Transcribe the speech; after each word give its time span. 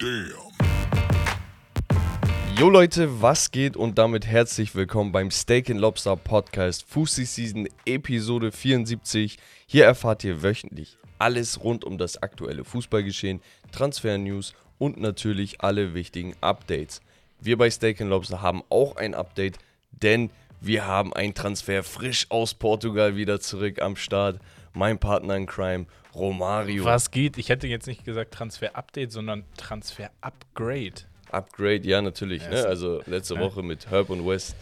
Damn. 0.00 0.32
Jo 2.58 2.70
Leute, 2.70 3.20
was 3.20 3.50
geht 3.50 3.76
und 3.76 3.98
damit 3.98 4.26
herzlich 4.26 4.74
willkommen 4.74 5.12
beim 5.12 5.30
Steak 5.30 5.68
and 5.68 5.78
Lobster 5.78 6.16
Podcast 6.16 6.86
Fussi 6.88 7.26
Season 7.26 7.68
Episode 7.84 8.50
74. 8.50 9.36
Hier 9.66 9.84
erfahrt 9.84 10.24
ihr 10.24 10.42
wöchentlich 10.42 10.96
alles 11.18 11.62
rund 11.62 11.84
um 11.84 11.98
das 11.98 12.22
aktuelle 12.22 12.64
Fußballgeschehen, 12.64 13.42
Transfer-News 13.72 14.54
und 14.78 14.98
natürlich 14.98 15.60
alle 15.60 15.92
wichtigen 15.92 16.34
Updates. 16.40 17.02
Wir 17.38 17.58
bei 17.58 17.68
Steak 17.70 18.00
and 18.00 18.08
Lobster 18.08 18.40
haben 18.40 18.62
auch 18.70 18.96
ein 18.96 19.14
Update, 19.14 19.58
denn 19.90 20.30
wir 20.62 20.86
haben 20.86 21.12
einen 21.12 21.34
Transfer 21.34 21.82
frisch 21.82 22.26
aus 22.30 22.54
Portugal 22.54 23.16
wieder 23.16 23.38
zurück 23.38 23.82
am 23.82 23.96
Start. 23.96 24.40
Mein 24.72 24.98
Partner 24.98 25.36
in 25.36 25.46
Crime, 25.46 25.86
Romario. 26.14 26.84
Was 26.84 27.10
geht? 27.10 27.38
Ich 27.38 27.48
hätte 27.48 27.66
jetzt 27.66 27.86
nicht 27.86 28.04
gesagt 28.04 28.32
Transfer-Update, 28.34 29.12
sondern 29.12 29.44
Transfer-Upgrade. 29.56 31.02
Upgrade, 31.30 31.86
ja, 31.86 32.02
natürlich. 32.02 32.42
Ja, 32.42 32.50
ne? 32.50 32.66
Also 32.66 33.02
letzte 33.06 33.34
Ja. 33.34 33.40
Woche 33.40 33.62
mit 33.62 33.90
Herb 33.90 34.10
und 34.10 34.26
West. 34.26 34.56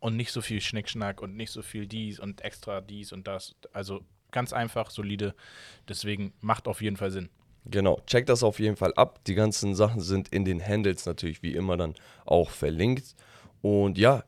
und 0.00 0.16
nicht 0.16 0.32
so 0.32 0.42
viel 0.42 0.60
Schnickschnack 0.60 1.22
und 1.22 1.34
nicht 1.34 1.50
so 1.50 1.62
viel 1.62 1.86
dies 1.86 2.20
und 2.20 2.42
extra 2.42 2.82
dies 2.82 3.10
und 3.12 3.26
das. 3.26 3.54
Also 3.72 4.02
ganz 4.30 4.52
einfach, 4.52 4.90
solide. 4.90 5.34
Deswegen 5.88 6.34
macht 6.40 6.68
auf 6.68 6.82
jeden 6.82 6.96
Fall 6.98 7.10
Sinn. 7.10 7.30
Genau, 7.70 8.00
checkt 8.06 8.28
das 8.28 8.42
auf 8.42 8.60
jeden 8.60 8.76
Fall 8.76 8.94
ab. 8.94 9.20
Die 9.26 9.34
ganzen 9.34 9.74
Sachen 9.74 10.00
sind 10.00 10.28
in 10.28 10.44
den 10.44 10.64
Handles 10.64 11.04
natürlich 11.06 11.42
wie 11.42 11.54
immer 11.54 11.76
dann 11.76 11.94
auch 12.24 12.50
verlinkt. 12.50 13.14
Und 13.60 13.98
ja, 13.98 14.24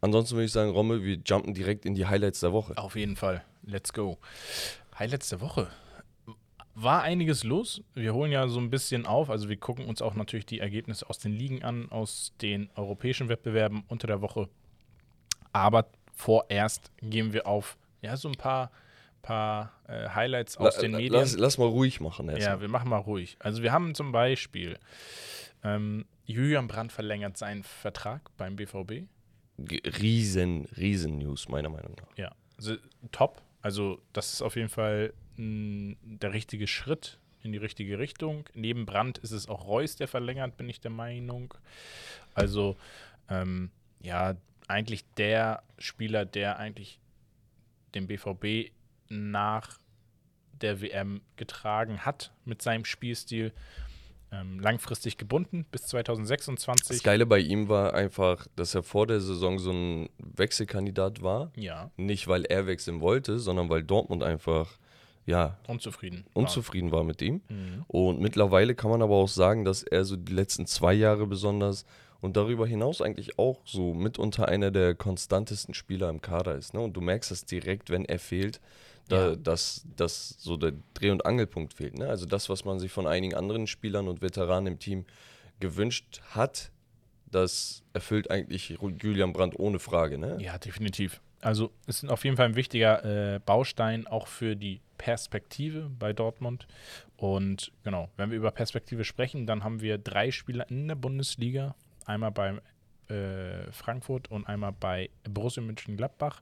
ansonsten 0.00 0.36
würde 0.36 0.46
ich 0.46 0.52
sagen, 0.52 0.70
Rommel, 0.70 1.02
wir 1.02 1.18
jumpen 1.24 1.54
direkt 1.54 1.84
in 1.84 1.94
die 1.94 2.06
Highlights 2.06 2.40
der 2.40 2.52
Woche. 2.52 2.76
Auf 2.76 2.94
jeden 2.94 3.16
Fall. 3.16 3.42
Let's 3.64 3.92
go. 3.92 4.18
Highlights 4.98 5.30
der 5.30 5.40
Woche. 5.40 5.68
War 6.74 7.02
einiges 7.02 7.42
los. 7.42 7.82
Wir 7.94 8.14
holen 8.14 8.30
ja 8.30 8.46
so 8.48 8.60
ein 8.60 8.70
bisschen 8.70 9.06
auf. 9.06 9.30
Also 9.30 9.48
wir 9.48 9.56
gucken 9.56 9.86
uns 9.86 10.02
auch 10.02 10.14
natürlich 10.14 10.46
die 10.46 10.60
Ergebnisse 10.60 11.08
aus 11.08 11.18
den 11.18 11.32
Ligen 11.32 11.64
an, 11.64 11.90
aus 11.90 12.34
den 12.40 12.70
europäischen 12.76 13.28
Wettbewerben 13.28 13.84
unter 13.88 14.06
der 14.06 14.20
Woche. 14.20 14.48
Aber 15.52 15.86
vorerst 16.14 16.92
gehen 17.00 17.32
wir 17.32 17.46
auf 17.46 17.78
ja 18.02 18.16
so 18.16 18.28
ein 18.28 18.34
paar, 18.34 18.70
paar 19.26 19.72
äh, 19.88 20.08
Highlights 20.10 20.56
aus 20.56 20.76
La- 20.76 20.80
den 20.82 20.92
Medien. 20.92 21.12
Lass, 21.12 21.36
lass 21.36 21.58
mal 21.58 21.66
ruhig 21.68 22.00
machen 22.00 22.28
erst. 22.28 22.42
Ja, 22.46 22.60
wir 22.60 22.68
machen 22.68 22.88
mal 22.88 22.98
ruhig. 22.98 23.36
Also 23.40 23.62
wir 23.62 23.72
haben 23.72 23.94
zum 23.94 24.12
Beispiel 24.12 24.78
ähm, 25.64 26.04
Julian 26.24 26.68
Brandt 26.68 26.92
verlängert 26.92 27.36
seinen 27.36 27.62
Vertrag 27.64 28.30
beim 28.36 28.56
BVB. 28.56 29.02
Riesen, 30.00 30.66
riesen 30.76 31.18
News, 31.18 31.48
meiner 31.48 31.68
Meinung 31.68 31.94
nach. 32.00 32.16
Ja, 32.16 32.32
also, 32.58 32.76
top. 33.12 33.42
Also 33.62 34.00
das 34.12 34.32
ist 34.32 34.42
auf 34.42 34.54
jeden 34.56 34.68
Fall 34.68 35.12
mh, 35.36 35.96
der 36.02 36.32
richtige 36.32 36.66
Schritt 36.66 37.18
in 37.42 37.52
die 37.52 37.58
richtige 37.58 37.98
Richtung. 37.98 38.44
Neben 38.54 38.86
Brandt 38.86 39.18
ist 39.18 39.32
es 39.32 39.48
auch 39.48 39.66
Reus, 39.66 39.96
der 39.96 40.08
verlängert, 40.08 40.56
bin 40.56 40.68
ich 40.68 40.80
der 40.80 40.90
Meinung. 40.90 41.54
Also 42.34 42.76
ähm, 43.28 43.70
ja, 44.02 44.36
eigentlich 44.68 45.04
der 45.14 45.62
Spieler, 45.78 46.24
der 46.24 46.58
eigentlich 46.58 47.00
den 47.94 48.06
BVB 48.06 48.70
nach 49.08 49.78
der 50.60 50.80
WM 50.80 51.20
getragen 51.36 52.00
hat 52.00 52.32
mit 52.44 52.62
seinem 52.62 52.84
Spielstil. 52.84 53.52
Ähm, 54.32 54.58
langfristig 54.58 55.18
gebunden 55.18 55.64
bis 55.70 55.82
2026. 55.82 56.88
Das 56.88 57.02
Geile 57.04 57.26
bei 57.26 57.38
ihm 57.38 57.68
war 57.68 57.94
einfach, 57.94 58.48
dass 58.56 58.74
er 58.74 58.82
vor 58.82 59.06
der 59.06 59.20
Saison 59.20 59.60
so 59.60 59.70
ein 59.70 60.08
Wechselkandidat 60.18 61.22
war. 61.22 61.52
Ja, 61.56 61.90
Nicht, 61.96 62.26
weil 62.26 62.44
er 62.44 62.66
wechseln 62.66 63.00
wollte, 63.00 63.38
sondern 63.38 63.68
weil 63.68 63.84
Dortmund 63.84 64.24
einfach, 64.24 64.78
ja, 65.26 65.58
unzufrieden. 65.68 66.24
war. 66.34 66.42
unzufrieden 66.42 66.90
war 66.90 67.04
mit 67.04 67.22
ihm. 67.22 67.40
Mhm. 67.48 67.84
Und 67.86 68.20
mittlerweile 68.20 68.74
kann 68.74 68.90
man 68.90 69.00
aber 69.00 69.14
auch 69.14 69.28
sagen, 69.28 69.64
dass 69.64 69.84
er 69.84 70.04
so 70.04 70.16
die 70.16 70.32
letzten 70.32 70.66
zwei 70.66 70.92
Jahre 70.92 71.28
besonders 71.28 71.86
und 72.20 72.36
darüber 72.36 72.66
hinaus 72.66 73.00
eigentlich 73.02 73.38
auch 73.38 73.60
so 73.64 73.94
mitunter 73.94 74.48
einer 74.48 74.72
der 74.72 74.96
konstantesten 74.96 75.72
Spieler 75.72 76.08
im 76.08 76.20
Kader 76.20 76.56
ist. 76.56 76.74
Ne? 76.74 76.80
Und 76.80 76.94
du 76.94 77.00
merkst 77.00 77.30
das 77.30 77.44
direkt, 77.44 77.90
wenn 77.90 78.04
er 78.04 78.18
fehlt, 78.18 78.60
da, 79.08 79.30
Ja. 79.30 79.36
dass, 79.36 79.86
dass 79.96 80.30
so 80.38 80.56
der 80.56 80.72
Dreh- 80.94 81.10
und 81.10 81.24
Angelpunkt 81.26 81.74
fehlt. 81.74 81.98
Ne? 81.98 82.08
Also 82.08 82.26
das, 82.26 82.48
was 82.48 82.64
man 82.64 82.78
sich 82.78 82.90
von 82.92 83.06
einigen 83.06 83.34
anderen 83.34 83.66
Spielern 83.66 84.08
und 84.08 84.22
Veteranen 84.22 84.74
im 84.74 84.78
Team 84.78 85.04
gewünscht 85.60 86.20
hat, 86.30 86.70
das 87.30 87.82
erfüllt 87.92 88.30
eigentlich 88.30 88.78
Julian 89.02 89.32
Brandt 89.32 89.58
ohne 89.58 89.78
Frage. 89.78 90.18
Ne? 90.18 90.36
Ja, 90.40 90.58
definitiv. 90.58 91.20
Also 91.40 91.70
es 91.86 92.02
ist 92.02 92.08
auf 92.10 92.24
jeden 92.24 92.36
Fall 92.36 92.46
ein 92.46 92.56
wichtiger 92.56 93.34
äh, 93.34 93.38
Baustein 93.40 94.06
auch 94.06 94.26
für 94.26 94.56
die 94.56 94.80
Perspektive 94.98 95.90
bei 95.98 96.12
Dortmund. 96.12 96.66
Und 97.16 97.72
genau, 97.84 98.08
wenn 98.16 98.30
wir 98.30 98.36
über 98.36 98.50
Perspektive 98.50 99.04
sprechen, 99.04 99.46
dann 99.46 99.62
haben 99.64 99.80
wir 99.80 99.98
drei 99.98 100.30
Spieler 100.30 100.68
in 100.70 100.88
der 100.88 100.94
Bundesliga. 100.94 101.74
Einmal 102.06 102.30
bei 102.30 102.60
äh, 103.08 103.70
Frankfurt 103.72 104.30
und 104.30 104.46
einmal 104.46 104.72
bei 104.72 105.10
Borussia 105.28 105.62
Mönchengladbach. 105.62 106.40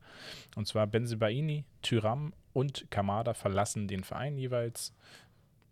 Und 0.57 0.67
zwar 0.67 0.87
Benzebaini, 0.87 1.65
Tyram 1.83 2.33
und 2.55 2.91
Kamada 2.91 3.35
verlassen 3.35 3.87
den 3.87 4.03
Verein 4.05 4.39
jeweils. 4.39 4.95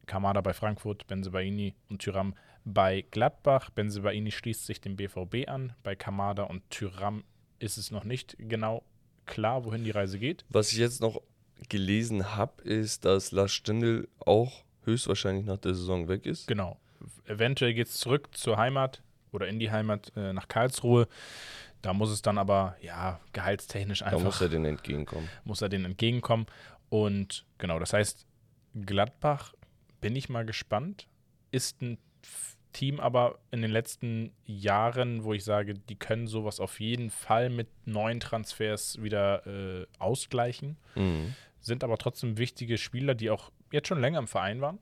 Kamada 0.05 0.41
bei 0.43 0.53
Frankfurt, 0.53 1.07
Benzebaini 1.07 1.75
und 1.89 2.01
Tyram 2.03 2.35
bei 2.65 3.05
Gladbach. 3.11 3.71
Benzebaini 3.71 4.31
schließt 4.31 4.67
sich 4.67 4.81
dem 4.81 4.97
BVB 4.97 5.49
an. 5.49 5.73
Bei 5.83 5.95
Kamada 5.95 6.43
und 6.43 6.69
Tyram 6.69 7.25
ist 7.61 7.79
es 7.79 7.91
noch 7.91 8.05
nicht 8.05 8.37
genau 8.39 8.83
klar, 9.25 9.65
wohin 9.65 9.85
die 9.85 9.91
Reise 9.93 10.19
geht. 10.19 10.45
Was 10.51 10.73
ich 10.73 10.79
jetzt 10.79 11.01
noch 11.01 11.23
gelesen 11.69 12.35
habe, 12.37 12.63
ist, 12.63 13.05
dass 13.05 13.31
Lars 13.31 13.53
Stindl 13.53 14.09
auch 14.19 14.65
höchstwahrscheinlich 14.85 15.47
nach 15.47 15.59
der 15.59 15.75
Saison 15.75 16.09
weg 16.09 16.27
ist. 16.27 16.49
Genau. 16.49 16.79
Eventuell 17.27 17.73
geht 17.75 17.87
es 17.87 17.99
zurück 17.99 18.29
zur 18.33 18.57
Heimat 18.57 19.03
oder 19.31 19.47
in 19.47 19.61
die 19.61 19.71
Heimat 19.71 20.13
äh, 20.17 20.33
nach 20.33 20.49
Karlsruhe. 20.49 21.07
Da 21.83 21.93
muss 21.93 22.11
es 22.11 22.23
dann 22.23 22.39
aber, 22.39 22.77
ja, 22.81 23.19
gehaltstechnisch 23.33 24.01
Da 24.01 24.07
einfach, 24.07 24.23
muss 24.23 24.41
er 24.41 24.49
den 24.49 24.65
entgegenkommen. 24.65 25.29
muss 25.45 25.63
er 25.63 25.69
denen 25.69 25.85
entgegenkommen. 25.85 26.47
Und 26.93 27.47
genau, 27.57 27.79
das 27.79 27.95
heißt, 27.95 28.27
Gladbach, 28.85 29.55
bin 30.03 30.15
ich 30.15 30.29
mal 30.29 30.45
gespannt, 30.45 31.09
ist 31.51 31.81
ein 31.81 31.97
Team 32.75 33.01
aber 33.01 33.39
in 33.51 33.63
den 33.63 33.71
letzten 33.71 34.31
Jahren, 34.45 35.25
wo 35.25 35.33
ich 35.33 35.43
sage, 35.43 35.73
die 35.73 35.97
können 35.97 36.27
sowas 36.27 36.61
auf 36.61 36.81
jeden 36.81 37.09
Fall 37.09 37.49
mit 37.49 37.69
neuen 37.87 38.21
Transfers 38.21 39.03
wieder 39.03 39.47
äh, 39.47 39.87
ausgleichen, 39.99 40.77
Mhm. 40.95 41.35
sind 41.61 41.83
aber 41.83 41.97
trotzdem 41.97 42.37
wichtige 42.37 42.77
Spieler, 42.77 43.15
die 43.15 43.31
auch 43.31 43.51
jetzt 43.71 43.89
schon 43.89 44.01
länger 44.03 44.19
im 44.19 44.29
Verein 44.29 44.61
waren 44.61 44.79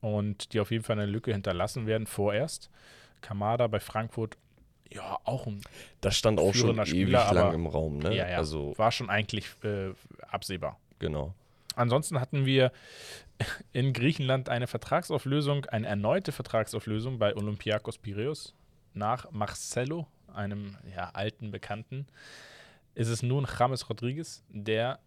und 0.00 0.54
die 0.54 0.60
auf 0.60 0.70
jeden 0.70 0.84
Fall 0.84 0.98
eine 0.98 1.04
Lücke 1.10 1.32
hinterlassen 1.32 1.86
werden, 1.86 2.06
vorerst. 2.06 2.70
Kamada 3.20 3.66
bei 3.66 3.80
Frankfurt, 3.80 4.38
ja, 4.90 5.18
auch 5.24 5.46
ein 5.46 5.60
Das 6.00 6.16
stand 6.16 6.40
auch 6.40 6.54
schon 6.54 6.76
ewig 6.76 6.88
Spieler, 6.88 7.32
lang 7.34 7.44
aber- 7.46 7.54
im 7.54 7.66
Raum, 7.66 7.98
ne? 7.98 8.14
ja, 8.16 8.26
ja, 8.26 8.38
Also, 8.38 8.72
war 8.78 8.90
schon 8.90 9.10
eigentlich 9.10 9.46
äh, 9.64 9.90
absehbar. 10.30 10.78
Genau. 10.98 11.34
Ansonsten 11.74 12.20
hatten 12.20 12.46
wir 12.46 12.72
in 13.72 13.92
Griechenland 13.92 14.48
eine 14.48 14.66
Vertragsauflösung, 14.66 15.66
eine 15.66 15.86
erneute 15.86 16.32
Vertragsauflösung 16.32 17.18
bei 17.18 17.36
Olympiakos 17.36 17.98
Piraeus. 17.98 18.54
Nach 18.94 19.30
Marcelo, 19.30 20.06
einem 20.32 20.76
ja, 20.94 21.10
alten 21.10 21.50
Bekannten, 21.50 22.06
ist 22.94 23.08
es 23.08 23.22
nun 23.22 23.46
James 23.58 23.90
Rodriguez, 23.90 24.42
der 24.48 25.00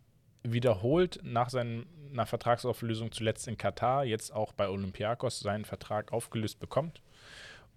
wiederholt 0.44 1.20
nach 1.24 1.50
seiner 1.50 2.26
Vertragsauflösung 2.26 3.12
zuletzt 3.12 3.48
in 3.48 3.58
Katar, 3.58 4.06
jetzt 4.06 4.32
auch 4.32 4.54
bei 4.54 4.70
Olympiakos, 4.70 5.40
seinen 5.40 5.66
Vertrag 5.66 6.14
aufgelöst 6.14 6.60
bekommt. 6.60 7.02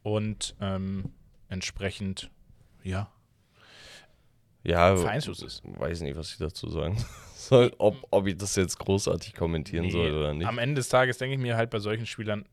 Und 0.02 0.54
ähm, 0.60 1.12
entsprechend, 1.48 2.30
ja, 2.82 3.10
Ja, 4.64 4.96
Vereinslos 4.96 5.42
ist. 5.42 5.62
weiß 5.64 6.02
nicht, 6.02 6.16
was 6.16 6.30
ich 6.32 6.38
dazu 6.38 6.68
sagen 6.68 6.96
soll. 7.34 7.72
Ob, 7.78 7.96
ob 8.10 8.26
ich 8.26 8.36
das 8.36 8.54
jetzt 8.56 8.78
großartig 8.78 9.34
kommentieren 9.34 9.86
Nee, 9.86 9.90
soll 9.92 10.12
oder 10.12 10.34
nicht. 10.34 10.46
Am 10.46 10.58
Ende 10.58 10.76
des 10.76 10.88
Tages 10.88 11.18
denke 11.18 11.34
ich 11.34 11.40
mir 11.40 11.56
halt 11.56 11.70
bei 11.70 11.80
solchen 11.80 12.06
Spielern, 12.06 12.44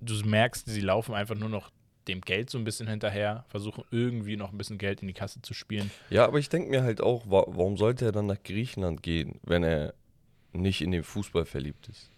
du 0.00 0.14
merkst, 0.24 0.66
sie 0.68 0.80
laufen 0.80 1.14
einfach 1.14 1.34
nur 1.34 1.48
noch 1.50 1.70
dem 2.08 2.22
Geld 2.22 2.48
so 2.50 2.58
ein 2.58 2.64
bisschen 2.64 2.88
hinterher, 2.88 3.44
versuchen 3.48 3.84
irgendwie 3.90 4.36
noch 4.36 4.52
ein 4.52 4.58
bisschen 4.58 4.78
Geld 4.78 5.02
in 5.02 5.08
die 5.08 5.14
Kasse 5.14 5.42
zu 5.42 5.52
spielen. 5.54 5.90
Ja, 6.08 6.24
aber 6.24 6.38
ich 6.38 6.48
denke 6.48 6.70
mir 6.70 6.82
halt 6.82 7.02
auch, 7.02 7.24
wa 7.26 7.44
warum 7.46 7.76
sollte 7.76 8.06
er 8.06 8.12
dann 8.12 8.26
nach 8.26 8.42
Griechenland 8.42 9.02
gehen, 9.02 9.38
wenn 9.44 9.62
er 9.62 9.94
nicht 10.52 10.80
in 10.80 10.90
den 10.90 11.02
Fußball 11.02 11.44
verliebt 11.44 11.88
ist? 11.88 12.10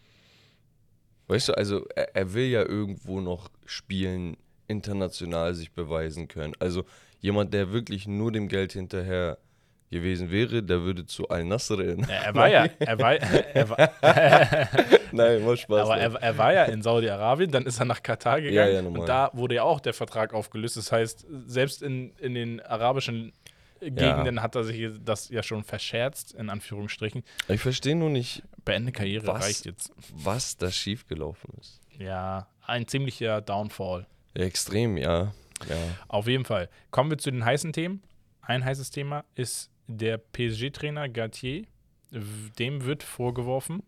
Weißt 1.27 1.49
du, 1.49 1.55
also 1.55 1.85
er, 1.95 2.15
er 2.15 2.33
will 2.35 2.47
ja 2.47 2.63
irgendwo 2.63 3.21
noch 3.21 3.51
spielen, 3.67 4.37
international 4.69 5.55
sich 5.55 5.73
beweisen 5.73 6.29
können. 6.29 6.55
Also 6.61 6.85
jemand, 7.23 7.55
der 7.55 7.73
wirklich 7.73 8.07
nur 8.07 8.31
dem 8.31 8.49
Geld 8.49 8.75
hinterher 8.75 9.39
gewesen 9.91 10.31
wäre, 10.31 10.63
der 10.63 10.83
würde 10.83 11.07
zu 11.07 11.29
Al-Nasr 11.29 11.79
in. 11.81 12.03
Er, 12.05 12.25
er 12.25 12.35
war 12.35 12.49
ja, 12.49 12.67
er 12.79 12.99
war, 12.99 13.15
er 13.55 13.69
war, 13.69 13.79
Nein, 15.13 15.47
war 15.47 15.57
Spaß. 15.57 15.81
aber 15.83 15.97
ne? 15.97 16.03
er, 16.03 16.15
er 16.15 16.39
war 16.39 16.53
ja 16.53 16.65
in 16.65 16.83
Saudi-Arabien, 16.83 17.51
dann 17.51 17.65
ist 17.65 17.79
er 17.79 17.85
nach 17.85 18.03
Katar 18.03 18.41
gegangen 18.41 18.75
Ja, 18.75 18.81
ja, 18.81 18.87
und 18.87 19.07
da 19.07 19.31
wurde 19.35 19.57
ja 19.57 19.63
auch 19.63 19.81
der 19.81 19.95
Vertrag 19.95 20.35
aufgelöst. 20.35 20.77
Das 20.77 20.91
heißt, 20.93 21.27
selbst 21.47 21.83
in, 21.83 22.11
in 22.19 22.35
den 22.35 22.61
arabischen 22.61 23.33
Gegenden 23.81 24.43
hat 24.43 24.55
er 24.55 24.65
sich 24.65 24.91
das 25.05 25.29
ja 25.29 25.43
schon 25.43 25.65
verscherzt, 25.65 26.33
in 26.35 26.51
Anführungsstrichen. 26.51 27.23
ich 27.49 27.61
verstehe 27.61 27.97
nur 27.97 28.11
nicht, 28.11 28.43
Beende 28.65 28.93
Karriere 28.93 29.27
Was? 29.27 29.45
reicht 29.45 29.67
jetzt. 29.67 29.93
was 30.13 30.57
da 30.57 30.71
schiefgelaufen 30.71 31.51
ist. 31.61 31.81
Ja, 31.99 32.47
ein 32.65 32.87
ziemlicher 32.87 33.41
Downfall. 33.41 34.07
Extrem, 34.35 34.97
ja. 34.97 35.35
Ja. 35.69 35.77
Auf 36.09 36.29
jeden 36.29 36.45
Fall. 36.45 36.69
Kommen 36.91 37.11
wir 37.11 37.19
zu 37.19 37.31
den 37.31 37.45
heißen 37.45 37.73
Themen. 37.73 38.03
Ein 38.43 38.65
heißes 38.65 38.91
Thema 38.91 39.25
ist 39.35 39.71
der 39.87 40.19
PSG-Trainer 40.19 41.09
Gatier. 41.09 41.65
Dem 42.59 42.85
wird 42.85 43.03
vorgeworfen, 43.03 43.83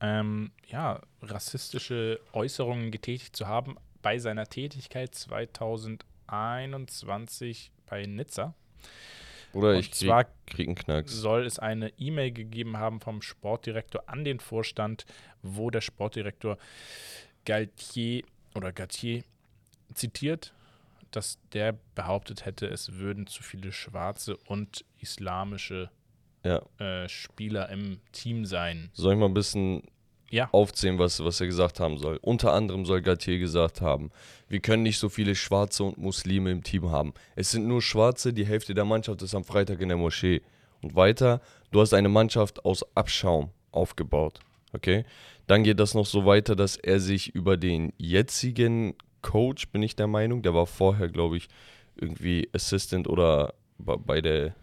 ähm, 0.00 0.50
ja, 0.66 1.00
rassistische 1.22 2.18
Äußerungen 2.32 2.90
getätigt 2.90 3.36
zu 3.36 3.46
haben 3.46 3.76
bei 4.02 4.18
seiner 4.18 4.46
Tätigkeit 4.46 5.14
2021 5.14 7.70
bei 7.86 8.04
Nizza. 8.06 8.54
Oder 9.52 9.70
Und 9.70 9.78
ich 9.78 9.90
krieg, 9.90 10.08
zwar 10.08 10.26
krieg 10.46 10.68
einen 10.68 10.76
Knacks. 10.76 11.12
soll 11.12 11.46
es 11.46 11.58
eine 11.58 11.92
E-Mail 11.98 12.30
gegeben 12.32 12.76
haben 12.76 13.00
vom 13.00 13.22
Sportdirektor 13.22 14.04
an 14.06 14.24
den 14.24 14.38
Vorstand, 14.38 15.06
wo 15.42 15.70
der 15.70 15.80
Sportdirektor 15.80 16.58
Galtier 17.44 18.22
oder 18.54 18.72
Gatier 18.72 19.24
zitiert, 19.94 20.52
dass 21.16 21.38
der 21.52 21.74
behauptet 21.94 22.44
hätte, 22.44 22.66
es 22.66 22.92
würden 22.98 23.26
zu 23.26 23.42
viele 23.42 23.72
schwarze 23.72 24.36
und 24.46 24.84
islamische 24.98 25.90
Ja. 26.44 26.60
äh, 26.78 27.08
Spieler 27.08 27.68
im 27.70 27.98
Team 28.12 28.44
sein. 28.44 28.90
Soll 28.92 29.14
ich 29.14 29.18
mal 29.18 29.26
ein 29.26 29.34
bisschen 29.34 29.82
Ja. 30.30 30.48
aufzählen, 30.52 30.98
was, 30.98 31.24
was 31.24 31.40
er 31.40 31.46
gesagt 31.46 31.80
haben 31.80 31.98
soll? 31.98 32.18
Unter 32.22 32.52
anderem 32.52 32.84
soll 32.84 33.00
Gatier 33.00 33.38
gesagt 33.38 33.80
haben, 33.80 34.10
wir 34.48 34.60
können 34.60 34.82
nicht 34.82 34.98
so 34.98 35.08
viele 35.08 35.34
Schwarze 35.34 35.84
und 35.84 35.98
Muslime 35.98 36.50
im 36.50 36.62
Team 36.62 36.90
haben. 36.90 37.14
Es 37.34 37.50
sind 37.50 37.66
nur 37.66 37.80
Schwarze, 37.82 38.32
die 38.32 38.46
Hälfte 38.46 38.74
der 38.74 38.84
Mannschaft 38.84 39.22
ist 39.22 39.34
am 39.34 39.44
Freitag 39.44 39.80
in 39.80 39.88
der 39.88 39.96
Moschee. 39.98 40.42
Und 40.82 40.94
weiter, 40.94 41.40
du 41.70 41.80
hast 41.80 41.94
eine 41.94 42.08
Mannschaft 42.10 42.64
aus 42.64 42.84
Abschaum 42.94 43.50
aufgebaut. 43.72 44.40
Okay? 44.72 45.04
Dann 45.46 45.64
geht 45.64 45.80
das 45.80 45.94
noch 45.94 46.06
so 46.06 46.26
weiter, 46.26 46.54
dass 46.54 46.76
er 46.76 47.00
sich 47.00 47.34
über 47.34 47.56
den 47.56 47.92
jetzigen 47.96 48.94
Coach, 49.22 49.68
bin 49.68 49.82
ich 49.82 49.96
der 49.96 50.06
Meinung, 50.06 50.42
der 50.42 50.54
war 50.54 50.66
vorher, 50.66 51.08
glaube 51.08 51.36
ich, 51.36 51.48
irgendwie 51.96 52.48
Assistant 52.52 53.08
oder 53.08 53.54
bei- 53.78 54.20
der, 54.20 54.54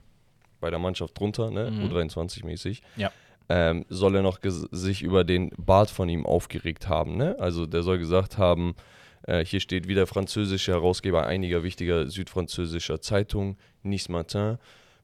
bei 0.59 0.69
der 0.69 0.79
Mannschaft 0.79 1.19
drunter, 1.19 1.51
ne? 1.51 1.71
Mhm. 1.71 1.89
U23-mäßig 1.91 2.81
Ja. 2.95 3.11
ähm, 3.49 3.85
soll 3.89 4.15
er 4.15 4.21
noch 4.21 4.39
sich 4.71 5.01
über 5.01 5.23
den 5.23 5.51
Bart 5.57 5.89
von 5.89 6.07
ihm 6.09 6.25
aufgeregt 6.25 6.87
haben. 6.87 7.17
Ne? 7.17 7.35
Also 7.39 7.65
der 7.65 7.83
soll 7.83 7.97
gesagt 7.97 8.37
haben, 8.37 8.75
äh, 9.23 9.43
hier 9.45 9.59
steht 9.59 9.87
wie 9.87 9.93
der 9.95 10.07
französische 10.07 10.71
Herausgeber 10.71 11.25
einiger 11.27 11.63
wichtiger 11.63 12.07
südfranzösischer 12.07 13.01
Zeitungen, 13.01 13.57
Nice 13.83 14.09
Matin, 14.09 14.57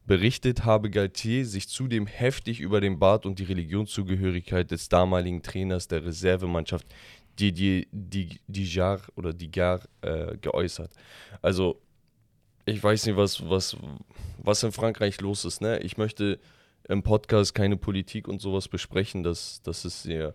berichtet 0.05 0.65
habe 0.65 0.89
Galtier 0.89 1.45
sich 1.45 1.67
zudem 1.67 2.07
heftig 2.07 2.59
über 2.61 2.81
den 2.81 2.97
Bart 2.97 3.25
und 3.25 3.37
die 3.39 3.43
Religionszugehörigkeit 3.43 4.71
des 4.71 4.89
damaligen 4.89 5.43
Trainers 5.43 5.87
der 5.87 6.03
Reservemannschaft 6.05 6.87
Didier 7.39 7.85
Di- 7.91 8.39
Dijar 8.47 8.99
oder 9.15 9.33
Digar 9.33 9.81
äh, 10.01 10.37
geäußert. 10.37 10.91
Also 11.41 11.81
ich 12.65 12.83
weiß 12.83 13.05
nicht, 13.07 13.15
was, 13.15 13.47
was, 13.49 13.75
was 14.37 14.63
in 14.63 14.71
Frankreich 14.71 15.21
los 15.21 15.45
ist. 15.45 15.61
Ne? 15.61 15.79
Ich 15.79 15.97
möchte 15.97 16.39
im 16.87 17.01
Podcast 17.03 17.55
keine 17.55 17.77
Politik 17.77 18.27
und 18.27 18.41
sowas 18.41 18.67
besprechen. 18.67 19.23
Das, 19.23 19.61
das 19.63 19.85
ist 19.85 20.03
sehr 20.03 20.33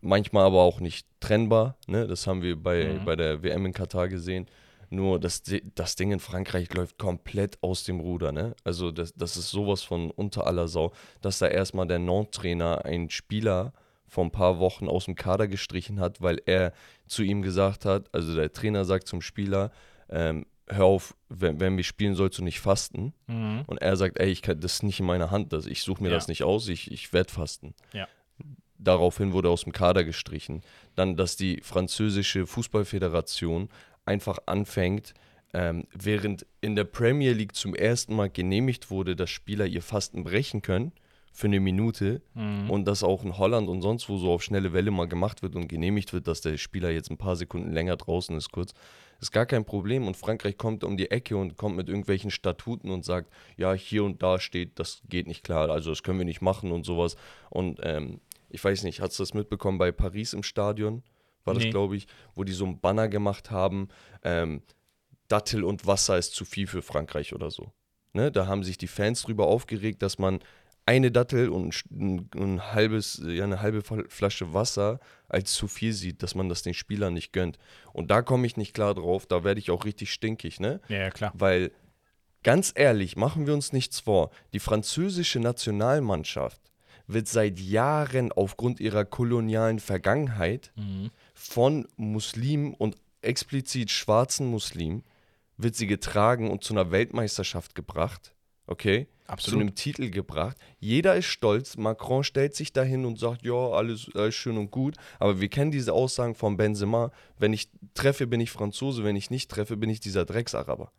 manchmal 0.00 0.44
aber 0.46 0.60
auch 0.62 0.80
nicht 0.80 1.06
trennbar. 1.20 1.76
Ne? 1.86 2.06
Das 2.06 2.26
haben 2.26 2.42
wir 2.42 2.56
bei, 2.56 2.84
Mhm. 3.00 3.04
bei 3.04 3.16
der 3.16 3.42
WM 3.42 3.66
in 3.66 3.72
Katar 3.72 4.08
gesehen. 4.08 4.46
Nur 4.92 5.20
das, 5.20 5.42
das 5.76 5.94
Ding 5.94 6.10
in 6.10 6.18
Frankreich 6.20 6.72
läuft 6.74 6.98
komplett 6.98 7.58
aus 7.62 7.84
dem 7.84 8.00
Ruder. 8.00 8.32
Ne? 8.32 8.54
Also 8.64 8.90
das, 8.90 9.12
das 9.14 9.36
ist 9.36 9.50
sowas 9.50 9.82
von 9.82 10.10
unter 10.10 10.46
aller 10.46 10.66
Sau, 10.68 10.92
dass 11.20 11.38
da 11.38 11.46
erstmal 11.46 11.86
der 11.86 12.00
Nantes-Trainer 12.00 12.84
einen 12.84 13.08
Spieler 13.10 13.72
vor 14.10 14.24
ein 14.24 14.32
paar 14.32 14.58
Wochen 14.58 14.88
aus 14.88 15.04
dem 15.06 15.14
Kader 15.14 15.46
gestrichen 15.48 16.00
hat, 16.00 16.20
weil 16.20 16.42
er 16.44 16.72
zu 17.06 17.22
ihm 17.22 17.42
gesagt 17.42 17.84
hat, 17.84 18.12
also 18.12 18.34
der 18.34 18.52
Trainer 18.52 18.84
sagt 18.84 19.06
zum 19.06 19.22
Spieler, 19.22 19.70
ähm, 20.08 20.44
hör 20.68 20.84
auf, 20.84 21.16
wenn, 21.28 21.60
wenn 21.60 21.76
wir 21.76 21.84
spielen, 21.84 22.14
sollst 22.16 22.38
du 22.38 22.44
nicht 22.44 22.60
fasten. 22.60 23.14
Mhm. 23.28 23.62
Und 23.66 23.80
er 23.80 23.96
sagt, 23.96 24.18
ey, 24.18 24.28
ich 24.30 24.42
kann, 24.42 24.60
das 24.60 24.74
ist 24.74 24.82
nicht 24.82 24.98
in 25.00 25.06
meiner 25.06 25.30
Hand, 25.30 25.52
das, 25.52 25.66
ich 25.66 25.82
suche 25.82 26.02
mir 26.02 26.08
Ja. 26.10 26.16
das 26.16 26.26
nicht 26.28 26.42
aus, 26.42 26.68
ich, 26.68 26.90
ich 26.90 27.12
werde 27.12 27.32
fasten. 27.32 27.74
Ja. 27.92 28.08
Daraufhin 28.78 29.32
wurde 29.32 29.48
aus 29.50 29.62
dem 29.64 29.72
Kader 29.72 30.04
gestrichen. 30.04 30.62
Dann, 30.96 31.16
dass 31.16 31.36
die 31.36 31.60
französische 31.62 32.46
Fußballföderation 32.46 33.68
einfach 34.06 34.38
anfängt, 34.46 35.14
ähm, 35.52 35.86
während 35.92 36.46
in 36.60 36.74
der 36.76 36.84
Premier 36.84 37.32
League 37.32 37.54
zum 37.54 37.74
ersten 37.74 38.14
Mal 38.16 38.30
genehmigt 38.30 38.90
wurde, 38.90 39.14
dass 39.16 39.30
Spieler 39.30 39.66
ihr 39.66 39.82
Fasten 39.82 40.24
brechen 40.24 40.62
können 40.62 40.92
für 41.32 41.46
eine 41.46 41.60
Minute 41.60 42.22
Mhm. 42.34 42.70
und 42.70 42.84
das 42.86 43.02
auch 43.02 43.24
in 43.24 43.38
Holland 43.38 43.68
und 43.68 43.82
sonst 43.82 44.08
wo 44.08 44.16
so 44.18 44.32
auf 44.32 44.42
schnelle 44.42 44.72
Welle 44.72 44.90
mal 44.90 45.06
gemacht 45.08 45.42
wird 45.42 45.54
und 45.56 45.68
genehmigt 45.68 46.12
wird, 46.12 46.26
dass 46.26 46.40
der 46.40 46.56
Spieler 46.58 46.90
jetzt 46.90 47.10
ein 47.10 47.16
paar 47.18 47.36
Sekunden 47.36 47.72
länger 47.72 47.96
draußen 47.96 48.36
ist 48.36 48.50
kurz, 48.50 48.72
ist 49.20 49.30
gar 49.32 49.46
kein 49.46 49.64
Problem. 49.64 50.06
Und 50.06 50.16
Frankreich 50.16 50.56
kommt 50.58 50.82
um 50.82 50.96
die 50.96 51.10
Ecke 51.10 51.36
und 51.36 51.56
kommt 51.56 51.76
mit 51.76 51.88
irgendwelchen 51.88 52.30
Statuten 52.30 52.90
und 52.90 53.04
sagt, 53.04 53.30
ja, 53.56 53.72
hier 53.74 54.02
und 54.04 54.22
da 54.22 54.40
steht, 54.40 54.78
das 54.78 55.02
geht 55.08 55.26
nicht 55.28 55.44
klar, 55.44 55.70
also 55.70 55.90
das 55.90 56.02
können 56.02 56.18
wir 56.18 56.24
nicht 56.26 56.40
machen 56.42 56.72
und 56.72 56.84
sowas. 56.84 57.16
Und 57.50 57.78
ähm, 57.82 58.20
ich 58.48 58.62
weiß 58.64 58.82
nicht, 58.82 59.00
hast 59.00 59.18
du 59.18 59.22
das 59.22 59.32
mitbekommen 59.34 59.78
bei 59.78 59.92
Paris 59.92 60.32
im 60.32 60.42
Stadion? 60.42 61.02
War 61.44 61.54
das, 61.54 61.62
Nee. 61.64 61.70
glaube 61.70 61.96
ich, 61.96 62.06
wo 62.34 62.44
die 62.44 62.52
so 62.52 62.64
einen 62.64 62.80
Banner 62.80 63.08
gemacht 63.08 63.50
haben, 63.50 63.88
ähm, 64.24 64.62
Dattel 65.28 65.62
und 65.64 65.86
Wasser 65.86 66.18
ist 66.18 66.34
zu 66.34 66.44
viel 66.44 66.66
für 66.66 66.82
Frankreich 66.82 67.34
oder 67.34 67.50
so. 67.50 67.72
Ne? 68.12 68.32
Da 68.32 68.46
haben 68.48 68.64
sich 68.64 68.76
die 68.78 68.88
Fans 68.88 69.22
drüber 69.22 69.46
aufgeregt, 69.46 70.02
dass 70.02 70.18
man 70.18 70.40
eine 70.90 71.12
Dattel 71.12 71.48
und 71.50 71.84
ein, 71.92 72.28
ein, 72.34 72.72
halbes, 72.74 73.22
ja, 73.24 73.44
eine 73.44 73.62
halbe 73.62 73.78
Fl- 73.80 74.08
Flasche 74.10 74.52
Wasser 74.52 74.98
als 75.28 75.52
zu 75.52 75.68
viel 75.68 75.92
sieht, 75.92 76.22
dass 76.24 76.34
man 76.34 76.48
das 76.48 76.62
den 76.62 76.74
Spielern 76.74 77.14
nicht 77.14 77.32
gönnt. 77.32 77.58
Und 77.92 78.10
da 78.10 78.22
komme 78.22 78.44
ich 78.46 78.56
nicht 78.56 78.74
klar 78.74 78.94
drauf, 78.94 79.24
da 79.26 79.44
werde 79.44 79.60
ich 79.60 79.70
auch 79.70 79.84
richtig 79.84 80.12
stinkig, 80.12 80.58
ne? 80.58 80.80
Ja, 80.88 80.98
ja, 80.98 81.10
klar. 81.10 81.32
Weil, 81.34 81.70
ganz 82.42 82.72
ehrlich, 82.74 83.16
machen 83.16 83.46
wir 83.46 83.54
uns 83.54 83.72
nichts 83.72 84.00
vor, 84.00 84.30
die 84.52 84.58
französische 84.58 85.38
Nationalmannschaft 85.38 86.60
wird 87.06 87.28
seit 87.28 87.60
Jahren 87.60 88.32
aufgrund 88.32 88.80
ihrer 88.80 89.04
kolonialen 89.04 89.78
Vergangenheit 89.78 90.72
Mhm. 90.76 91.10
von 91.34 91.86
Muslimen 91.96 92.74
und 92.74 92.96
explizit 93.22 93.90
schwarzen 93.90 94.48
Muslimen 94.50 95.04
wird 95.56 95.76
sie 95.76 95.86
getragen 95.86 96.50
und 96.50 96.64
zu 96.64 96.74
einer 96.74 96.90
Weltmeisterschaft 96.90 97.74
gebracht. 97.76 98.34
Okay? 98.66 99.06
Absolut. 99.30 99.58
zu 99.58 99.60
einem 99.60 99.74
Titel 99.74 100.10
gebracht. 100.10 100.56
Jeder 100.78 101.14
ist 101.14 101.26
stolz. 101.26 101.76
Macron 101.76 102.24
stellt 102.24 102.54
sich 102.54 102.72
dahin 102.72 103.04
und 103.04 103.18
sagt, 103.18 103.44
ja, 103.44 103.54
alles, 103.54 104.10
alles 104.14 104.34
schön 104.34 104.58
und 104.58 104.70
gut. 104.70 104.96
Aber 105.18 105.40
wir 105.40 105.48
kennen 105.48 105.70
diese 105.70 105.92
Aussagen 105.92 106.34
von 106.34 106.56
Benzema. 106.56 107.12
Wenn 107.38 107.52
ich 107.52 107.68
treffe, 107.94 108.26
bin 108.26 108.40
ich 108.40 108.50
Franzose. 108.50 109.04
Wenn 109.04 109.16
ich 109.16 109.30
nicht 109.30 109.50
treffe, 109.50 109.76
bin 109.76 109.88
ich 109.88 110.00
dieser 110.00 110.24
Drecksaraber. 110.24 110.92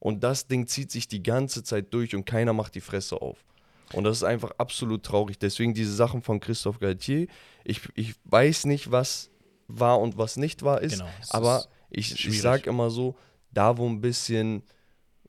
Und 0.00 0.24
das 0.24 0.46
Ding 0.46 0.66
zieht 0.66 0.90
sich 0.90 1.08
die 1.08 1.22
ganze 1.22 1.62
Zeit 1.62 1.92
durch 1.92 2.14
und 2.14 2.24
keiner 2.24 2.52
macht 2.52 2.74
die 2.74 2.80
Fresse 2.80 3.20
auf. 3.20 3.44
Und 3.92 4.04
das 4.04 4.18
ist 4.18 4.24
einfach 4.24 4.52
absolut 4.58 5.02
traurig. 5.02 5.38
Deswegen 5.38 5.74
diese 5.74 5.94
Sachen 5.94 6.22
von 6.22 6.40
Christophe 6.40 6.78
Galtier. 6.78 7.26
Ich, 7.64 7.80
ich 7.94 8.14
weiß 8.24 8.66
nicht, 8.66 8.90
was 8.90 9.30
war 9.66 10.00
und 10.00 10.16
was 10.16 10.36
nicht 10.36 10.62
wahr 10.62 10.80
ist. 10.80 10.98
Genau, 10.98 11.10
aber 11.30 11.58
ist 11.58 11.68
ich, 11.90 12.12
ich 12.12 12.20
schwierig. 12.20 12.40
sag 12.40 12.66
immer 12.66 12.90
so, 12.90 13.16
da 13.50 13.76
wo 13.76 13.88
ein 13.88 14.00
bisschen, 14.00 14.62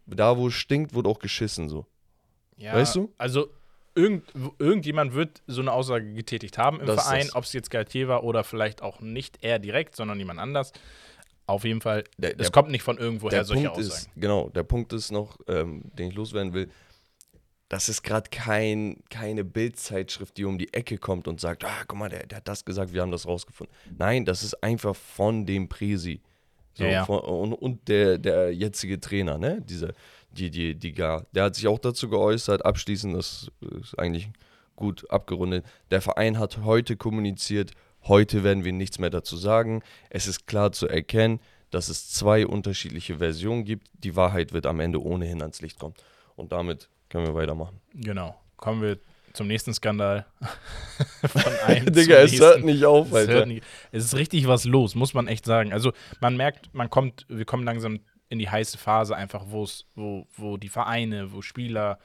da 0.06 0.38
wo 0.38 0.48
es 0.48 0.54
stinkt, 0.54 0.94
wird 0.94 1.08
auch 1.08 1.20
geschissen 1.20 1.70
so. 1.70 1.86
Ja, 2.60 2.74
Weißt 2.74 2.96
du? 2.96 3.12
Also 3.18 3.50
irgend, 3.96 4.24
irgendjemand 4.60 5.14
wird 5.14 5.42
so 5.48 5.62
eine 5.62 5.72
Aussage 5.72 6.14
getätigt 6.14 6.58
haben 6.58 6.80
im 6.80 6.86
Das 6.86 7.04
Verein, 7.04 7.30
ob 7.34 7.44
es 7.46 7.54
jetzt 7.54 7.72
Galtier 7.72 8.08
war 8.08 8.24
oder 8.24 8.44
vielleicht 8.44 8.82
auch 8.82 9.00
nicht 9.02 9.40
er 9.42 9.60
direkt, 9.60 9.96
sondern 9.96 10.20
jemand 10.20 10.40
anders. 10.40 10.72
Auf 11.48 11.64
jeden 11.64 11.82
Fall, 11.82 12.04
Der- 12.18 12.32
es 12.32 12.38
der- 12.38 12.52
kommt 12.52 12.70
nicht 12.70 12.84
von 12.84 12.98
irgendwoher 12.98 13.32
der 13.32 13.46
solche 13.46 13.64
Punkt 13.70 13.80
Aussagen. 13.80 14.12
ist, 14.12 14.22
genau, 14.22 14.50
der 14.50 14.64
Punkt 14.64 14.94
ist 14.94 15.12
noch, 15.12 15.38
ähm, 15.48 15.82
den 15.98 16.10
ich 16.10 16.16
loswerden 16.16 16.54
will, 16.54 16.70
das 17.70 17.88
ist 17.88 18.02
gerade 18.04 18.30
kein, 18.32 18.98
keine 19.10 19.44
Bildzeitschrift, 19.44 20.38
die 20.38 20.46
um 20.46 20.58
die 20.58 20.74
Ecke 20.74 20.98
kommt 20.98 21.28
und 21.28 21.40
sagt, 21.40 21.64
ah, 21.66 21.84
guck 21.88 21.98
mal, 22.00 22.10
der, 22.10 22.26
der 22.26 22.38
hat 22.38 22.48
das 22.48 22.66
gesagt, 22.66 22.94
wir 22.94 23.02
haben 23.02 23.12
das 23.12 23.28
rausgefunden. 23.28 23.76
Nein, 23.98 24.26
das 24.26 24.44
ist 24.44 24.62
einfach 24.64 24.96
von 24.96 25.46
dem 25.46 25.70
Presi. 25.70 26.20
So, 26.74 26.84
Ja, 26.84 26.90
ja. 26.92 27.06
Von, 27.06 27.20
und 27.20 27.54
und 27.54 27.88
der, 27.88 28.18
der 28.18 28.54
jetzige 28.54 29.00
Trainer, 29.00 29.38
ne? 29.38 29.62
Dieser, 29.62 29.94
die, 30.32 30.50
die, 30.50 30.76
die 30.76 30.94
gar, 30.94 31.26
der 31.32 31.46
hat 31.46 31.56
sich 31.56 31.68
auch 31.68 31.80
dazu 31.80 32.10
geäußert, 32.10 32.66
abschließend, 32.66 33.16
das 33.16 33.52
ist 33.82 33.98
eigentlich 33.98 34.30
gut 34.76 35.10
abgerundet. 35.12 35.66
Der 35.92 36.02
Verein 36.02 36.40
hat 36.40 36.60
heute 36.64 36.96
kommuniziert, 36.96 37.72
heute 38.04 38.44
werden 38.44 38.64
wir 38.64 38.74
nichts 38.74 39.00
mehr 39.00 39.10
dazu 39.10 39.36
sagen. 39.36 39.82
Es 40.10 40.28
ist 40.28 40.48
klar 40.48 40.72
zu 40.72 40.88
erkennen, 40.88 41.40
dass 41.72 41.90
es 41.90 42.10
zwei 42.10 42.48
unterschiedliche 42.48 43.18
Versionen 43.18 43.66
gibt. 43.66 43.90
Die 43.94 44.16
Wahrheit 44.16 44.54
wird 44.54 44.66
am 44.66 44.80
Ende 44.80 45.04
ohnehin 45.04 45.42
ans 45.42 45.62
Licht 45.62 45.80
kommen. 45.80 45.96
Und 46.36 46.52
damit 46.52 46.90
können 47.10 47.28
wir 47.28 47.36
weitermachen. 47.36 47.80
Genau. 47.94 48.40
Kommen 48.58 48.82
wir 48.82 48.98
zum 49.34 49.48
nächsten 49.48 49.74
Skandal. 49.74 50.26
Von 51.28 51.54
einem 51.66 51.94
Digga, 51.94 52.18
es 52.18 52.40
hört 52.40 52.64
nicht 52.64 52.86
auf, 52.86 53.10
Es, 53.10 53.16
Alter. 53.16 53.34
hört 53.34 53.48
nicht, 53.48 53.64
es 53.92 54.06
ist 54.06 54.16
richtig 54.16 54.48
was 54.48 54.66
los, 54.66 54.96
muss 54.96 55.14
man 55.14 55.28
echt 55.28 55.46
sagen. 55.46 55.74
Also 55.74 55.92
man 56.20 56.36
merkt, 56.38 56.74
man 56.74 56.90
kommt, 56.90 57.26
wir 57.30 57.46
kommen 57.46 57.64
langsam 57.64 58.00
in 58.30 58.40
die 58.40 58.50
heiße 58.50 58.78
Phase 58.78 59.16
einfach, 59.16 59.46
wo 59.48 59.64
es, 59.64 59.86
wo, 59.96 60.28
wo 60.36 60.58
die 60.58 60.70
Vereine, 60.70 61.34
wo 61.34 61.42
Spieler 61.42 62.00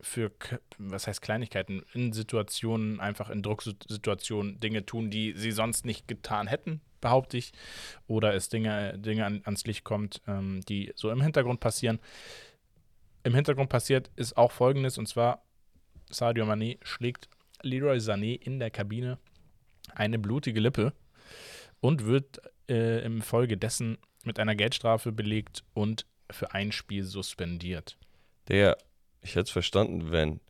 für, 0.00 0.30
was 0.78 1.06
heißt 1.06 1.22
Kleinigkeiten, 1.22 1.82
in 1.92 2.12
Situationen, 2.12 3.00
einfach 3.00 3.30
in 3.30 3.42
Drucksituationen 3.42 4.60
Dinge 4.60 4.84
tun, 4.84 5.10
die 5.10 5.32
sie 5.36 5.52
sonst 5.52 5.84
nicht 5.84 6.08
getan 6.08 6.46
hätten, 6.46 6.80
behaupte 7.00 7.36
ich. 7.36 7.52
Oder 8.06 8.34
es 8.34 8.48
Dinge, 8.48 8.98
Dinge 8.98 9.24
an, 9.24 9.42
ans 9.44 9.64
Licht 9.64 9.84
kommt, 9.84 10.22
ähm, 10.26 10.60
die 10.68 10.92
so 10.96 11.10
im 11.10 11.20
Hintergrund 11.20 11.60
passieren. 11.60 11.98
Im 13.24 13.34
Hintergrund 13.34 13.68
passiert 13.68 14.10
ist 14.16 14.36
auch 14.36 14.52
folgendes, 14.52 14.98
und 14.98 15.06
zwar 15.06 15.42
Sadio 16.10 16.44
Mané 16.44 16.78
schlägt 16.82 17.28
Leroy 17.62 17.98
Sané 17.98 18.40
in 18.40 18.58
der 18.58 18.70
Kabine 18.70 19.18
eine 19.94 20.18
blutige 20.18 20.60
Lippe 20.60 20.92
und 21.80 22.04
wird 22.04 22.40
äh, 22.68 23.04
im 23.04 23.22
Folge 23.22 23.56
dessen 23.56 23.98
mit 24.26 24.38
einer 24.38 24.54
Geldstrafe 24.54 25.12
belegt 25.12 25.62
und 25.74 26.06
für 26.30 26.52
ein 26.52 26.72
Spiel 26.72 27.04
suspendiert. 27.04 27.96
Der, 28.48 28.76
ich 29.22 29.30
hätte 29.30 29.42
es 29.44 29.50
verstanden, 29.50 30.10
wenn 30.10 30.40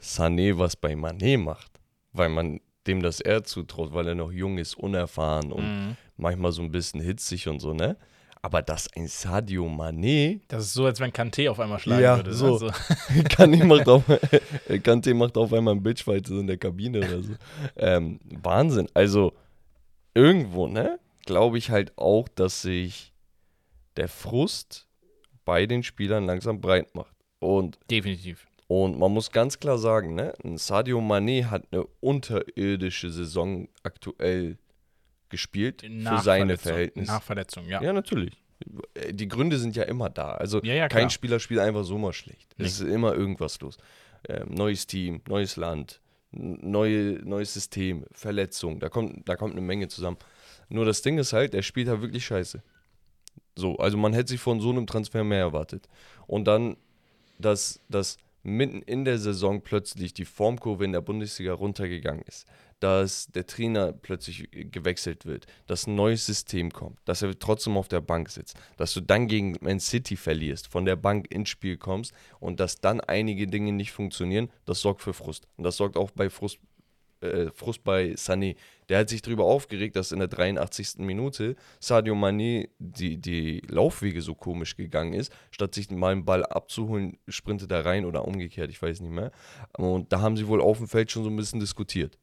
Sané 0.00 0.58
was 0.58 0.76
bei 0.76 0.92
Mané 0.94 1.38
macht, 1.38 1.72
weil 2.12 2.28
man 2.28 2.60
dem 2.86 3.02
das 3.02 3.20
eher 3.20 3.44
zutraut, 3.44 3.92
weil 3.92 4.08
er 4.08 4.14
noch 4.14 4.32
jung 4.32 4.58
ist, 4.58 4.76
unerfahren 4.78 5.52
und 5.52 5.64
Mhm. 5.64 5.96
manchmal 6.16 6.52
so 6.52 6.62
ein 6.62 6.70
bisschen 6.72 7.00
hitzig 7.00 7.46
und 7.48 7.60
so, 7.60 7.74
ne? 7.74 7.96
Aber 8.40 8.62
dass 8.62 8.90
ein 8.94 9.08
Sadio 9.08 9.66
Mané, 9.66 10.40
Das 10.48 10.62
ist 10.64 10.72
so, 10.72 10.86
als 10.86 11.00
wenn 11.00 11.10
Kanté 11.12 11.50
auf 11.50 11.58
einmal 11.58 11.80
schlagen 11.80 12.00
Ja, 12.02 12.16
würde. 12.16 12.32
so. 12.32 12.52
Also, 12.54 12.66
Kanté 13.28 13.64
macht 13.64 13.88
auf, 13.88 14.04
Kanté 14.68 15.12
macht 15.12 15.36
auf 15.36 15.52
einmal 15.52 15.72
einen 15.74 15.82
Bitchfight 15.82 16.28
in 16.30 16.46
der 16.46 16.56
Kabine 16.56 17.00
oder 17.00 17.22
so. 17.22 17.34
Ähm, 17.76 18.20
Wahnsinn. 18.42 18.88
Also 18.94 19.32
irgendwo, 20.14 20.68
ne? 20.68 20.98
Glaube 21.28 21.58
ich 21.58 21.68
halt 21.68 21.92
auch, 21.98 22.26
dass 22.26 22.62
sich 22.62 23.12
der 23.98 24.08
Frust 24.08 24.88
bei 25.44 25.66
den 25.66 25.82
Spielern 25.82 26.24
langsam 26.24 26.62
breit 26.62 26.94
macht. 26.94 27.14
Und 27.38 27.78
definitiv. 27.90 28.46
Und 28.66 28.98
man 28.98 29.12
muss 29.12 29.30
ganz 29.30 29.60
klar 29.60 29.76
sagen, 29.76 30.14
ne, 30.14 30.32
ein 30.42 30.56
Sadio 30.56 31.00
Mané 31.00 31.44
hat 31.50 31.64
eine 31.70 31.84
unterirdische 32.00 33.10
Saison 33.10 33.68
aktuell 33.82 34.56
gespielt 35.28 35.82
für 35.82 36.18
seine. 36.22 36.56
Verhältnisse. 36.56 37.12
Nach 37.12 37.22
Verletzung, 37.22 37.66
ja. 37.66 37.82
ja, 37.82 37.92
natürlich. 37.92 38.32
Die 39.10 39.28
Gründe 39.28 39.58
sind 39.58 39.76
ja 39.76 39.82
immer 39.82 40.08
da. 40.08 40.30
Also 40.30 40.62
Ja, 40.62 40.72
ja, 40.72 40.88
kein. 40.88 41.10
Spieler 41.10 41.40
spielt 41.40 41.60
einfach 41.60 41.84
so 41.84 41.98
mal 41.98 42.14
schlecht. 42.14 42.54
Nee. 42.56 42.64
Es 42.64 42.80
ist 42.80 42.88
immer 42.88 43.14
irgendwas 43.14 43.60
los. 43.60 43.76
Ähm, 44.26 44.48
neues 44.54 44.86
Team, 44.86 45.20
neues 45.28 45.56
Land, 45.56 46.00
neue, 46.30 47.20
neues 47.22 47.52
System, 47.52 48.06
Verletzung, 48.12 48.80
da 48.80 48.88
kommt, 48.88 49.28
da 49.28 49.36
kommt 49.36 49.52
eine 49.52 49.60
Menge 49.60 49.88
zusammen. 49.88 50.16
Nur 50.68 50.84
das 50.84 51.02
Ding 51.02 51.18
ist 51.18 51.32
halt, 51.32 51.54
der 51.54 51.62
spielt 51.62 51.88
halt 51.88 52.02
wirklich 52.02 52.24
scheiße. 52.24 52.62
So, 53.56 53.76
also 53.76 53.96
man 53.96 54.12
hätte 54.12 54.30
sich 54.30 54.40
von 54.40 54.60
so 54.60 54.70
einem 54.70 54.86
Transfer 54.86 55.24
mehr 55.24 55.40
erwartet. 55.40 55.88
Und 56.26 56.44
dann, 56.44 56.76
dass, 57.38 57.80
dass 57.88 58.18
mitten 58.42 58.82
in 58.82 59.04
der 59.04 59.18
Saison 59.18 59.62
plötzlich 59.62 60.14
die 60.14 60.24
Formkurve 60.24 60.84
in 60.84 60.92
der 60.92 61.00
Bundesliga 61.00 61.52
runtergegangen 61.52 62.22
ist, 62.22 62.46
dass 62.80 63.26
der 63.26 63.46
Trainer 63.46 63.92
plötzlich 63.92 64.48
gewechselt 64.52 65.26
wird, 65.26 65.46
dass 65.66 65.86
ein 65.86 65.96
neues 65.96 66.26
System 66.26 66.70
kommt, 66.70 66.98
dass 67.04 67.22
er 67.22 67.36
trotzdem 67.38 67.76
auf 67.76 67.88
der 67.88 68.00
Bank 68.00 68.30
sitzt, 68.30 68.56
dass 68.76 68.94
du 68.94 69.00
dann 69.00 69.26
gegen 69.26 69.56
Man 69.60 69.80
City 69.80 70.16
verlierst, 70.16 70.68
von 70.68 70.84
der 70.84 70.96
Bank 70.96 71.30
ins 71.30 71.48
Spiel 71.48 71.76
kommst 71.76 72.12
und 72.38 72.60
dass 72.60 72.80
dann 72.80 73.00
einige 73.00 73.46
Dinge 73.46 73.72
nicht 73.72 73.92
funktionieren, 73.92 74.50
das 74.64 74.80
sorgt 74.80 75.02
für 75.02 75.12
Frust. 75.12 75.48
Und 75.56 75.64
das 75.64 75.76
sorgt 75.76 75.96
auch 75.96 76.10
bei 76.12 76.30
Frust, 76.30 76.58
äh, 77.20 77.50
Frust 77.54 77.84
bei 77.84 78.12
Sané. 78.12 78.56
Der 78.88 78.98
hat 78.98 79.08
sich 79.08 79.22
darüber 79.22 79.44
aufgeregt, 79.44 79.96
dass 79.96 80.12
in 80.12 80.18
der 80.18 80.28
83. 80.28 80.98
Minute 80.98 81.56
Sadio 81.80 82.14
Mané 82.14 82.68
die, 82.78 83.18
die 83.18 83.60
Laufwege 83.68 84.22
so 84.22 84.34
komisch 84.34 84.76
gegangen 84.76 85.12
ist. 85.12 85.32
Statt 85.50 85.74
sich 85.74 85.90
mal 85.90 86.12
einen 86.12 86.24
Ball 86.24 86.44
abzuholen, 86.44 87.18
sprintet 87.28 87.70
er 87.70 87.84
rein 87.84 88.04
oder 88.04 88.26
umgekehrt, 88.26 88.70
ich 88.70 88.80
weiß 88.80 89.00
nicht 89.00 89.12
mehr. 89.12 89.30
Und 89.76 90.12
da 90.12 90.20
haben 90.20 90.36
sie 90.36 90.46
wohl 90.46 90.60
auf 90.60 90.78
dem 90.78 90.88
Feld 90.88 91.10
schon 91.10 91.24
so 91.24 91.30
ein 91.30 91.36
bisschen 91.36 91.60
diskutiert. 91.60 92.18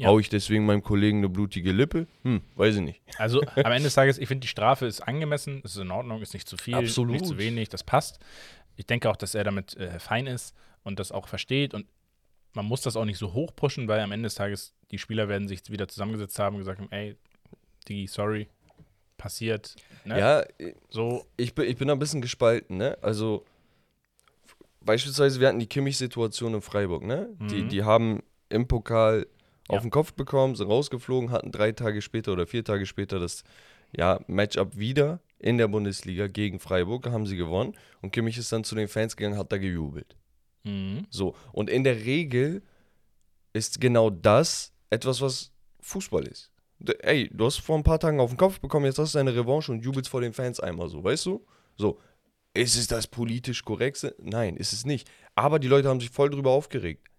Ja. 0.00 0.08
Hau 0.08 0.18
ich 0.18 0.30
deswegen 0.30 0.64
meinem 0.64 0.82
Kollegen 0.82 1.18
eine 1.18 1.28
blutige 1.28 1.72
Lippe? 1.72 2.06
Hm, 2.22 2.40
weiß 2.56 2.76
ich 2.76 2.80
nicht. 2.80 3.02
Also 3.18 3.42
am 3.56 3.72
Ende 3.72 3.82
des 3.82 3.94
Tages, 3.94 4.16
ich 4.16 4.28
finde, 4.28 4.40
die 4.40 4.48
Strafe 4.48 4.86
ist 4.86 5.02
angemessen, 5.02 5.60
ist 5.62 5.76
in 5.76 5.90
Ordnung, 5.90 6.22
ist 6.22 6.32
nicht 6.32 6.48
zu 6.48 6.56
viel, 6.56 6.74
Absolut. 6.74 7.12
nicht 7.12 7.26
zu 7.26 7.36
wenig, 7.36 7.68
das 7.68 7.84
passt. 7.84 8.18
Ich 8.76 8.86
denke 8.86 9.10
auch, 9.10 9.16
dass 9.16 9.34
er 9.34 9.44
damit 9.44 9.76
äh, 9.76 9.98
fein 9.98 10.26
ist 10.26 10.54
und 10.84 10.98
das 10.98 11.12
auch 11.12 11.28
versteht 11.28 11.74
und 11.74 11.86
man 12.54 12.66
muss 12.66 12.80
das 12.82 12.96
auch 12.96 13.04
nicht 13.04 13.18
so 13.18 13.32
hoch 13.32 13.54
pushen, 13.54 13.86
weil 13.88 14.00
am 14.00 14.12
Ende 14.12 14.26
des 14.26 14.34
Tages 14.34 14.72
die 14.90 14.98
Spieler 14.98 15.28
werden 15.28 15.48
sich 15.48 15.60
wieder 15.70 15.86
zusammengesetzt 15.88 16.38
haben 16.38 16.56
und 16.56 16.60
gesagt 16.62 16.80
haben, 16.80 16.90
ey, 16.90 17.16
Digi, 17.88 18.06
sorry, 18.06 18.48
passiert. 19.16 19.76
Ne? 20.04 20.18
Ja, 20.18 20.44
So, 20.88 21.26
ich 21.36 21.54
bin, 21.54 21.66
ich 21.68 21.76
bin 21.76 21.88
da 21.88 21.94
ein 21.94 21.98
bisschen 21.98 22.20
gespalten, 22.22 22.76
ne? 22.76 22.98
Also, 23.02 23.44
beispielsweise, 24.80 25.40
wir 25.40 25.48
hatten 25.48 25.58
die 25.58 25.66
Kimmich-Situation 25.66 26.54
in 26.54 26.60
Freiburg, 26.62 27.04
ne? 27.04 27.28
Die, 27.38 27.62
Mhm. 27.62 27.68
die 27.68 27.84
haben 27.84 28.22
im 28.48 28.66
Pokal 28.66 29.26
Ja. 29.68 29.76
auf 29.76 29.82
den 29.82 29.90
Kopf 29.90 30.12
bekommen, 30.14 30.56
sind 30.56 30.68
rausgeflogen, 30.68 31.30
hatten 31.30 31.52
drei 31.52 31.72
Tage 31.72 32.02
später 32.02 32.32
oder 32.32 32.46
vier 32.46 32.64
Tage 32.64 32.86
später 32.86 33.18
das 33.18 33.44
ja, 33.92 34.20
Matchup 34.28 34.76
wieder 34.76 35.20
in 35.38 35.58
der 35.58 35.66
Bundesliga 35.68 36.28
gegen 36.28 36.60
Freiburg, 36.60 37.06
haben 37.06 37.26
sie 37.26 37.36
gewonnen 37.36 37.74
und 38.02 38.12
Kimmich 38.12 38.38
ist 38.38 38.52
dann 38.52 38.62
zu 38.64 38.74
den 38.76 38.86
Fans 38.88 39.16
gegangen, 39.16 39.36
hat 39.38 39.50
da 39.52 39.58
gejubelt. 39.58 40.16
Mhm. 40.64 41.06
So, 41.10 41.34
und 41.52 41.70
in 41.70 41.84
der 41.84 42.04
Regel 42.04 42.62
ist 43.52 43.80
genau 43.80 44.10
das 44.10 44.72
etwas, 44.90 45.20
was 45.20 45.52
Fußball 45.80 46.26
ist. 46.26 46.50
Ey, 47.00 47.28
du 47.32 47.44
hast 47.44 47.58
vor 47.58 47.76
ein 47.76 47.82
paar 47.82 47.98
Tagen 47.98 48.20
auf 48.20 48.30
den 48.30 48.38
Kopf 48.38 48.60
bekommen, 48.60 48.86
jetzt 48.86 48.98
hast 48.98 49.14
du 49.14 49.18
deine 49.18 49.34
Revanche 49.34 49.70
und 49.70 49.84
jubelst 49.84 50.08
vor 50.08 50.20
den 50.20 50.32
Fans 50.32 50.60
einmal 50.60 50.88
so, 50.88 51.04
weißt 51.04 51.26
du? 51.26 51.46
So, 51.76 52.00
ist 52.54 52.76
es 52.76 52.86
das 52.86 53.06
politisch 53.06 53.64
korrekte? 53.64 54.14
Nein, 54.18 54.56
ist 54.56 54.72
es 54.72 54.84
nicht. 54.84 55.10
Aber 55.34 55.58
die 55.58 55.68
Leute 55.68 55.88
haben 55.88 56.00
sich 56.00 56.10
voll 56.10 56.30
drüber 56.30 56.50
aufgeregt. 56.50 57.09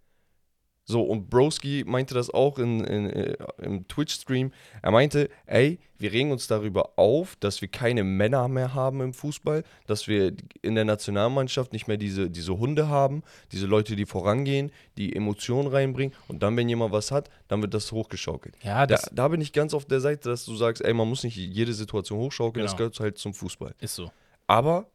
So, 0.83 1.03
und 1.03 1.29
Broski 1.29 1.83
meinte 1.85 2.13
das 2.15 2.31
auch 2.31 2.57
in, 2.57 2.83
in, 2.83 3.09
äh, 3.11 3.37
im 3.61 3.87
Twitch-Stream. 3.87 4.51
Er 4.81 4.91
meinte, 4.91 5.29
ey, 5.45 5.79
wir 5.99 6.11
regen 6.11 6.31
uns 6.31 6.47
darüber 6.47 6.97
auf, 6.97 7.35
dass 7.35 7.61
wir 7.61 7.67
keine 7.67 8.03
Männer 8.03 8.47
mehr 8.47 8.73
haben 8.73 8.99
im 9.01 9.13
Fußball, 9.13 9.63
dass 9.85 10.07
wir 10.07 10.33
in 10.63 10.73
der 10.73 10.83
Nationalmannschaft 10.85 11.71
nicht 11.71 11.87
mehr 11.87 11.97
diese, 11.97 12.31
diese 12.31 12.57
Hunde 12.57 12.89
haben, 12.89 13.21
diese 13.51 13.67
Leute, 13.67 13.95
die 13.95 14.07
vorangehen, 14.07 14.71
die 14.97 15.15
Emotionen 15.15 15.67
reinbringen. 15.67 16.15
Und 16.27 16.41
dann, 16.41 16.57
wenn 16.57 16.67
jemand 16.67 16.91
was 16.91 17.11
hat, 17.11 17.29
dann 17.47 17.61
wird 17.61 17.75
das 17.75 17.91
hochgeschaukelt. 17.91 18.55
ja, 18.63 18.87
Da, 18.87 18.95
das 18.95 19.09
da 19.13 19.27
bin 19.27 19.39
ich 19.39 19.53
ganz 19.53 19.75
auf 19.75 19.85
der 19.85 20.01
Seite, 20.01 20.29
dass 20.29 20.45
du 20.45 20.55
sagst, 20.55 20.83
ey, 20.83 20.93
man 20.93 21.07
muss 21.07 21.23
nicht 21.23 21.37
jede 21.37 21.73
Situation 21.73 22.17
hochschaukeln, 22.19 22.63
das 22.63 22.71
Genau. 22.71 22.77
gehört 22.89 22.99
halt 22.99 23.17
zum 23.19 23.33
Fußball. 23.35 23.75
ist 23.79 23.95
so. 23.95 24.11
Aber 24.47 24.87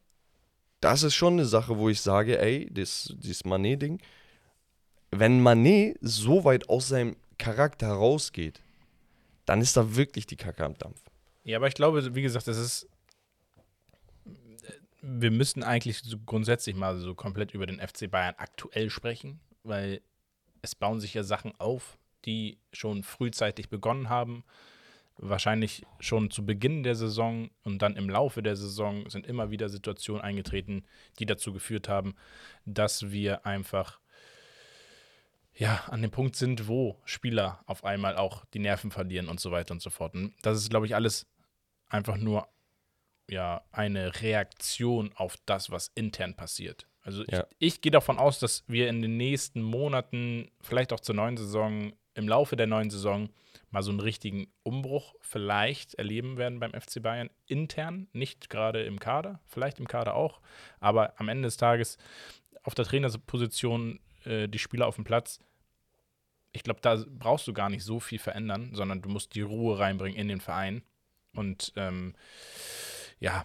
das 0.81 1.05
ist 1.05 1.15
schon 1.15 1.35
eine 1.35 1.45
Sache, 1.47 1.79
wo 1.79 1.89
ich 1.89 2.01
sage, 2.01 2.39
ey, 2.41 2.69
das, 2.73 3.15
dieses 3.17 3.45
Manet-Ding, 3.45 4.01
wenn 5.19 5.43
Manet 5.43 5.99
so 6.01 6.45
weit 6.45 6.69
aus 6.69 6.89
seinem 6.89 7.17
Charakter 7.39 7.87
herausgeht, 7.89 8.61
dann 9.45 9.61
ist 9.61 9.77
da 9.77 9.97
wirklich 9.97 10.27
die 10.27 10.37
Kacke 10.37 10.65
am 10.65 10.77
Dampf. 10.77 11.01
Ja, 11.45 11.59
aber 11.59 11.69
ich 11.69 11.75
glaube, 11.75 12.15
wie 12.15 12.23
gesagt, 12.23 12.49
das 12.49 12.59
ist. 12.59 12.89
Wir 15.01 15.31
müssten 15.31 15.63
eigentlich 15.63 15.99
so 15.99 16.17
grundsätzlich 16.19 16.75
mal 16.75 16.99
so 16.99 17.15
komplett 17.15 17.55
über 17.55 17.67
den 17.67 17.79
FC 17.79 18.11
Bayern 18.11 18.35
aktuell 18.39 18.91
sprechen, 18.91 19.39
weil 19.63 20.01
es 20.63 20.75
bauen 20.75 20.99
sich 20.99 21.15
ja 21.15 21.23
Sachen 21.23 21.53
auf, 21.61 21.97
die 22.25 22.59
schon 22.73 23.05
frühzeitig 23.05 23.69
begonnen 23.69 24.09
haben. 24.09 24.43
Wahrscheinlich 25.19 25.87
schon 26.01 26.33
zu 26.33 26.45
Beginn 26.45 26.83
der 26.83 26.97
Saison 26.97 27.51
und 27.63 27.81
dann 27.83 27.95
im 27.95 28.11
Laufe 28.11 28.43
der 28.43 28.57
Saison 28.57 29.09
sind 29.09 29.27
immer 29.29 29.53
wieder 29.53 29.69
Situationen 29.69 30.23
eingetreten, 30.23 30.85
die 31.21 31.27
dazu 31.27 31.53
geführt 31.53 31.89
haben, 31.89 32.17
dass 32.65 33.13
wir 33.13 33.47
einfach 33.47 34.01
ja, 35.57 35.85
an 35.89 36.03
dem 36.03 36.11
Punkt 36.11 36.37
sind, 36.37 36.69
wo 36.69 37.01
Spieler 37.05 37.63
auf 37.67 37.85
einmal 37.85 38.17
auch 38.17 38.45
die 38.47 38.59
Nerven 38.59 38.91
verlieren 38.91 39.29
und 39.29 39.41
so 39.41 39.51
weiter 39.51 39.73
und 39.73 39.81
so 39.81 39.91
fort. 39.91 40.15
Und 40.15 40.35
das 40.43 40.59
ist, 40.59 40.71
glaube 40.71 40.87
ich, 40.87 40.95
alles 40.95 41.27
einfach 41.89 42.17
nur 42.17 42.49
ja, 43.29 43.63
eine 43.73 44.21
Reaktion 44.21 45.13
auf 45.15 45.37
das, 45.47 45.71
was 45.71 45.91
intern 45.95 46.35
passiert. 46.35 46.87
Also 47.03 47.25
Ja. 47.25 47.47
ich, 47.59 47.75
ich 47.75 47.81
gehe 47.81 47.93
davon 47.93 48.19
aus, 48.19 48.39
dass 48.39 48.65
wir 48.69 48.89
in 48.89 49.01
den 49.03 49.17
nächsten 49.17 49.63
Monaten, 49.63 50.51
vielleicht 50.61 50.93
auch 50.93 51.01
zur 51.01 51.15
neuen 51.15 51.37
Saison, 51.37 51.93
im 52.15 52.29
Laufe 52.29 52.57
der 52.57 52.67
neuen 52.67 52.91
Saison 52.91 53.31
mal 53.71 53.83
so 53.83 53.91
einen 53.91 54.01
richtigen 54.01 54.49
Umbruch 54.63 55.15
vielleicht 55.21 55.95
erleben 55.95 56.37
werden 56.37 56.61
beim 56.61 56.73
FC 56.73 57.03
Bayern 57.03 57.31
intern, 57.47 58.09
nicht 58.13 58.49
gerade 58.49 58.83
im 58.83 59.01
Kader, 59.01 59.41
vielleicht 59.47 59.79
im 59.79 59.89
Kader 59.89 60.15
auch, 60.15 60.41
aber 60.81 61.19
am 61.21 61.29
Ende 61.29 61.47
des 61.47 61.57
Tages 61.57 61.99
auf 62.63 62.75
der 62.75 62.85
Trainerposition 62.85 64.01
äh, 64.25 64.49
die 64.49 64.59
Spieler 64.59 64.87
auf 64.87 64.97
dem 64.97 65.05
Platz. 65.05 65.41
Ich 66.57 66.63
glaube, 66.63 66.81
da 66.81 67.05
brauchst 67.19 67.47
du 67.47 67.53
gar 67.53 67.69
nicht 67.69 67.85
so 67.85 68.01
viel 68.01 68.19
verändern, 68.19 68.71
sondern 68.73 69.03
du 69.03 69.09
musst 69.09 69.35
die 69.35 69.43
Ruhe 69.43 69.79
reinbringen 69.79 70.19
in 70.19 70.29
den 70.29 70.41
Verein. 70.41 70.83
Und 71.35 71.73
ähm, 71.77 72.15
ja, 73.21 73.45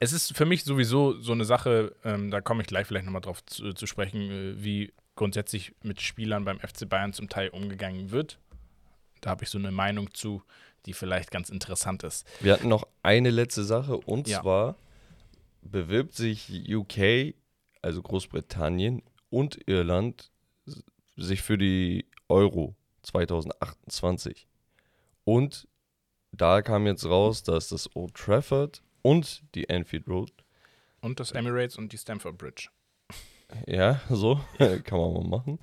es 0.00 0.12
ist 0.12 0.36
für 0.36 0.44
mich 0.44 0.64
sowieso 0.64 1.20
so 1.20 1.32
eine 1.32 1.44
Sache, 1.44 1.94
ähm, 2.04 2.30
da 2.30 2.40
komme 2.40 2.62
ich 2.62 2.68
gleich 2.68 2.86
vielleicht 2.86 3.04
nochmal 3.06 3.22
drauf 3.22 3.44
zu, 3.46 3.72
zu 3.72 3.86
sprechen, 3.86 4.20
äh, 4.30 4.62
wie 4.62 4.92
grundsätzlich 5.14 5.72
mit 5.82 6.00
Spielern 6.00 6.44
beim 6.44 6.58
FC 6.58 6.88
Bayern 6.88 7.12
zum 7.12 7.28
Teil 7.28 7.50
umgegangen 7.50 8.10
wird. 8.10 8.38
Da 9.20 9.30
habe 9.30 9.44
ich 9.44 9.50
so 9.50 9.58
eine 9.58 9.70
Meinung 9.70 10.12
zu, 10.14 10.42
die 10.86 10.94
vielleicht 10.94 11.30
ganz 11.30 11.48
interessant 11.48 12.02
ist. 12.02 12.26
Wir 12.40 12.54
hatten 12.54 12.68
noch 12.68 12.86
eine 13.02 13.30
letzte 13.30 13.62
Sache 13.64 13.96
und 13.98 14.26
Ja. 14.28 14.40
zwar 14.40 14.76
bewirbt 15.62 16.14
sich 16.14 16.50
UK, 16.74 17.34
also 17.82 18.02
Großbritannien 18.02 19.02
und 19.28 19.68
Irland, 19.68 20.30
sich 21.20 21.42
für 21.42 21.58
die 21.58 22.06
Euro 22.28 22.74
2028. 23.02 24.46
Und 25.24 25.68
da 26.32 26.62
kam 26.62 26.86
jetzt 26.86 27.04
raus, 27.06 27.42
dass 27.42 27.68
das 27.68 27.94
Old 27.94 28.14
Trafford 28.14 28.82
und 29.02 29.42
die 29.54 29.68
Anfield 29.70 30.08
Road, 30.08 30.32
Und 31.00 31.20
das 31.20 31.32
Emirates 31.32 31.76
und 31.76 31.92
die 31.92 31.98
Stamford 31.98 32.38
Bridge. 32.38 32.68
ja, 33.66 34.00
so 34.08 34.40
kann 34.58 34.98
man 34.98 35.12
mal 35.14 35.24
machen, 35.24 35.58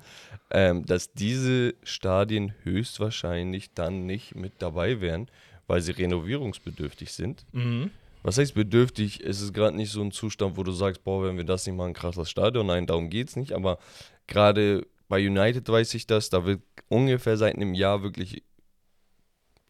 ähm, 0.50 0.84
dass 0.84 1.12
diese 1.12 1.74
Stadien 1.82 2.54
höchstwahrscheinlich 2.64 3.72
dann 3.74 4.06
nicht 4.06 4.34
mit 4.34 4.54
dabei 4.58 5.00
wären, 5.00 5.30
weil 5.66 5.80
sie 5.80 5.92
renovierungsbedürftig 5.92 7.12
sind. 7.12 7.46
Mhm. 7.52 7.90
Was 8.22 8.36
heißt 8.36 8.54
bedürftig? 8.54 9.20
Es 9.24 9.40
ist 9.40 9.54
gerade 9.54 9.76
nicht 9.76 9.92
so 9.92 10.02
ein 10.02 10.10
Zustand, 10.10 10.56
wo 10.56 10.64
du 10.64 10.72
sagst, 10.72 11.04
boah, 11.04 11.24
wenn 11.24 11.36
wir 11.36 11.44
das 11.44 11.66
nicht 11.66 11.76
machen, 11.76 11.94
krasses 11.94 12.28
Stadion. 12.28 12.66
Nein, 12.66 12.86
darum 12.86 13.10
geht 13.10 13.28
es 13.28 13.36
nicht. 13.36 13.52
Aber 13.52 13.78
gerade 14.26 14.86
bei 15.08 15.26
United 15.26 15.68
weiß 15.68 15.94
ich 15.94 16.06
das, 16.06 16.30
da 16.30 16.44
wird 16.44 16.62
ungefähr 16.88 17.36
seit 17.36 17.56
einem 17.56 17.74
Jahr 17.74 18.02
wirklich 18.02 18.42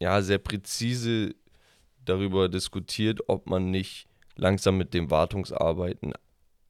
ja, 0.01 0.23
sehr 0.23 0.39
präzise 0.39 1.35
darüber 2.05 2.49
diskutiert, 2.49 3.21
ob 3.29 3.49
man 3.49 3.71
nicht 3.71 4.07
langsam 4.37 4.77
mit 4.79 4.95
den 4.95 5.11
Wartungsarbeiten 5.11 6.13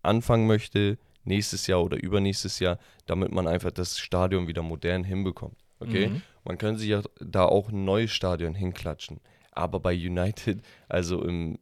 anfangen 0.03 0.47
möchte, 0.47 0.99
nächstes 1.25 1.67
Jahr 1.67 1.83
oder 1.83 2.03
übernächstes 2.03 2.59
Jahr, 2.59 2.79
damit 3.07 3.33
man 3.33 3.47
einfach 3.47 3.71
das 3.71 3.99
Stadion 3.99 4.49
wieder 4.49 4.63
modern 4.63 5.05
hinbekommt. 5.05 5.59
Okay? 5.81 6.09
Mhm. 6.09 6.23
Man 6.45 6.59
kann 6.59 6.79
sich 6.79 6.89
ja 6.89 7.03
da 7.21 7.45
auch 7.45 7.69
ein 7.69 7.85
neues 7.85 8.11
Stadion 8.11 8.55
hinklatschen. 8.55 9.21
Aber 9.53 9.81
bei 9.81 9.93
United, 9.95 10.63
also 10.89 11.23
im, 11.23 11.59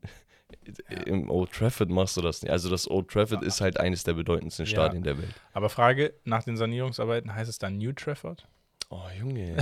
im 1.07 1.31
Old 1.31 1.52
Trafford 1.52 1.88
machst 1.90 2.16
du 2.16 2.20
das 2.22 2.42
nicht. 2.42 2.50
Also 2.50 2.68
das 2.70 2.90
Old 2.90 3.09
Trafford 3.09 3.42
ist 3.42 3.61
halt 3.61 3.79
eines 3.81 4.05
der 4.05 4.14
bedeutendsten 4.14 4.66
Ja. 4.66 4.70
Stadien 4.70 5.02
der 5.02 5.18
Welt. 5.18 5.35
Aber 5.52 5.68
Frage, 5.68 6.14
nach 6.24 6.42
den 6.44 6.57
Sanierungsarbeiten 6.57 7.35
heißt 7.35 7.48
es 7.50 7.59
dann 7.59 7.79
New 7.79 7.92
Trafford? 7.92 8.46
Oh, 8.90 9.00
Junge. 9.18 9.57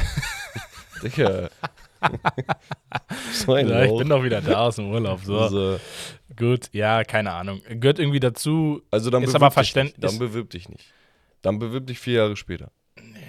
Digga. 1.02 1.48
so 3.32 3.54
ein 3.54 3.68
Ja, 3.68 3.84
ich 3.84 3.96
bin 3.96 4.08
doch 4.08 4.22
wieder 4.22 4.40
da 4.40 4.66
aus 4.66 4.76
dem 4.76 4.90
Urlaub. 4.90 5.20
So, 5.24 5.38
also, 5.40 5.80
gut, 6.36 6.68
ja, 6.72 7.04
keine 7.04 7.32
Ahnung. 7.32 7.60
Gehört 7.68 7.98
irgendwie 7.98 8.20
dazu. 8.20 8.82
also 8.90 9.10
dann 9.10 9.22
Ist 9.22 9.34
aber 9.34 9.48
dich 9.48 9.56
verständ- 9.58 9.84
nicht. 9.84 10.04
Dann 10.04 10.18
bewirb 10.18 10.50
dich 10.50 10.68
nicht. 10.68 10.84
Dann 11.42 11.58
bewirb 11.58 11.86
dich 11.86 11.98
vier 11.98 12.14
Jahre 12.14 12.36
später. 12.36 12.70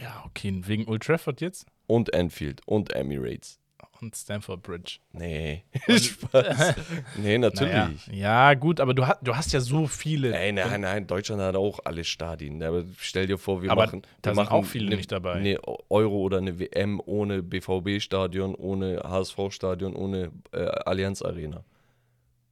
Ja, 0.04 0.24
okay, 0.26 0.62
wegen 0.66 0.88
Old 0.88 1.04
Trafford 1.04 1.42
jetzt 1.42 1.66
Und 1.88 2.14
Anfield 2.14 2.62
und 2.66 2.94
Emirates. 2.94 3.60
Und 4.06 4.16
Stamford 4.16 4.62
Bridge. 4.62 5.00
Nee. 5.12 5.64
Spaß. 5.88 6.76
Nee, 7.18 7.38
natürlich. 7.38 7.74
Naja, 7.74 7.92
ja, 8.12 8.54
gut, 8.54 8.80
aber 8.80 8.94
du, 8.94 9.06
hast 9.06 9.20
du 9.22 9.36
hast 9.36 9.52
ja 9.52 9.60
so 9.60 9.88
viele. 9.88 10.38
Ey, 10.38 10.52
nein, 10.52 10.82
nein, 10.82 11.08
Deutschland 11.08 11.42
hat 11.42 11.56
auch 11.56 11.80
alle 11.84 12.04
Stadien. 12.04 12.62
Aber 12.64 12.84
stell 12.98 13.28
dir 13.28 13.38
vor, 13.38 13.62
wir 13.62 13.72
Aber 13.72 13.86
machen, 13.86 14.04
da 14.22 14.32
wir 14.32 14.36
sind 14.36 14.44
machen 14.44 14.54
auch 14.54 14.66
viele 14.66 14.88
eine, 14.88 14.96
nicht 14.98 15.12
dabei. 15.12 15.34
Eine 15.34 15.60
Euro 15.90 16.18
oder 16.18 16.38
eine 16.38 16.60
WM 16.60 17.02
ohne 17.06 17.44
BVB-Stadion, 17.44 18.56
ohne 18.56 19.02
HSV-Stadion, 19.04 19.96
ohne 19.96 20.32
äh, 20.52 20.60
Allianz 20.60 21.22
Arena. 21.22 21.64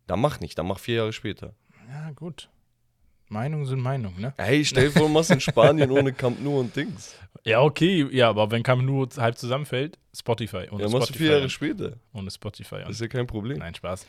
Da 0.08 0.18
mach 0.18 0.40
nicht, 0.40 0.58
da 0.58 0.64
mach 0.64 0.80
vier 0.80 0.96
Jahre 0.96 1.14
später. 1.14 1.54
Ja, 1.90 2.12
gut. 2.12 2.50
Meinungen 3.34 3.66
sind 3.66 3.82
Meinungen, 3.82 4.22
ne? 4.22 4.34
Hey, 4.38 4.64
stell 4.64 4.86
dir 4.86 4.92
vor, 4.92 5.02
du 5.04 5.14
machst 5.14 5.32
in 5.32 5.40
Spanien 5.42 5.92
ohne 5.92 6.14
Camp 6.14 6.40
Nou 6.42 6.60
und 6.60 6.76
Dings. 6.76 7.16
Ja, 7.44 7.62
okay, 7.62 8.08
ja, 8.12 8.30
aber 8.30 8.50
wenn 8.52 8.64
Camp 8.64 8.84
nur 8.84 9.10
halb 9.18 9.38
zusammenfällt, 9.38 9.98
Spotify. 10.16 10.68
Ohne 10.72 10.84
Ja, 10.84 10.90
machst 10.90 10.94
du 10.94 10.98
Spotify. 11.14 11.18
vier 11.18 11.32
Jahre 11.34 11.50
später. 11.50 11.94
ohne 12.14 12.32
Spotify. 12.32 12.78
Das 12.82 12.92
ist 12.92 13.02
ja 13.02 13.08
kein 13.08 13.28
Problem. 13.28 13.58
Nein, 13.58 13.76
Spaß. 13.76 14.06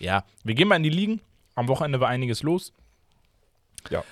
Ja, 0.00 0.24
wir 0.42 0.54
gehen 0.54 0.66
mal 0.66 0.76
in 0.76 0.82
die 0.82 0.88
Ligen. 0.90 1.20
Am 1.54 1.68
Wochenende 1.68 2.00
war 2.00 2.08
einiges 2.08 2.42
los. 2.42 2.72
Ja. 3.90 4.02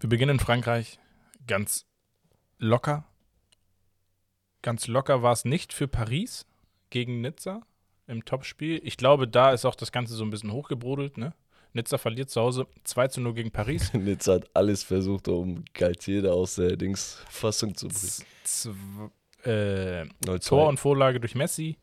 Wir 0.00 0.08
beginnen 0.08 0.36
in 0.36 0.40
Frankreich 0.40 0.98
ganz 1.46 1.86
locker. 2.58 3.04
Ganz 4.62 4.86
locker 4.88 5.22
war 5.22 5.32
es 5.32 5.44
nicht 5.44 5.72
für 5.72 5.86
Paris 5.86 6.46
gegen 6.90 7.20
Nizza 7.20 7.60
im 8.08 8.24
Topspiel. 8.24 8.80
Ich 8.82 8.96
glaube, 8.96 9.28
da 9.28 9.52
ist 9.52 9.64
auch 9.64 9.74
das 9.74 9.92
Ganze 9.92 10.14
so 10.14 10.24
ein 10.24 10.30
bisschen 10.30 10.52
hochgebrodelt. 10.52 11.18
Ne? 11.18 11.32
Nizza 11.76 11.98
verliert 11.98 12.30
zu 12.30 12.40
Hause 12.40 12.66
2 12.84 13.08
zu 13.08 13.20
0 13.20 13.34
gegen 13.34 13.50
Paris. 13.50 13.92
Nizza 13.94 14.34
hat 14.34 14.50
alles 14.54 14.82
versucht, 14.82 15.28
um 15.28 15.64
Galtier 15.74 16.22
da 16.22 16.30
aus 16.30 16.56
der 16.56 16.76
Dings-Fassung 16.76 17.76
zu 17.76 17.88
bringen. 17.88 19.10
Äh, 19.44 20.06
0-2. 20.24 20.48
Tor 20.48 20.68
und 20.68 20.80
Vorlage 20.80 21.20
durch 21.20 21.34
Messi. 21.34 21.76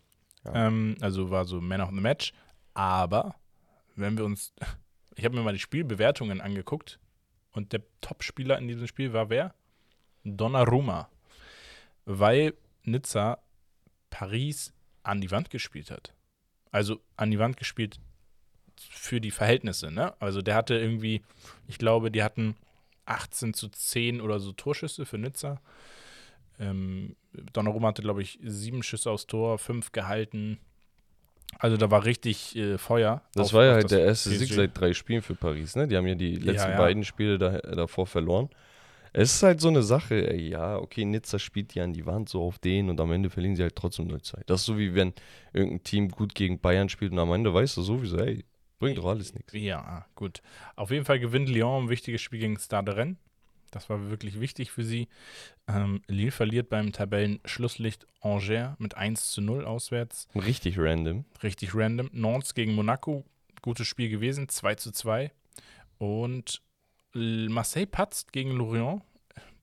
Ja. 0.44 0.68
Ähm, 0.68 0.98
also 1.00 1.30
war 1.30 1.46
so 1.46 1.62
Man 1.62 1.80
of 1.80 1.92
the 1.92 2.02
Match. 2.02 2.34
Aber 2.74 3.36
wenn 3.96 4.18
wir 4.18 4.26
uns, 4.26 4.54
ich 5.16 5.24
habe 5.24 5.36
mir 5.36 5.44
mal 5.44 5.54
die 5.54 5.60
Spielbewertungen 5.60 6.42
angeguckt 6.42 7.00
und 7.52 7.72
der 7.72 7.84
Topspieler 8.02 8.58
in 8.58 8.68
diesem 8.68 8.88
Spiel 8.88 9.14
war 9.14 9.30
wer? 9.30 9.54
Donnarumma. 10.24 11.10
Weil 12.06 12.56
Nizza 12.84 13.38
Paris 14.10 14.74
an 15.04 15.22
die 15.22 15.32
Wand 15.32 15.50
gespielt 15.50 15.92
hat. 15.92 16.14
Also 16.72 17.00
an 17.16 17.30
die 17.30 17.40
Wand 17.40 17.58
gespielt 17.58 18.00
für 18.91 19.22
die 19.22 19.32
Verhältnisse, 19.32 19.91
ne? 19.91 20.13
Also 20.19 20.41
der 20.41 20.56
hatte 20.56 20.76
irgendwie, 20.76 21.22
ich 21.67 21.78
glaube, 21.78 22.12
die 22.12 22.24
hatten 22.24 22.56
18 23.06 23.54
zu 23.54 23.69
10 23.69 24.22
oder 24.22 24.39
so 24.39 24.52
Torschüsse 24.52 25.06
für 25.06 25.17
Nizza. 25.17 25.62
Ähm, 26.60 27.15
Donnarumma 27.54 27.89
hatte, 27.89 28.02
glaube 28.02 28.22
ich, 28.22 28.39
sieben 28.43 28.84
Schüsse 28.84 29.12
aufs 29.12 29.28
Tor, 29.28 29.58
fünf 29.58 29.91
gehalten. 29.91 30.60
Also 31.60 31.78
da 31.78 31.91
war 31.91 32.06
richtig 32.06 32.56
äh, 32.56 32.78
Feuer. 32.78 33.22
Das 33.34 33.48
auf- 33.48 33.54
war 33.54 33.65
ja 33.65 33.74
halt 33.74 33.91
der 33.91 34.04
erste 34.04 34.30
PSG. 34.30 34.39
Sieg 34.39 34.54
seit 34.54 34.80
drei 34.80 34.93
Spielen 34.93 35.22
für 35.22 35.36
Paris, 35.36 35.76
ne? 35.76 35.88
Die 35.88 35.98
haben 35.98 36.08
ja 36.08 36.15
die 36.15 36.36
letzten 36.36 36.72
ja. 36.72 36.78
beiden 36.78 37.04
Spiele 37.04 37.38
da, 37.38 37.58
davor 37.60 38.08
verloren. 38.08 38.50
Es 39.15 39.36
ist 39.36 39.43
halt 39.43 39.62
so 39.62 39.67
eine 39.67 39.84
Sache, 39.84 40.28
ey, 40.32 40.50
ja, 40.50 40.78
okay, 40.78 41.06
Nizza 41.06 41.38
spielt 41.38 41.76
die 41.76 41.82
an 41.82 41.93
die 41.93 42.08
Wand 42.08 42.30
so 42.30 42.41
auf 42.41 42.58
den 42.58 42.89
und 42.89 43.00
am 43.00 43.12
Ende 43.12 43.30
verlieren 43.30 43.56
sie 43.56 43.62
halt 43.62 43.76
trotzdem 43.76 44.08
0-2. 44.08 44.41
Das 44.48 44.62
ist 44.62 44.65
so 44.65 44.80
wie 44.80 44.96
wenn 44.96 45.13
irgendein 45.54 45.84
Team 45.84 46.10
gut 46.10 46.34
gegen 46.34 46.60
Bayern 46.60 46.89
spielt 46.89 47.12
und 47.12 47.19
am 47.19 47.32
Ende 47.32 47.54
weißt 47.54 47.78
du 47.78 47.84
sowieso, 47.84 48.17
ey, 48.17 48.43
bringt 48.84 48.98
doch 48.98 49.06
alles 49.06 49.34
nichts. 49.34 49.54
Ja, 49.54 50.06
gut. 50.15 50.41
Auf 50.76 50.91
jeden 50.91 51.06
Fall 51.06 51.19
gewinnt 51.19 51.50
Lyon 51.50 51.86
ein 51.86 51.89
wichtiges 51.89 52.22
Spiel 52.22 52.39
gegen 52.39 52.58
Stade 52.60 52.96
Rennes. 52.96 53.17
Das 53.72 53.89
war 53.89 54.10
wirklich 54.10 54.39
wichtig 54.39 54.72
für 54.72 54.84
sie. 54.84 55.08
Ähm, 55.67 56.02
Lille 56.08 56.32
verliert 56.32 56.69
beim 56.69 56.91
Tabellenschlusslicht 56.91 58.06
Angers 58.22 58.78
mit 58.78 58.96
1 58.96 59.32
zu 59.32 59.41
0 59.41 59.65
auswärts. 59.65 60.28
Richtig 60.36 60.78
random. 60.78 61.26
Richtig 61.41 61.74
random. 61.74 62.10
Nantes 62.13 62.54
gegen 62.54 62.76
Monaco, 62.76 63.26
gutes 63.63 63.88
Spiel 63.88 64.10
gewesen, 64.10 64.48
2 64.48 64.76
zu 64.76 64.91
2. 64.91 65.32
Und 65.98 66.62
Marseille 67.13 67.88
patzt 67.88 68.32
gegen 68.32 68.52
Lorient, 68.52 69.02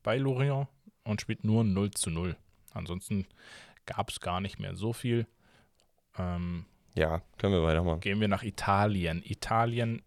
bei 0.02 0.16
Lorient 0.16 0.66
und 1.04 1.20
spielt 1.20 1.44
nur 1.44 1.62
0 1.62 1.92
zu 1.92 2.10
0. 2.10 2.36
Ansonsten 2.72 3.26
gab 3.86 4.10
es 4.10 4.20
gar 4.20 4.40
nicht 4.40 4.58
mehr 4.58 4.74
so 4.74 4.92
viel. 4.92 5.26
Ähm, 6.18 6.66
ja, 6.94 7.22
können 7.38 7.54
wir 7.54 7.62
weitermachen. 7.62 8.00
Gehen 8.00 8.20
wir 8.20 8.28
nach 8.28 8.42
Italien. 8.42 9.22
Italien 9.24 10.02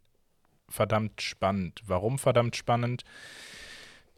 verdammt 0.69 1.21
spannend. 1.21 1.81
Warum 1.85 2.17
verdammt 2.17 2.55
spannend? 2.55 3.03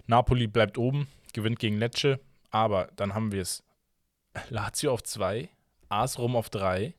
Napoli 0.07 0.47
bleibt 0.47 0.77
oben, 0.77 1.07
gewinnt 1.33 1.59
gegen 1.59 1.77
Lecce, 1.77 2.19
aber 2.51 2.89
dann 2.95 3.13
haben 3.13 3.31
wir 3.31 3.41
es 3.41 3.63
Lazio 4.49 4.91
auf 4.93 5.03
2, 5.03 5.49
AS 5.89 6.19
Rom 6.19 6.35
auf 6.35 6.49
3, 6.49 6.93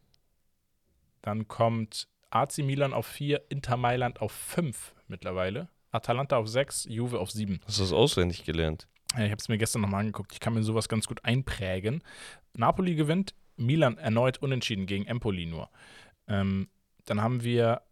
dann 1.23 1.49
kommt 1.49 2.09
AC 2.31 2.59
Milan 2.59 2.93
auf 2.93 3.07
4, 3.07 3.43
Inter 3.49 3.77
Mailand 3.77 4.21
auf 4.21 4.33
5 4.33 4.95
mittlerweile, 5.07 5.69
Atalanta 5.93 6.37
auf 6.37 6.49
6, 6.49 6.87
Juve 6.91 7.21
auf 7.21 7.31
7. 7.31 7.61
Hast 7.67 7.79
du 7.79 7.83
das 7.83 7.93
auswendig 7.93 8.45
gelernt? 8.45 8.89
Ich 9.13 9.31
habe 9.31 9.37
es 9.37 9.49
mir 9.49 9.57
gestern 9.57 9.83
nochmal 9.83 10.01
angeguckt. 10.01 10.33
Ich 10.33 10.41
kann 10.41 10.53
mir 10.53 10.63
sowas 10.63 10.89
ganz 10.89 11.07
gut 11.07 11.25
einprägen. 11.25 12.03
Napoli 12.55 12.97
gewinnt, 12.97 13.35
Milan 13.57 13.99
erneut 13.99 14.39
unentschieden 14.39 14.87
gegen 14.87 15.07
Empoli 15.07 15.47
nur. 15.47 15.71
Ähm, 16.29 16.69
dann 17.05 17.23
haben 17.23 17.43
wir 17.43 17.83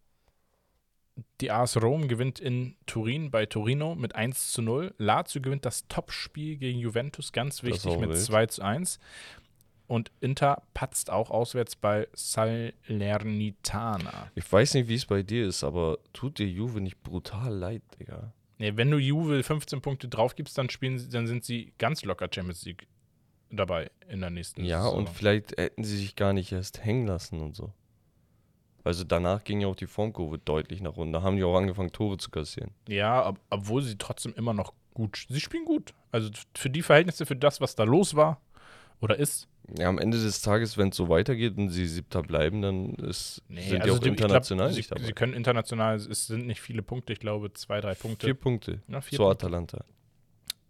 die 1.41 1.51
AS 1.51 1.81
Rom 1.81 2.07
gewinnt 2.07 2.39
in 2.39 2.75
Turin 2.85 3.31
bei 3.31 3.45
Torino 3.45 3.95
mit 3.95 4.15
1 4.15 4.51
zu 4.51 4.61
0. 4.61 4.93
Lazio 4.97 5.41
gewinnt 5.41 5.65
das 5.65 5.87
Topspiel 5.87 6.57
gegen 6.57 6.79
Juventus, 6.79 7.31
ganz 7.31 7.63
wichtig, 7.63 7.97
mit 7.97 8.09
wild. 8.09 8.19
2 8.19 8.45
zu 8.47 8.61
1. 8.61 8.99
Und 9.87 10.11
Inter 10.19 10.63
patzt 10.73 11.11
auch 11.11 11.29
auswärts 11.29 11.75
bei 11.75 12.07
Salernitana. 12.13 14.31
Ich 14.33 14.51
weiß 14.51 14.73
nicht, 14.73 14.89
wie 14.89 14.95
es 14.95 15.05
bei 15.05 15.21
dir 15.21 15.47
ist, 15.47 15.63
aber 15.63 15.99
tut 16.11 16.39
dir 16.39 16.47
Juve 16.47 16.81
nicht 16.81 17.01
brutal 17.03 17.53
leid, 17.53 17.83
Digga? 17.99 18.33
Nee, 18.57 18.75
wenn 18.75 18.89
du 18.89 18.97
Juve 18.97 19.43
15 19.43 19.81
Punkte 19.81 20.07
drauf 20.07 20.35
gibst, 20.35 20.57
dann 20.57 20.69
spielen 20.69 20.97
sie, 20.97 21.09
dann 21.09 21.27
sind 21.27 21.43
sie 21.43 21.73
ganz 21.77 22.03
locker 22.03 22.27
Champions 22.33 22.65
League 22.65 22.87
dabei 23.55 23.89
in 24.07 24.21
der 24.21 24.29
nächsten 24.29 24.63
Ja, 24.63 24.83
Saison. 24.83 24.97
und 24.99 25.09
vielleicht 25.09 25.57
hätten 25.57 25.83
sie 25.83 25.97
sich 25.97 26.15
gar 26.15 26.33
nicht 26.33 26.51
erst 26.51 26.83
hängen 26.83 27.07
lassen 27.07 27.41
und 27.41 27.55
so. 27.55 27.73
Also 28.83 29.03
danach 29.03 29.43
ging 29.43 29.61
ja 29.61 29.67
auch 29.67 29.75
die 29.75 29.87
Formkurve 29.87 30.37
deutlich 30.37 30.79
nach 30.81 30.95
unten. 30.95 31.11
Da 31.11 31.23
haben 31.23 31.37
die 31.37 31.43
auch 31.43 31.57
angefangen, 31.57 31.91
Tore 31.91 32.17
zu 32.17 32.29
kassieren. 32.29 32.69
Ja, 32.87 33.27
ob, 33.27 33.39
obwohl 33.49 33.81
sie 33.81 33.97
trotzdem 33.97 34.33
immer 34.35 34.53
noch 34.53 34.73
gut. 34.93 35.25
Sie 35.27 35.39
spielen 35.39 35.65
gut. 35.65 35.95
Also 36.11 36.29
für 36.55 36.69
die 36.69 36.83
Verhältnisse, 36.83 37.25
für 37.25 37.35
das, 37.35 37.59
was 37.61 37.75
da 37.75 37.83
los 37.83 38.15
war 38.15 38.39
oder 39.01 39.17
ist. 39.17 39.47
Ja, 39.75 39.89
am 39.89 39.97
Ende 39.97 40.21
des 40.21 40.41
Tages, 40.41 40.77
wenn 40.77 40.89
es 40.89 40.97
so 40.97 41.09
weitergeht 41.09 41.57
und 41.57 41.69
sie 41.69 41.87
siebter 41.87 42.21
bleiben, 42.21 42.61
dann 42.61 42.93
ist, 42.95 43.41
nee, 43.47 43.67
sind 43.67 43.81
also 43.81 43.93
die 43.93 43.97
auch 43.97 44.03
die, 44.03 44.09
international 44.09 44.67
glaub, 44.67 44.77
nicht 44.77 44.91
dabei. 44.91 45.01
Sie, 45.01 45.07
sie 45.07 45.13
können 45.13 45.33
international, 45.33 45.95
es 45.95 46.27
sind 46.27 46.45
nicht 46.45 46.61
viele 46.61 46.83
Punkte, 46.83 47.13
ich 47.13 47.19
glaube 47.19 47.51
zwei, 47.53 47.81
drei 47.81 47.95
Punkte. 47.95 48.27
Vier 48.27 48.35
Punkte 48.35 48.81
ja, 48.87 49.01
vier 49.01 49.17
zu 49.17 49.23
Punkte. 49.23 49.45
Atalanta. 49.47 49.85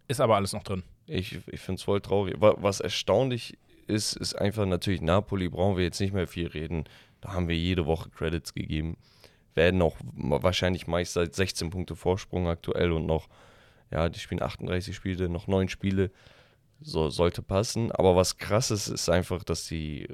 Ist 0.08 0.20
aber 0.20 0.36
alles 0.36 0.54
noch 0.54 0.62
drin. 0.62 0.82
Ich, 1.06 1.38
ich 1.46 1.60
finde 1.60 1.78
es 1.78 1.84
voll 1.84 2.00
traurig. 2.00 2.34
Was 2.38 2.80
erstaunlich 2.80 3.56
ist, 3.86 4.16
ist 4.16 4.34
einfach 4.34 4.66
natürlich 4.66 5.00
Napoli, 5.00 5.48
brauchen 5.48 5.76
wir 5.76 5.84
jetzt 5.84 6.00
nicht 6.00 6.12
mehr 6.12 6.26
viel 6.26 6.48
reden. 6.48 6.84
Da 7.20 7.32
haben 7.32 7.48
wir 7.48 7.56
jede 7.56 7.86
Woche 7.86 8.10
Credits 8.10 8.54
gegeben. 8.54 8.96
Werden 9.54 9.80
auch 9.82 9.96
wahrscheinlich 10.14 10.86
meist 10.86 11.14
seit 11.14 11.34
16 11.34 11.70
Punkte 11.70 11.96
Vorsprung 11.96 12.48
aktuell 12.48 12.92
und 12.92 13.06
noch, 13.06 13.28
ja, 13.90 14.08
die 14.08 14.18
spielen 14.18 14.42
38 14.42 14.94
Spiele, 14.94 15.28
noch 15.28 15.46
9 15.46 15.68
Spiele. 15.68 16.10
So, 16.80 17.08
sollte 17.08 17.40
passen. 17.40 17.90
Aber 17.92 18.16
was 18.16 18.36
krass 18.36 18.70
ist, 18.70 18.88
ist 18.88 19.08
einfach, 19.08 19.44
dass 19.44 19.66
die 19.66 20.08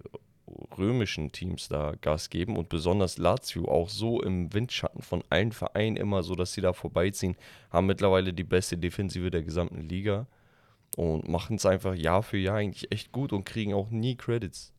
römischen 0.76 1.32
Teams 1.32 1.68
da 1.68 1.94
Gas 2.00 2.28
geben 2.28 2.56
und 2.56 2.68
besonders 2.68 3.16
Lazio 3.16 3.66
auch 3.68 3.88
so 3.88 4.22
im 4.22 4.52
Windschatten 4.52 5.02
von 5.02 5.24
allen 5.30 5.52
Vereinen 5.52 5.96
immer 5.96 6.22
so, 6.22 6.34
dass 6.34 6.52
sie 6.52 6.60
da 6.60 6.72
vorbeiziehen, 6.72 7.36
haben 7.70 7.86
mittlerweile 7.86 8.32
die 8.32 8.44
beste 8.44 8.76
Defensive 8.76 9.30
der 9.30 9.42
gesamten 9.42 9.88
Liga 9.88 10.26
und 10.96 11.28
machen 11.28 11.56
es 11.56 11.66
einfach 11.66 11.94
Jahr 11.94 12.22
für 12.22 12.38
Jahr 12.38 12.56
eigentlich 12.56 12.92
echt 12.92 13.12
gut 13.12 13.32
und 13.32 13.44
kriegen 13.44 13.74
auch 13.74 13.90
nie 13.90 14.16
Credits 14.16 14.72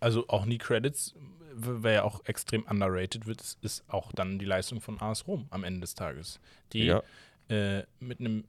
also 0.00 0.28
auch 0.28 0.44
nie 0.44 0.58
Credits, 0.58 1.14
wer 1.54 1.92
ja 1.92 2.02
auch 2.04 2.24
extrem 2.24 2.62
underrated 2.64 3.26
wird, 3.26 3.56
ist, 3.60 3.84
auch 3.88 4.12
dann 4.12 4.38
die 4.38 4.44
Leistung 4.44 4.80
von 4.80 5.00
AS 5.00 5.26
Rom 5.26 5.46
am 5.50 5.64
Ende 5.64 5.80
des 5.80 5.94
Tages. 5.94 6.40
Die 6.72 6.86
ja. 6.86 7.02
äh, 7.48 7.84
mit 8.00 8.20
einem 8.20 8.44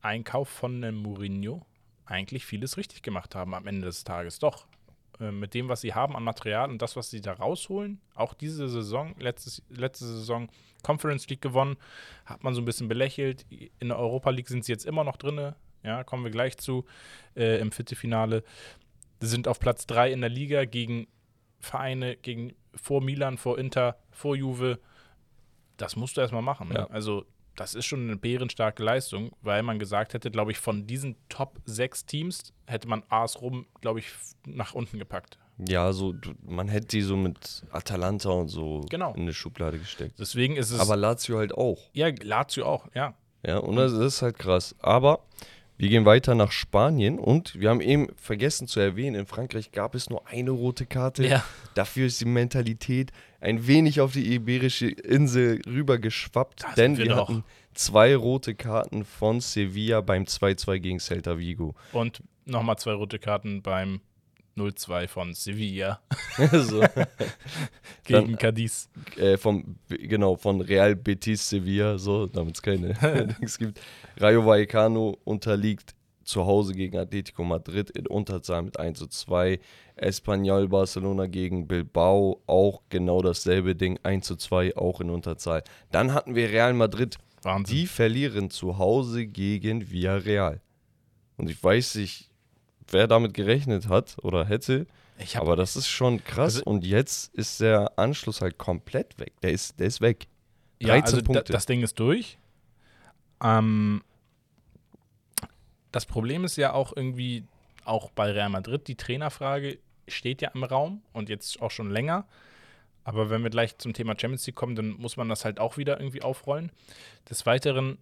Einkauf 0.00 0.48
von 0.48 0.76
einem 0.76 1.02
Mourinho 1.02 1.66
eigentlich 2.06 2.46
vieles 2.46 2.76
richtig 2.76 3.02
gemacht 3.02 3.34
haben 3.34 3.54
am 3.54 3.66
Ende 3.66 3.86
des 3.86 4.04
Tages. 4.04 4.38
Doch, 4.38 4.66
äh, 5.20 5.30
mit 5.30 5.54
dem, 5.54 5.68
was 5.68 5.82
sie 5.82 5.94
haben 5.94 6.16
an 6.16 6.24
Material 6.24 6.70
und 6.70 6.80
das, 6.80 6.96
was 6.96 7.10
sie 7.10 7.20
da 7.20 7.34
rausholen, 7.34 8.00
auch 8.14 8.34
diese 8.34 8.68
Saison, 8.68 9.14
letztes, 9.18 9.62
letzte 9.68 10.06
Saison 10.06 10.48
Conference 10.82 11.28
League 11.28 11.42
gewonnen, 11.42 11.76
hat 12.24 12.42
man 12.42 12.54
so 12.54 12.62
ein 12.62 12.64
bisschen 12.64 12.88
belächelt. 12.88 13.44
In 13.50 13.88
der 13.88 13.98
Europa 13.98 14.30
League 14.30 14.48
sind 14.48 14.64
sie 14.64 14.72
jetzt 14.72 14.86
immer 14.86 15.04
noch 15.04 15.16
drin. 15.16 15.54
Ja, 15.82 16.04
kommen 16.04 16.24
wir 16.24 16.30
gleich 16.30 16.58
zu 16.58 16.84
äh, 17.36 17.58
im 17.60 17.72
Viertelfinale 17.72 18.44
sind 19.20 19.48
auf 19.48 19.60
Platz 19.60 19.86
3 19.86 20.12
in 20.12 20.20
der 20.20 20.30
Liga 20.30 20.64
gegen 20.64 21.06
Vereine, 21.60 22.16
gegen 22.16 22.54
vor 22.74 23.02
Milan, 23.02 23.36
vor 23.36 23.58
Inter, 23.58 23.96
vor 24.10 24.34
Juve. 24.34 24.78
Das 25.76 25.96
musst 25.96 26.16
du 26.16 26.20
erstmal 26.20 26.42
machen. 26.42 26.68
Ne? 26.68 26.74
Ja. 26.74 26.86
Also, 26.86 27.26
das 27.56 27.74
ist 27.74 27.84
schon 27.84 28.02
eine 28.02 28.16
bärenstarke 28.16 28.82
Leistung, 28.82 29.32
weil 29.42 29.62
man 29.62 29.78
gesagt 29.78 30.14
hätte, 30.14 30.30
glaube 30.30 30.52
ich, 30.52 30.58
von 30.58 30.86
diesen 30.86 31.16
Top 31.28 31.60
6 31.66 32.06
Teams 32.06 32.54
hätte 32.66 32.88
man 32.88 33.02
AS 33.08 33.40
Rom, 33.42 33.66
glaube 33.80 33.98
ich, 33.98 34.10
nach 34.46 34.74
unten 34.74 34.98
gepackt. 34.98 35.38
Ja, 35.68 35.92
so 35.92 36.14
man 36.42 36.68
hätte 36.68 36.86
die 36.86 37.02
so 37.02 37.18
mit 37.18 37.64
Atalanta 37.70 38.30
und 38.30 38.48
so 38.48 38.80
genau. 38.88 39.12
in 39.12 39.22
eine 39.22 39.34
Schublade 39.34 39.78
gesteckt. 39.78 40.18
Deswegen 40.18 40.56
ist 40.56 40.70
es. 40.70 40.80
Aber 40.80 40.96
Lazio 40.96 41.36
halt 41.36 41.52
auch. 41.52 41.90
Ja, 41.92 42.08
Lazio 42.22 42.64
auch, 42.64 42.86
ja. 42.94 43.14
Ja, 43.44 43.58
und 43.58 43.76
das 43.76 43.92
ist 43.92 44.22
halt 44.22 44.38
krass. 44.38 44.74
Aber 44.78 45.26
wir 45.80 45.88
gehen 45.88 46.04
weiter 46.04 46.34
nach 46.34 46.52
Spanien 46.52 47.18
und 47.18 47.58
wir 47.58 47.70
haben 47.70 47.80
eben 47.80 48.08
vergessen 48.16 48.66
zu 48.66 48.80
erwähnen, 48.80 49.18
in 49.18 49.26
Frankreich 49.26 49.72
gab 49.72 49.94
es 49.94 50.10
nur 50.10 50.28
eine 50.28 50.50
rote 50.50 50.84
Karte. 50.84 51.26
Ja. 51.26 51.42
Dafür 51.74 52.06
ist 52.06 52.20
die 52.20 52.26
Mentalität 52.26 53.12
ein 53.40 53.66
wenig 53.66 54.02
auf 54.02 54.12
die 54.12 54.34
Iberische 54.34 54.88
Insel 54.88 55.62
rübergeschwappt, 55.66 56.64
das 56.64 56.74
denn 56.74 56.98
wir, 56.98 57.06
wir 57.06 57.16
hatten 57.16 57.44
zwei 57.72 58.14
rote 58.14 58.54
Karten 58.54 59.06
von 59.06 59.40
Sevilla 59.40 60.02
beim 60.02 60.24
2-2 60.24 60.80
gegen 60.80 61.00
Celta 61.00 61.38
Vigo. 61.38 61.74
Und 61.92 62.22
nochmal 62.44 62.76
zwei 62.76 62.92
rote 62.92 63.18
Karten 63.18 63.62
beim 63.62 64.02
0-2 64.60 65.08
von 65.08 65.34
Sevilla. 65.34 66.00
so. 66.52 66.80
Gegen 68.04 68.26
Dann, 68.26 68.36
Cadiz. 68.36 68.88
Äh, 69.16 69.36
vom, 69.36 69.76
genau, 69.88 70.36
von 70.36 70.60
Real 70.60 70.96
Betis 70.96 71.48
Sevilla, 71.48 71.98
so, 71.98 72.26
damit 72.26 72.56
es 72.56 72.62
keine 72.62 72.94
Dings 73.40 73.58
gibt. 73.58 73.80
Rayo 74.18 74.44
Vallecano 74.44 75.18
unterliegt 75.24 75.94
zu 76.24 76.46
Hause 76.46 76.74
gegen 76.74 76.96
Atletico 76.96 77.42
Madrid 77.42 77.90
in 77.90 78.06
Unterzahl 78.06 78.62
mit 78.62 78.78
1 78.78 78.98
zu 78.98 79.06
2. 79.08 79.58
Espanyol 79.96 80.68
Barcelona 80.68 81.26
gegen 81.26 81.66
Bilbao, 81.66 82.42
auch 82.46 82.82
genau 82.88 83.20
dasselbe 83.20 83.74
Ding, 83.74 83.98
1 84.02 84.26
zu 84.26 84.36
2, 84.36 84.76
auch 84.76 85.00
in 85.00 85.10
Unterzahl. 85.10 85.62
Dann 85.90 86.14
hatten 86.14 86.34
wir 86.34 86.50
Real 86.50 86.72
Madrid. 86.72 87.18
Wahnsinn. 87.42 87.76
Die 87.76 87.86
verlieren 87.86 88.50
zu 88.50 88.78
Hause 88.78 89.26
gegen 89.26 89.90
Villarreal. 89.90 90.60
Und 91.36 91.50
ich 91.50 91.62
weiß 91.62 91.96
nicht, 91.96 92.29
wer 92.92 93.06
damit 93.06 93.34
gerechnet 93.34 93.88
hat 93.88 94.16
oder 94.22 94.44
hätte. 94.44 94.86
Aber 95.34 95.56
das 95.56 95.76
ist 95.76 95.88
schon 95.88 96.24
krass. 96.24 96.56
Also, 96.56 96.64
und 96.64 96.84
jetzt 96.84 97.34
ist 97.34 97.60
der 97.60 97.98
Anschluss 97.98 98.40
halt 98.40 98.58
komplett 98.58 99.18
weg. 99.18 99.32
Der 99.42 99.52
ist, 99.52 99.78
der 99.78 99.86
ist 99.86 100.00
weg. 100.00 100.26
13 100.80 100.88
ja, 100.88 101.02
also 101.02 101.22
Punkte. 101.22 101.52
das 101.52 101.66
Ding 101.66 101.82
ist 101.82 101.98
durch. 101.98 102.38
Ähm, 103.42 104.02
das 105.92 106.06
Problem 106.06 106.44
ist 106.44 106.56
ja 106.56 106.72
auch 106.72 106.96
irgendwie, 106.96 107.44
auch 107.84 108.10
bei 108.10 108.30
Real 108.30 108.48
Madrid, 108.48 108.88
die 108.88 108.96
Trainerfrage 108.96 109.78
steht 110.08 110.42
ja 110.42 110.50
im 110.54 110.64
Raum 110.64 111.02
und 111.12 111.28
jetzt 111.28 111.60
auch 111.60 111.70
schon 111.70 111.90
länger. 111.90 112.26
Aber 113.04 113.30
wenn 113.30 113.42
wir 113.42 113.50
gleich 113.50 113.76
zum 113.78 113.92
Thema 113.92 114.12
Champions 114.18 114.46
League 114.46 114.56
kommen, 114.56 114.74
dann 114.74 114.90
muss 114.90 115.16
man 115.16 115.28
das 115.28 115.44
halt 115.44 115.58
auch 115.58 115.76
wieder 115.76 115.98
irgendwie 116.00 116.22
aufrollen. 116.22 116.70
Des 117.28 117.46
Weiteren 117.46 117.98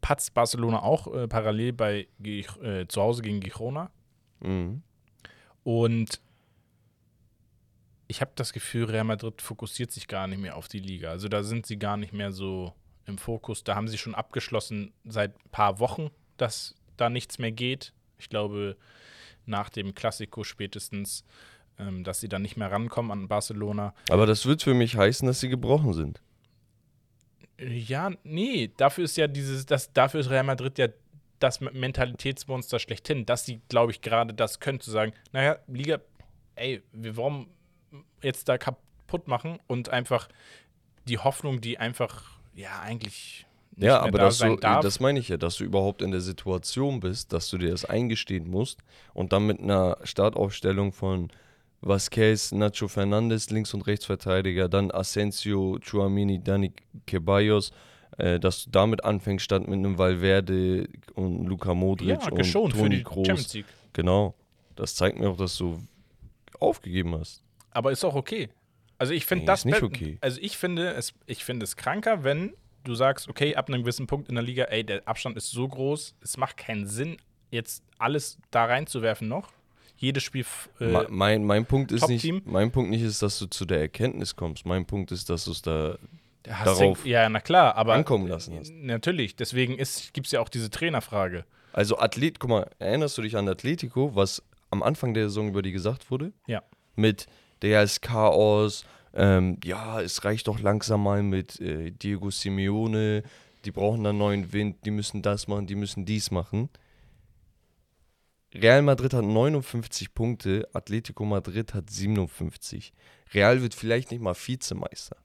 patzt 0.00 0.34
Barcelona 0.34 0.82
auch 0.82 1.12
äh, 1.12 1.28
parallel 1.28 1.72
bei 1.72 2.06
äh, 2.22 2.86
zu 2.86 3.00
Hause 3.00 3.22
gegen 3.22 3.40
Girona. 3.40 3.90
Mhm. 4.40 4.82
Und 5.62 6.20
ich 8.08 8.20
habe 8.20 8.32
das 8.34 8.52
Gefühl, 8.52 8.86
Real 8.86 9.04
Madrid 9.04 9.40
fokussiert 9.40 9.92
sich 9.92 10.08
gar 10.08 10.26
nicht 10.26 10.40
mehr 10.40 10.56
auf 10.56 10.66
die 10.66 10.80
Liga. 10.80 11.10
Also 11.10 11.28
da 11.28 11.42
sind 11.42 11.66
sie 11.66 11.78
gar 11.78 11.96
nicht 11.96 12.12
mehr 12.12 12.32
so 12.32 12.74
im 13.06 13.18
Fokus. 13.18 13.62
Da 13.62 13.76
haben 13.76 13.88
sie 13.88 13.98
schon 13.98 14.14
abgeschlossen 14.14 14.92
seit 15.04 15.36
ein 15.36 15.50
paar 15.50 15.78
Wochen, 15.78 16.10
dass 16.36 16.74
da 16.96 17.08
nichts 17.08 17.38
mehr 17.38 17.52
geht. 17.52 17.92
Ich 18.18 18.28
glaube, 18.28 18.76
nach 19.46 19.68
dem 19.68 19.94
Klassiko 19.94 20.42
spätestens, 20.42 21.24
ähm, 21.78 22.02
dass 22.02 22.20
sie 22.20 22.28
dann 22.28 22.42
nicht 22.42 22.56
mehr 22.56 22.70
rankommen 22.70 23.12
an 23.12 23.28
Barcelona. 23.28 23.94
Aber 24.08 24.26
das 24.26 24.44
wird 24.44 24.62
für 24.62 24.74
mich 24.74 24.96
heißen, 24.96 25.26
dass 25.26 25.40
sie 25.40 25.48
gebrochen 25.48 25.92
sind. 25.92 26.20
Ja, 27.58 28.10
nee, 28.24 28.72
dafür 28.76 29.04
ist 29.04 29.16
ja 29.16 29.26
dieses, 29.26 29.66
das, 29.66 29.92
dafür 29.92 30.20
ist 30.20 30.30
Real 30.30 30.44
Madrid 30.44 30.78
ja 30.78 30.88
das 31.40 31.60
Mentalitätsmonster 31.60 32.78
schlechthin, 32.78 33.26
dass 33.26 33.44
sie, 33.44 33.60
glaube 33.68 33.92
ich, 33.92 34.00
gerade 34.02 34.32
das 34.34 34.60
können, 34.60 34.80
zu 34.80 34.90
sagen, 34.90 35.12
naja, 35.32 35.58
Liga, 35.66 35.98
ey, 36.54 36.82
wir 36.92 37.16
wollen 37.16 37.46
jetzt 38.22 38.48
da 38.48 38.58
kaputt 38.58 39.26
machen 39.26 39.58
und 39.66 39.88
einfach 39.88 40.28
die 41.08 41.18
Hoffnung, 41.18 41.60
die 41.60 41.78
einfach 41.78 42.38
ja 42.54 42.80
eigentlich 42.80 43.46
nicht 43.74 43.86
Ja, 43.86 44.00
aber 44.00 44.18
da 44.18 44.24
dass 44.26 44.38
du, 44.38 44.56
darf. 44.56 44.82
das 44.82 45.00
meine 45.00 45.18
ich 45.18 45.28
ja, 45.28 45.36
dass 45.38 45.56
du 45.56 45.64
überhaupt 45.64 46.02
in 46.02 46.10
der 46.10 46.20
Situation 46.20 47.00
bist, 47.00 47.32
dass 47.32 47.48
du 47.48 47.58
dir 47.58 47.70
das 47.70 47.84
eingestehen 47.84 48.48
musst 48.48 48.80
und 49.14 49.32
dann 49.32 49.46
mit 49.46 49.60
einer 49.60 49.96
Startaufstellung 50.04 50.92
von 50.92 51.30
Vasquez, 51.80 52.52
Nacho 52.52 52.88
Fernandes, 52.88 53.48
Links- 53.48 53.72
und 53.72 53.86
Rechtsverteidiger, 53.86 54.68
dann 54.68 54.90
Asensio, 54.90 55.78
Chuamini, 55.80 56.42
Dani 56.42 56.72
Ceballos, 57.08 57.72
äh, 58.20 58.40
dass 58.40 58.64
du 58.64 58.70
damit 58.70 59.04
anfängst, 59.04 59.44
statt 59.44 59.62
mit 59.66 59.78
einem 59.78 59.98
Valverde 59.98 60.88
und 61.14 61.46
Luka 61.46 61.74
Modric 61.74 62.08
ja, 62.08 62.28
und 62.28 62.36
geschont 62.36 62.72
für 62.74 62.80
Toni 62.82 62.96
die 62.98 63.02
Kroos. 63.02 63.26
Champions 63.26 63.54
League. 63.54 63.66
Genau. 63.92 64.34
Das 64.76 64.94
zeigt 64.94 65.18
mir 65.18 65.28
auch, 65.28 65.36
dass 65.36 65.56
du 65.56 65.80
aufgegeben 66.58 67.14
hast. 67.18 67.42
Aber 67.70 67.92
ist 67.92 68.04
auch 68.04 68.14
okay. 68.14 68.48
Also 68.98 69.12
ich 69.14 69.24
finde 69.26 69.42
Nee, 69.42 69.46
das 69.46 69.64
nicht 69.64 69.82
okay. 69.82 70.18
Also 70.20 70.38
ich 70.42 70.56
finde 70.58 70.88
es, 70.92 71.14
ich 71.26 71.44
finde 71.44 71.64
es 71.64 71.76
kranker, 71.76 72.22
wenn 72.24 72.52
du 72.84 72.94
sagst, 72.94 73.28
okay, 73.28 73.56
ab 73.56 73.68
einem 73.68 73.82
gewissen 73.82 74.06
Punkt 74.06 74.28
in 74.28 74.34
der 74.34 74.44
Liga, 74.44 74.64
ey, 74.64 74.84
der 74.84 75.06
Abstand 75.06 75.36
ist 75.36 75.50
so 75.50 75.66
groß, 75.68 76.14
es 76.22 76.36
macht 76.36 76.56
keinen 76.56 76.86
Sinn, 76.86 77.16
jetzt 77.50 77.82
alles 77.98 78.38
da 78.50 78.64
reinzuwerfen 78.66 79.28
noch. 79.28 79.52
Jedes 79.96 80.22
Spiel. 80.22 80.46
Äh, 80.80 80.86
Me- 80.86 81.06
mein, 81.10 81.44
mein 81.44 81.66
Punkt 81.66 81.92
ist 81.92 82.08
nicht, 82.08 82.46
mein 82.46 82.70
Punkt 82.70 82.90
nicht 82.90 83.02
ist, 83.02 83.20
dass 83.22 83.38
du 83.38 83.46
zu 83.46 83.66
der 83.66 83.80
Erkenntnis 83.80 84.34
kommst. 84.34 84.64
Mein 84.64 84.86
Punkt 84.86 85.12
ist, 85.12 85.28
dass 85.28 85.44
du 85.44 85.50
es 85.50 85.60
da 85.60 85.98
darauf 86.42 87.02
du, 87.02 87.08
ja, 87.08 87.28
na 87.28 87.40
klar, 87.40 87.76
aber. 87.76 87.94
ankommen 87.94 88.26
lassen 88.26 88.58
hast. 88.58 88.72
Natürlich, 88.72 89.36
deswegen 89.36 89.76
gibt 89.76 90.26
es 90.26 90.32
ja 90.32 90.40
auch 90.40 90.48
diese 90.48 90.70
Trainerfrage. 90.70 91.44
Also 91.72 91.98
Athlet, 91.98 92.40
guck 92.40 92.50
mal, 92.50 92.70
erinnerst 92.78 93.16
du 93.18 93.22
dich 93.22 93.36
an 93.36 93.48
Atletico, 93.48 94.14
was 94.14 94.42
am 94.70 94.82
Anfang 94.82 95.14
der 95.14 95.28
Saison 95.28 95.48
über 95.48 95.62
die 95.62 95.72
gesagt 95.72 96.10
wurde? 96.10 96.32
Ja. 96.46 96.62
Mit 96.96 97.26
der 97.62 97.82
ist 97.82 98.02
Chaos, 98.02 98.84
ähm, 99.14 99.58
ja, 99.64 100.00
es 100.00 100.24
reicht 100.24 100.48
doch 100.48 100.60
langsam 100.60 101.02
mal 101.02 101.22
mit 101.22 101.60
äh, 101.60 101.90
Diego 101.90 102.30
Simeone, 102.30 103.22
die 103.64 103.70
brauchen 103.70 104.04
dann 104.04 104.18
neuen 104.18 104.52
Wind, 104.52 104.84
die 104.84 104.90
müssen 104.90 105.22
das 105.22 105.48
machen, 105.48 105.66
die 105.66 105.74
müssen 105.74 106.04
dies 106.04 106.30
machen. 106.30 106.70
Real 108.54 108.82
Madrid 108.82 109.14
hat 109.14 109.24
59 109.24 110.12
Punkte, 110.12 110.68
Atletico 110.72 111.24
Madrid 111.24 111.72
hat 111.74 111.88
57. 111.88 112.92
Real 113.32 113.62
wird 113.62 113.74
vielleicht 113.74 114.10
nicht 114.10 114.22
mal 114.22 114.34
Vizemeister. 114.34 115.16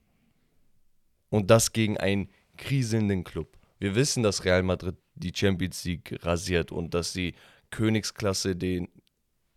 Und 1.30 1.52
das 1.52 1.74
gegen 1.74 1.98
einen 1.98 2.30
kriselnden 2.58 3.24
Club. 3.24 3.58
Wir 3.80 3.96
wissen, 3.96 4.24
dass 4.24 4.46
Real 4.46 4.64
Madrid 4.64 4.96
die 5.16 5.34
Champions 5.36 5.84
League 5.84 6.18
rasiert 6.24 6.72
und 6.72 6.94
dass 6.94 7.14
die 7.14 7.36
Königsklasse 7.72 8.56
den, 8.56 8.90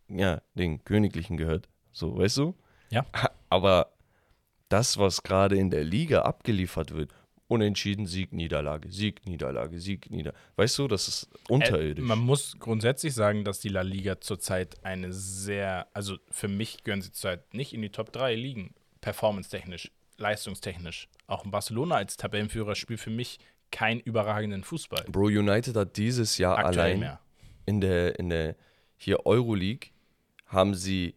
ja, 0.09 0.43
den 0.55 0.85
Königlichen 0.85 1.37
gehört. 1.37 1.69
So, 1.93 2.17
weißt 2.19 2.39
du? 2.39 2.55
Ja. 2.91 3.07
Aber 3.49 3.93
das, 4.69 4.99
was 4.99 5.23
gerade 5.23 5.57
in 5.57 5.71
der 5.71 5.85
Liga 5.85 6.23
abgeliefert 6.23 6.95
wird, 6.95 7.13
unentschieden, 7.49 8.07
Sieg, 8.07 8.33
Niederlage, 8.33 8.91
Sieg, 8.93 9.27
Niederlage, 9.27 9.81
Sieg, 9.81 10.11
Niederlage. 10.11 10.39
Weißt 10.57 10.79
du, 10.79 10.87
das 10.87 11.09
ist 11.09 11.29
unterirdisch. 11.49 12.05
Äh, 12.05 12.07
man 12.07 12.19
muss 12.19 12.57
grundsätzlich 12.59 13.15
sagen, 13.15 13.45
dass 13.45 13.61
die 13.61 13.71
La 13.71 13.83
Liga 13.83 14.21
zurzeit 14.21 14.85
eine 14.85 15.13
sehr, 15.13 15.89
also 15.95 16.17
für 16.31 16.49
mich 16.49 16.85
gehören 16.85 17.03
sie 17.03 17.11
zurzeit 17.11 17.55
nicht 17.55 17.73
in 17.73 17.83
die 17.83 17.91
Top 17.91 18.13
3 18.13 18.35
Ligen, 18.35 18.75
performance-technisch, 19.01 19.91
leistungstechnisch. 20.19 21.09
Auch 21.27 21.45
in 21.45 21.51
Barcelona 21.51 21.97
als 21.97 22.17
Tabellenführer 22.17 22.75
spielt 22.75 23.01
für 23.01 23.11
mich 23.11 23.39
keinen 23.71 24.01
überragenden 24.01 24.65
Fußball. 24.65 25.05
Bro, 25.11 25.27
United 25.27 25.77
hat 25.77 25.97
dieses 25.97 26.39
Jahr 26.39 26.59
Aktuell 26.59 26.79
allein 26.81 27.01
mehr. 27.01 27.21
in 27.67 27.81
der, 27.81 28.19
in 28.19 28.31
der 28.31 28.57
hier 28.97 29.27
Euroleague 29.27 29.91
haben 30.47 30.75
sie 30.75 31.15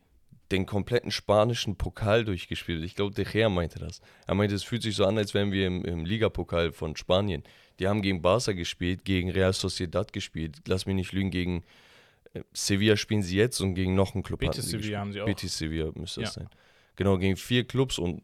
den 0.52 0.66
kompletten 0.66 1.12
spanischen 1.12 1.78
Pokal 1.78 2.26
durchgespielt. 2.26 2.84
Ich 2.84 2.96
glaube, 2.96 3.16
De 3.16 3.24
Gea 3.24 3.48
meinte 3.48 3.80
das. 3.80 4.02
Er 4.28 4.36
meinte, 4.36 4.54
es 4.54 4.64
fühlt 4.64 4.84
sich 4.84 4.96
so 4.98 5.06
an, 5.06 5.18
als 5.18 5.34
wären 5.34 5.54
wir 5.54 5.66
im, 5.66 5.86
im 5.86 6.04
Ligapokal 6.06 6.74
von 6.74 6.98
Spanien. 6.98 7.44
Die 7.80 7.88
haben 7.88 8.02
gegen 8.02 8.22
Barca 8.22 8.52
gespielt, 8.52 9.06
gegen 9.06 9.32
Real 9.32 9.54
Sociedad 9.54 10.12
gespielt. 10.12 10.58
Lass 10.68 10.86
mich 10.86 10.96
nicht 10.96 11.14
lügen, 11.14 11.32
gegen 11.32 11.64
äh, 12.34 12.42
Sevilla 12.52 12.98
spielen 12.98 13.22
sie 13.24 13.38
jetzt 13.38 13.62
und 13.62 13.76
gegen 13.76 13.96
noch 13.96 14.14
einen 14.14 14.24
Club 14.24 14.42
Betis 14.42 14.70
Sevilla 14.70 15.00
haben 15.00 15.14
sie 15.14 15.22
auch. 15.22 15.26
Betis 15.26 15.58
Sevilla 15.58 15.90
müsste 15.96 16.20
das 16.22 16.36
Ja. 16.36 16.42
sein. 16.42 16.50
Genau, 16.98 17.18
gegen 17.18 17.38
vier 17.38 17.64
Clubs 17.66 17.98
und 17.98 18.22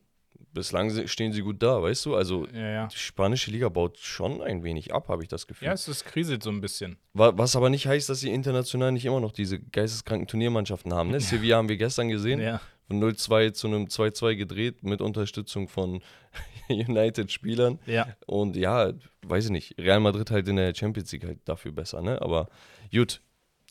bislang 0.54 1.08
stehen 1.08 1.32
sie 1.34 1.42
gut 1.42 1.62
da, 1.62 1.82
weißt 1.82 2.06
du? 2.06 2.16
Also 2.16 2.48
Ja, 2.48 2.60
ja. 2.72 2.88
die 2.88 2.98
spanische 2.98 3.52
Liga 3.52 3.70
baut 3.70 3.98
schon 4.00 4.42
ein 4.42 4.64
wenig 4.64 4.94
ab, 4.94 5.08
habe 5.10 5.22
ich 5.24 5.30
das 5.30 5.48
Gefühl. 5.48 5.68
Ja, 5.68 5.74
es 5.74 5.88
ist 5.88 6.06
kriselt 6.06 6.42
so 6.44 6.50
ein 6.50 6.62
bisschen. 6.62 6.98
Wa- 7.14 7.34
Was 7.36 7.56
aber 7.56 7.70
nicht 7.70 7.88
heißt, 7.88 8.10
dass 8.10 8.20
sie 8.22 8.32
international 8.32 8.92
nicht 8.92 9.06
immer 9.06 9.20
noch 9.20 9.32
diese 9.32 9.60
geisteskranken 9.60 10.28
Turniermannschaften 10.28 10.94
haben. 10.94 11.12
Ne? 11.12 11.20
Sevilla 11.20 11.58
haben 11.58 11.70
wir 11.70 11.78
gestern 11.78 12.08
gesehen, 12.10 12.40
Ja. 12.42 12.60
von 12.88 13.00
0-2 13.00 13.52
zu 13.54 13.68
einem 13.68 13.86
2-2 13.86 14.36
gedreht 14.36 14.84
mit 14.84 15.02
Unterstützung 15.02 15.68
von 15.68 16.02
United-Spielern. 16.70 17.80
Ja. 17.86 18.08
Und 18.26 18.56
ja, 18.56 18.94
weiß 19.26 19.46
ich 19.46 19.52
nicht, 19.52 19.76
Real 19.78 20.00
Madrid 20.00 20.32
halt 20.32 20.48
in 20.48 20.56
der 20.56 20.74
Champions 20.74 21.12
League 21.12 21.26
halt 21.26 21.40
dafür 21.46 21.72
besser, 21.72 22.02
ne? 22.02 22.22
Aber 22.22 22.50
gut, 22.94 23.22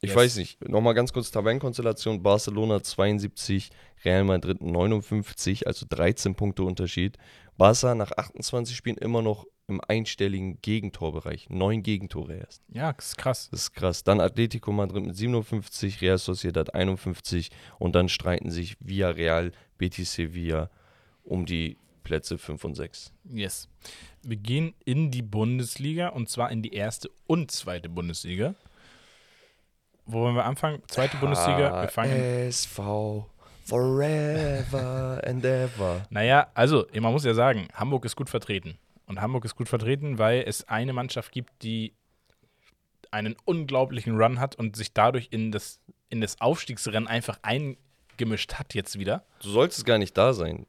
ich 0.01 0.11
Yes. 0.11 0.17
weiß 0.17 0.37
nicht. 0.37 0.69
Nochmal 0.69 0.95
ganz 0.95 1.13
kurz 1.13 1.31
Tabellenkonstellation. 1.31 2.23
Barcelona 2.23 2.83
72, 2.83 3.71
Real 4.05 4.25
Madrid 4.25 4.63
59, 4.63 5.67
also 5.67 5.87
13 5.89 6.35
Punkte 6.35 6.63
Unterschied. 6.65 7.17
Barca 7.57 7.95
nach 7.95 8.13
28 8.13 8.77
Spielen 8.77 8.99
immer 8.99 9.23
noch 9.23 9.47
im 9.69 9.81
einstelligen 9.81 10.61
Gegentorbereich. 10.63 11.49
Neun 11.49 11.83
Gegentore 11.83 12.37
erst. 12.37 12.63
Ja, 12.69 12.93
das 12.93 13.07
ist 13.09 13.17
krass. 13.19 13.49
Das 13.51 13.61
ist 13.63 13.73
krass. 13.73 14.05
Dann 14.05 14.21
Atletico 14.21 14.71
Madrid 14.71 15.07
mit 15.07 15.17
57, 15.17 16.01
Real 16.03 16.19
Sociedad 16.19 16.75
51 16.75 17.51
und 17.79 17.95
dann 17.95 18.09
streiten 18.09 18.51
sich 18.51 18.77
Villarreal, 18.81 19.51
Betis 19.79 20.13
Sevilla 20.13 20.71
um 21.25 21.47
die 21.47 21.79
Plätze 22.05 22.39
5 22.39 22.63
und 22.65 22.75
6. 22.77 23.13
Yes. 23.25 23.69
Wir 24.23 24.37
gehen 24.37 24.75
in 24.85 25.11
die 25.11 25.23
Bundesliga 25.23 26.09
und 26.11 26.29
zwar 26.29 26.53
in 26.53 26.63
die 26.63 26.73
erste 26.73 27.11
und 27.27 27.51
zweite 27.51 27.89
Bundesliga. 27.89 28.55
Wo 30.07 30.21
wollen 30.21 30.35
wir 30.37 30.45
anfangen? 30.45 30.83
Zweite 30.87 31.17
Bundesliga. 31.17 31.83
Wir 31.83 31.89
fangen. 31.89 32.13
SV 32.49 33.29
Forever 33.65 35.21
and 35.27 35.45
ever. 35.45 36.03
Naja, 36.11 36.47
also, 36.55 36.87
man 37.01 37.13
muss 37.13 37.25
ja 37.25 37.35
sagen, 37.35 37.67
Hamburg 37.75 38.05
ist 38.05 38.15
gut 38.17 38.31
vertreten. 38.31 38.79
Und 39.07 39.21
Hamburg 39.21 39.45
ist 39.45 39.57
gut 39.57 39.69
vertreten, 39.69 40.19
weil 40.19 40.45
es 40.47 40.69
eine 40.69 40.93
Mannschaft 40.93 41.33
gibt, 41.33 41.63
die 41.63 41.95
einen 43.11 43.37
unglaublichen 43.45 44.17
Run 44.21 44.41
hat 44.41 44.57
und 44.57 44.77
sich 44.77 44.93
dadurch 44.93 45.29
in 45.31 45.53
das, 45.53 45.81
in 46.09 46.21
das 46.21 46.41
Aufstiegsrennen 46.41 47.09
einfach 47.09 47.39
eingemischt 47.43 48.55
hat 48.55 48.75
jetzt 48.75 48.99
wieder. 48.99 49.25
Du 49.43 49.49
solltest 49.51 49.85
gar 49.87 49.99
nicht 49.99 50.17
da 50.17 50.33
sein. 50.33 50.67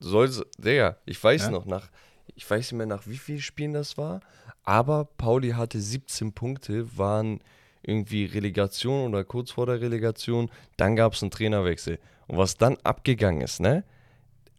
Du 0.00 0.08
solltest, 0.08 0.44
Digga, 0.58 0.96
ich 1.06 1.22
weiß 1.22 1.44
Ja? 1.44 1.50
noch, 1.50 1.66
nach, 1.66 1.88
ich 2.34 2.48
weiß 2.48 2.70
nicht 2.72 2.78
mehr 2.78 2.86
nach 2.86 3.06
wie 3.06 3.16
vielen 3.18 3.40
Spielen 3.40 3.72
das 3.72 3.96
war, 3.96 4.20
aber 4.64 5.04
Pauli 5.04 5.50
hatte 5.50 5.80
17 5.80 6.32
Punkte, 6.34 6.96
waren 6.96 7.40
irgendwie 7.88 8.26
Relegation 8.26 9.08
oder 9.08 9.24
kurz 9.24 9.50
vor 9.50 9.66
der 9.66 9.80
Relegation, 9.80 10.50
dann 10.76 10.94
gab 10.96 11.14
es 11.14 11.22
einen 11.22 11.30
Trainerwechsel. 11.30 11.98
Und 12.26 12.36
was 12.38 12.56
dann 12.56 12.76
abgegangen 12.84 13.40
ist, 13.40 13.60
ne? 13.60 13.84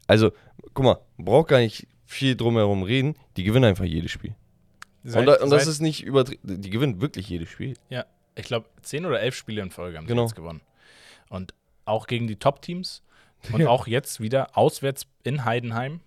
Also, 0.08 0.32
guck 0.74 0.86
mal, 0.86 1.00
braucht 1.18 1.50
gar 1.50 1.60
nicht 1.60 1.88
viel 2.06 2.36
drumherum 2.36 2.82
reden, 2.84 3.15
die 3.38 3.44
gewinnen 3.44 3.65
einfach 3.65 3.86
jedes 3.86 4.12
Spiel. 4.12 4.36
Seit, 5.04 5.20
und, 5.22 5.26
da, 5.28 5.44
und 5.44 5.50
das 5.52 5.68
ist 5.68 5.80
nicht 5.80 6.04
übertrieben, 6.04 6.62
die 6.62 6.70
gewinnen 6.72 7.00
wirklich 7.00 7.30
jedes 7.30 7.50
Spiel. 7.50 7.76
ja, 7.89 8.06
ich 8.36 8.46
glaube, 8.46 8.68
zehn 8.82 9.06
oder 9.06 9.20
elf 9.22 9.36
Spiele 9.36 9.62
in 9.62 9.70
Folge 9.70 9.98
haben 9.98 10.06
sie 10.06 10.10
Genau. 10.10 10.24
jetzt 10.24 10.36
gewonnen. 10.36 10.62
Und 11.30 11.54
auch 11.86 12.08
gegen 12.08 12.28
die 12.28 12.38
Top-Teams 12.38 13.04
und 13.54 13.65
auch 13.68 13.86
jetzt 13.88 14.20
wieder 14.20 14.58
auswärts 14.58 15.06
in 15.24 15.46
Heidenheim, 15.46 16.00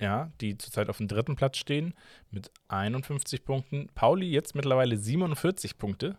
ja, 0.00 0.32
die 0.40 0.56
zurzeit 0.58 0.88
auf 0.88 0.96
dem 0.96 1.06
dritten 1.08 1.36
Platz 1.36 1.58
stehen 1.58 1.94
mit 2.30 2.50
51 2.68 3.44
Punkten. 3.44 3.88
Pauli 3.94 4.30
jetzt 4.30 4.54
mittlerweile 4.54 4.96
47 4.96 5.76
Punkte. 5.78 6.16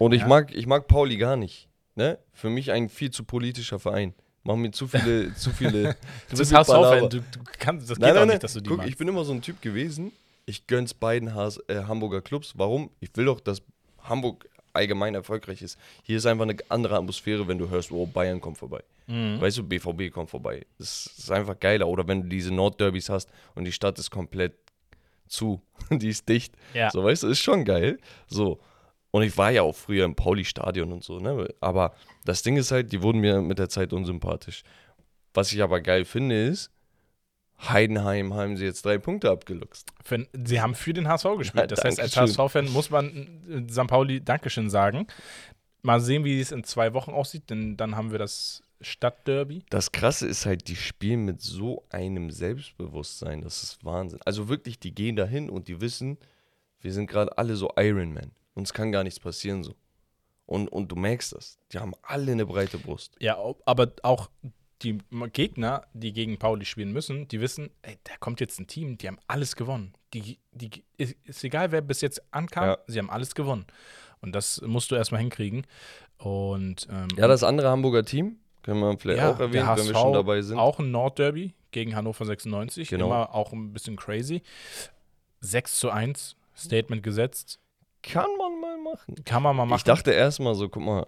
Und 0.00 0.12
ich 0.14 0.22
Ja. 0.22 0.28
mag, 0.28 0.54
ich 0.54 0.66
mag 0.66 0.88
Pauli 0.88 1.16
gar 1.18 1.36
nicht. 1.36 1.68
Ne? 1.94 2.18
Für 2.32 2.48
mich 2.48 2.70
ein 2.72 2.88
viel 2.88 3.10
zu 3.10 3.22
politischer 3.24 3.78
Verein. 3.78 4.14
Machen 4.42 4.62
mir 4.62 4.70
zu 4.70 4.88
viele, 4.88 5.34
zu 5.34 5.50
viele. 5.50 5.94
Du 6.30 6.38
bist 6.38 6.52
HSV-Fan, 6.54 7.10
du, 7.10 7.18
du 7.20 7.24
kannst, 7.58 7.90
das 7.90 7.98
geht 7.98 8.02
Nein, 8.02 8.10
auch 8.12 8.14
nein, 8.14 8.28
nein. 8.28 8.28
nicht, 8.36 8.42
dass 8.42 8.54
du 8.54 8.60
die 8.62 8.68
Guck, 8.70 8.78
magst. 8.78 8.90
ich 8.90 8.96
bin 8.96 9.06
immer 9.08 9.24
so 9.24 9.32
ein 9.34 9.42
Typ 9.42 9.60
gewesen. 9.60 10.12
Ich 10.46 10.66
gönn's 10.66 10.94
beiden 10.94 11.34
HS, 11.34 11.58
äh, 11.68 11.82
Hamburger 11.86 12.22
Clubs. 12.22 12.54
Warum? 12.56 12.90
Ich 13.00 13.10
will 13.16 13.26
doch, 13.26 13.40
dass 13.40 13.60
Hamburg 14.02 14.48
allgemein 14.72 15.14
erfolgreich 15.14 15.60
ist. 15.60 15.78
Hier 16.02 16.16
ist 16.16 16.24
einfach 16.24 16.44
eine 16.44 16.56
andere 16.70 16.96
Atmosphäre, 16.96 17.46
wenn 17.46 17.58
du 17.58 17.68
hörst, 17.68 17.92
oh, 17.92 18.06
Bayern 18.06 18.40
kommt 18.40 18.56
vorbei. 18.56 18.82
Mhm. 19.06 19.38
Weißt 19.40 19.58
du, 19.58 19.62
BVB 19.64 20.10
kommt 20.10 20.30
vorbei. 20.30 20.64
Das 20.78 21.12
ist 21.18 21.30
einfach 21.30 21.58
geiler. 21.60 21.86
Oder 21.88 22.08
wenn 22.08 22.22
du 22.22 22.28
diese 22.28 22.54
Nordderbys 22.54 23.10
hast 23.10 23.28
und 23.54 23.64
die 23.64 23.72
Stadt 23.72 23.98
ist 23.98 24.10
komplett 24.10 24.54
zu, 25.28 25.60
die 25.90 26.08
ist 26.08 26.26
dicht. 26.28 26.54
Ja. 26.72 26.90
So, 26.90 27.04
weißt 27.04 27.24
du, 27.24 27.28
ist 27.28 27.40
schon 27.40 27.66
geil. 27.66 27.98
So. 28.26 28.58
Und 29.10 29.22
ich 29.22 29.36
war 29.36 29.50
ja 29.50 29.62
auch 29.62 29.74
früher 29.74 30.04
im 30.04 30.14
Pauli-Stadion 30.14 30.92
und 30.92 31.02
so, 31.02 31.18
ne? 31.18 31.48
Aber 31.60 31.94
das 32.24 32.42
Ding 32.42 32.56
ist 32.56 32.70
halt, 32.70 32.92
die 32.92 33.02
wurden 33.02 33.20
mir 33.20 33.40
mit 33.40 33.58
der 33.58 33.68
Zeit 33.68 33.92
unsympathisch. 33.92 34.62
Was 35.34 35.52
ich 35.52 35.62
aber 35.62 35.80
geil 35.80 36.04
finde, 36.04 36.46
ist, 36.46 36.70
Heidenheim 37.68 38.34
haben 38.34 38.56
sie 38.56 38.64
jetzt 38.64 38.84
drei 38.84 38.98
Punkte 38.98 39.30
abgeluchst. 39.30 39.88
Für, 40.02 40.26
sie 40.32 40.60
haben 40.60 40.74
für 40.74 40.92
den 40.92 41.08
HSV 41.08 41.36
gespielt. 41.38 41.62
Ja, 41.62 41.66
Das 41.66 41.84
heißt, 41.84 42.00
als. 42.00 42.16
HSV-Fan 42.16 42.70
muss 42.72 42.90
man 42.90 43.66
äh, 43.68 43.72
St. 43.72 43.86
Pauli 43.86 44.24
Dankeschön 44.24 44.70
sagen. 44.70 45.06
Mal 45.82 46.00
sehen, 46.00 46.24
wie 46.24 46.40
es 46.40 46.52
in 46.52 46.64
zwei 46.64 46.94
Wochen 46.94 47.10
aussieht, 47.10 47.50
denn 47.50 47.76
dann 47.76 47.96
haben 47.96 48.12
wir 48.12 48.18
das 48.18 48.62
Stadtderby. 48.80 49.64
Das 49.70 49.92
Krasse 49.92 50.26
ist 50.26 50.46
halt, 50.46 50.68
die 50.68 50.76
spielen 50.76 51.24
mit 51.24 51.40
so 51.40 51.84
einem 51.90 52.30
Selbstbewusstsein, 52.30 53.42
das 53.42 53.62
ist 53.62 53.84
Wahnsinn. 53.84 54.20
Also 54.24 54.48
wirklich, 54.48 54.78
die 54.78 54.94
gehen 54.94 55.16
dahin 55.16 55.50
und 55.50 55.68
die 55.68 55.80
wissen, 55.80 56.18
wir 56.80 56.92
sind 56.92 57.08
gerade 57.08 57.36
alle 57.36 57.56
so 57.56 57.70
Iron 57.76 58.12
Man. 58.12 58.32
Uns 58.54 58.72
kann 58.72 58.92
gar 58.92 59.04
nichts 59.04 59.20
passieren 59.20 59.62
so. 59.62 59.74
Und, 60.46 60.68
und 60.68 60.88
du 60.88 60.96
merkst 60.96 61.32
das. 61.32 61.58
Die 61.72 61.78
haben 61.78 61.92
alle 62.02 62.32
eine 62.32 62.44
breite 62.44 62.78
Brust. 62.78 63.14
Ja, 63.20 63.38
aber 63.66 63.92
auch 64.02 64.28
die 64.82 64.98
Gegner, 65.32 65.86
die 65.92 66.12
gegen 66.12 66.38
Pauli 66.38 66.64
spielen 66.64 66.92
müssen, 66.92 67.28
die 67.28 67.40
wissen, 67.40 67.70
ey, 67.82 67.98
da 68.04 68.12
kommt 68.18 68.40
jetzt 68.40 68.58
ein 68.58 68.66
Team, 68.66 68.98
die 68.98 69.06
haben 69.06 69.18
alles 69.26 69.54
gewonnen. 69.54 69.92
Die, 70.14 70.38
die, 70.52 70.82
ist, 70.96 71.14
ist 71.24 71.44
egal, 71.44 71.70
wer 71.70 71.82
bis 71.82 72.00
jetzt 72.00 72.22
ankam, 72.32 72.64
Ja. 72.64 72.78
sie 72.86 72.98
haben 72.98 73.10
alles 73.10 73.34
gewonnen. 73.34 73.66
Und 74.20 74.34
das 74.34 74.60
musst 74.62 74.90
du 74.90 74.96
erstmal 74.96 75.20
hinkriegen. 75.20 75.66
Und 76.18 76.88
ähm, 76.90 77.08
Ja, 77.16 77.28
das 77.28 77.42
andere 77.42 77.68
Hamburger 77.68 78.04
Team, 78.04 78.38
können 78.62 78.80
wir 78.80 78.98
vielleicht 78.98 79.18
ja, 79.20 79.32
auch 79.32 79.38
erwähnen, 79.40 79.66
der 79.66 79.76
wenn 79.76 79.84
wir 79.86 79.94
HSV 79.94 79.98
schon 80.00 80.12
dabei 80.12 80.42
sind. 80.42 80.58
Auch 80.58 80.78
ein 80.78 80.90
Nordderby 80.90 81.54
gegen 81.70 81.94
Hannover 81.94 82.24
96. 82.24 82.88
Genau. 82.88 83.06
Immer 83.06 83.34
auch 83.34 83.52
ein 83.52 83.72
bisschen 83.72 83.96
crazy. 83.96 84.42
6 85.40 85.78
zu 85.78 85.90
1, 85.90 86.36
Statement 86.56 87.02
gesetzt. 87.02 87.58
Kann 88.02 88.30
man 88.38 88.60
mal 88.60 88.78
machen. 88.78 89.14
Kann 89.24 89.42
man 89.42 89.56
mal 89.56 89.66
machen. 89.66 89.78
Ich 89.78 89.84
dachte 89.84 90.12
erstmal 90.12 90.54
so, 90.54 90.68
guck 90.68 90.82
mal, 90.82 91.06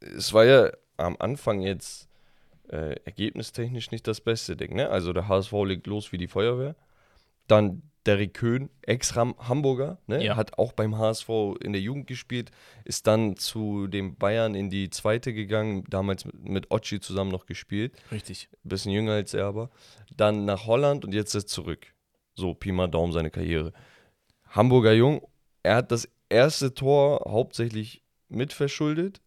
es 0.00 0.32
war 0.32 0.44
ja 0.44 0.70
am 0.96 1.16
Anfang 1.18 1.60
jetzt 1.60 2.08
äh, 2.68 2.96
ergebnistechnisch 3.04 3.90
nicht 3.90 4.06
das 4.06 4.20
beste 4.20 4.56
Ding, 4.56 4.74
ne? 4.74 4.88
Also 4.88 5.12
der 5.12 5.28
HSV 5.28 5.52
legt 5.64 5.86
los 5.86 6.12
wie 6.12 6.18
die 6.18 6.28
Feuerwehr. 6.28 6.74
Dann 7.46 7.82
Derrick 8.06 8.34
Köhn, 8.34 8.68
Ex-Hamburger, 8.82 9.98
ne? 10.06 10.24
Ja. 10.24 10.36
hat 10.36 10.58
auch 10.58 10.72
beim 10.72 10.98
HSV 10.98 11.28
in 11.60 11.72
der 11.72 11.80
Jugend 11.80 12.08
gespielt, 12.08 12.50
ist 12.84 13.06
dann 13.06 13.36
zu 13.36 13.86
den 13.86 14.16
Bayern 14.16 14.54
in 14.54 14.70
die 14.70 14.90
zweite 14.90 15.32
gegangen, 15.32 15.84
damals 15.88 16.24
mit, 16.24 16.48
mit 16.48 16.70
Ochi 16.70 16.98
zusammen 16.98 17.30
noch 17.30 17.46
gespielt, 17.46 17.94
Richtig. 18.10 18.48
bisschen 18.64 18.90
jünger 18.92 19.12
als 19.12 19.34
er 19.34 19.46
aber. 19.46 19.70
Dann 20.16 20.44
nach 20.44 20.66
Holland 20.66 21.04
und 21.04 21.14
jetzt 21.14 21.34
ist 21.34 21.44
er 21.44 21.46
zurück. 21.46 21.86
So, 22.34 22.54
Pi 22.54 22.72
mal 22.72 22.88
Daumen 22.88 23.12
seine 23.12 23.30
Karriere. 23.30 23.72
Hamburger 24.48 24.92
Jung, 24.92 25.22
er 25.62 25.76
hat 25.76 25.92
das 25.92 26.08
erste 26.28 26.74
Tor 26.74 27.24
hauptsächlich 27.28 28.02
mitverschuldet, 28.28 29.20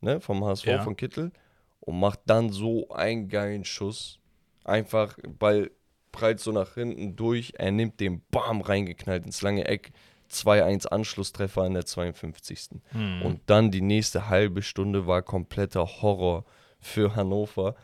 ne, 0.00 0.20
vom 0.20 0.44
HSV, 0.44 0.66
Ja. 0.66 0.82
von 0.82 0.96
Kittel, 0.96 1.32
und 1.80 1.98
macht 1.98 2.20
dann 2.26 2.50
so 2.50 2.88
einen 2.90 3.28
geilen 3.28 3.64
Schuss. 3.64 4.18
Einfach, 4.64 5.16
Ball 5.38 5.70
prallt 6.12 6.40
so 6.40 6.52
nach 6.52 6.74
hinten 6.74 7.16
durch, 7.16 7.54
er 7.56 7.70
nimmt 7.70 8.00
den 8.00 8.22
Bam 8.30 8.60
reingeknallt 8.60 9.24
ins 9.26 9.42
lange 9.42 9.66
Eck. 9.66 9.92
2-1 10.30 10.86
Anschlusstreffer 10.86 11.64
in 11.64 11.72
der 11.72 11.86
52. 11.86 12.80
Hm. 12.90 13.22
Und 13.22 13.40
dann 13.46 13.70
die 13.70 13.80
nächste 13.80 14.28
halbe 14.28 14.60
Stunde 14.60 15.06
war 15.06 15.22
kompletter 15.22 15.86
Horror 16.02 16.44
für 16.80 17.16
Hannover. 17.16 17.74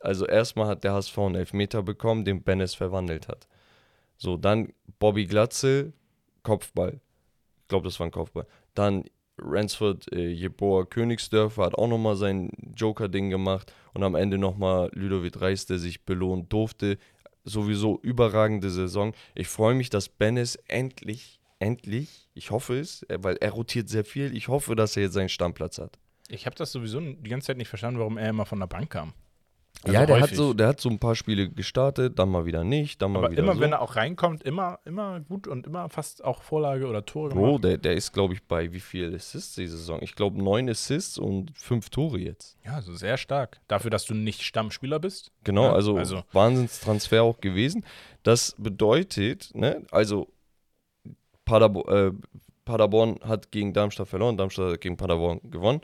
Also 0.00 0.26
erstmal 0.26 0.66
hat 0.66 0.84
der 0.84 0.92
HSV 0.92 1.16
einen 1.18 1.36
Elfmeter 1.36 1.82
bekommen, 1.82 2.26
den 2.26 2.42
Bennis 2.42 2.74
verwandelt 2.74 3.28
hat. 3.28 3.48
So, 4.18 4.36
dann 4.36 4.74
Bobby 4.98 5.24
Glatzel, 5.24 5.94
Kopfball. 6.42 7.00
Ich 7.64 7.68
glaube, 7.68 7.84
das 7.84 7.98
war 7.98 8.06
ein 8.06 8.10
Kopfball. 8.10 8.46
Dann 8.74 9.04
Ransford 9.38 10.12
äh, 10.12 10.28
Jeboa 10.28 10.84
Königsdörfer 10.84 11.64
hat 11.64 11.74
auch 11.74 11.88
nochmal 11.88 12.14
sein 12.14 12.50
Joker-Ding 12.76 13.30
gemacht 13.30 13.72
und 13.94 14.02
am 14.02 14.14
Ende 14.14 14.36
nochmal 14.36 14.90
Ludovic 14.92 15.40
Reis, 15.40 15.64
der 15.64 15.78
sich 15.78 16.04
belohnt 16.04 16.52
durfte. 16.52 16.98
Sowieso 17.42 17.98
überragende 18.02 18.70
Saison. 18.70 19.14
Ich 19.34 19.48
freue 19.48 19.74
mich, 19.74 19.90
dass 19.90 20.10
Bennis 20.10 20.56
endlich, 20.68 21.40
endlich, 21.58 22.28
ich 22.34 22.50
hoffe 22.50 22.78
es, 22.78 23.02
äh, 23.04 23.18
weil 23.22 23.36
er 23.36 23.52
rotiert 23.52 23.88
sehr 23.88 24.04
viel, 24.04 24.36
ich 24.36 24.48
hoffe, 24.48 24.76
dass 24.76 24.96
er 24.96 25.04
jetzt 25.04 25.14
seinen 25.14 25.30
Stammplatz 25.30 25.78
hat. 25.78 25.98
Ich 26.28 26.46
habe 26.46 26.56
das 26.56 26.72
sowieso 26.72 27.00
die 27.00 27.30
ganze 27.30 27.48
Zeit 27.48 27.56
nicht 27.56 27.68
verstanden, 27.68 28.00
warum 28.00 28.18
er 28.18 28.28
immer 28.28 28.46
von 28.46 28.60
der 28.60 28.66
Bank 28.66 28.90
kam. 28.90 29.14
Ja, 29.86 30.06
der 30.06 30.20
hat, 30.20 30.30
so, 30.30 30.54
der 30.54 30.68
hat 30.68 30.80
so 30.80 30.88
ein 30.88 30.98
paar 30.98 31.14
Spiele 31.14 31.50
gestartet, 31.50 32.18
dann 32.18 32.30
mal 32.30 32.46
wieder 32.46 32.64
nicht, 32.64 33.02
dann 33.02 33.12
mal 33.12 33.18
Aber 33.18 33.30
wieder 33.32 33.42
immer, 33.42 33.54
so. 33.54 33.60
wenn 33.60 33.72
er 33.72 33.82
auch 33.82 33.96
reinkommt, 33.96 34.42
immer, 34.42 34.78
immer 34.84 35.20
gut 35.20 35.46
und 35.46 35.66
immer 35.66 35.88
fast 35.90 36.24
auch 36.24 36.42
Vorlage 36.42 36.86
oder 36.86 37.04
Tore 37.04 37.30
gemacht. 37.30 37.44
Bro, 37.44 37.58
der, 37.58 37.76
der 37.78 37.92
ist, 37.94 38.12
glaube 38.12 38.32
ich, 38.34 38.42
bei 38.44 38.72
wie 38.72 38.80
viel 38.80 39.14
Assists 39.14 39.54
die 39.56 39.66
Saison? 39.66 39.98
Ich 40.00 40.14
glaube, 40.14 40.42
neun 40.42 40.70
Assists 40.70 41.18
und 41.18 41.50
fünf 41.56 41.90
Tore 41.90 42.18
jetzt. 42.18 42.56
Ja, 42.64 42.74
also 42.74 42.94
sehr 42.94 43.18
stark. 43.18 43.60
Dafür, 43.68 43.90
dass 43.90 44.06
du 44.06 44.14
nicht 44.14 44.42
Stammspieler 44.42 44.98
bist. 45.00 45.32
Genau, 45.44 45.64
Ja, 45.64 45.72
also, 45.74 45.96
also- 45.98 46.22
Wahnsinnstransfer 46.32 47.22
auch 47.22 47.40
gewesen. 47.40 47.84
Das 48.22 48.54
bedeutet, 48.58 49.50
ne, 49.54 49.82
also 49.90 50.28
Paderbo 51.44 51.82
äh, 51.90 52.12
Paderborn 52.64 53.18
hat 53.22 53.50
gegen 53.52 53.74
Darmstadt 53.74 54.08
verloren, 54.08 54.38
Darmstadt 54.38 54.72
hat 54.72 54.80
gegen 54.80 54.96
Paderborn 54.96 55.40
gewonnen. 55.50 55.82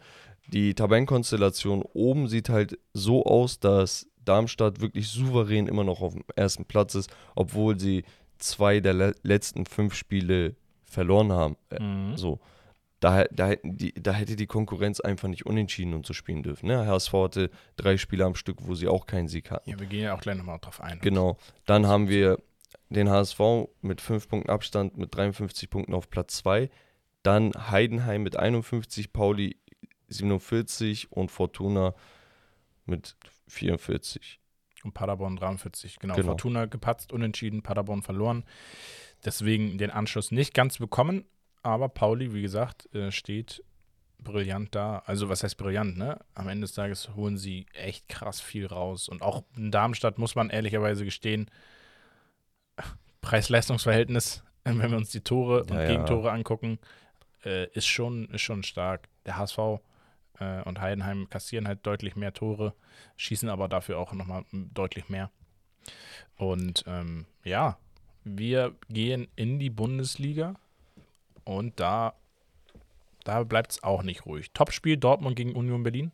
Die 0.52 0.74
Tabellenkonstellation 0.74 1.82
oben 1.82 2.26
sieht 2.26 2.48
halt 2.48 2.78
so 2.92 3.24
aus, 3.24 3.60
dass 3.60 4.08
Darmstadt 4.24 4.80
wirklich 4.80 5.08
souverän 5.08 5.68
immer 5.68 5.84
noch 5.84 6.00
auf 6.00 6.14
dem 6.14 6.24
ersten 6.34 6.64
Platz 6.64 6.94
ist, 6.96 7.10
obwohl 7.36 7.78
sie 7.78 8.04
zwei 8.38 8.80
der 8.80 8.94
le 8.94 9.14
letzten 9.22 9.64
fünf 9.64 9.94
Spiele 9.94 10.56
verloren 10.84 11.32
haben. 11.32 11.56
Äh, 11.70 11.80
Mhm. 11.82 12.16
So. 12.16 12.40
Da, 12.98 13.24
da, 13.30 13.54
die, 13.62 13.94
da 13.94 14.12
hätte 14.12 14.36
die 14.36 14.46
Konkurrenz 14.46 15.00
einfach 15.00 15.28
nicht 15.28 15.46
unentschieden 15.46 15.94
und 15.94 16.04
so 16.04 16.12
spielen 16.12 16.42
dürfen. 16.42 16.66
Ne? 16.66 16.86
HSV 16.86 17.12
hatte 17.14 17.50
drei 17.76 17.96
Spiele 17.96 18.26
am 18.26 18.34
Stück, 18.34 18.58
wo 18.60 18.74
sie 18.74 18.88
auch 18.88 19.06
keinen 19.06 19.26
Sieg 19.26 19.50
hatten. 19.50 19.70
Ja, 19.70 19.80
wir 19.80 19.86
gehen 19.86 20.02
ja 20.02 20.14
auch 20.14 20.20
gleich 20.20 20.36
nochmal 20.36 20.58
drauf 20.60 20.82
ein. 20.82 20.98
Genau. 21.00 21.38
Dann 21.64 21.86
haben 21.86 22.08
wir 22.08 22.38
den 22.90 23.08
HSV 23.08 23.40
mit 23.80 24.02
5 24.02 24.28
Punkten 24.28 24.50
Abstand 24.50 24.98
mit 24.98 25.14
53 25.14 25.70
Punkten 25.70 25.94
auf 25.94 26.10
Platz 26.10 26.36
2. 26.38 26.68
Dann 27.22 27.52
Heidenheim 27.70 28.22
mit 28.22 28.36
51, 28.36 29.14
Pauli 29.14 29.56
47 30.10 31.12
und 31.12 31.30
Fortuna 31.30 31.94
mit 32.84 33.16
44. 33.48 34.40
Und 34.84 34.94
Paderborn 34.94 35.36
43. 35.36 35.98
Genau. 35.98 36.14
Genau. 36.14 36.26
Fortuna 36.28 36.66
gepatzt, 36.66 37.12
unentschieden, 37.12 37.62
Paderborn 37.62 38.02
verloren. 38.02 38.44
Deswegen 39.24 39.78
den 39.78 39.90
Anschluss 39.90 40.30
nicht 40.30 40.54
ganz 40.54 40.78
bekommen. 40.78 41.24
Aber 41.62 41.88
Pauli, 41.88 42.32
wie 42.32 42.42
gesagt, 42.42 42.92
äh, 42.94 43.12
steht 43.12 43.62
brillant 44.18 44.74
da. 44.74 45.02
Also, 45.06 45.28
was 45.28 45.42
heißt 45.42 45.56
brillant, 45.58 45.98
ne? 45.98 46.18
Am 46.34 46.48
Ende 46.48 46.62
des 46.62 46.74
Tages 46.74 47.14
holen 47.14 47.36
sie 47.36 47.66
echt 47.74 48.08
krass 48.08 48.40
viel 48.40 48.66
raus. 48.66 49.08
Und 49.08 49.22
auch 49.22 49.44
in 49.56 49.70
Darmstadt 49.70 50.18
muss 50.18 50.34
man 50.34 50.48
ehrlicherweise 50.50 51.04
gestehen, 51.04 51.50
Preis-Leistungs-Verhältnis, 53.20 54.42
wenn 54.64 54.90
wir 54.90 54.96
uns 54.96 55.10
die 55.10 55.20
Tore 55.20 55.62
und 55.62 55.70
Ja, 55.70 55.82
ja. 55.82 55.88
Gegentore 55.88 56.32
angucken, 56.32 56.78
äh, 57.44 57.66
ist, 57.72 57.86
schon, 57.86 58.28
ist 58.30 58.42
schon 58.42 58.62
stark. 58.62 59.08
Der 59.26 59.36
HSV 59.36 59.58
äh, 60.40 60.62
und 60.62 60.80
Heidenheim 60.80 61.28
kassieren 61.30 61.68
halt 61.68 61.86
deutlich 61.86 62.16
mehr 62.16 62.32
Tore, 62.32 62.74
schießen 63.16 63.48
aber 63.48 63.68
dafür 63.68 63.98
auch 63.98 64.12
nochmal 64.12 64.44
deutlich 64.52 65.08
mehr. 65.08 65.30
Und 66.36 66.84
ähm, 66.86 67.26
ja, 67.44 67.78
wir 68.24 68.74
gehen 68.88 69.28
in 69.36 69.58
die 69.58 69.70
Bundesliga 69.70 70.54
und 71.44 71.78
da, 71.80 72.14
da 73.24 73.44
bleibt 73.44 73.72
es 73.72 73.82
auch 73.82 74.02
nicht 74.02 74.26
ruhig. 74.26 74.50
Topspiel 74.52 74.96
Dortmund 74.96 75.36
gegen 75.36 75.54
Union 75.54 75.82
Berlin. 75.82 76.12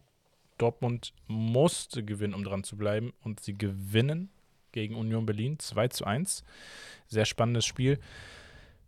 Dortmund 0.58 1.12
musste 1.26 2.04
gewinnen, 2.04 2.34
um 2.34 2.44
dran 2.44 2.64
zu 2.64 2.76
bleiben 2.76 3.12
und 3.22 3.40
sie 3.40 3.56
gewinnen 3.56 4.30
gegen 4.72 4.94
Union 4.94 5.26
Berlin 5.26 5.58
2 5.58 5.88
zu 5.88 6.04
1. 6.04 6.44
Sehr 7.06 7.24
spannendes 7.24 7.66
Spiel. 7.66 7.98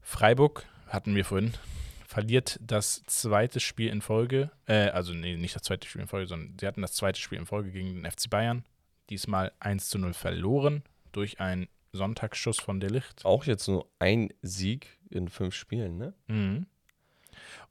Freiburg, 0.01 0.65
hatten 0.87 1.15
wir 1.15 1.25
vorhin, 1.25 1.53
verliert 2.09 2.59
das 2.63 3.03
zweite 3.05 3.61
Spiel 3.61 3.91
in 3.91 4.01
Folge. 4.01 4.51
Äh, 4.65 4.89
also, 4.89 5.13
nee, 5.13 5.37
nicht 5.37 5.55
das 5.55 5.63
zweite 5.63 5.87
Spiel 5.87 6.01
in 6.01 6.09
Folge, 6.09 6.27
sondern 6.27 6.57
sie 6.59 6.67
hatten 6.67 6.81
das 6.81 6.95
zweite 6.95 7.21
Spiel 7.21 7.39
in 7.39 7.45
Folge 7.45 7.71
gegen 7.71 8.03
den 8.03 8.11
FC 8.11 8.31
Bayern. 8.31 8.65
Diesmal 9.11 9.53
1 9.61 9.91
zu 9.91 9.99
0 9.99 10.15
verloren 10.15 10.83
durch 11.13 11.39
einen 11.39 11.69
Sonntagsschuss 11.93 12.61
von 12.61 12.81
Delicht. 12.81 13.27
Auch 13.27 13.45
jetzt 13.45 13.69
nur 13.69 13.91
ein 13.99 14.33
Sieg 14.41 14.99
in 15.11 15.29
fünf 15.29 15.55
Spielen, 15.55 15.99
ne? 15.99 16.15
Mhm. 16.29 16.67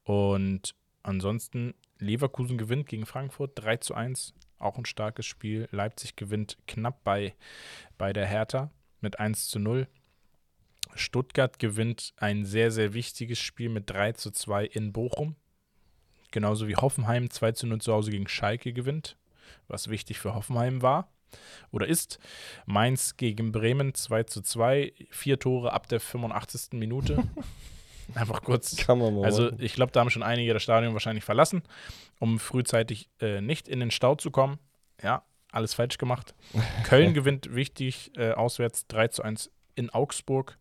Und 0.03 0.75
ansonsten, 1.01 1.73
Leverkusen 1.97 2.59
gewinnt 2.59 2.87
gegen 2.87 3.07
Frankfurt 3.07 3.53
3 3.55 3.77
zu 3.77 3.95
1. 3.95 4.35
Auch 4.59 4.77
ein 4.77 4.85
starkes 4.85 5.25
Spiel. 5.25 5.67
Leipzig 5.71 6.15
gewinnt 6.15 6.59
knapp 6.67 7.03
bei, 7.03 7.33
bei 7.97 8.13
der 8.13 8.27
Hertha 8.27 8.69
mit 9.01 9.19
1 9.19 9.47
zu 9.47 9.57
0. 9.57 9.87
Stuttgart 10.95 11.59
gewinnt 11.59 12.13
ein 12.17 12.45
sehr, 12.45 12.71
sehr 12.71 12.93
wichtiges 12.93 13.39
Spiel 13.39 13.69
mit 13.69 13.89
3 13.89 14.13
zu 14.13 14.31
2 14.31 14.65
in 14.65 14.93
Bochum. 14.93 15.35
Genauso 16.31 16.67
wie 16.67 16.75
Hoffenheim 16.75 17.29
2 17.29 17.53
zu 17.53 17.67
0 17.67 17.79
zu 17.81 17.93
Hause 17.93 18.11
gegen 18.11 18.27
Schalke 18.27 18.73
gewinnt, 18.73 19.17
was 19.67 19.89
wichtig 19.89 20.19
für 20.19 20.35
Hoffenheim 20.35 20.81
war 20.81 21.09
oder 21.71 21.87
ist. 21.87 22.19
Mainz 22.65 23.17
gegen 23.17 23.51
Bremen 23.51 23.93
2 23.93 24.23
zu 24.23 24.41
2, 24.41 24.93
vier 25.09 25.39
Tore 25.39 25.73
ab 25.73 25.87
der 25.87 25.99
85. 25.99 26.73
Minute. 26.73 27.23
Einfach 28.15 28.41
kurz. 28.41 28.75
Kann 28.77 28.99
man 28.99 29.15
mal 29.15 29.25
Also 29.25 29.51
ich 29.59 29.73
glaube, 29.73 29.91
da 29.91 29.99
haben 29.99 30.09
schon 30.09 30.23
einige 30.23 30.53
das 30.53 30.63
Stadion 30.63 30.93
wahrscheinlich 30.93 31.25
verlassen, 31.25 31.61
um 32.19 32.39
frühzeitig 32.39 33.09
äh, 33.19 33.41
nicht 33.41 33.67
in 33.67 33.79
den 33.81 33.91
Stau 33.91 34.15
zu 34.15 34.31
kommen. 34.31 34.59
Ja, 35.03 35.23
alles 35.51 35.73
falsch 35.73 35.97
gemacht. 35.97 36.33
Köln 36.83 37.13
gewinnt 37.13 37.53
wichtig 37.53 38.11
äh, 38.15 38.31
auswärts 38.31 38.87
3 38.87 39.09
zu 39.09 39.23
1 39.23 39.51
in 39.75 39.89
Augsburg. 39.89 40.57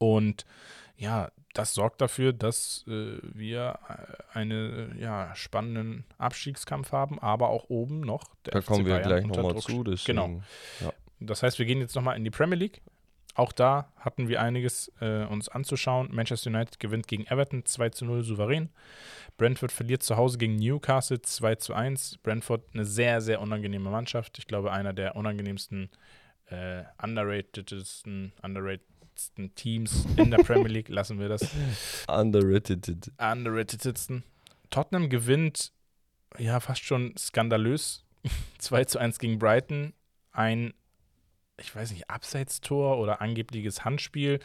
Und 0.00 0.46
ja, 0.96 1.30
das 1.52 1.74
sorgt 1.74 2.00
dafür, 2.00 2.32
dass 2.32 2.84
äh, 2.88 3.18
wir 3.22 3.78
äh, 3.88 4.38
einen 4.38 4.98
ja, 4.98 5.34
spannenden 5.34 6.04
Abstiegskampf 6.16 6.92
haben, 6.92 7.18
aber 7.18 7.50
auch 7.50 7.68
oben 7.68 8.00
noch. 8.00 8.24
da 8.44 8.60
FC 8.60 8.66
kommen 8.66 8.86
wir 8.86 8.94
Bayern 8.94 9.08
gleich 9.08 9.26
nochmal 9.26 9.56
zu. 9.56 9.84
Deswegen, 9.84 10.18
genau. 10.18 10.42
Ja. 10.80 10.92
Das 11.20 11.42
heißt, 11.42 11.58
wir 11.58 11.66
gehen 11.66 11.80
jetzt 11.80 11.94
nochmal 11.94 12.16
in 12.16 12.24
die 12.24 12.30
Premier 12.30 12.56
League. 12.56 12.80
Auch 13.34 13.52
da 13.52 13.92
hatten 13.96 14.28
wir 14.28 14.40
einiges 14.40 14.90
äh, 15.00 15.24
uns 15.24 15.48
anzuschauen. 15.48 16.08
Manchester 16.12 16.50
United 16.50 16.80
gewinnt 16.80 17.06
gegen 17.06 17.26
Everton 17.26 17.64
2 17.64 17.90
zu 17.90 18.04
0 18.04 18.22
souverän. 18.22 18.70
Brentford 19.36 19.70
verliert 19.70 20.02
zu 20.02 20.16
Hause 20.16 20.38
gegen 20.38 20.56
Newcastle 20.56 21.20
2 21.20 21.56
zu 21.56 21.74
1. 21.74 22.18
Brentford 22.22 22.62
eine 22.72 22.84
sehr, 22.84 23.20
sehr 23.20 23.40
unangenehme 23.40 23.90
Mannschaft. 23.90 24.38
Ich 24.38 24.46
glaube, 24.46 24.72
einer 24.72 24.92
der 24.92 25.14
unangenehmsten, 25.14 25.90
äh, 26.46 26.84
underratedsten, 27.02 28.32
underratedsten 29.20 29.54
Teams 29.54 30.06
in 30.16 30.30
der 30.30 30.38
Premier 30.38 30.68
League. 30.68 30.88
Lassen 30.88 31.18
wir 31.18 31.28
das. 31.28 31.46
Underrated. 32.08 33.12
Underratedsten. 33.18 34.24
Tottenham 34.70 35.10
gewinnt 35.10 35.72
ja 36.38 36.60
fast 36.60 36.84
schon 36.84 37.14
skandalös 37.18 38.04
2 38.58 38.84
zu 38.84 38.98
1 38.98 39.18
gegen 39.18 39.38
Brighton. 39.38 39.92
Ein 40.32 40.74
ich 41.58 41.76
weiß 41.76 41.90
nicht, 41.90 42.08
Abseitstor 42.08 42.96
oder 42.96 43.20
angebliches 43.20 43.84
Handspiel. 43.84 44.40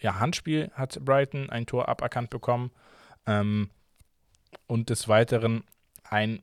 Ja, 0.00 0.20
Handspiel 0.20 0.70
hat 0.72 0.98
Brighton 1.04 1.50
ein 1.50 1.66
Tor 1.66 1.90
aberkannt 1.90 2.30
bekommen. 2.30 2.70
Ähm, 3.26 3.68
und 4.66 4.88
des 4.88 5.06
Weiteren 5.06 5.64
ein 6.02 6.42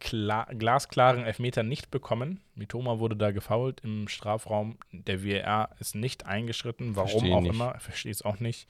klar, 0.00 0.46
glasklaren 0.54 1.24
Elfmeter 1.24 1.62
nicht 1.62 1.90
bekommen. 1.90 2.40
Mitoma 2.54 2.98
wurde 2.98 3.16
da 3.16 3.30
gefault 3.30 3.80
im 3.80 4.08
Strafraum. 4.08 4.78
Der 4.92 5.22
WR 5.22 5.70
ist 5.78 5.94
nicht 5.94 6.26
eingeschritten, 6.26 6.96
warum 6.96 7.10
Versteh 7.10 7.32
auch 7.32 7.40
nicht. 7.40 7.54
immer. 7.54 7.78
Verstehe 7.80 8.12
es 8.12 8.22
auch 8.22 8.40
nicht. 8.40 8.68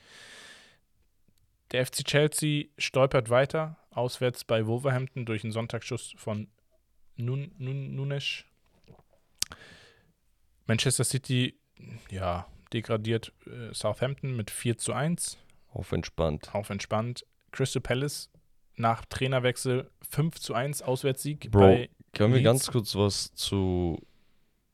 Der 1.73 1.85
FC 1.85 2.05
Chelsea 2.05 2.67
stolpert 2.79 3.29
weiter, 3.29 3.77
auswärts 3.91 4.45
bei 4.45 4.67
Wolverhampton 4.67 5.27
durch 5.27 5.43
einen 5.45 5.53
Sonntagsschuss 5.53 6.15
von 6.17 6.49
Nun, 7.17 7.53
Nun, 7.59 7.95
Nunes. 7.95 8.45
Manchester 10.67 11.05
City, 11.05 11.59
ja, 12.11 12.47
degradiert 12.73 13.33
äh, 13.47 13.73
Southampton 13.73 14.37
mit 14.37 14.51
4 14.51 14.79
zu 14.79 14.93
1. 14.93 15.39
Auf 15.73 15.93
entspannt. 15.93 16.55
Auf 16.55 16.71
entspannt. 16.71 17.25
Crystal 17.53 17.83
Palace 17.83 18.31
nach 18.77 19.05
Trainerwechsel 19.07 19.91
5 20.11 20.39
zu 20.39 20.55
1 20.55 20.83
Auswärtssieg. 20.83 21.51
Bro, 21.51 21.87
können 22.13 22.35
wir 22.35 22.43
ganz 22.43 22.69
kurz 22.69 22.95
was 22.95 23.35
zu 23.35 24.01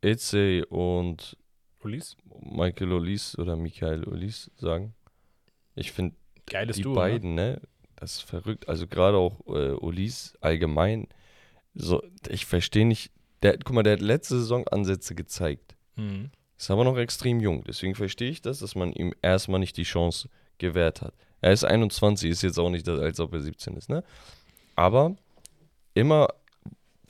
Eze 0.00 0.66
und 0.66 1.36
Ulis? 1.82 2.16
Michael 2.40 2.92
Ulis 2.92 3.38
oder 3.38 3.56
Michael 3.56 4.04
Ulis 4.04 4.50
sagen? 4.56 4.94
Ich 5.74 5.92
finde, 5.92 6.16
die 6.50 6.82
Duo, 6.82 6.94
beiden, 6.94 7.34
ne? 7.34 7.52
ne? 7.52 7.62
Das 7.96 8.14
ist 8.14 8.22
verrückt. 8.22 8.68
Also 8.68 8.86
gerade 8.86 9.16
auch 9.16 9.40
äh, 9.46 9.72
Ulis 9.72 10.36
allgemein. 10.40 11.06
So, 11.74 12.02
ich 12.28 12.46
verstehe 12.46 12.86
nicht. 12.86 13.12
Der, 13.42 13.58
guck 13.58 13.74
mal, 13.74 13.82
der 13.82 13.94
hat 13.94 14.00
letzte 14.00 14.38
Saison 14.38 14.66
Ansätze 14.68 15.14
gezeigt. 15.14 15.76
Mhm. 15.96 16.30
Ist 16.58 16.70
aber 16.70 16.84
noch 16.84 16.96
extrem 16.96 17.40
jung. 17.40 17.64
Deswegen 17.64 17.94
verstehe 17.94 18.30
ich 18.30 18.42
das, 18.42 18.58
dass 18.58 18.74
man 18.74 18.92
ihm 18.92 19.14
erstmal 19.22 19.60
nicht 19.60 19.76
die 19.76 19.82
Chance 19.84 20.28
gewährt 20.58 21.02
hat. 21.02 21.14
Er 21.42 21.52
ist 21.52 21.64
21, 21.64 22.30
ist 22.30 22.42
jetzt 22.42 22.58
auch 22.58 22.70
nicht, 22.70 22.88
als 22.88 23.20
ob 23.20 23.34
er 23.34 23.40
17 23.40 23.76
ist, 23.76 23.90
ne? 23.90 24.02
Aber 24.74 25.14
immer 25.92 26.28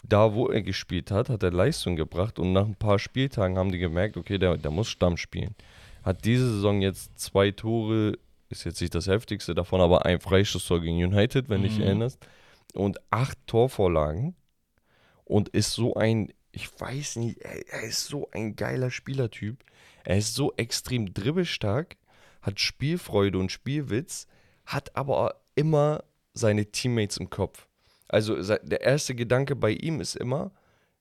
da, 0.03 0.35
wo 0.35 0.49
er 0.49 0.63
gespielt 0.63 1.13
hat, 1.13 1.29
hat 1.29 1.45
er 1.45 1.53
Leistung 1.53 1.95
gebracht 1.95 2.41
und 2.41 2.53
nach 2.53 2.67
ein 2.67 2.75
paar 2.75 2.99
Spieltagen 2.99 3.57
haben 3.57 3.71
die 3.71 3.79
gemerkt, 3.79 4.17
okay, 4.17 4.39
der, 4.39 4.57
der 4.57 4.73
muss 4.73 4.89
Stamm 4.89 5.17
spielen. 5.17 5.55
Hat 6.03 6.25
diese 6.25 6.53
Saison 6.53 6.83
jetzt 6.83 7.17
zwei 7.19 7.53
Tore, 7.53 8.19
ist 8.49 8.65
jetzt 8.65 8.81
nicht 8.81 8.95
das 8.95 9.07
heftigste 9.07 9.55
davon, 9.55 9.81
aber 9.81 10.05
ein 10.05 10.19
Freischusstor 10.19 10.81
gegen 10.81 10.97
United, 10.97 11.49
wenn 11.49 11.61
mhm. 11.61 11.65
dich 11.65 11.79
erinnerst, 11.79 12.19
und 12.75 12.99
acht 13.11 13.39
Torvorlagen 13.47 14.35
und 15.25 15.51
ist 15.51 15.73
so 15.73 15.95
ein 15.95 16.33
ich 16.53 16.69
weiß 16.79 17.17
nicht, 17.17 17.39
er, 17.39 17.67
er, 17.69 17.83
ist 17.85 18.07
so 18.07 18.29
ein 18.31 18.55
geiler 18.57 18.91
Spielertyp. 18.91 19.65
Er 20.05 20.19
ist 20.19 20.35
so 20.35 20.53
extrem 20.57 21.13
dribbelstark, 21.13 21.97
hat 22.43 22.61
Spielfreude 22.61 23.39
und 23.39 23.51
Spielwitz, 23.51 24.27
hat 24.67 24.95
aber 24.97 25.43
immer 25.55 26.05
seine 26.35 26.67
Teammates 26.67 27.17
im 27.17 27.31
Kopf. 27.31 27.67
Also 28.09 28.41
der 28.43 28.83
erste 28.83 29.15
Gedanke 29.15 29.57
bei 29.57 29.71
ihm 29.71 30.01
ist 30.01 30.17
immer, 30.17 30.53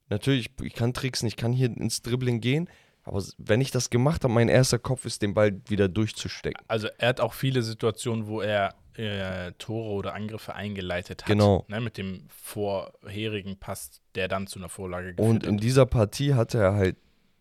natürlich, 0.09 0.49
ich 0.61 0.73
kann 0.73 0.93
tricksen, 0.93 1.27
ich 1.27 1.35
kann 1.35 1.51
hier 1.51 1.67
ins 1.67 2.01
Dribbling 2.01 2.39
gehen, 2.39 2.69
aber 3.03 3.23
wenn 3.37 3.61
ich 3.61 3.71
das 3.71 3.89
gemacht 3.89 4.23
habe, 4.23 4.33
mein 4.33 4.47
erster 4.47 4.79
Kopf 4.79 5.05
ist, 5.05 5.21
den 5.21 5.33
Ball 5.33 5.59
wieder 5.67 5.89
durchzustecken. 5.89 6.63
Also 6.67 6.87
er 6.97 7.09
hat 7.09 7.19
auch 7.19 7.33
viele 7.33 7.63
Situationen, 7.63 8.27
wo 8.27 8.41
er 8.41 8.75
äh, 8.95 9.53
Tore 9.57 9.89
oder 9.91 10.13
Angriffe 10.13 10.53
eingeleitet 10.53 11.23
hat. 11.23 11.27
Genau. 11.27 11.65
Ne, 11.67 11.81
mit 11.81 11.97
dem 11.97 12.27
vorherigen 12.29 13.57
Pass, 13.57 14.01
der 14.15 14.27
dann 14.27 14.47
zu 14.47 14.59
einer 14.59 14.69
Vorlage 14.69 15.15
geführt 15.15 15.27
Und 15.27 15.43
in 15.45 15.55
hat. 15.55 15.63
dieser 15.63 15.85
Partie 15.85 16.33
hatte 16.35 16.59
er 16.59 16.73
halt 16.73 16.97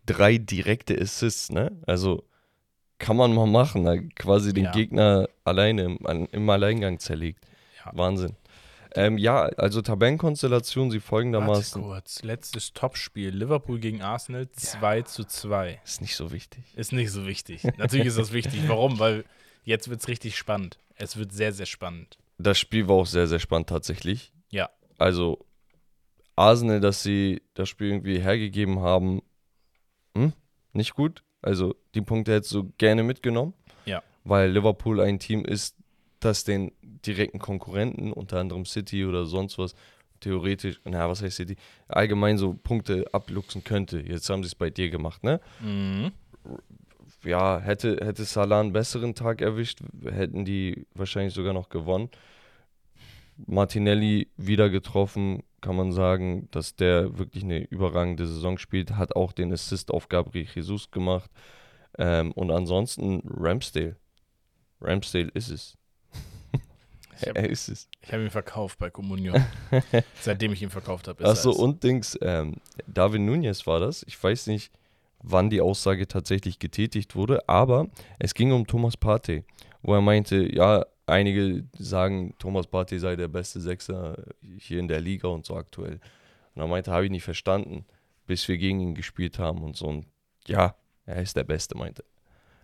drei 0.06 0.38
direkte 0.38 0.98
Assists, 0.98 1.50
ne? 1.50 1.70
Also 1.86 2.24
kann 3.00 3.16
man 3.16 3.34
mal 3.34 3.46
machen, 3.46 3.82
ne? 3.82 4.08
quasi 4.14 4.52
den 4.52 4.66
ja. 4.66 4.70
Gegner 4.70 5.28
alleine 5.42 5.82
im, 5.82 6.28
im 6.30 6.50
Alleingang 6.50 7.00
zerlegt. 7.00 7.44
Ja. 7.84 7.90
Wahnsinn. 7.94 8.36
Ähm, 8.94 9.18
ja, 9.18 9.42
also 9.56 9.82
Tabellenkonstellation, 9.82 10.90
sie 10.90 11.00
folgendermaßen. 11.00 11.82
Warte 11.82 11.94
kurz, 11.94 12.22
letztes 12.22 12.72
Topspiel. 12.72 13.30
Liverpool 13.30 13.78
gegen 13.78 14.02
Arsenal 14.02 14.50
2 14.50 14.98
ja. 14.98 15.04
zu 15.04 15.24
2. 15.24 15.80
Ist 15.84 16.00
nicht 16.00 16.16
so 16.16 16.32
wichtig. 16.32 16.62
Ist 16.76 16.92
nicht 16.92 17.10
so 17.10 17.26
wichtig. 17.26 17.64
Natürlich 17.78 18.08
ist 18.08 18.18
das 18.18 18.32
wichtig. 18.32 18.60
Warum? 18.68 18.98
Weil 18.98 19.24
jetzt 19.64 19.88
wird 19.88 20.00
es 20.00 20.08
richtig 20.08 20.36
spannend. 20.36 20.78
Es 20.96 21.16
wird 21.16 21.32
sehr, 21.32 21.52
sehr 21.52 21.66
spannend. 21.66 22.18
Das 22.38 22.58
Spiel 22.58 22.88
war 22.88 22.96
auch 22.96 23.06
sehr, 23.06 23.26
sehr 23.26 23.38
spannend 23.38 23.68
tatsächlich. 23.68 24.32
Ja. 24.50 24.70
Also, 24.98 25.46
Arsenal, 26.36 26.80
dass 26.80 27.02
sie 27.02 27.42
das 27.54 27.68
Spiel 27.68 27.88
irgendwie 27.88 28.20
hergegeben 28.20 28.80
haben, 28.80 29.22
hm, 30.16 30.32
nicht 30.72 30.94
gut. 30.94 31.22
Also, 31.42 31.74
die 31.94 32.02
Punkte 32.02 32.34
hättest 32.34 32.52
du 32.52 32.72
gerne 32.78 33.02
mitgenommen. 33.02 33.54
Ja. 33.86 34.02
Weil 34.24 34.50
Liverpool 34.50 35.00
ein 35.00 35.18
Team 35.18 35.44
ist, 35.44 35.76
das 36.20 36.44
den 36.44 36.72
direkten 36.82 37.38
Konkurrenten, 37.38 38.12
unter 38.12 38.38
anderem 38.38 38.66
City 38.66 39.06
oder 39.06 39.24
sonst 39.24 39.56
was, 39.58 39.74
theoretisch, 40.20 40.80
naja, 40.84 41.08
was 41.08 41.22
heißt 41.22 41.36
City, 41.36 41.56
allgemein 41.88 42.36
so 42.36 42.52
Punkte 42.52 43.06
abluchsen 43.12 43.64
könnte. 43.64 44.00
Jetzt 44.00 44.28
haben 44.28 44.42
sie 44.42 44.48
es 44.48 44.54
bei 44.54 44.68
dir 44.68 44.90
gemacht, 44.90 45.24
ne? 45.24 45.40
Mhm 45.60 46.12
ja, 47.24 47.60
hätte, 47.60 47.98
hätte 48.04 48.24
Salah 48.24 48.60
einen 48.60 48.72
besseren 48.72 49.14
Tag 49.14 49.40
erwischt, 49.40 49.80
hätten 50.04 50.44
die 50.44 50.86
wahrscheinlich 50.94 51.34
sogar 51.34 51.52
noch 51.52 51.68
gewonnen. 51.68 52.08
Martinelli 53.46 54.28
wieder 54.36 54.68
getroffen, 54.70 55.42
kann 55.60 55.76
man 55.76 55.92
sagen, 55.92 56.48
dass 56.50 56.76
der 56.76 57.18
wirklich 57.18 57.44
eine 57.44 57.60
überragende 57.64 58.26
Saison 58.26 58.58
spielt, 58.58 58.92
hat 58.92 59.16
auch 59.16 59.32
den 59.32 59.52
Assist 59.52 59.90
auf 59.90 60.08
Gabriel 60.08 60.46
Jesus 60.54 60.90
gemacht. 60.90 61.30
Ähm, 61.98 62.32
und 62.32 62.50
ansonsten 62.50 63.22
Ramsdale. 63.26 63.96
Ramsdale 64.80 65.30
ist 65.34 65.50
es. 65.50 65.76
Hab, 67.20 67.36
er 67.36 67.50
ist 67.50 67.68
es. 67.68 67.88
Ich 68.00 68.12
habe 68.12 68.22
ihn 68.22 68.30
verkauft 68.30 68.78
bei 68.78 68.90
Communion. 68.90 69.44
Seitdem 70.20 70.52
ich 70.52 70.62
ihn 70.62 70.70
verkauft 70.70 71.08
habe. 71.08 71.24
Achso, 71.24 71.50
und 71.50 71.82
Dings, 71.82 72.18
ähm, 72.22 72.56
David 72.86 73.20
Nunez 73.20 73.66
war 73.66 73.80
das. 73.80 74.02
Ich 74.04 74.22
weiß 74.22 74.46
nicht, 74.46 74.72
wann 75.22 75.50
die 75.50 75.60
Aussage 75.60 76.08
tatsächlich 76.08 76.58
getätigt 76.58 77.14
wurde, 77.14 77.48
aber 77.48 77.88
es 78.18 78.34
ging 78.34 78.52
um 78.52 78.66
Thomas 78.66 78.96
Partey, 78.96 79.44
wo 79.82 79.94
er 79.94 80.00
meinte, 80.00 80.50
ja, 80.52 80.86
einige 81.10 81.64
sagen, 81.78 82.34
Thomas 82.38 82.66
Partey 82.66 82.98
sei 82.98 83.16
der 83.16 83.28
beste 83.28 83.60
Sechser 83.60 84.22
hier 84.58 84.78
in 84.78 84.88
der 84.88 85.00
Liga 85.00 85.28
und 85.28 85.46
so 85.46 85.56
aktuell. 85.56 86.00
Und 86.54 86.62
er 86.62 86.68
meinte, 86.68 86.90
habe 86.90 87.04
ich 87.04 87.10
nicht 87.10 87.24
verstanden, 87.24 87.84
bis 88.26 88.46
wir 88.48 88.58
gegen 88.58 88.80
ihn 88.80 88.94
gespielt 88.94 89.38
haben 89.38 89.62
und 89.62 89.76
so. 89.76 89.86
Und 89.86 90.06
ja, 90.46 90.74
er 91.06 91.22
ist 91.22 91.36
der 91.36 91.44
Beste, 91.44 91.76
meinte. 91.76 92.04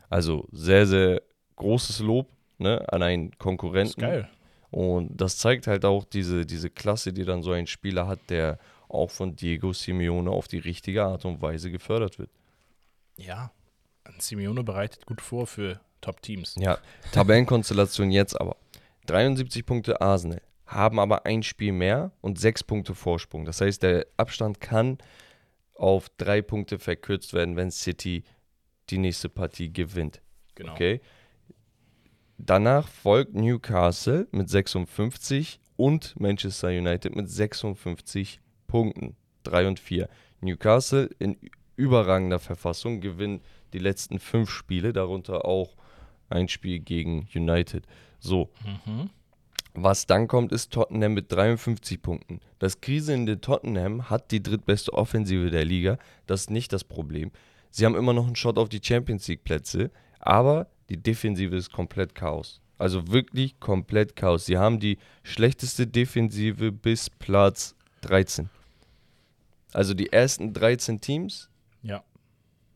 Also 0.09 0.49
sehr, 0.53 0.87
sehr 0.87 1.23
großes 1.57 2.01
Lob 2.01 2.29
ne, 2.59 2.85
an 2.93 3.03
einen 3.03 3.37
Konkurrenten. 3.39 4.01
Das 4.01 4.11
ist 4.11 4.15
geil. 4.15 4.31
Und 4.71 5.17
das 5.17 5.39
zeigt 5.39 5.67
halt 5.67 5.85
auch 5.85 6.05
diese, 6.05 6.45
diese 6.45 6.71
Klasse, 6.71 7.13
die 7.13 7.25
dann 7.25 7.43
so 7.43 7.53
ein 7.53 7.67
Spieler 7.67 8.07
hat, 8.07 8.19
der 8.29 8.59
auch 8.89 9.11
von 9.11 9.35
Diego 9.35 9.73
Simeone 9.73 10.31
auf 10.31 10.49
die 10.49 10.59
richtige 10.59 11.05
Art 11.05 11.25
und 11.25 11.41
Weise 11.43 11.71
gefördert 11.71 12.19
wird. 12.19 12.31
Ja, 13.17 13.51
Simeone 14.19 14.63
bereitet 14.63 15.07
gut 15.07 15.21
vor 15.21 15.47
für 15.47 15.81
Top-Teams. 16.07 16.55
Ja, 16.59 16.79
Tabellenkonstellation 17.13 18.13
jetzt 18.13 18.41
aber. 18.41 18.57
73 19.07 19.67
Punkte 19.67 20.01
Arsenal, 20.01 20.41
haben 20.67 21.01
aber 21.01 21.27
ein 21.27 21.43
Spiel 21.43 21.73
mehr 21.73 22.13
und 22.21 22.39
sechs 22.39 22.63
Punkte 22.63 22.95
Vorsprung. 22.95 23.45
Das 23.45 23.61
heißt, 23.61 23.83
der 23.83 24.07
Abstand 24.17 24.61
kann 24.61 24.99
auf 25.75 26.09
drei 26.17 26.43
Punkte 26.43 26.79
verkürzt 26.79 27.35
werden, 27.35 27.57
wenn 27.57 27.71
City 27.71 28.23
die 28.91 28.99
nächste 28.99 29.29
Partie 29.29 29.73
gewinnt. 29.73 30.23
Genau. 30.55 30.73
Okay. 30.73 31.01
Danach 32.39 32.89
folgt 32.89 33.35
Newcastle 33.35 34.29
mit 34.31 34.49
56 34.49 35.61
und 35.77 36.19
Manchester 36.21 36.69
United 36.69 37.17
mit 37.17 37.29
56 37.29 38.41
Punkten. 38.67 39.17
3 39.43 39.69
und 39.69 39.81
4. 39.81 40.09
Newcastle 40.41 41.11
in 41.19 41.37
überragender 41.77 42.39
Verfassung, 42.39 43.01
gewinnen 43.01 43.41
die 43.73 43.79
letzten 43.79 44.19
fünf 44.19 44.51
Spiele, 44.51 44.93
darunter 44.93 45.45
auch 45.45 45.77
ein 46.29 46.49
Spiel 46.49 46.79
gegen 46.81 47.29
United. 47.35 47.85
So, 48.19 48.51
Mhm. 48.87 49.11
was 49.75 50.07
dann 50.07 50.27
kommt, 50.29 50.53
ist 50.53 50.73
Tottenham 50.73 51.15
mit 51.15 51.31
53 51.31 52.01
Punkten. 52.01 52.41
Das 52.59 52.81
kriselnde 52.81 53.41
Tottenham 53.41 54.09
hat 54.11 54.31
die 54.31 54.43
drittbeste 54.43 54.93
Offensive 54.95 55.51
der 55.51 55.65
Liga. 55.65 55.99
Das 56.27 56.43
ist 56.43 56.51
nicht 56.51 56.73
das 56.73 56.85
Problem. 56.85 57.31
Sie 57.71 57.85
haben 57.85 57.95
immer 57.95 58.13
noch 58.15 58.27
einen 58.27 58.37
Shot 58.37 58.57
auf 58.59 58.69
die 58.71 58.81
Champions 58.83 59.29
League 59.29 59.45
Plätze, 59.45 59.91
aber 60.19 60.69
die 60.89 60.97
Defensive 60.97 61.55
ist 61.55 61.73
komplett 61.73 62.15
Chaos. 62.15 62.61
Also 62.79 63.09
wirklich 63.09 63.59
komplett 63.61 64.17
Chaos. 64.17 64.47
Sie 64.47 64.57
haben 64.59 64.81
die 64.81 64.99
schlechteste 65.23 65.87
Defensive 65.87 66.73
bis 66.73 67.11
Platz 67.11 67.75
13. 68.03 68.49
Also 69.73 69.95
die 69.95 70.13
ersten 70.13 70.53
13 70.53 71.01
Teams, 71.01 71.51
Ja. 71.83 72.03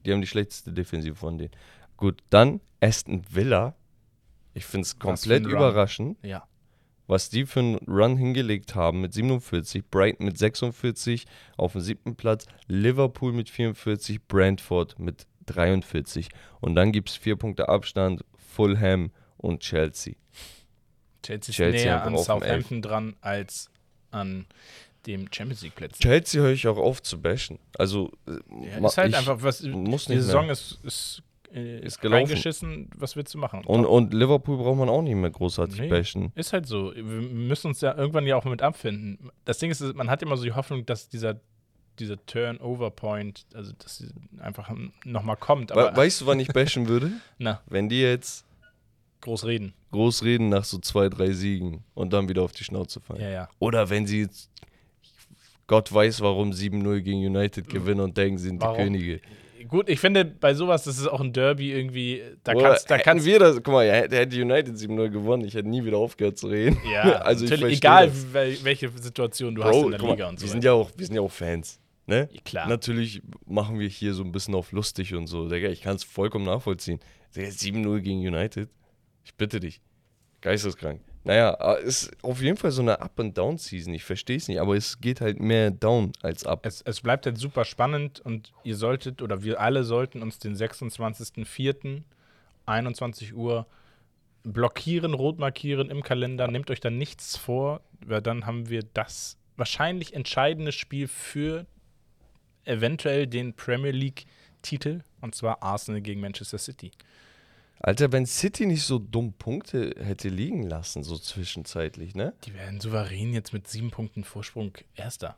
die 0.05 0.13
haben 0.13 0.21
die 0.21 0.27
schlechteste 0.27 0.73
Defensive 0.73 1.15
von 1.17 1.39
denen. 1.39 1.51
Gut, 1.97 2.23
dann 2.31 2.61
Aston 2.81 3.23
Villa. 3.31 3.75
Ich 4.55 4.65
finde 4.65 4.85
es 4.87 4.99
komplett 4.99 5.45
überraschend 5.47 6.19
Ja. 6.23 6.45
was 7.07 7.29
die 7.31 7.47
für 7.47 7.61
einen 7.61 7.77
Run 7.87 8.17
hingelegt 8.17 8.75
haben 8.75 9.01
mit 9.01 9.13
47, 9.15 9.85
Brighton 9.91 10.27
mit 10.27 10.39
46 10.39 11.25
auf 11.57 11.73
dem 11.73 11.81
siebten 11.81 12.17
Platz, 12.17 12.47
Liverpool 12.67 13.33
mit 13.33 13.49
44, 13.51 14.23
Brentford 14.27 14.99
mit 14.99 15.27
43. 15.47 16.29
Und 16.61 16.75
dann 16.75 16.93
gibt 16.93 17.11
es 17.11 17.17
vier 17.17 17.37
Punkte 17.37 17.69
Abstand, 17.69 18.25
Fulham 18.37 19.11
und 19.37 19.61
Chelsea. 19.61 20.15
Chelsea 21.23 21.51
ist 21.51 21.57
Chelsea 21.57 21.85
näher 21.85 22.03
an 22.05 22.17
Southampton 22.19 22.83
dran 22.83 23.17
als 23.21 23.71
an 24.11 24.47
dem 25.07 25.29
Champions 25.33 25.63
League 25.63 25.75
Plätzen. 25.77 26.01
Chelsea 26.03 26.41
höre 26.43 26.53
ich 26.53 26.67
auch 26.69 26.77
auf 26.79 27.03
zu 27.03 27.21
bashen. 27.21 27.59
Also, 27.79 28.11
äh, 28.27 28.33
Ja, 28.81 28.87
ist 28.87 28.97
halt 28.99 29.11
ich 29.11 29.17
einfach 29.17 29.43
was. 29.43 29.63
muss 29.63 30.07
die 30.07 30.15
nicht 30.15 30.25
Saison 30.25 30.45
mehr. 30.47 30.53
ist, 30.53 30.79
ist, 30.85 31.23
äh, 31.55 31.81
Ist 31.81 32.01
gelaufen. 32.01 32.27
reingeschissen. 32.27 32.89
Was 32.97 33.17
willst 33.17 33.35
du 33.35 33.39
machen? 33.39 33.65
Und, 33.65 33.85
und 33.85 34.15
Liverpool 34.15 34.57
braucht 34.59 34.79
man 34.79 34.89
auch 34.89 35.03
nicht 35.03 35.15
mehr 35.17 35.31
großartig 35.31 35.81
Nee. 35.81 35.89
bashen. 35.89 36.33
Ist 36.35 36.53
halt 36.53 36.67
so. 36.67 36.93
Wir 36.95 37.03
müssen 37.05 37.69
uns 37.69 37.81
ja 37.81 37.97
irgendwann 37.97 38.27
ja 38.27 38.37
auch 38.37 38.45
mit 38.45 38.63
abfinden. 38.63 39.31
Das 39.45 39.59
Ding 39.59 39.71
ist, 39.71 39.81
man 39.95 40.09
hat 40.11 40.23
immer 40.23 40.37
so 40.37 40.45
die 40.45 40.53
Hoffnung, 40.53 40.87
dass 40.87 41.09
dieser, 41.09 41.41
dieser 41.99 42.25
Turnover-Point, 42.27 43.47
also 43.55 43.73
dass 43.79 43.99
sie 43.99 44.09
einfach 44.39 44.71
nochmal 45.05 45.37
kommt. 45.37 45.73
Aber 45.73 45.97
weißt 45.97 46.21
du, 46.23 46.27
wann 46.27 46.41
ich 46.41 46.49
bashen 46.49 46.89
würde? 46.89 47.11
na, 47.39 47.61
Wenn 47.67 47.89
die 47.89 48.01
jetzt 48.01 48.45
groß 49.23 49.45
reden. 49.47 49.75
groß 49.91 50.25
reden 50.25 50.49
nach 50.49 50.65
so 50.65 50.79
zwei, 50.79 51.09
drei 51.11 51.33
Siegen 51.33 51.85
und 51.95 52.13
dann 52.13 52.29
wieder 52.29 52.43
auf 52.43 52.53
die 52.53 52.65
Schnauze 52.65 53.01
fallen. 53.01 53.21
Ja, 53.21 53.29
ja. 53.31 53.49
Oder 53.59 53.91
wenn 53.91 54.07
sie 54.07 54.21
jetzt, 54.23 54.51
Gott 55.67 55.93
weiß 55.93 56.21
warum, 56.23 56.51
7-0 56.53 57.01
gegen 57.01 57.19
United 57.27 57.69
gewinnen 57.69 58.01
und 58.01 58.17
denken, 58.17 58.39
sie 58.39 58.49
sind 58.49 58.61
Warum? 58.63 58.77
die 58.79 58.83
Könige. 58.83 59.21
Gut, 59.71 59.89
ich 59.89 60.01
finde, 60.01 60.25
bei 60.25 60.53
sowas, 60.55 60.85
das 60.85 60.99
ist 60.99 61.07
auch 61.07 61.21
ein 61.21 61.33
Derby 61.33 61.73
irgendwie, 61.73 62.23
da 62.45 62.53
Oder 62.53 62.71
kannst 62.71 62.91
da 62.91 62.99
kannst 62.99 63.25
wir 63.25 63.39
das, 63.39 63.57
guck 63.57 63.69
mal, 63.69 63.89
hätte 63.91 64.17
hätte 64.17 64.37
United 64.43 64.75
7-0 64.77 65.09
gewonnen, 65.11 65.45
ich 65.45 65.55
hätte 65.55 65.69
nie 65.69 65.85
wieder 65.85 65.97
aufgehört 65.99 66.39
zu 66.39 66.49
reden. 66.49 66.79
Ja, 66.93 67.03
also 67.23 67.45
ich 67.45 67.51
natürlich, 67.51 67.79
egal 67.79 68.09
das. 68.09 68.27
wel- 68.35 68.65
welche 68.65 68.89
Situation 68.91 69.55
du 69.55 69.65
hast 69.65 69.73
Bro, 69.73 69.85
in 69.85 69.91
der 69.93 69.99
guck 70.01 70.09
mal, 70.09 70.15
Liga 70.15 70.29
und 70.29 70.39
so 70.41 70.47
wir, 70.47 70.51
sind 70.51 70.65
ja 70.65 70.73
auch, 70.73 70.91
wir 70.97 71.07
sind 71.07 71.15
ja 71.15 71.21
auch 71.23 71.31
Fans. 71.31 71.79
Ne? 72.07 72.29
Klar. 72.45 72.69
Natürlich 72.69 73.23
machen 73.47 73.79
wir 73.79 73.87
hier 73.89 74.15
so 74.15 74.25
ein 74.25 74.33
bisschen 74.33 74.55
auf 74.57 74.73
lustig 74.73 75.15
und 75.15 75.29
so. 75.29 75.49
Digga, 75.49 75.69
ich 75.69 75.81
kann 75.83 75.95
es 75.95 76.03
vollkommen 76.03 76.45
nachvollziehen. 76.45 76.99
Digga, 77.37 77.49
7-0 77.49 78.01
gegen 78.01 78.19
United. 78.27 78.69
Ich 79.25 79.35
bitte 79.37 79.61
dich. 79.61 79.81
Geisteskrank. 80.41 81.01
Naja, 81.25 81.53
äh, 81.75 81.85
ist 81.85 82.11
auf 82.23 82.41
jeden 82.41 82.57
Fall 82.57 82.71
so 82.71 82.83
eine 82.83 83.01
Up-and-Down-Season. 83.01 83.93
Ich 83.93 84.05
verstehe 84.05 84.39
es 84.39 84.49
nicht, 84.49 84.61
aber 84.61 84.77
es 84.77 85.01
geht 85.01 85.21
halt 85.21 85.39
mehr 85.39 85.71
down 85.71 86.13
als 86.23 86.47
up. 86.47 86.65
Es, 86.65 86.81
es 86.83 87.01
bleibt 87.03 87.27
jetzt 87.27 87.41
super 87.41 87.65
spannend 87.65 88.21
und 88.21 88.53
ihr 88.65 88.77
solltet 88.77 89.21
oder 89.21 89.43
wir 89.43 89.61
alle 89.61 89.85
sollten 89.85 90.23
uns 90.23 90.39
den 90.39 90.57
26.04. 90.57 92.03
21 92.67 93.35
Uhr 93.35 93.67
blockieren, 94.45 95.15
rot 95.15 95.39
markieren 95.39 95.91
im 95.91 96.03
Kalender. 96.03 96.49
Nehmt 96.49 96.71
euch 96.71 96.81
da 96.81 96.89
nichts 96.91 97.37
vor, 97.37 97.81
weil 98.05 98.23
dann 98.23 98.47
haben 98.47 98.71
wir 98.71 98.83
das 98.83 99.37
wahrscheinlich 99.57 100.15
entscheidende 100.15 100.73
Spiel 100.73 101.09
für 101.09 101.67
eventuell 102.65 103.27
den 103.27 103.55
Premier 103.55 103.91
League-Titel 103.91 105.03
und 105.21 105.35
zwar 105.35 105.63
Arsenal 105.63 106.01
gegen 106.01 106.21
Manchester 106.21 106.59
City. 106.59 106.93
Alter, 107.83 108.13
wenn 108.13 108.27
City 108.27 108.67
nicht 108.67 108.85
so 108.85 108.99
dumm 108.99 109.33
Punkte 109.33 109.95
hätte 109.99 110.29
liegen 110.29 110.63
lassen, 110.63 111.03
so 111.03 111.17
zwischenzeitlich, 111.17 112.15
ne? 112.15 112.35
Die 112.45 112.55
werden 112.55 112.79
souverän 112.79 113.33
jetzt 113.33 113.55
mit 113.55 113.69
sieben 113.69 113.91
Punkten 113.91 114.23
Vorsprung 114.23 114.73
Erster. 114.95 115.37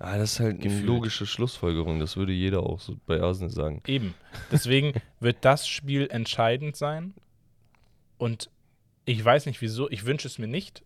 Ah, 0.00 0.18
das 0.18 0.32
ist 0.32 0.40
halt 0.40 0.64
eine 0.64 0.80
logische 0.80 1.24
Schlussfolgerung. 1.24 2.00
Das 2.00 2.16
würde 2.16 2.32
jeder 2.32 2.64
auch 2.64 2.80
so 2.80 2.96
bei 3.06 3.20
Arsenal 3.20 3.50
sagen. 3.50 3.82
Eben. 3.86 4.14
Deswegen 4.50 4.92
wird 5.20 5.36
das 5.42 5.68
Spiel 5.68 6.08
entscheidend 6.10 6.74
sein. 6.74 7.14
Und 8.18 8.50
ich 9.04 9.24
weiß 9.24 9.46
nicht 9.46 9.60
wieso, 9.60 9.88
ich 9.88 10.04
wünsche 10.04 10.26
es 10.26 10.38
mir 10.38 10.48
nicht, 10.48 10.82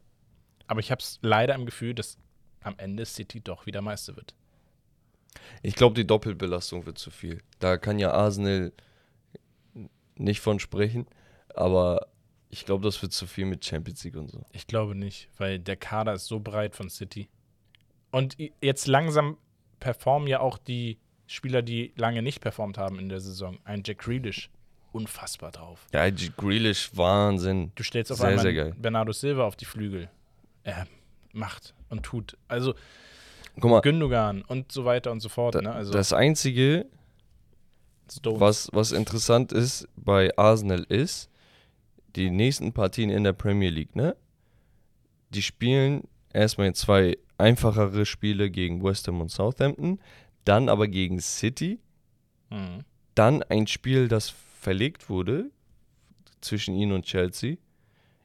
aber 0.66 0.80
ich 0.80 0.90
habe 0.90 1.00
es 1.00 1.18
leider 1.22 1.54
im 1.54 1.64
Gefühl, 1.64 1.94
dass 1.94 2.18
am 2.62 2.74
Ende 2.76 3.06
City 3.06 3.40
doch 3.40 3.64
wieder 3.64 3.80
Meister 3.80 4.14
wird. 4.14 4.34
Ich 5.62 5.74
glaube, 5.74 5.94
die 5.94 6.06
Doppelbelastung 6.06 6.84
wird 6.84 6.98
zu 6.98 7.10
viel. 7.10 7.42
Da 7.60 7.78
kann 7.78 7.98
ja 7.98 8.12
Arsenal 8.12 8.72
nicht 10.18 10.40
von 10.40 10.58
sprechen, 10.58 11.06
aber 11.54 12.08
ich 12.50 12.64
glaube, 12.64 12.84
das 12.84 13.00
wird 13.02 13.12
zu 13.12 13.26
viel 13.26 13.44
mit 13.46 13.64
Champions 13.64 14.02
League 14.04 14.16
und 14.16 14.28
so. 14.30 14.44
Ich 14.52 14.66
glaube 14.66 14.94
nicht, 14.94 15.28
weil 15.36 15.58
der 15.58 15.76
Kader 15.76 16.14
ist 16.14 16.26
so 16.26 16.40
breit 16.40 16.74
von 16.74 16.88
City. 16.88 17.28
Und 18.10 18.36
jetzt 18.60 18.86
langsam 18.86 19.36
performen 19.80 20.28
ja 20.28 20.40
auch 20.40 20.56
die 20.58 20.98
Spieler, 21.26 21.60
die 21.60 21.92
lange 21.96 22.22
nicht 22.22 22.40
performt 22.40 22.78
haben 22.78 22.98
in 22.98 23.08
der 23.10 23.20
Saison. 23.20 23.58
Ein 23.64 23.82
Jack 23.84 23.98
Grealish, 23.98 24.48
unfassbar 24.92 25.50
drauf. 25.52 25.86
Ja, 25.92 26.08
G- 26.08 26.30
Grealish, 26.34 26.90
Wahnsinn. 26.96 27.70
Du 27.74 27.82
stellst 27.82 28.10
auf 28.10 28.18
Sehr, 28.18 28.28
einmal 28.28 28.42
sehr. 28.42 28.70
Bernardo 28.76 29.12
Silva 29.12 29.44
auf 29.44 29.56
die 29.56 29.66
Flügel. 29.66 30.08
Er 30.64 30.86
macht 31.34 31.74
und 31.90 32.02
tut. 32.02 32.38
Also 32.48 32.74
Guck 33.60 33.70
mal, 33.70 33.80
Gündogan 33.82 34.40
und 34.42 34.72
so 34.72 34.86
weiter 34.86 35.12
und 35.12 35.20
so 35.20 35.28
fort. 35.28 35.54
da, 35.54 35.60
ne? 35.60 35.72
Also 35.72 35.92
das 35.92 36.14
Einzige, 36.14 36.86
Stones. 38.10 38.40
was, 38.40 38.68
was 38.72 38.92
interessant 38.92 39.52
ist 39.52 39.88
bei 39.96 40.36
Arsenal 40.36 40.84
ist, 40.88 41.30
die 42.16 42.30
nächsten 42.30 42.72
Partien 42.72 43.10
in 43.10 43.24
der 43.24 43.32
Premier 43.32 43.70
League, 43.70 43.94
ne? 43.96 44.16
Die 45.30 45.42
spielen 45.42 46.08
erstmal 46.32 46.74
zwei 46.74 47.18
einfachere 47.36 48.06
Spiele 48.06 48.50
gegen 48.50 48.82
West 48.82 49.06
Ham 49.08 49.20
und 49.20 49.30
Southampton, 49.30 50.00
dann 50.44 50.68
aber 50.68 50.88
gegen 50.88 51.20
City, 51.20 51.78
Mhm. 52.50 52.84
dann 53.14 53.42
ein 53.42 53.66
Spiel, 53.66 54.08
das 54.08 54.30
verlegt 54.30 55.10
wurde 55.10 55.50
zwischen 56.40 56.74
ihnen 56.74 56.92
und 56.92 57.04
Chelsea. 57.04 57.56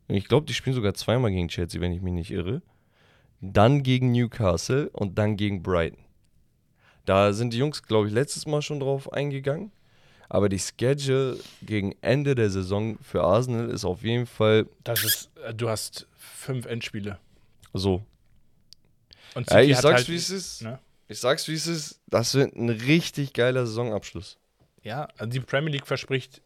Ich 0.08 0.28
glaube, 0.28 0.46
die 0.46 0.54
spielen 0.54 0.76
sogar 0.76 0.94
zweimal 0.94 1.32
gegen 1.32 1.48
Chelsea, 1.50 1.82
wenn 1.82 1.92
ich 1.92 2.02
mich 2.02 2.14
nicht 2.14 2.32
irre. 2.32 2.62
Dann 3.42 3.84
gegen 3.84 4.12
Newcastle 4.12 4.90
und 4.92 5.18
dann 5.18 5.36
gegen 5.36 5.62
Brighton. 5.62 6.04
Da 7.06 7.34
sind 7.34 7.54
die 7.54 7.58
Jungs, 7.58 7.84
glaube 7.84 8.08
ich, 8.08 8.14
letztes 8.14 8.46
Mal 8.46 8.62
schon 8.62 8.80
drauf 8.80 9.12
eingegangen. 9.12 9.72
Aber 10.30 10.50
die 10.50 10.58
Schedule 10.60 11.38
gegen 11.62 11.94
Ende 12.02 12.34
der 12.34 12.50
Saison 12.50 12.98
für 13.00 13.22
Arsenal 13.24 13.70
ist 13.70 13.86
auf 13.86 14.02
jeden 14.04 14.26
Fall 14.26 14.68
Das 14.84 15.04
ist, 15.04 15.30
äh, 15.46 15.54
du 15.54 15.70
hast 15.70 16.08
fünf 16.18 16.66
Endspiele. 16.66 17.20
so. 17.74 18.04
Und 19.36 19.50
Ja, 19.52 19.62
ich 19.62 19.76
sag's, 19.78 19.96
halt- 19.96 20.10
wie 20.10 20.16
es 20.16 20.30
ist. 20.30 20.62
ne? 20.62 20.80
Ich 21.08 21.20
sag's, 21.20 21.48
wie 21.48 21.54
es 21.56 21.68
ist. 21.68 22.00
Das 22.08 22.34
wird 22.36 22.56
ein 22.56 22.70
richtig 22.70 23.34
geiler 23.34 23.66
Saisonabschluss. 23.66 24.38
Ja, 24.82 25.08
also 25.18 25.26
die 25.32 25.40
Premier 25.40 25.72
League 25.72 25.88
verspricht 25.88 26.42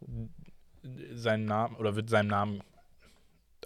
seinen 1.14 1.46
Namen 1.46 1.76
oder 1.76 1.96
wird 1.96 2.10
seinem 2.10 2.28
Namen 2.28 2.62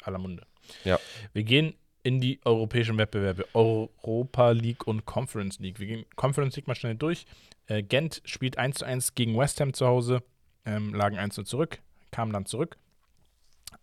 aller 0.04 0.18
Munde. 0.18 0.44
Ja. 0.84 1.00
Wir 1.34 1.44
gehen 1.44 1.74
in 2.04 2.20
die 2.20 2.40
europäischen 2.46 2.98
Wettbewerbe, 2.98 3.46
Europa 3.54 4.52
League 4.52 4.88
und 4.88 5.06
Conference 5.06 5.60
League. 5.60 5.80
Wir 5.80 5.88
gehen 5.88 6.06
Conference 6.16 6.56
League 6.56 6.68
mal 6.68 6.76
schnell 6.76 6.96
durch. 6.96 7.26
Äh, 7.68 7.84
Gent 7.84 8.22
spielt 8.26 8.58
1 8.58 8.80
zu 8.80 8.86
1 8.86 9.14
gegen 9.16 9.38
West 9.38 9.60
Ham 9.62 9.74
zu 9.74 9.86
Hause, 9.88 10.24
ähm, 10.66 10.94
lagen 10.94 11.18
1 11.18 11.36
zu 11.36 11.44
zurück, 11.44 11.80
kamen 12.12 12.34
dann 12.34 12.46
zurück. 12.46 12.78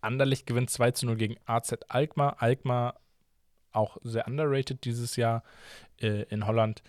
Anderlicht 0.01 0.47
gewinnt 0.47 0.71
2 0.71 0.91
zu 0.93 1.07
0 1.07 1.17
gegen 1.17 1.37
AZ 1.47 1.75
Alkmaar. 1.89 2.43
Alkmaar 2.43 3.01
auch 3.73 3.97
sehr 4.03 4.27
underrated 4.27 4.85
dieses 4.85 5.17
Jahr 5.17 5.43
äh, 6.01 6.23
in 6.25 6.47
Holland 6.47 6.83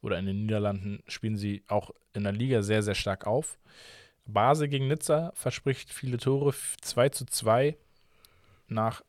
oder 0.00 0.18
in 0.18 0.26
den 0.26 0.42
Niederlanden 0.42 1.02
spielen 1.06 1.36
sie 1.36 1.62
auch 1.68 1.90
in 2.14 2.24
der 2.24 2.32
Liga 2.32 2.62
sehr, 2.62 2.82
sehr 2.82 2.94
stark 2.94 3.26
auf. 3.26 3.58
Basel 4.26 4.68
gegen 4.68 4.88
Nizza 4.88 5.32
verspricht 5.34 5.92
viele 5.92 6.18
Tore, 6.18 6.50
f- 6.50 6.76
2 6.82 7.08
zu 7.10 7.24
2 7.26 7.76
nach, 8.68 9.02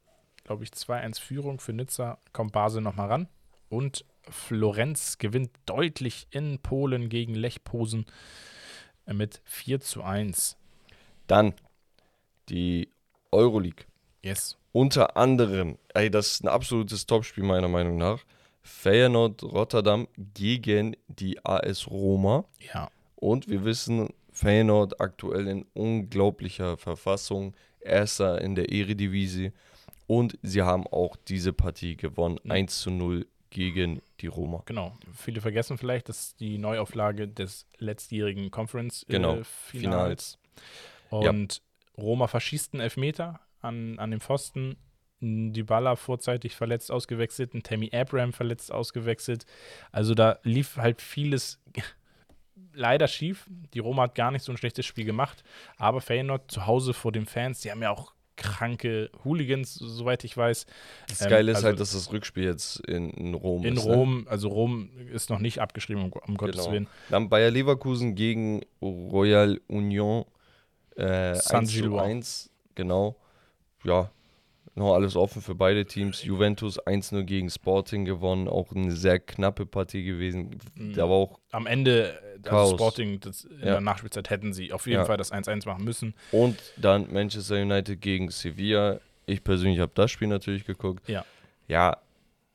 glaube 0.49 0.63
ich, 0.63 0.71
2-1 0.71 1.19
Führung 1.19 1.59
für 1.59 1.73
Nizza 1.73 2.17
kommt 2.33 2.53
Basel 2.53 2.81
nochmal 2.81 3.07
ran. 3.07 3.27
Und 3.69 4.03
Florenz 4.27 5.19
gewinnt 5.19 5.51
deutlich 5.67 6.25
in 6.31 6.57
Polen 6.57 7.09
gegen 7.09 7.35
Lech 7.35 7.63
Posen 7.63 8.07
äh, 9.05 9.13
mit 9.13 9.41
4 9.45 9.79
zu 9.79 10.01
1. 10.01 10.57
Dann 11.27 11.53
die 12.49 12.89
Euroleague. 13.31 13.85
Yes. 14.23 14.57
Unter 14.71 15.17
anderem, 15.17 15.77
ey, 15.93 16.09
das 16.09 16.31
ist 16.31 16.43
ein 16.43 16.47
absolutes 16.47 17.05
Topspiel 17.05 17.43
meiner 17.43 17.67
Meinung 17.67 17.97
nach. 17.97 18.25
Feyenoord 18.63 19.43
Rotterdam 19.43 20.07
gegen 20.17 20.95
die 21.05 21.45
AS 21.45 21.91
Roma. 21.91 22.45
Ja. 22.73 22.89
Und 23.17 23.47
wir 23.49 23.65
wissen, 23.65 24.09
Feyenoord 24.31 24.99
aktuell 24.99 25.47
in 25.47 25.67
unglaublicher 25.75 26.75
Verfassung. 26.77 27.53
Erster 27.81 28.41
in 28.41 28.55
der 28.55 28.71
Eredivisie. 28.71 29.53
Und 30.09 30.39
sie 30.41 30.63
haben 30.63 30.87
auch 30.87 31.15
diese 31.15 31.53
Partie 31.53 31.95
gewonnen. 31.95 32.39
Mhm. 32.43 32.51
1 32.51 32.79
zu 32.81 32.89
0 32.89 33.27
gegen 33.51 34.01
die 34.21 34.25
Roma. 34.25 34.63
Genau. 34.65 34.97
Viele 35.13 35.39
vergessen 35.39 35.77
vielleicht, 35.77 36.09
dass 36.09 36.35
die 36.35 36.57
Neuauflage 36.57 37.27
des 37.27 37.67
letztjährigen 37.77 38.49
Conference 38.49 39.03
äh, 39.03 39.11
Genau. 39.11 39.37
Finals. 39.43 40.39
Und 41.11 41.61
Roma 41.95 42.25
verschießt 42.25 42.73
einen 42.73 42.81
Elfmeter 42.81 43.39
an, 43.61 43.99
an 43.99 44.09
den 44.09 44.19
Pfosten. 44.19 44.77
Dybala 45.21 45.95
vorzeitig 45.95 46.55
verletzt 46.55 46.91
ausgewechselt, 46.91 47.53
ein 47.53 47.61
Tammy 47.61 47.91
Abraham 47.93 48.33
verletzt 48.33 48.71
ausgewechselt. 48.71 49.45
Also 49.91 50.15
da 50.15 50.39
lief 50.41 50.77
halt 50.77 51.03
vieles 51.03 51.61
leider 52.73 53.07
schief. 53.07 53.45
Die 53.75 53.79
Roma 53.79 54.03
hat 54.03 54.15
gar 54.15 54.31
nicht 54.31 54.43
so 54.43 54.51
ein 54.51 54.57
schlechtes 54.57 54.87
Spiel 54.87 55.05
gemacht, 55.05 55.43
aber 55.77 56.01
Feyenoord 56.01 56.49
zu 56.49 56.65
Hause 56.65 56.95
vor 56.95 57.11
den 57.11 57.27
Fans, 57.27 57.61
die 57.61 57.69
haben 57.69 57.83
ja 57.83 57.91
auch 57.91 58.13
kranke 58.39 59.11
Hooligans, 59.23 59.75
soweit 59.75 60.23
ich 60.23 60.35
weiß. 60.35 60.65
Das 61.07 61.21
Ähm, 61.21 61.29
Geile 61.29 61.51
ist 61.51 61.57
also 61.57 61.67
halt, 61.67 61.79
dass 61.79 61.91
das 61.91 62.11
Rückspiel 62.11 62.45
jetzt 62.45 62.79
in, 62.87 63.11
in 63.11 63.33
Rom 63.35 63.63
In 63.65 63.75
ist. 63.77 63.85
ne? 63.85 63.93
Rom, 63.93 64.27
also 64.29 64.47
Rom 64.49 64.89
ist 65.13 65.29
noch 65.29 65.39
nicht 65.39 65.59
abgeschrieben, 65.59 66.03
um, 66.05 66.11
um 66.27 66.37
Gottes 66.37 66.61
Genau. 66.61 66.71
Willen. 66.71 66.87
Dann 67.09 67.29
Bayer 67.29 67.51
Leverkusen 67.51 68.15
gegen 68.15 68.61
Royal 68.81 69.59
Union 69.67 70.25
äh, 70.95 71.03
1 71.03 71.43
zu 71.43 71.49
Saint-Gilloise. 71.49 72.03
1. 72.05 72.49
Genau. 72.75 73.15
Ja, 73.83 74.09
noch 74.79 74.95
alles 74.95 75.15
offen 75.15 75.41
für 75.41 75.53
beide 75.55 75.85
Teams. 75.85 76.23
Juventus 76.23 76.79
1-0 76.79 77.23
gegen 77.23 77.49
Sporting 77.49 78.05
gewonnen. 78.05 78.47
Auch 78.47 78.71
eine 78.73 78.91
sehr 78.91 79.19
knappe 79.19 79.65
Partie 79.65 80.03
gewesen. 80.03 80.57
Mhm. 80.75 80.93
Da 80.93 81.03
war 81.03 81.15
auch. 81.15 81.39
Am 81.51 81.67
Ende, 81.67 82.19
äh, 82.43 82.49
also. 82.49 82.75
Sporting, 82.75 83.19
das, 83.19 83.43
in 83.43 83.59
Ja. 83.59 83.65
der 83.65 83.81
Nachspielzeit 83.81 84.29
hätten 84.29 84.53
sie 84.53 84.73
auf 84.73 84.87
jeden 84.87 84.99
Ja. 85.01 85.05
Fall 85.05 85.17
das 85.17 85.31
1-1 85.31 85.65
machen 85.67 85.83
müssen. 85.83 86.15
Und 86.31 86.57
dann 86.77 87.11
Manchester 87.13 87.61
United 87.61 88.01
gegen 88.01 88.31
Sevilla. 88.31 88.99
Ich 89.27 89.43
persönlich 89.43 89.79
habe 89.79 89.91
das 89.93 90.09
Spiel 90.09 90.27
natürlich 90.27 90.65
geguckt. 90.65 91.07
Ja. 91.07 91.23
Ja, 91.67 91.97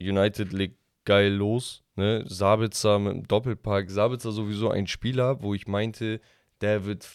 United 0.01 0.53
legt 0.53 0.77
geil 1.05 1.33
los. 1.33 1.83
Ne? 1.97 2.25
Sabitzer 2.27 2.99
mit 2.99 3.13
dem 3.13 3.29
Doppelpack. 3.29 3.89
Sabitzer 3.91 4.33
sowieso 4.33 4.71
ein 4.71 4.87
Spieler, 4.89 5.41
wo 5.43 5.55
ich 5.55 5.69
meinte, 5.69 6.21
der 6.61 6.85
wird 6.87 7.07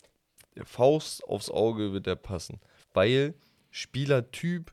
der 0.55 0.65
Faust 0.65 1.23
aufs 1.27 1.49
Auge 1.49 1.91
wird 1.93 2.05
der 2.05 2.15
passen. 2.15 2.59
Weil 2.93 3.33
Spielertyp, 3.71 4.71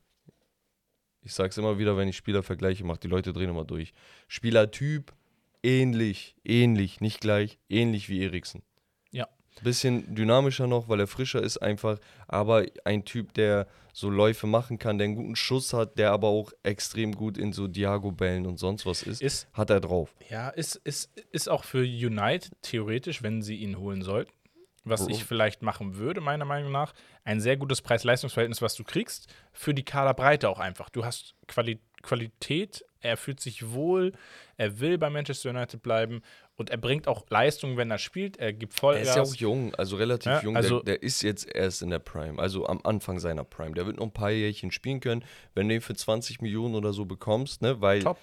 ich 1.27 1.35
sag's 1.35 1.59
immer 1.59 1.79
wieder, 1.79 1.97
wenn 1.97 2.09
ich 2.09 2.17
Spielervergleiche 2.17 2.85
mache, 2.85 3.01
die 3.01 3.09
Leute 3.09 3.33
drehen 3.33 3.51
immer 3.51 3.65
durch. 3.65 3.93
Spielertyp 4.29 5.13
ähnlich, 5.63 6.37
ähnlich, 6.45 7.01
nicht 7.01 7.21
gleich, 7.21 7.59
ähnlich 7.69 8.09
wie 8.09 8.23
Eriksen. 8.23 8.63
Ja. 9.11 9.27
Bisschen 9.63 10.15
dynamischer 10.15 10.67
noch, 10.67 10.89
weil 10.89 11.01
er 11.01 11.07
frischer 11.07 11.43
ist 11.43 11.59
einfach, 11.59 11.99
aber 12.29 12.65
ein 12.85 13.05
Typ, 13.05 13.35
der 13.35 13.67
so 13.93 14.11
Läufe 14.11 14.47
machen 14.47 14.79
kann, 14.79 14.99
der 14.99 15.07
einen 15.07 15.17
guten 15.17 15.35
Schuss 15.37 15.73
hat, 15.73 15.99
der 15.99 16.13
aber 16.13 16.29
auch 16.29 16.53
extrem 16.63 17.13
gut 17.13 17.39
in 17.39 17.53
so 17.53 17.67
Diago-Bällen 17.67 18.47
und 18.47 18.59
sonst 18.59 18.85
was 18.87 19.03
ist, 19.03 19.23
Ist, 19.23 19.49
hat 19.55 19.71
er 19.71 19.81
drauf. 19.81 20.15
ja, 20.31 20.51
ist, 20.51 20.77
ist, 20.85 21.11
ist 21.33 21.49
auch 21.49 21.65
für 21.65 21.81
United 21.83 22.53
theoretisch, 22.63 23.23
wenn 23.23 23.41
sie 23.43 23.57
ihn 23.57 23.79
holen 23.79 24.03
sollten, 24.03 24.31
was 24.89 25.03
Oh. 25.03 25.09
ich 25.11 25.25
vielleicht 25.25 25.63
machen 25.63 25.97
würde, 25.97 26.21
meiner 26.21 26.45
Meinung 26.45 26.73
nach, 26.73 26.93
ein 27.25 27.41
sehr 27.41 27.57
gutes 27.57 27.83
Preis-Leistungs-Verhältnis, 27.83 28.63
was 28.63 28.75
du 28.75 28.85
kriegst, 28.85 29.29
für 29.53 29.75
die 29.75 29.85
Kaderbreite 29.85 30.49
auch 30.49 30.59
einfach. 30.61 30.89
Du 30.91 31.05
hast 31.05 31.35
Quali 31.49 31.79
Qualität, 32.03 32.85
er 33.01 33.17
fühlt 33.17 33.41
sich 33.41 33.73
wohl, 33.73 34.13
er 34.57 34.79
will 34.81 34.97
bei 34.97 35.11
Manchester 35.11 35.51
United 35.51 35.83
bleiben 35.83 36.23
und 36.57 36.71
er 36.71 36.77
bringt 36.77 37.09
auch 37.09 37.25
Leistung, 37.31 37.77
wenn 37.77 37.91
er 37.91 37.99
spielt, 37.99 38.37
er 38.39 38.53
gibt 38.53 38.75
Er 38.75 38.79
Vollgas. 38.79 39.09
ist 39.09 39.17
ja 39.17 39.23
auch 39.23 39.35
jung, 39.35 39.75
also 39.75 39.97
relativ 39.97 40.31
Ja, 40.31 40.41
jung. 40.41 40.57
also- 40.57 40.81
der, 40.81 40.95
der 40.97 41.03
ist 41.03 41.23
jetzt 41.23 41.53
erst 41.53 41.83
in 41.83 41.91
der 41.91 41.99
Prime, 41.99 42.39
also 42.41 42.67
am 42.67 42.81
Anfang 42.85 43.19
seiner 43.19 43.43
Prime. 43.45 43.73
Der 43.75 43.87
wird 43.87 43.97
noch 43.97 44.05
ein 44.07 44.13
paar 44.13 44.31
Jährchen 44.31 44.71
spielen 44.71 45.01
können, 45.01 45.25
wenn 45.55 45.69
du 45.69 45.75
ihn 45.75 45.81
für 45.81 45.95
20 45.97 46.41
Millionen 46.41 46.75
oder 46.77 46.93
so 46.93 47.05
bekommst, 47.05 47.61
ne? 47.61 47.81
Weil 47.81 48.03
Top. 48.05 48.19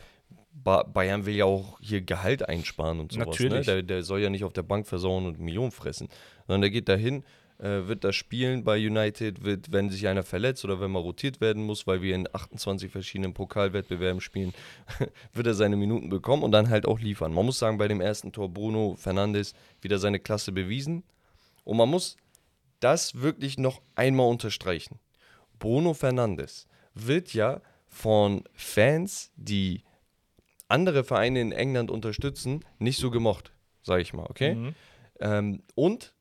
Ba 0.53 0.83
Bayern 0.83 1.25
will 1.25 1.35
ja 1.35 1.45
auch 1.45 1.79
hier 1.81 2.01
Gehalt 2.01 2.47
einsparen 2.47 2.99
und 2.99 3.11
sowas. 3.11 3.27
Natürlich. 3.27 3.67
Ne? 3.67 3.73
Der, 3.75 3.83
der 3.83 4.03
soll 4.03 4.21
ja 4.21 4.29
nicht 4.29 4.43
auf 4.43 4.53
der 4.53 4.63
Bank 4.63 4.87
versauen 4.87 5.25
und 5.25 5.39
Millionen 5.39 5.71
fressen, 5.71 6.09
sondern 6.47 6.61
der 6.61 6.69
geht 6.69 6.89
dahin, 6.89 7.23
äh, 7.59 7.87
wird 7.87 8.03
da 8.03 8.11
spielen 8.11 8.63
bei 8.63 8.77
United, 8.77 9.43
wird, 9.43 9.71
wenn 9.71 9.89
sich 9.89 10.07
einer 10.07 10.23
verletzt 10.23 10.65
oder 10.65 10.79
wenn 10.79 10.91
mal 10.91 10.99
rotiert 10.99 11.41
werden 11.41 11.63
muss, 11.63 11.87
weil 11.87 12.01
wir 12.01 12.15
in 12.15 12.27
28 12.31 12.91
verschiedenen 12.91 13.33
Pokalwettbewerben 13.33 14.21
spielen, 14.21 14.53
wird 15.33 15.47
er 15.47 15.53
seine 15.53 15.75
Minuten 15.75 16.09
bekommen 16.09 16.43
und 16.43 16.51
dann 16.51 16.69
halt 16.69 16.85
auch 16.85 16.99
liefern. 16.99 17.33
Man 17.33 17.45
muss 17.45 17.59
sagen, 17.59 17.77
bei 17.77 17.87
dem 17.87 18.01
ersten 18.01 18.31
Tor 18.31 18.49
Bruno 18.49 18.95
Fernandes 18.97 19.53
wieder 19.81 19.99
seine 19.99 20.19
Klasse 20.19 20.51
bewiesen 20.51 21.03
und 21.63 21.77
man 21.77 21.89
muss 21.89 22.17
das 22.79 23.21
wirklich 23.21 23.57
noch 23.57 23.81
einmal 23.95 24.27
unterstreichen. 24.27 24.99
Bruno 25.59 25.93
Fernandes 25.93 26.67
wird 26.93 27.33
ja 27.33 27.61
von 27.87 28.43
Fans, 28.53 29.31
die 29.35 29.83
andere 30.74 31.03
Vereine 31.03 31.39
in 31.39 31.51
England 31.51 31.91
unterstützen, 31.91 32.65
nicht 32.80 32.99
so 32.99 33.11
gemocht, 33.11 33.53
sage 33.84 34.01
ich 34.01 34.13
mal, 34.13 34.26
okay? 34.28 34.55
Mhm. 34.55 34.76
Ähm, 35.19 35.63
und 35.76 36.13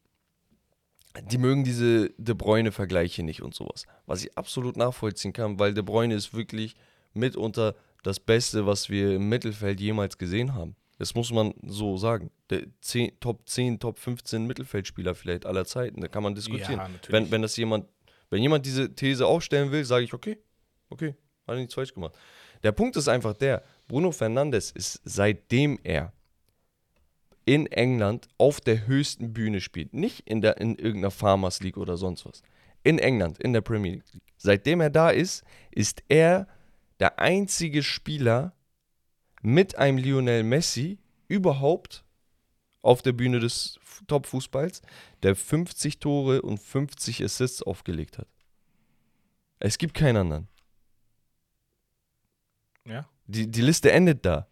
die 1.31 1.39
mögen 1.39 1.65
diese 1.65 2.11
De 2.19 2.35
Bruyne-Vergleiche 2.35 3.23
nicht 3.23 3.43
und 3.43 3.55
sowas. 3.55 3.87
Was 4.07 4.25
ich 4.25 4.37
absolut 4.37 4.77
nachvollziehen 4.77 5.33
kann, 5.33 5.59
weil 5.59 5.75
De 5.75 5.83
Bruyne 5.83 6.15
ist 6.15 6.35
wirklich 6.35 6.75
mitunter 7.13 7.75
das 8.03 8.21
Beste, 8.21 8.67
was 8.67 8.91
wir 8.91 9.17
im 9.17 9.29
Mittelfeld 9.29 9.81
jemals 9.81 10.19
gesehen 10.19 10.55
haben. 10.55 10.77
Das 10.99 11.15
muss 11.15 11.33
man 11.33 11.55
so 11.67 11.97
sagen. 11.97 12.31
Der 12.51 12.63
10, 12.81 13.21
Top 13.21 13.49
10, 13.49 13.81
Top 13.81 13.99
15 13.99 14.47
Mittelfeldspieler 14.47 15.15
vielleicht 15.15 15.47
aller 15.47 15.65
Zeiten. 15.65 16.01
Da 16.01 16.09
kann 16.09 16.23
man 16.23 16.35
diskutieren. 16.35 16.79
Ja, 16.79 16.91
wenn, 17.09 17.31
wenn 17.31 17.43
das 17.43 17.57
jemand, 17.57 17.87
wenn 18.31 18.43
jemand 18.43 18.67
diese 18.67 18.95
These 18.95 19.27
aufstellen 19.27 19.73
will, 19.73 19.85
sage 19.85 20.05
ich, 20.05 20.15
okay, 20.15 20.39
okay, 20.91 21.15
hat 21.47 21.55
er 21.55 21.57
nichts 21.57 21.75
falsch 21.75 21.93
gemacht. 21.93 22.15
Der 22.63 22.73
Punkt 22.73 22.97
ist 22.97 23.09
einfach 23.09 23.35
der, 23.35 23.63
Bruno 23.93 24.11
Fernandes 24.11 24.71
ist 24.71 25.03
seitdem 25.05 25.79
er 25.83 26.15
in 27.45 27.67
England 27.67 28.27
auf 28.39 28.59
der 28.59 28.87
höchsten 28.87 29.35
Bühne 29.35 29.61
spielt, 29.61 29.93
nicht 29.93 30.21
in, 30.21 30.41
der, 30.41 30.57
in 30.57 30.77
irgendeiner 30.77 31.11
Farmers 31.11 31.61
League 31.61 31.77
oder 31.77 31.99
sonst 31.99 32.25
was, 32.25 32.43
in 32.85 32.99
England, 32.99 33.39
in 33.39 33.53
der 33.53 33.61
Premier 33.61 33.93
League. 33.93 34.05
Seitdem 34.39 34.81
er 34.81 34.89
da 34.89 35.11
ist, 35.11 35.45
ist 35.71 36.03
er 36.09 36.49
der 37.01 37.19
einzige 37.19 37.83
Spieler 37.83 38.55
mit 39.43 39.77
einem 39.77 39.99
Lionel 39.99 40.43
Messi 40.43 40.99
überhaupt 41.29 42.03
auf 42.81 43.03
der 43.03 43.13
Bühne 43.13 43.41
des 43.41 43.79
Top-Fußballs, 44.07 44.81
der 45.23 45.37
50 45.37 45.99
Tore 45.99 46.41
und 46.41 46.57
50 46.57 47.23
Assists 47.23 47.63
aufgelegt 47.63 48.17
hat. 48.17 48.29
Es 49.59 49.77
gibt 49.77 49.93
keinen 49.93 50.17
anderen. 50.17 50.49
Ja. 52.87 53.07
Die, 53.27 53.51
die 53.51 53.61
Liste 53.61 53.93
endet 53.93 54.25
da. 54.25 54.47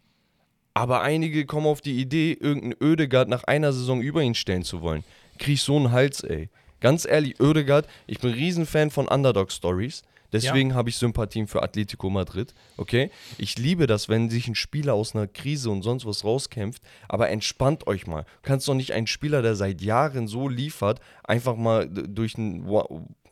Aber 0.75 1.03
einige 1.03 1.47
kommen 1.47 1.67
auf 1.67 1.81
die 1.81 2.01
Idee, 2.01 2.33
irgendeinen 2.33 2.77
Ödegard 2.81 3.29
nach 3.29 3.45
einer 3.45 3.73
Saison 3.73 4.01
über 4.01 4.23
ihn 4.23 4.35
stellen 4.35 4.63
zu 4.63 4.81
wollen. 4.83 5.05
Krieg 5.39 5.55
ich 5.55 5.63
so 5.63 5.77
einen 5.77 5.91
Hals, 5.91 6.23
ey. 6.23 6.49
Ganz 6.81 7.05
ehrlich, 7.05 7.39
Ödegard, 7.41 7.87
ich 8.07 8.21
bin 8.21 8.33
Riesenfan 8.33 8.91
von 8.91 9.09
Underdog-Stories. 9.09 10.03
Deswegen 10.33 10.75
habe 10.75 10.91
ich 10.91 10.97
Sympathien 10.97 11.49
für 11.49 11.63
Atletico 11.63 12.09
Madrid, 12.09 12.55
okay? 12.77 13.11
Ich 13.37 13.59
liebe 13.59 13.87
das, 13.89 14.09
wenn 14.09 14.31
sich 14.31 14.47
ein 14.47 14.55
Spieler 14.55 14.95
aus 14.95 15.15
einer 15.15 15.27
Krise 15.27 15.71
und 15.71 15.83
sonst 15.83 16.07
was 16.07 16.25
rauskämpft, 16.25 16.83
aber 17.09 17.31
entspannt 17.31 17.87
euch 17.89 18.07
mal. 18.07 18.23
Du 18.23 18.49
kannst 18.49 18.69
doch 18.69 18.75
nicht 18.75 18.93
einen 18.93 19.09
Spieler, 19.09 19.43
der 19.43 19.57
seit 19.57 19.83
Jahren 19.83 20.29
so 20.29 20.49
liefert, 20.49 21.01
einfach 21.25 21.57
mal 21.57 21.89
durch 21.89 22.39
einen 22.39 22.69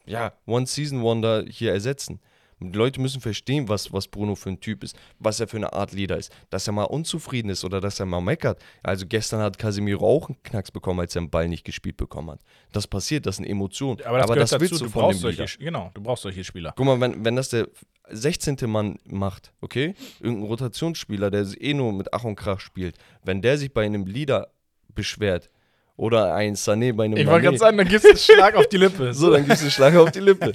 ja, 0.06 0.32
One-Season-Wonder 0.46 1.44
hier 1.48 1.72
ersetzen. 1.72 2.20
Die 2.60 2.76
Leute 2.76 3.00
müssen 3.00 3.20
verstehen, 3.20 3.68
was, 3.68 3.92
was 3.92 4.08
Bruno 4.08 4.34
für 4.34 4.50
ein 4.50 4.60
Typ 4.60 4.82
ist, 4.82 4.96
was 5.18 5.38
er 5.40 5.48
für 5.48 5.56
eine 5.56 5.72
Art 5.72 5.92
Leader 5.92 6.16
ist. 6.16 6.32
Dass 6.50 6.66
er 6.66 6.72
mal 6.72 6.84
unzufrieden 6.84 7.50
ist 7.50 7.64
oder 7.64 7.80
dass 7.80 8.00
er 8.00 8.06
mal 8.06 8.20
meckert. 8.20 8.60
Also 8.82 9.06
gestern 9.06 9.40
hat 9.40 9.58
Casemiro 9.58 10.06
auch 10.06 10.28
einen 10.28 10.42
Knacks 10.42 10.70
bekommen, 10.70 11.00
als 11.00 11.14
er 11.14 11.22
den 11.22 11.30
Ball 11.30 11.48
nicht 11.48 11.64
gespielt 11.64 11.96
bekommen 11.96 12.30
hat. 12.30 12.40
Das 12.72 12.86
passiert, 12.86 13.26
das 13.26 13.36
sind 13.36 13.44
Emotionen. 13.44 14.00
Aber 14.04 14.18
das 14.18 14.26
gehört 14.26 14.52
dazu, 14.52 14.60
willst 14.60 14.80
du, 14.80 14.84
du 14.84 14.90
von 14.90 15.02
brauchst 15.02 15.18
dem 15.18 15.22
solche, 15.22 15.42
Leader. 15.42 15.64
genau, 15.64 15.90
du 15.94 16.02
brauchst 16.02 16.22
solche 16.22 16.44
Spieler. 16.44 16.72
Guck 16.76 16.86
mal, 16.86 17.00
wenn, 17.00 17.24
wenn 17.24 17.36
das 17.36 17.50
der 17.50 17.68
16. 18.10 18.56
Mann 18.66 18.98
macht, 19.04 19.52
okay? 19.60 19.94
Irgendein 20.20 20.48
Rotationsspieler, 20.48 21.30
der 21.30 21.46
eh 21.60 21.74
nur 21.74 21.92
mit 21.92 22.12
Ach 22.12 22.24
und 22.24 22.36
Krach 22.36 22.60
spielt, 22.60 22.96
wenn 23.22 23.42
der 23.42 23.58
sich 23.58 23.72
bei 23.72 23.84
einem 23.84 24.06
Leader 24.06 24.48
beschwert 24.94 25.50
oder 25.98 26.32
ein 26.32 26.54
Sané 26.54 26.94
bei 26.94 27.04
einem 27.06 27.16
Ich 27.16 27.26
wollte 27.26 27.42
gerade 27.42 27.58
sagen, 27.58 27.76
dann 27.76 27.88
gibst 27.88 28.04
du 28.04 28.10
einen 28.10 28.18
Schlag 28.18 28.54
auf 28.54 28.68
die 28.68 28.76
Lippe. 28.76 29.12
so, 29.12 29.32
dann 29.32 29.44
gibst 29.44 29.62
du 29.62 29.64
einen 29.64 29.72
Schlag 29.72 29.96
auf 29.96 30.12
die 30.12 30.20
Lippe. 30.20 30.52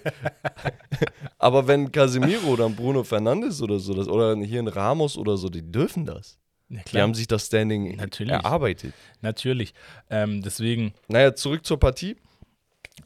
Aber 1.37 1.67
wenn 1.67 1.91
Casemiro 1.91 2.47
oder 2.47 2.65
ein 2.65 2.75
Bruno 2.75 3.03
Fernandes 3.03 3.61
oder 3.61 3.77
so, 3.77 3.93
das, 3.93 4.07
oder 4.07 4.37
hier 4.37 4.61
ein 4.61 4.69
Ramos 4.69 5.17
oder 5.17 5.35
so, 5.35 5.49
die 5.49 5.61
dürfen 5.61 6.05
das. 6.05 6.39
Die 6.69 6.99
haben 6.99 7.13
sich 7.13 7.27
das 7.27 7.45
Standing 7.45 7.97
Natürlich. 7.97 8.31
erarbeitet. 8.31 8.93
natürlich. 9.21 9.73
Ähm, 10.09 10.41
deswegen, 10.41 10.93
Naja, 11.09 11.35
zurück 11.35 11.65
zur 11.65 11.77
Partie. 11.77 12.15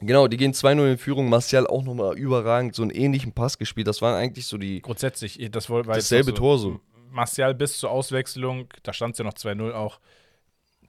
Genau, 0.00 0.28
die 0.28 0.36
gehen 0.36 0.52
2-0 0.52 0.92
in 0.92 0.98
Führung. 0.98 1.28
Martial 1.28 1.66
auch 1.66 1.82
nochmal 1.82 2.16
überragend 2.16 2.74
so 2.76 2.82
einen 2.82 2.92
ähnlichen 2.92 3.32
Pass 3.32 3.58
gespielt. 3.58 3.88
Das 3.88 4.00
waren 4.00 4.14
eigentlich 4.14 4.46
so 4.46 4.58
die. 4.58 4.80
grundsätzlich, 4.80 5.50
das 5.50 5.68
war 5.68 5.82
Dasselbe 5.82 6.30
noch 6.30 6.38
Tor 6.38 6.58
so. 6.58 6.80
Martial 7.10 7.54
bis 7.54 7.78
zur 7.78 7.90
Auswechslung, 7.90 8.68
da 8.84 8.92
stand 8.92 9.14
es 9.14 9.18
ja 9.18 9.24
noch 9.24 9.34
2-0 9.34 9.72
auch. 9.72 9.98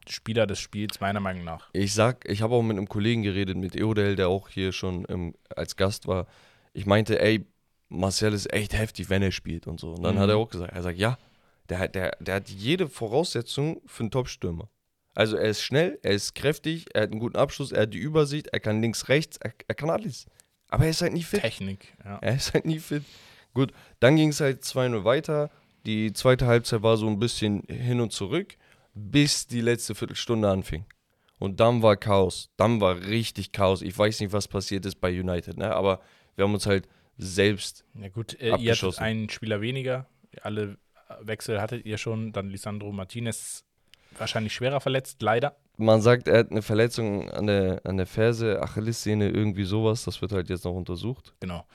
Spieler 0.08 0.48
des 0.48 0.60
Spiels, 0.60 1.00
meiner 1.00 1.20
Meinung 1.20 1.44
nach. 1.44 1.70
Ich 1.74 1.94
sag, 1.94 2.28
ich 2.30 2.42
habe 2.42 2.56
auch 2.56 2.62
mit 2.62 2.78
einem 2.78 2.88
Kollegen 2.90 3.24
geredet, 3.24 3.58
mit 3.58 3.76
Eodel, 3.76 4.16
der 4.16 4.30
auch 4.30 4.50
hier 4.50 4.72
schon 4.72 5.06
ähm, 5.10 5.34
als 5.56 5.76
Gast 5.76 6.08
war. 6.08 6.28
Ich 6.74 6.86
meinte, 6.86 7.20
ey, 7.22 7.46
Marcel 7.90 8.34
ist 8.34 8.52
echt 8.54 8.74
heftig, 8.74 9.10
wenn 9.10 9.22
er 9.22 9.32
spielt 9.32 9.68
und 9.68 9.80
so. 9.80 9.94
Und 9.94 10.04
dann 10.04 10.16
Mhm. 10.16 10.20
hat 10.20 10.30
er 10.30 10.38
auch 10.38 10.50
gesagt, 10.50 10.74
er 10.74 10.84
sagt, 10.84 10.98
ja, 11.00 11.18
der, 11.70 11.80
hat- 11.80 11.96
der, 11.96 12.16
der 12.20 12.36
hat 12.36 12.50
jede 12.50 12.88
Voraussetzung 12.88 13.82
für 13.86 14.04
einen 14.04 14.12
Top-Stürmer. 14.12 14.70
Also 15.16 15.36
er 15.36 15.50
ist 15.50 15.62
schnell, 15.64 16.00
er 16.04 16.12
ist 16.12 16.36
kräftig, 16.36 16.86
er 16.94 17.04
hat 17.04 17.12
einen 17.12 17.20
guten 17.20 17.36
Abschluss, 17.36 17.72
er 17.72 17.82
hat 17.84 17.94
die 17.94 17.98
Übersicht, 17.98 18.48
er 18.48 18.60
kann 18.60 18.82
links, 18.82 19.10
rechts, 19.10 19.38
er, 19.38 19.54
er 19.68 19.76
kann 19.76 19.90
alles. 19.90 20.26
Aber 20.70 20.84
er 20.86 20.92
ist 20.92 21.02
halt 21.02 21.14
nie 21.14 21.24
fit. 21.24 21.42
Technik, 21.42 21.96
ja. 22.06 22.20
Er 22.22 22.36
ist 22.36 22.54
halt 22.54 22.66
nie 22.66 22.80
fit. 22.80 23.04
Gut, 23.54 23.74
dann 24.00 24.16
ging 24.16 24.30
es 24.30 24.40
halt 24.40 24.64
2-0 24.64 25.04
weiter. 25.04 25.50
Die 25.86 26.14
zweite 26.14 26.46
Halbzeit 26.46 26.84
war 26.84 26.96
so 26.98 27.08
ein 27.08 27.18
bisschen 27.20 27.64
hin 27.68 28.00
und 28.00 28.12
zurück, 28.14 28.56
bis 28.94 29.48
die 29.48 29.62
letzte 29.62 29.96
Viertelstunde 29.96 30.50
anfing. 30.50 30.86
Und 31.40 31.60
dann 31.60 31.82
war 31.82 31.96
Chaos. 31.96 32.50
Dann 32.58 32.82
war 32.82 32.98
richtig 32.98 33.52
Chaos. 33.52 33.82
Ich 33.82 33.98
weiß 33.98 34.20
nicht, 34.20 34.34
was 34.34 34.48
passiert 34.48 34.86
ist 34.86 35.00
bei 35.00 35.10
United, 35.10 35.58
ne? 35.58 35.74
aber 35.74 36.02
wir 36.36 36.44
haben 36.44 36.54
uns 36.54 36.66
halt 36.66 36.88
selbst. 37.18 37.86
Ja 38.00 38.10
gut, 38.10 38.34
äh, 38.34 38.48
ihr 38.48 38.54
hattet 38.54 38.68
Abgeschossen. 38.68 39.04
einen 39.04 39.30
Spieler 39.30 39.62
weniger. 39.62 40.06
Alle 40.42 40.78
Wechsel 41.22 41.62
hattet 41.62 41.86
ihr 41.86 41.98
schon. 41.98 42.32
Dann 42.32 42.50
Lisandro 42.50 42.92
Martinez 42.92 43.66
wahrscheinlich 44.18 44.54
schwerer 44.54 44.80
verletzt, 44.80 45.22
leider. 45.22 45.58
Man 45.78 46.02
sagt, 46.02 46.28
er 46.28 46.40
hat 46.40 46.52
eine 46.52 46.62
Verletzung 46.62 47.30
an 47.30 47.48
der, 47.48 47.82
an 47.86 47.98
der 47.98 48.06
Ferse, 48.06 48.62
Achillessehne, 48.62 49.30
irgendwie 49.30 49.64
sowas. 49.64 50.04
Das 50.04 50.22
wird 50.22 50.34
halt 50.34 50.50
jetzt 50.50 50.66
noch 50.66 50.74
untersucht. 50.74 51.34
Genau. 51.40 51.66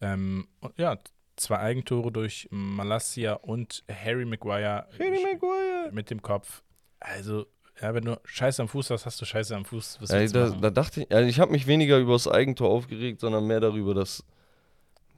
Ähm, 0.00 0.48
ja, 0.76 0.98
zwei 1.42 1.58
Eigentore 1.58 2.10
durch 2.12 2.48
Malassia 2.50 3.34
und 3.34 3.84
Harry 3.90 4.24
Maguire 4.24 4.86
Maguire. 4.98 5.90
mit 5.92 6.10
dem 6.10 6.22
Kopf. 6.22 6.62
Also, 7.00 7.46
ja, 7.80 7.94
wenn 7.94 8.04
du 8.04 8.20
Scheiße 8.24 8.62
am 8.62 8.68
Fuß 8.68 8.90
hast, 8.90 9.06
hast 9.06 9.20
du 9.20 9.24
Scheiße 9.24 9.54
am 9.56 9.64
Fuß. 9.64 9.98
Was 10.00 10.10
Ja, 10.10 10.26
da, 10.26 10.50
da 10.50 10.70
dachte 10.70 11.02
ich, 11.02 11.12
also 11.12 11.28
ich 11.28 11.40
habe 11.40 11.52
mich 11.52 11.66
weniger 11.66 11.98
über 11.98 12.12
das 12.12 12.28
Eigentor 12.28 12.70
aufgeregt, 12.70 13.20
sondern 13.20 13.46
mehr 13.46 13.60
darüber, 13.60 13.94
dass 13.94 14.24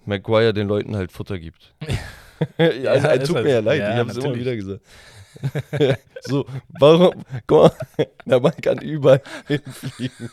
Maguire 0.05 0.53
den 0.53 0.69
Leuten 0.69 0.97
halt 0.97 1.13
Futter 1.13 1.39
gibt. 1.39 1.75
ja, 2.59 2.67
also, 2.93 3.07
Ja, 3.09 3.19
tut 3.19 3.37
halt- 3.37 3.45
mir 3.45 3.53
ja 3.53 3.61
leid, 3.61 3.81
ja, 3.81 3.93
ich 3.93 3.97
habe 3.99 4.11
es 4.11 4.17
immer 4.17 4.35
wieder 4.35 4.57
gesagt. 4.57 4.83
so, 6.23 6.47
warum? 6.79 7.25
Guck 7.47 7.63
mal, 7.99 8.07
der 8.25 8.41
Ball 8.41 8.53
kann 8.63 8.79
überall 8.79 9.23
hinfliegen. 9.47 10.31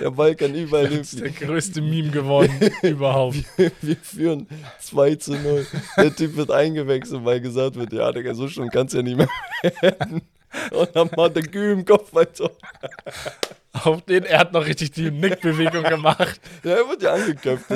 der 0.00 0.10
Ball 0.10 0.34
kann 0.34 0.54
überall 0.54 0.88
Das 0.88 0.98
ist 1.12 1.18
der 1.20 1.26
hinfliegen. 1.28 1.48
größte 1.48 1.80
Meme 1.82 2.10
geworden 2.10 2.58
überhaupt. 2.82 3.36
Wir 3.56 3.96
führen 3.96 4.46
2 4.80 5.14
zu 5.16 5.34
0. 5.34 5.66
Der 5.96 6.14
Typ 6.14 6.36
wird 6.36 6.50
eingewechselt, 6.50 7.24
weil 7.24 7.40
gesagt 7.40 7.76
wird, 7.76 7.92
ja, 7.92 8.10
Digga, 8.12 8.34
so 8.34 8.48
schon 8.48 8.70
kannst 8.70 8.94
ja 8.94 9.02
nicht 9.02 9.16
mehr 9.16 9.28
werden. 9.80 10.22
Und 10.70 10.94
dann 10.94 11.10
macht 11.16 11.36
der 11.36 11.42
Gü 11.42 11.72
im 11.72 11.84
Kopf 11.84 12.14
weiter. 12.14 12.50
Auf 13.84 14.00
den, 14.02 14.24
er 14.24 14.38
hat 14.38 14.52
noch 14.54 14.64
richtig 14.64 14.92
die 14.92 15.10
Nickbewegung 15.10 15.82
gemacht. 15.82 16.40
Ja, 16.64 16.76
er 16.76 16.88
wird 16.88 17.02
ja 17.02 17.12
angeköpft. 17.12 17.66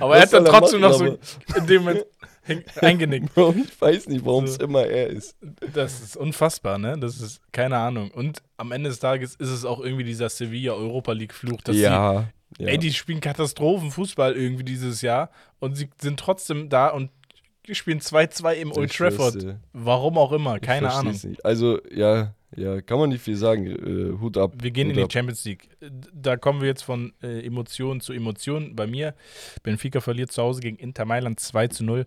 Aber 0.00 0.16
er 0.16 0.22
Was 0.22 0.22
hat 0.22 0.32
dann 0.32 0.46
er 0.46 0.50
trotzdem 0.52 0.80
machen, 0.80 1.06
noch 1.06 1.18
so 1.22 1.58
in 1.60 1.66
dem 1.68 1.82
Moment 1.84 2.04
eingenickt. 2.80 3.34
Bro, 3.34 3.54
ich 3.56 3.80
weiß 3.80 4.08
nicht, 4.08 4.24
warum 4.24 4.44
es 4.44 4.54
So. 4.54 4.64
immer 4.64 4.86
er 4.86 5.08
ist. 5.08 5.36
Das 5.72 6.00
ist 6.00 6.16
unfassbar, 6.16 6.78
ne? 6.78 6.98
Das 6.98 7.20
ist 7.20 7.40
keine 7.52 7.76
Ahnung. 7.78 8.10
Und 8.10 8.42
am 8.56 8.72
Ende 8.72 8.90
des 8.90 8.98
Tages 8.98 9.34
ist 9.34 9.50
es 9.50 9.64
auch 9.64 9.80
irgendwie 9.80 10.04
dieser 10.04 10.28
Sevilla 10.28 10.72
Europa 10.72 11.12
League 11.12 11.34
Fluch, 11.34 11.60
dass 11.62 11.76
ja. 11.76 12.28
sie, 12.58 12.64
ey, 12.64 12.78
die 12.78 12.92
spielen 12.92 13.20
Katastrophenfußball 13.20 14.34
irgendwie 14.34 14.64
dieses 14.64 15.02
Jahr 15.02 15.30
und 15.58 15.76
sie 15.76 15.88
sind 16.00 16.20
trotzdem 16.20 16.68
da 16.68 16.88
und 16.88 17.10
spielen 17.70 18.00
2-2 18.00 18.52
im 18.54 18.72
Old 18.72 18.94
Trafford. 18.94 19.56
Warum 19.72 20.18
auch 20.18 20.32
immer, 20.32 20.60
keine 20.60 20.92
Ahnung. 20.92 21.12
Nicht. 21.12 21.44
Also, 21.44 21.80
ja, 21.90 22.34
ja, 22.56 22.80
kann 22.80 22.98
man 22.98 23.10
nicht 23.10 23.22
viel 23.22 23.36
sagen. 23.36 23.66
Äh, 23.66 24.18
Hut 24.20 24.36
ab. 24.36 24.52
Wir 24.60 24.70
gehen 24.70 24.88
Hut 24.88 24.92
in 24.92 24.96
die 24.98 25.04
ab. 25.04 25.12
Champions 25.12 25.44
League. 25.44 25.68
Da 26.12 26.36
kommen 26.36 26.60
wir 26.60 26.68
jetzt 26.68 26.82
von 26.82 27.12
äh, 27.22 27.46
Emotion 27.46 28.00
zu 28.00 28.12
Emotion. 28.12 28.74
Bei 28.74 28.86
mir, 28.86 29.14
Benfica 29.62 30.00
verliert 30.00 30.32
zu 30.32 30.42
Hause 30.42 30.60
gegen 30.60 30.76
Inter 30.76 31.04
Mailand 31.04 31.38
2 31.38 31.68
zu 31.68 31.84
0. 31.84 32.06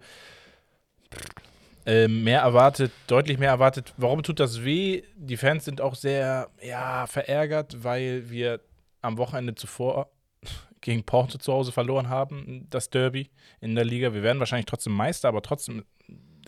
Ähm, 1.86 2.24
mehr 2.24 2.42
erwartet, 2.42 2.92
deutlich 3.08 3.38
mehr 3.40 3.50
erwartet. 3.50 3.94
Warum 3.98 4.22
tut 4.22 4.40
das 4.40 4.64
weh? 4.64 5.04
Die 5.16 5.38
Fans 5.38 5.66
sind 5.66 5.82
auch 5.82 5.96
sehr 5.96 6.50
ja, 6.62 7.08
verärgert, 7.08 7.84
weil 7.84 8.30
wir 8.30 8.60
am 9.02 9.18
Wochenende 9.18 9.56
zuvor 9.56 10.12
gegen 10.82 11.04
Porto 11.04 11.38
zu 11.38 11.54
Hause 11.54 11.72
verloren 11.72 12.10
haben, 12.10 12.68
das 12.70 12.90
Derby 12.90 13.30
in 13.62 13.76
der 13.76 13.86
Liga. 13.86 14.14
Wir 14.14 14.24
werden 14.24 14.40
wahrscheinlich 14.40 14.66
trotzdem 14.66 14.94
Meister, 14.94 15.30
aber 15.30 15.42
trotzdem, 15.42 15.84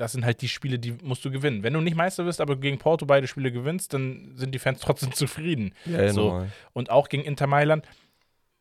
das 0.01 0.13
sind 0.13 0.25
halt 0.25 0.41
die 0.41 0.47
Spiele, 0.47 0.79
die 0.79 0.93
musst 1.03 1.23
du 1.23 1.29
gewinnen. 1.29 1.61
Wenn 1.61 1.73
du 1.73 1.79
nicht 1.81 1.95
Meister 1.95 2.25
wirst, 2.25 2.41
aber 2.41 2.55
gegen 2.55 2.79
Porto 2.79 3.05
beide 3.05 3.27
Spiele 3.27 3.51
gewinnst, 3.51 3.93
dann 3.93 4.33
sind 4.35 4.53
die 4.55 4.59
Fans 4.59 4.79
trotzdem 4.79 5.11
zufrieden 5.13 5.75
Ja, 5.85 6.01
ja, 6.01 6.13
So. 6.13 6.29
normal. 6.29 6.51
und 6.73 6.89
auch 6.89 7.07
gegen 7.07 7.23
Inter 7.23 7.45
Mailand. 7.45 7.87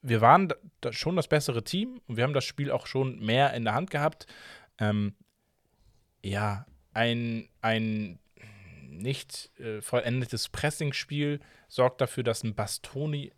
Wir 0.03 0.20
waren 0.20 0.49
da, 0.49 0.57
da 0.82 0.93
schon 0.93 1.16
das 1.16 1.28
bessere 1.28 1.64
Team 1.64 2.01
und 2.07 2.16
wir 2.18 2.24
haben 2.24 2.34
das 2.34 2.45
Spiel 2.45 2.70
auch 2.70 2.86
schon 2.86 3.18
mehr 3.20 3.55
in 3.55 3.64
der 3.64 3.74
Hand 3.74 3.91
gehabt. 3.91 4.26
Ähm, 4.78 5.14
ja, 6.22 6.66
ein, 6.93 7.49
ein 7.62 8.18
nicht 8.88 9.51
äh, 9.59 9.80
vollendetes 9.80 10.51
Pressingspiel 10.51 11.41
sorgt 11.68 12.01
dafür, 12.03 12.22
dass 12.22 12.43
ein 12.45 12.55
Bastoni 12.55 13.32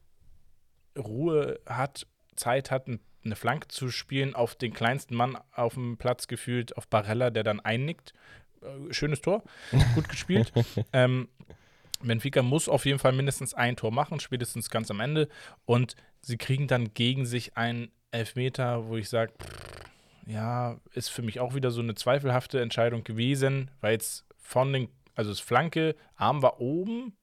Ruhe 0.98 1.61
hat, 1.66 2.07
Zeit 2.34 2.70
hat, 2.72 2.88
ein, 2.88 2.98
eine 3.25 3.37
Flanke 3.37 3.68
zu 3.68 3.91
spielen, 3.91 4.35
auf 4.35 4.55
den 4.55 4.73
kleinsten 4.73 5.14
Mann 5.14 5.39
auf 5.53 5.75
dem 5.75 5.97
Platz 5.97 6.27
gefühlt, 6.27 6.77
auf 6.77 6.89
Barella, 6.89 7.31
der 7.31 7.43
dann 7.43 7.61
einnickt. 7.61 8.12
Äh, 8.62 8.93
schönes 8.93 9.20
Tor, 9.20 9.43
gut 9.95 10.09
gespielt. 10.09 10.53
ähm, 10.93 11.29
Benfica 12.03 12.43
muss 12.43 12.68
auf 12.68 12.85
jeden 12.85 12.99
Fall 12.99 13.12
mindestens 13.12 13.55
ein 13.55 13.77
Tor 13.77 13.93
machen, 13.93 14.20
spätestens 14.20 14.70
ganz 14.70 14.91
am 14.91 15.01
Ende. 15.01 15.29
Und 15.64 15.95
sie 16.20 16.37
kriegen 16.37 16.66
dann 16.66 16.95
gegen 16.95 17.27
sich 17.27 17.57
einen 17.57 17.91
Elfmeter, 18.11 18.89
wo 18.89 18.97
ich 18.97 19.09
sage, 19.09 19.33
ja, 20.27 20.79
ist 20.93 21.09
für 21.09 21.23
mich 21.23 21.41
auch 21.41 21.55
wieder 21.55 21.70
so 21.70 21.81
eine 21.81 21.95
zweifelhafte 21.95 22.61
Entscheidung 22.61 23.05
gewesen, 23.05 23.70
weil 23.81 23.93
jetzt 23.93 24.25
von 24.39 24.73
den, 24.73 24.89
also 25.14 25.31
das 25.31 25.41
Flanke, 25.41 25.97
Arm 26.16 26.43
war 26.43 26.61
oben, 26.61 27.16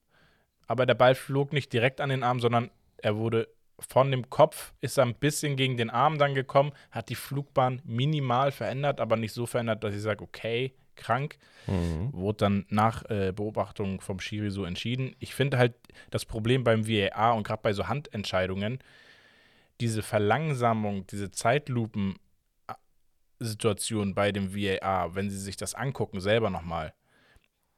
aber 0.66 0.86
der 0.86 0.94
Ball 0.94 1.14
flog 1.14 1.52
nicht 1.52 1.72
direkt 1.72 2.00
an 2.00 2.10
den 2.10 2.22
Arm, 2.22 2.40
sondern 2.40 2.70
er 2.98 3.16
wurde 3.16 3.48
von 3.88 4.10
dem 4.10 4.28
Kopf, 4.30 4.72
ist 4.80 4.98
er 4.98 5.04
ein 5.04 5.14
bisschen 5.14 5.56
gegen 5.56 5.76
den 5.76 5.90
Arm 5.90 6.18
dann 6.18 6.34
gekommen, 6.34 6.72
hat 6.90 7.08
die 7.08 7.14
Flugbahn 7.14 7.80
minimal 7.84 8.50
verändert, 8.52 9.00
aber 9.00 9.16
nicht 9.16 9.32
so 9.32 9.46
verändert, 9.46 9.84
dass 9.84 9.94
ich 9.94 10.02
sage, 10.02 10.24
okay, 10.24 10.74
krank 10.96 11.38
Mhm. 11.66 12.12
wurde 12.12 12.38
dann 12.38 12.66
nach 12.68 13.08
äh, 13.10 13.32
Beobachtung 13.32 14.00
vom 14.00 14.18
Schiri 14.18 14.50
so 14.50 14.64
entschieden. 14.64 15.14
Ich 15.18 15.34
finde 15.34 15.58
halt 15.58 15.74
das 16.10 16.24
Problem 16.24 16.64
beim 16.64 16.88
VAR 16.88 17.36
und 17.36 17.46
gerade 17.46 17.62
bei 17.62 17.72
so 17.72 17.86
Handentscheidungen, 17.86 18.80
diese 19.80 20.02
Verlangsamung, 20.02 21.06
diese 21.06 21.30
Zeitlupen-Situation 21.30 24.14
bei 24.14 24.32
dem 24.32 24.54
VAR, 24.54 25.14
wenn 25.14 25.30
sie 25.30 25.38
sich 25.38 25.56
das 25.56 25.74
angucken, 25.74 26.20
selber 26.20 26.50
nochmal, 26.50 26.92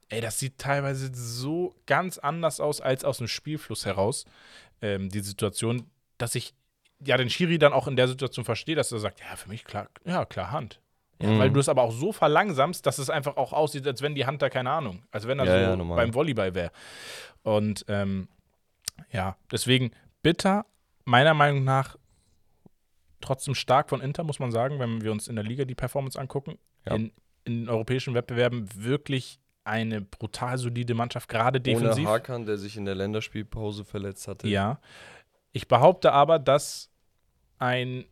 ey, 0.09 0.21
das 0.21 0.39
sieht 0.39 0.57
teilweise 0.57 1.11
so 1.13 1.75
ganz 1.85 2.17
anders 2.17 2.59
aus 2.59 2.81
als 2.81 3.03
aus 3.03 3.19
dem 3.19 3.27
Spielfluss 3.27 3.85
heraus, 3.85 4.25
ähm, 4.81 5.09
die 5.09 5.21
Situation, 5.21 5.89
dass 6.17 6.35
ich 6.35 6.53
ja 7.05 7.17
den 7.17 7.29
Schiri 7.29 7.57
dann 7.57 7.73
auch 7.73 7.87
in 7.87 7.95
der 7.95 8.07
Situation 8.07 8.45
verstehe, 8.45 8.75
dass 8.75 8.91
er 8.91 8.99
sagt, 8.99 9.19
ja, 9.19 9.35
für 9.35 9.49
mich 9.49 9.65
klar, 9.65 9.89
ja, 10.05 10.25
klar 10.25 10.51
Hand. 10.51 10.75
Ja, 10.75 11.29
Mhm. 11.29 11.39
Weil 11.39 11.51
du 11.51 11.59
es 11.59 11.69
aber 11.69 11.83
auch 11.83 11.91
so 11.91 12.11
verlangsamst, 12.11 12.85
dass 12.85 12.97
es 12.97 13.09
einfach 13.09 13.37
auch 13.37 13.53
aussieht, 13.53 13.87
als 13.87 14.01
wenn 14.01 14.15
die 14.15 14.25
Hand 14.25 14.41
da, 14.41 14.49
keine 14.49 14.71
Ahnung, 14.71 15.03
als 15.11 15.27
wenn 15.27 15.39
er 15.39 15.45
Ja, 15.45 15.75
so 15.75 15.83
ja, 15.83 15.95
beim 15.95 16.13
Volleyball 16.13 16.53
wäre. 16.53 16.71
Und 17.43 17.85
ähm, 17.87 18.27
ja, 19.11 19.37
deswegen 19.51 19.91
bitter, 20.21 20.65
meiner 21.05 21.33
Meinung 21.33 21.63
nach 21.63 21.97
trotzdem 23.21 23.55
stark 23.55 23.89
von 23.89 24.01
Inter, 24.01 24.23
muss 24.23 24.39
man 24.39 24.51
sagen, 24.51 24.79
wenn 24.79 25.01
wir 25.01 25.11
uns 25.11 25.27
in 25.27 25.35
der 25.35 25.45
Liga 25.45 25.65
die 25.65 25.75
Performance 25.75 26.19
angucken. 26.19 26.57
In, 26.85 27.13
in 27.45 27.61
den 27.61 27.69
europäischen 27.69 28.13
Wettbewerben 28.13 28.67
wirklich 28.75 29.39
eine 29.63 30.01
brutal 30.01 30.57
solide 30.57 30.93
Mannschaft, 30.93 31.29
gerade 31.29 31.61
defensiv. 31.61 32.05
Ohne 32.05 32.15
Hakan, 32.15 32.45
der 32.45 32.57
sich 32.57 32.75
in 32.75 32.83
der 32.83 32.95
Länderspielpause 32.95 33.85
verletzt 33.85 34.27
hatte. 34.27 34.47
Ja. 34.49 34.79
Ich 35.53 35.67
behaupte 35.67 36.11
aber, 36.11 36.39
dass 36.39 36.89
ein, 37.59 38.05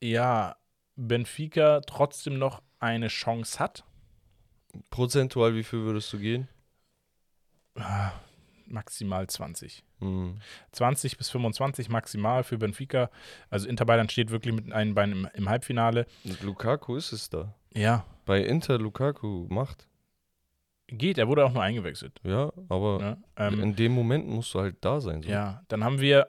ja, 0.00 0.56
Benfica 0.94 1.80
trotzdem 1.80 2.38
noch 2.38 2.62
eine 2.78 3.08
Chance 3.08 3.58
hat. 3.58 3.84
Prozentual, 4.90 5.54
wie 5.54 5.64
viel 5.64 5.80
würdest 5.80 6.12
du 6.12 6.18
gehen? 6.18 6.48
Ah, 7.76 8.12
Maximal 8.66 9.26
20. 9.26 9.84
Mhm. 10.00 10.40
20 10.72 11.16
bis 11.18 11.30
25 11.30 11.88
maximal 11.88 12.42
für 12.44 12.58
Benfica. 12.58 13.10
Also 13.50 13.68
Inter 13.68 13.84
Mailand 13.86 14.10
steht 14.12 14.30
wirklich 14.30 14.54
mit 14.54 14.72
einem 14.72 14.94
Bein 14.94 15.12
im, 15.12 15.28
im 15.34 15.48
Halbfinale. 15.48 16.06
Und 16.24 16.40
Lukaku 16.42 16.96
ist 16.96 17.12
es 17.12 17.28
da. 17.28 17.54
Ja, 17.74 18.04
Bei 18.24 18.40
Inter 18.42 18.78
Lukaku 18.78 19.46
macht. 19.48 19.88
geht. 20.88 21.18
Er 21.18 21.28
wurde 21.28 21.44
auch 21.44 21.52
nur 21.52 21.62
eingewechselt. 21.62 22.20
Ja, 22.22 22.52
aber 22.68 22.98
Ne? 22.98 23.22
Ähm, 23.36 23.60
in 23.60 23.76
dem 23.76 23.92
Moment 23.92 24.26
musst 24.26 24.52
du 24.54 24.60
halt 24.60 24.76
da 24.82 25.00
sein. 25.00 25.22
So. 25.22 25.28
ja, 25.30 25.62
dann 25.68 25.84
haben 25.84 26.00
wir 26.00 26.28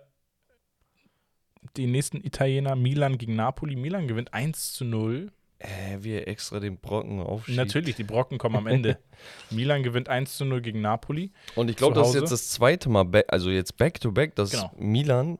die 1.78 1.88
nächsten 1.88 2.24
Italiener, 2.24 2.76
Milan 2.76 3.18
gegen 3.18 3.36
Napoli. 3.36 3.76
Milan 3.76 4.07
gewinnt 4.07 4.34
1 4.34 4.74
zu 4.74 4.86
0. 4.86 5.32
Äh, 5.59 5.97
wie 6.01 6.11
er 6.11 6.28
extra 6.28 6.59
den 6.59 6.78
Brocken 6.78 7.22
aufschiebt. 7.22 7.57
Natürlich, 7.57 7.95
die 7.95 8.03
Brocken 8.03 8.38
kommen 8.38 8.57
am 8.57 8.68
Ende. 8.68 8.97
Milan 9.49 9.82
gewinnt 9.82 10.09
1 10.09 10.36
zu 10.36 10.43
0 10.45 10.61
gegen 10.61 10.82
Napoli. 10.82 11.32
Und 11.55 11.70
ich 11.70 11.78
glaube, 11.78 11.95
das 11.95 12.09
ist 12.09 12.16
jetzt 12.16 12.32
das 12.32 12.49
zweite 12.49 12.89
Mal, 12.89 13.07
also 13.30 13.49
jetzt 13.49 13.78
back-to-back, 13.78 14.36
dass 14.36 14.51
Genau. 14.51 14.72
Milan 14.78 15.39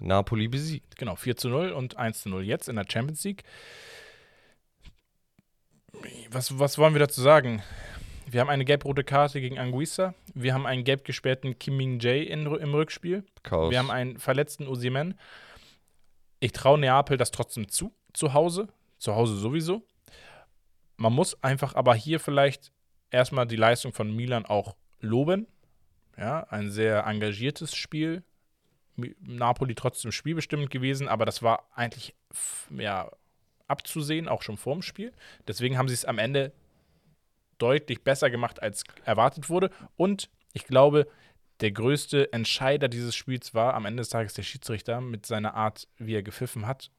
Napoli 0.00 0.48
besiegt. 0.48 0.96
Genau, 0.96 1.14
4 1.14 1.36
zu 1.36 1.48
0 1.50 1.72
und 1.72 1.98
1 1.98 2.22
zu 2.22 2.30
0 2.30 2.42
jetzt 2.42 2.68
in 2.70 2.76
der 2.76 2.86
Champions 2.90 3.22
League. 3.24 3.44
Was, 6.30 6.58
was 6.58 6.78
wollen 6.78 6.94
wir 6.94 7.00
dazu 7.00 7.20
sagen? 7.20 7.62
Wir 8.30 8.40
haben 8.40 8.48
eine 8.48 8.64
gelb-rote 8.64 9.02
Karte 9.04 9.40
gegen 9.40 9.58
Anguissa. 9.58 10.14
Wir 10.34 10.54
haben 10.54 10.64
einen 10.64 10.84
gelb 10.84 11.04
gesperrten 11.04 11.58
Kim 11.58 11.76
Min-jae 11.76 12.22
in, 12.22 12.46
im 12.46 12.74
Rückspiel. 12.74 13.24
Chaos. 13.42 13.70
Wir 13.70 13.78
haben 13.78 13.90
einen 13.90 14.18
verletzten 14.18 14.68
Osimen. 14.68 15.18
Ich 16.40 16.52
traue 16.52 16.78
Neapel 16.78 17.16
das 17.16 17.30
trotzdem 17.30 17.68
zu, 17.68 17.92
zu 18.12 18.32
Hause. 18.32 18.68
Zu 18.98 19.14
Hause 19.14 19.36
sowieso. 19.36 19.86
Man 20.96 21.12
muss 21.12 21.42
einfach 21.42 21.74
aber 21.74 21.94
hier 21.94 22.20
vielleicht 22.20 22.72
erstmal 23.10 23.46
die 23.46 23.56
Leistung 23.56 23.92
von 23.92 24.14
Milan 24.14 24.46
auch 24.46 24.76
loben. 25.00 25.46
Ja, 26.16 26.44
ein 26.50 26.70
sehr 26.70 27.06
engagiertes 27.06 27.74
Spiel. 27.74 28.22
Napoli 29.20 29.74
trotzdem 29.74 30.12
spielbestimmend 30.12 30.70
gewesen, 30.70 31.08
aber 31.08 31.24
das 31.24 31.42
war 31.42 31.64
eigentlich 31.74 32.14
ja, 32.70 33.10
abzusehen, 33.66 34.28
auch 34.28 34.42
schon 34.42 34.58
vorm 34.58 34.82
Spiel. 34.82 35.12
Deswegen 35.48 35.78
haben 35.78 35.88
sie 35.88 35.94
es 35.94 36.04
am 36.04 36.18
Ende 36.18 36.52
deutlich 37.58 38.02
besser 38.02 38.30
gemacht, 38.30 38.62
als 38.62 38.84
erwartet 39.04 39.48
wurde. 39.48 39.70
Und 39.96 40.28
ich 40.52 40.64
glaube, 40.64 41.06
der 41.60 41.72
größte 41.72 42.32
Entscheider 42.32 42.88
dieses 42.88 43.14
Spiels 43.14 43.54
war 43.54 43.74
am 43.74 43.84
Ende 43.84 44.00
des 44.00 44.08
Tages 44.08 44.34
der 44.34 44.42
Schiedsrichter 44.42 45.00
mit 45.00 45.26
seiner 45.26 45.54
Art, 45.54 45.88
wie 45.98 46.14
er 46.14 46.22
gepfiffen 46.22 46.66
hat. 46.66 46.90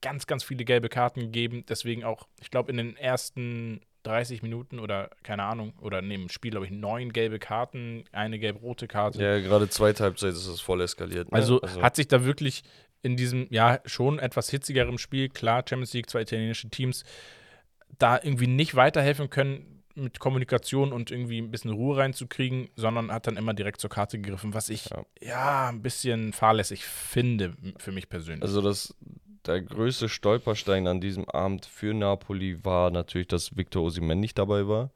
Ganz, 0.00 0.26
ganz 0.26 0.44
viele 0.44 0.64
gelbe 0.64 0.88
Karten 0.88 1.20
gegeben. 1.20 1.64
Deswegen 1.68 2.04
auch, 2.04 2.28
ich 2.40 2.50
glaube, 2.50 2.70
in 2.70 2.76
den 2.76 2.96
ersten 2.96 3.80
30 4.04 4.42
Minuten 4.42 4.78
oder 4.78 5.10
keine 5.24 5.42
Ahnung, 5.42 5.72
oder 5.80 6.00
neben 6.00 6.24
dem 6.24 6.28
Spiel, 6.28 6.52
glaube 6.52 6.66
ich, 6.66 6.72
neun 6.72 7.12
gelbe 7.12 7.40
Karten, 7.40 8.04
eine 8.12 8.38
gelb-rote 8.38 8.86
Karte. 8.86 9.20
ja, 9.20 9.40
gerade 9.40 9.68
zweite 9.68 10.04
Halbzeit 10.04 10.32
ist 10.32 10.46
es 10.46 10.60
voll 10.60 10.80
eskaliert. 10.80 11.32
Ne? 11.32 11.36
Also, 11.36 11.60
hat 11.80 11.96
sich 11.96 12.06
da 12.06 12.24
wirklich 12.24 12.62
in 13.02 13.16
diesem, 13.16 13.48
ja, 13.50 13.80
schon 13.84 14.20
etwas 14.20 14.48
hitzigeren 14.50 14.98
Spiel, 14.98 15.28
klar, 15.28 15.64
Champions 15.68 15.92
League, 15.92 16.08
zwei 16.08 16.20
italienische 16.20 16.68
Teams, 16.70 17.04
da 17.98 18.20
irgendwie 18.22 18.46
nicht 18.46 18.76
weiterhelfen 18.76 19.28
können 19.30 19.75
mit 19.96 20.18
Kommunikation 20.18 20.92
und 20.92 21.10
irgendwie 21.10 21.38
ein 21.38 21.50
bisschen 21.50 21.72
Ruhe 21.72 21.96
reinzukriegen, 21.96 22.68
sondern 22.76 23.10
hat 23.12 23.26
dann 23.26 23.36
immer 23.36 23.54
direkt 23.54 23.80
zur 23.80 23.90
Karte 23.90 24.18
gegriffen, 24.18 24.54
was 24.54 24.68
ich 24.68 24.90
ja, 24.90 25.04
Ja. 25.20 25.68
ein 25.68 25.82
bisschen 25.82 26.32
fahrlässig 26.32 26.84
finde 26.84 27.54
für 27.78 27.92
mich 27.92 28.08
persönlich. 28.08 28.42
Also 28.42 28.60
das, 28.60 28.94
der 29.46 29.62
größte 29.62 30.08
Stolperstein 30.08 30.86
an 30.86 31.00
diesem 31.00 31.28
Abend 31.28 31.66
für 31.66 31.94
Napoli 31.94 32.64
war 32.64 32.90
natürlich, 32.90 33.28
dass 33.28 33.56
Victor 33.56 33.82
Osimhen 33.84 34.20
nicht 34.20 34.38
dabei 34.38 34.68
war 34.68 34.90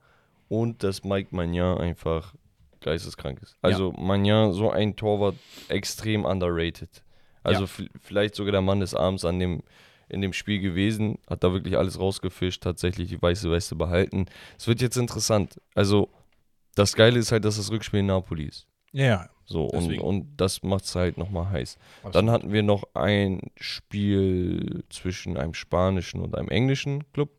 und 0.48 0.82
dass 0.82 1.05
Mike 1.05 1.34
Magnan 1.34 1.78
einfach 1.78 2.34
geisteskrank 2.80 3.40
ist. 3.42 3.57
Also 3.62 3.92
Magnan, 3.92 4.53
so 4.53 4.70
ein 4.70 4.96
Torwart, 4.96 5.36
extrem 5.68 6.24
underrated. 6.24 7.05
Also 7.42 7.64
Ja. 7.64 7.88
vielleicht 8.01 8.34
sogar 8.34 8.53
der 8.53 8.61
Mann 8.61 8.80
des 8.80 8.94
Abends 8.94 9.24
an 9.24 9.38
dem, 9.38 9.62
in 10.11 10.20
dem 10.20 10.32
Spiel 10.32 10.61
gewesen, 10.61 11.18
hat 11.28 11.42
da 11.44 11.52
wirklich 11.52 11.76
alles 11.76 11.98
rausgefischt, 11.98 12.62
tatsächlich 12.62 13.08
die 13.08 13.20
weiße 13.20 13.50
Weste 13.50 13.74
behalten. 13.76 14.26
Es 14.58 14.66
wird 14.66 14.80
jetzt 14.80 14.96
interessant. 14.96 15.61
Also 15.74 16.08
das 16.74 16.94
Geile 16.94 17.18
ist 17.18 17.32
halt, 17.32 17.44
dass 17.44 17.56
das 17.56 17.70
Rückspiel 17.70 18.00
in 18.00 18.06
Napoli 18.06 18.44
ist. 18.44 18.66
ja. 18.92 19.28
So, 19.52 19.64
und, 19.64 19.82
Deswegen. 19.88 20.02
und 20.02 20.36
das 20.36 20.62
macht 20.62 20.84
es 20.84 20.94
halt 20.94 21.18
nochmal 21.18 21.50
heiß. 21.50 21.76
absolut. 22.04 22.14
Dann 22.14 22.30
hatten 22.30 22.52
wir 22.52 22.62
noch 22.62 22.84
ein 22.94 23.40
Spiel 23.56 24.84
zwischen 24.90 25.36
einem 25.36 25.54
spanischen 25.54 26.20
und 26.20 26.36
einem 26.36 26.48
englischen 26.50 27.02
Club. 27.12 27.30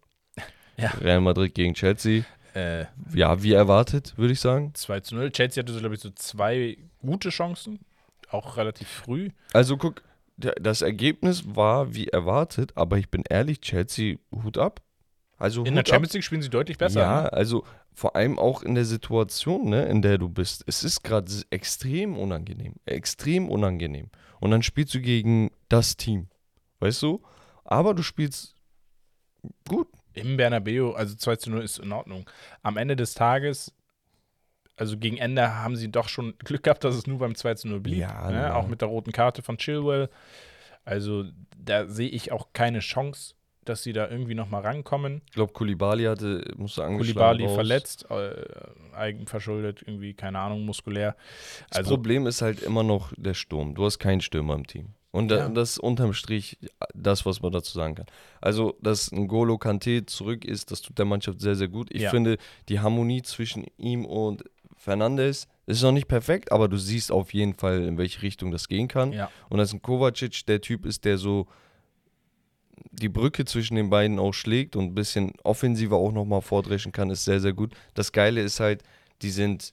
Ja. 0.76 0.90
Real 1.00 1.22
Madrid 1.22 1.54
gegen 1.56 1.74
Chelsea. 1.74 2.24
äh, 2.54 2.86
Ja, 3.14 3.42
wie 3.44 3.54
erwartet, 3.54 4.14
würde 4.18 4.34
ich 4.34 4.42
sagen. 4.42 4.72
2 4.74 5.00
zu 5.00 5.16
0. 5.16 5.32
Chelsea 5.32 5.62
hatte, 5.64 5.72
so, 5.72 5.80
glaube 5.80 5.96
ich, 5.96 6.02
so 6.02 6.10
zwei 6.10 6.78
gute 7.00 7.30
Chancen, 7.30 7.80
auch 8.30 8.58
relativ 8.58 8.90
früh. 8.90 9.30
Also 9.54 9.78
guck, 9.78 10.04
das 10.38 10.82
Ergebnis 10.82 11.44
war 11.56 11.94
wie 11.94 12.08
erwartet, 12.08 12.72
aber 12.76 12.98
ich 12.98 13.10
bin 13.10 13.24
ehrlich, 13.30 13.62
Chelsea, 13.62 14.18
Hut 14.44 14.58
ab. 14.58 14.82
Also 15.38 15.64
In 15.64 15.74
der 15.76 15.82
Hut 15.82 15.90
Champions 15.90 16.14
League 16.14 16.24
spielen 16.24 16.42
sie 16.42 16.50
deutlich 16.50 16.78
besser. 16.78 17.02
Ja, 17.02 17.22
Ne? 17.24 17.34
also 17.34 17.64
vor 17.94 18.16
allem 18.16 18.40
auch 18.40 18.64
in 18.64 18.76
der 18.76 18.86
Situation, 18.86 19.70
ne, 19.70 19.86
in 19.86 20.02
der 20.02 20.18
du 20.18 20.30
bist. 20.30 20.64
Es 20.68 20.84
ist 20.84 21.04
gerade 21.04 21.32
extrem 21.50 22.18
unangenehm. 22.18 22.76
Extrem 22.86 23.50
unangenehm. 23.50 24.10
Und 24.40 24.52
dann 24.52 24.64
spielst 24.64 24.94
du 24.94 25.02
gegen 25.02 25.52
das 25.70 25.98
Team. 25.98 26.28
Weißt 26.80 27.02
du? 27.04 27.22
Aber 27.64 27.94
du 27.94 28.02
spielst 28.04 28.56
gut. 29.68 29.88
Im 30.14 30.38
Bernabeu, 30.38 30.92
also 30.94 31.16
2 31.16 31.36
zu 31.38 31.52
0 31.52 31.64
ist 31.64 31.80
in 31.80 31.92
Ordnung. 31.92 32.30
Am 32.64 32.78
Ende 32.78 32.96
des 32.96 33.14
Tages, 33.14 33.74
also 34.82 34.98
gegen 34.98 35.18
Ende 35.18 35.54
haben 35.56 35.76
sie 35.76 35.92
doch 35.92 36.10
schon 36.10 36.34
Glück 36.44 36.64
gehabt, 36.64 36.84
dass 36.84 36.96
es 36.96 37.06
nur 37.06 37.20
beim 37.20 37.36
2 37.36 37.54
zu 37.54 37.68
0 37.68 37.80
blieb. 37.82 38.00
Ja, 38.00 38.30
ne? 38.32 38.38
normal. 38.42 38.52
Auch 38.54 38.68
mit 38.68 38.82
der 38.82 38.88
roten 38.88 39.12
Karte 39.12 39.44
von 39.44 39.58
Chilwell. 39.60 40.10
Also 40.84 41.26
da 41.56 41.86
sehe 41.88 42.10
ich 42.10 42.32
auch 42.32 42.48
keine 42.54 42.80
Chance, 42.80 43.36
dass 43.64 43.84
sie 43.84 43.94
da 43.94 44.10
irgendwie 44.10 44.34
nochmal 44.34 44.64
rankommen. 44.64 45.22
Ich 45.28 45.34
glaube, 45.34 45.54
Kulibali 45.54 46.06
hatte, 46.06 46.44
musste 46.58 46.84
angeschlagen 46.84 47.38
Kulibali 47.38 47.54
verletzt, 47.54 48.08
äh, 48.10 48.44
eigenverschuldet, 48.96 49.84
irgendwie, 49.86 50.16
keine 50.16 50.40
Ahnung, 50.40 50.66
muskulär. 50.66 51.16
Das 51.70 51.78
Also, 51.80 51.92
Problem 51.96 52.26
ist 52.26 52.42
halt 52.42 52.64
immer 52.64 52.82
noch 52.82 53.14
der 53.18 53.36
Sturm. 53.36 53.76
Du 53.76 53.86
hast 53.86 54.00
keinen 54.00 54.22
Stürmer 54.22 54.56
im 54.56 54.66
Team. 54.66 54.96
Und 55.12 55.28
da, 55.28 55.38
Ja. 55.40 55.50
das 55.50 55.72
ist 55.72 55.78
unterm 55.80 56.14
Strich 56.14 56.58
das, 56.96 57.26
was 57.26 57.42
man 57.42 57.52
dazu 57.52 57.74
sagen 57.78 57.96
kann. 57.96 58.06
Also, 58.40 58.78
dass 58.82 59.12
ein 59.12 59.28
Golo 59.28 59.58
Kante 59.58 60.06
zurück 60.06 60.46
ist, 60.46 60.72
das 60.72 60.82
tut 60.82 60.98
der 60.98 61.06
Mannschaft 61.06 61.42
sehr, 61.42 61.56
sehr 61.56 61.68
gut. 61.68 61.90
Ich 61.94 62.04
Ja. 62.04 62.10
finde, 62.12 62.38
die 62.70 62.80
Harmonie 62.80 63.22
zwischen 63.22 63.66
ihm 63.78 64.06
und 64.06 64.44
Fernandes 64.82 65.48
ist 65.68 65.84
noch 65.84 65.92
nicht 65.92 66.08
perfekt, 66.08 66.52
aber 66.52 66.68
du 66.68 66.76
siehst 66.76 67.12
auf 67.12 67.36
jeden 67.36 67.54
Fall, 67.54 67.84
in 67.84 68.00
welche 68.00 68.24
Richtung 68.24 68.50
das 68.50 68.68
gehen 68.68 68.88
kann. 68.88 69.14
ja, 69.14 69.30
Und 69.48 69.60
dass 69.60 69.74
ein 69.74 69.84
Kovacic 69.84 70.44
der 70.48 70.60
Typ 70.60 70.88
ist, 70.88 71.06
der 71.06 71.20
so 71.20 71.46
die 72.92 73.10
Brücke 73.10 73.46
zwischen 73.46 73.76
den 73.76 73.92
beiden 73.92 74.18
auch 74.18 74.34
schlägt 74.34 74.76
und 74.76 74.86
ein 74.86 74.96
bisschen 74.96 75.34
offensiver 75.44 75.98
auch 75.98 76.12
nochmal 76.12 76.42
vordreschen 76.42 76.92
kann, 76.92 77.12
ist 77.12 77.26
sehr, 77.26 77.40
sehr 77.40 77.54
gut. 77.54 77.76
Das 77.94 78.12
Geile 78.12 78.42
ist 78.42 78.60
halt, 78.60 78.82
die 79.22 79.30
sind 79.30 79.72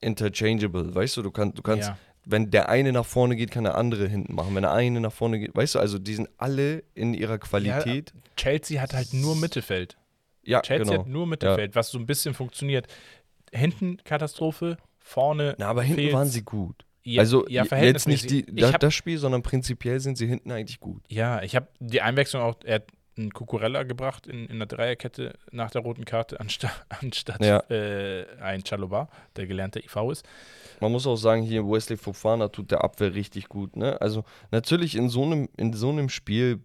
interchangeable, 0.00 0.94
weißt 0.94 1.18
du, 1.18 1.22
du, 1.22 1.30
kann, 1.30 1.52
du 1.52 1.60
kannst, 1.60 1.88
ja. 1.88 1.98
wenn 2.24 2.50
der 2.50 2.70
eine 2.70 2.92
nach 2.92 3.04
vorne 3.04 3.36
geht, 3.36 3.50
kann 3.50 3.64
der 3.64 3.76
andere 3.76 4.08
hinten 4.08 4.34
machen. 4.34 4.54
Wenn 4.54 4.62
der 4.62 4.72
eine 4.72 5.02
nach 5.02 5.12
vorne 5.12 5.38
geht, 5.38 5.54
weißt 5.54 5.74
du, 5.74 5.80
also 5.80 5.98
die 5.98 6.14
sind 6.14 6.30
alle 6.38 6.82
in 6.94 7.12
ihrer 7.12 7.36
Qualität. 7.36 8.14
Chelsea 8.38 8.80
hat 8.80 8.94
halt 8.94 9.12
nur 9.12 9.36
Mittelfeld. 9.36 9.98
Ja, 10.44 10.62
Chelsea 10.62 10.84
genau. 10.86 11.00
hat 11.00 11.08
nur 11.08 11.26
Mittelfeld, 11.26 11.74
was 11.74 11.90
so 11.90 11.98
ein 11.98 12.06
bisschen 12.06 12.32
funktioniert. 12.32 12.86
Hinten 13.54 13.98
Katastrophe, 14.04 14.76
vorne. 14.98 15.54
Na, 15.58 15.68
aber 15.68 15.82
hinten 15.82 16.00
fehlt's. 16.00 16.14
waren 16.14 16.28
sie 16.28 16.42
gut. 16.42 16.84
Ja, 17.06 17.20
also 17.20 17.46
ja, 17.48 17.64
jetzt 17.64 18.08
nicht 18.08 18.30
die, 18.30 18.46
da, 18.46 18.72
hab, 18.72 18.80
das 18.80 18.94
Spiel, 18.94 19.18
sondern 19.18 19.42
prinzipiell 19.42 20.00
sind 20.00 20.16
sie 20.16 20.26
hinten 20.26 20.50
eigentlich 20.50 20.80
gut. 20.80 21.02
Ja, 21.08 21.42
ich 21.42 21.54
habe 21.54 21.68
die 21.78 22.00
Einwechslung 22.00 22.42
auch, 22.42 22.54
er 22.64 22.76
hat 22.76 22.86
einen 23.16 23.30
Cucurella 23.30 23.82
gebracht 23.84 24.26
in, 24.26 24.46
in 24.46 24.58
der 24.58 24.66
Dreierkette 24.66 25.34
nach 25.52 25.70
der 25.70 25.82
roten 25.82 26.04
Karte, 26.06 26.40
anstatt, 26.40 26.84
anstatt 27.00 27.44
Ja. 27.44 27.58
äh, 27.70 28.26
ein 28.40 28.64
Chaloba, 28.64 29.08
der 29.36 29.46
gelernte 29.46 29.80
IV 29.80 29.96
ist. 30.10 30.26
Man 30.80 30.90
muss 30.92 31.06
auch 31.06 31.16
sagen, 31.16 31.42
hier 31.42 31.64
Wesley 31.68 31.96
Fofana 31.98 32.48
tut 32.48 32.70
der 32.70 32.82
Abwehr 32.82 33.14
richtig 33.14 33.48
gut. 33.48 33.76
Ne? 33.76 34.00
Also 34.00 34.24
natürlich 34.50 34.96
in 34.96 35.08
so 35.10 35.24
einem, 35.24 35.48
in 35.58 35.74
so 35.74 35.90
einem 35.90 36.08
Spiel, 36.08 36.60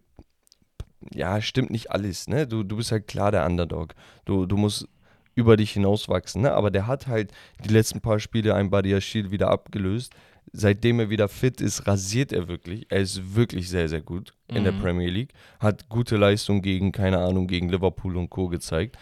ja, 1.12 1.40
stimmt 1.40 1.70
nicht 1.70 1.90
alles. 1.92 2.28
Ne? 2.28 2.46
Du, 2.46 2.62
du 2.62 2.76
bist 2.76 2.90
halt 2.92 3.06
klar 3.06 3.30
der 3.30 3.46
Underdog. 3.46 3.94
Du, 4.24 4.46
du 4.46 4.56
musst 4.56 4.88
über 5.34 5.56
dich 5.56 5.72
hinauswachsen. 5.72 6.42
Ne? 6.42 6.52
Aber 6.52 6.70
der 6.70 6.86
hat 6.86 7.06
halt 7.06 7.32
die 7.64 7.72
letzten 7.72 8.00
paar 8.00 8.18
Spiele 8.20 8.54
ein 8.54 8.70
Badiashil 8.70 9.30
wieder 9.30 9.48
abgelöst. 9.50 10.12
Seitdem 10.52 10.98
er 10.98 11.10
wieder 11.10 11.28
fit 11.28 11.60
ist, 11.60 11.86
rasiert 11.86 12.32
er 12.32 12.48
wirklich. 12.48 12.86
Er 12.88 13.00
ist 13.00 13.36
wirklich 13.36 13.68
sehr, 13.68 13.88
sehr 13.88 14.00
gut 14.00 14.34
in 14.48 14.64
der 14.64 14.72
Mhm. 14.72 14.80
Premier 14.80 15.08
League. 15.08 15.32
Hat 15.60 15.88
gute 15.88 16.16
Leistung 16.16 16.60
gegen, 16.60 16.90
keine 16.90 17.18
Ahnung, 17.18 17.46
gegen 17.46 17.68
Liverpool 17.68 18.16
und 18.16 18.30
Co. 18.30 18.48
gezeigt. 18.48 18.96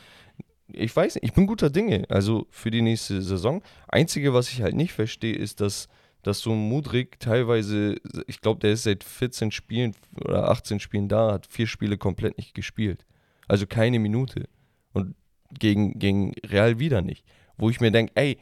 Ich 0.71 0.95
weiß 0.95 1.15
nicht, 1.15 1.25
ich 1.25 1.33
bin 1.33 1.47
guter 1.47 1.71
Dinge, 1.71 2.05
also 2.11 2.47
für 2.51 2.71
die 2.71 2.83
nächste 2.83 3.23
Saison. 3.23 3.63
Einzige, 3.87 4.35
was 4.35 4.51
ich 4.53 4.61
halt 4.61 4.75
nicht 4.75 4.93
verstehe, 4.93 5.35
ist, 5.35 5.63
dass, 5.63 5.89
dass 6.23 6.41
so 6.41 6.55
Mudrik 6.55 7.19
teilweise, 7.21 7.97
ich 8.27 8.43
glaube, 8.43 8.61
der 8.61 8.73
ist 8.73 8.83
seit 8.83 9.03
14 9.03 9.51
Spielen 9.51 9.95
oder 10.23 10.51
18 10.51 10.79
Spielen 10.81 11.09
da, 11.09 11.33
hat 11.33 11.47
vier 11.47 11.67
Spiele 11.67 11.97
komplett 11.97 12.37
nicht 12.37 12.53
gespielt. 12.53 13.07
Also 13.47 13.67
keine 13.67 13.99
Minute. 13.99 14.47
Und 14.93 15.15
gegen, 15.59 15.99
gegen 15.99 16.33
Real 16.47 16.79
wieder 16.79 17.03
nicht. 17.03 17.25
Wo 17.57 17.71
ich 17.71 17.81
mir 17.81 17.91
denke, 17.91 18.13
ey, 18.15 18.39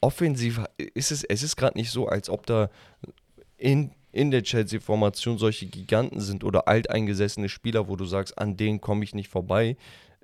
offensiv 0.00 0.60
ist 0.94 1.10
es, 1.10 1.24
es 1.24 1.42
ist 1.42 1.56
gerade 1.56 1.78
nicht 1.78 1.90
so, 1.90 2.06
als 2.06 2.28
ob 2.28 2.46
da 2.46 2.70
in, 3.56 3.92
in 4.12 4.30
der 4.30 4.42
Chelsea-Formation 4.42 5.38
solche 5.38 5.66
Giganten 5.66 6.20
sind 6.20 6.44
oder 6.44 6.68
alteingesessene 6.68 7.48
Spieler, 7.48 7.88
wo 7.88 7.96
du 7.96 8.04
sagst, 8.04 8.38
an 8.38 8.56
denen 8.56 8.80
komme 8.80 9.04
ich 9.04 9.14
nicht 9.14 9.28
vorbei. 9.28 9.76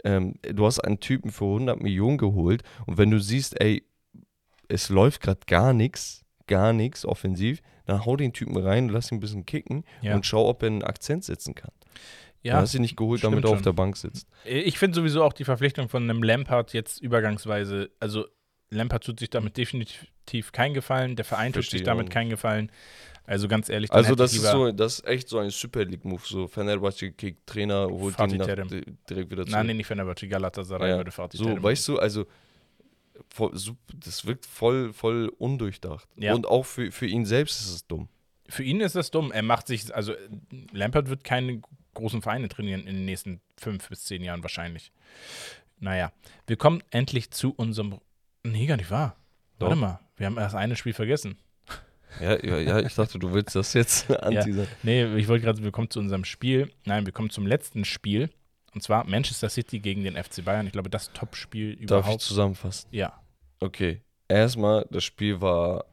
Ähm, 0.04 0.34
du 0.42 0.66
hast 0.66 0.80
einen 0.80 1.00
Typen 1.00 1.30
für 1.30 1.44
100 1.44 1.82
Millionen 1.82 2.18
geholt 2.18 2.62
und 2.86 2.98
wenn 2.98 3.10
du 3.10 3.18
siehst, 3.18 3.60
ey, 3.60 3.82
es 4.68 4.88
läuft 4.88 5.20
gerade 5.22 5.40
gar 5.46 5.72
nichts, 5.72 6.24
gar 6.46 6.72
nichts 6.72 7.04
offensiv, 7.06 7.62
dann 7.86 8.04
hau 8.04 8.16
den 8.16 8.32
Typen 8.32 8.56
rein, 8.56 8.88
lass 8.88 9.10
ihn 9.12 9.18
ein 9.18 9.20
bisschen 9.20 9.46
kicken 9.46 9.84
Ja. 10.02 10.14
und 10.14 10.26
schau, 10.26 10.48
ob 10.48 10.62
er 10.62 10.66
einen 10.68 10.82
Akzent 10.82 11.24
setzen 11.24 11.54
kann. 11.54 11.70
Ja, 12.46 12.54
du 12.54 12.60
hast 12.60 12.74
ihn 12.74 12.82
nicht 12.82 12.96
geholt, 12.96 13.24
damit 13.24 13.44
er 13.44 13.50
auf 13.50 13.62
der 13.62 13.72
Bank 13.72 13.96
sitzt. 13.96 14.28
Ich 14.44 14.78
finde 14.78 14.94
sowieso 14.94 15.24
auch 15.24 15.32
die 15.32 15.44
Verpflichtung 15.44 15.88
von 15.88 16.04
einem 16.04 16.22
Lampard 16.22 16.72
jetzt 16.72 17.02
übergangsweise, 17.02 17.90
also 18.00 18.26
Lampard 18.70 19.04
tut 19.04 19.18
sich 19.18 19.30
damit 19.30 19.56
definitiv 19.56 20.52
keinen 20.52 20.74
Gefallen, 20.74 21.16
der 21.16 21.24
Verein 21.24 21.52
tut 21.52 21.64
sich 21.64 21.82
damit 21.82 22.10
keinen 22.10 22.30
Gefallen. 22.30 22.70
Also 23.24 23.48
ganz 23.48 23.68
ehrlich, 23.68 23.90
also 23.90 24.14
das 24.14 24.34
ist 24.34 24.44
so, 24.44 24.70
das 24.70 25.00
ist 25.00 25.06
echt 25.06 25.28
so 25.28 25.38
ein 25.38 25.50
Super 25.50 25.84
League 25.84 26.04
Move. 26.04 26.22
So 26.24 26.46
Fenerbahce 26.46 27.10
kickt 27.10 27.44
Trainer, 27.44 27.88
holt 27.88 28.14
Fatih 28.14 28.34
ihn 28.34 28.38
nach, 28.38 28.46
direkt 28.46 29.30
wieder 29.30 29.42
zurück. 29.42 29.48
Nein, 29.48 29.66
nee, 29.66 29.74
nicht 29.74 29.86
Fenerbahce, 29.88 30.28
Galatasaray 30.28 30.90
ja. 30.90 30.96
würde 30.98 31.10
Fatih 31.10 31.38
So, 31.38 31.44
Terem 31.44 31.62
weißt 31.62 31.88
du, 31.88 31.98
also 31.98 32.26
das 33.94 34.26
wirkt 34.26 34.46
voll, 34.46 34.92
voll 34.92 35.32
undurchdacht. 35.38 36.08
Ja. 36.16 36.34
Und 36.34 36.46
auch 36.46 36.64
für, 36.64 36.92
für 36.92 37.06
ihn 37.06 37.24
selbst 37.24 37.60
ist 37.60 37.74
es 37.74 37.86
dumm. 37.86 38.08
Für 38.48 38.62
ihn 38.62 38.80
ist 38.80 38.94
es 38.94 39.10
dumm. 39.10 39.32
Er 39.32 39.42
macht 39.42 39.66
sich, 39.66 39.92
also 39.92 40.14
Lampard 40.72 41.08
wird 41.08 41.24
keine 41.24 41.60
großen 41.96 42.22
Vereine 42.22 42.48
trainieren 42.48 42.86
in 42.86 42.94
den 42.94 43.04
nächsten 43.04 43.40
fünf 43.56 43.88
bis 43.88 44.04
zehn 44.04 44.22
Jahren 44.22 44.42
wahrscheinlich. 44.42 44.92
Naja, 45.78 46.12
wir 46.46 46.56
kommen 46.56 46.82
endlich 46.90 47.30
zu 47.30 47.52
unserem. 47.52 47.98
Nee, 48.44 48.66
gar 48.66 48.76
nicht 48.76 48.90
wahr. 48.90 49.16
Warte 49.58 49.74
oh. 49.74 49.78
mal, 49.78 50.00
wir 50.16 50.26
haben 50.26 50.38
erst 50.38 50.54
ein 50.54 50.74
Spiel 50.76 50.94
vergessen. 50.94 51.38
Ja, 52.20 52.42
ja, 52.42 52.58
ja, 52.58 52.80
ich 52.80 52.94
dachte, 52.94 53.18
du 53.18 53.32
willst 53.32 53.56
das 53.56 53.74
jetzt 53.74 54.10
anteasern. 54.22 54.64
Ja. 54.64 54.76
Nee, 54.82 55.16
ich 55.16 55.28
wollte 55.28 55.44
gerade, 55.44 55.62
wir 55.62 55.72
kommen 55.72 55.90
zu 55.90 55.98
unserem 55.98 56.24
Spiel. 56.24 56.70
Nein, 56.84 57.04
wir 57.04 57.12
kommen 57.12 57.30
zum 57.30 57.46
letzten 57.46 57.84
Spiel. 57.84 58.30
Und 58.74 58.82
zwar 58.82 59.06
Manchester 59.06 59.48
City 59.48 59.80
gegen 59.80 60.04
den 60.04 60.22
FC 60.22 60.44
Bayern. 60.44 60.66
Ich 60.66 60.72
glaube, 60.72 60.90
das 60.90 61.12
Top-Spiel 61.12 61.72
überhaupt. 61.72 62.06
Darf 62.06 62.14
ich 62.14 62.18
zusammenfassen? 62.18 62.88
Ja. 62.90 63.20
Okay. 63.60 64.02
Erstmal, 64.28 64.86
das 64.90 65.04
Spiel 65.04 65.40
war. 65.40 65.84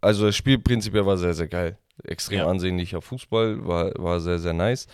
Also, 0.00 0.26
das 0.26 0.36
Spiel 0.36 0.58
prinzipiell 0.58 1.04
war 1.04 1.16
sehr, 1.16 1.34
sehr 1.34 1.48
geil. 1.48 1.78
Extrem 2.02 2.38
ja. 2.38 2.46
ansehnlicher 2.46 3.00
Fußball, 3.00 3.66
war, 3.66 3.92
war 3.96 4.20
sehr, 4.20 4.38
sehr 4.38 4.52
nice. 4.52 4.86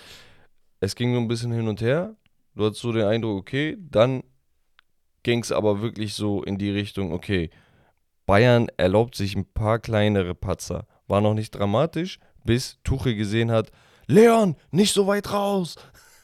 Es 0.81 0.95
ging 0.95 1.13
nur 1.13 1.21
ein 1.21 1.29
bisschen 1.29 1.53
hin 1.53 1.69
und 1.69 1.81
her. 1.81 2.15
Du 2.55 2.67
hattest 2.67 2.83
so 2.83 2.93
den 2.93 3.07
Eindruck, 3.07 3.39
okay, 3.39 3.77
dann 3.81 4.23
ging 5.23 5.43
es 5.43 5.53
aber 5.53 5.81
wirklich 5.83 6.15
so 6.15 6.43
in 6.43 6.59
die 6.59 6.71
Richtung, 6.71 7.13
okay, 7.13 7.51
Bayern 8.27 8.69
erlaubt 8.77 9.15
sich 9.15 9.35
ein 9.35 9.45
paar 9.45 9.79
kleinere 9.79 10.35
Patzer. 10.35 10.87
War 11.07 11.21
noch 11.21 11.35
nicht 11.35 11.51
dramatisch, 11.53 12.19
bis 12.45 12.79
Tuchel 12.85 13.15
gesehen 13.15 13.51
hat, 13.51 13.71
Leon, 14.07 14.57
nicht 14.71 14.93
so 14.93 15.07
weit 15.07 15.33
raus. 15.33 15.77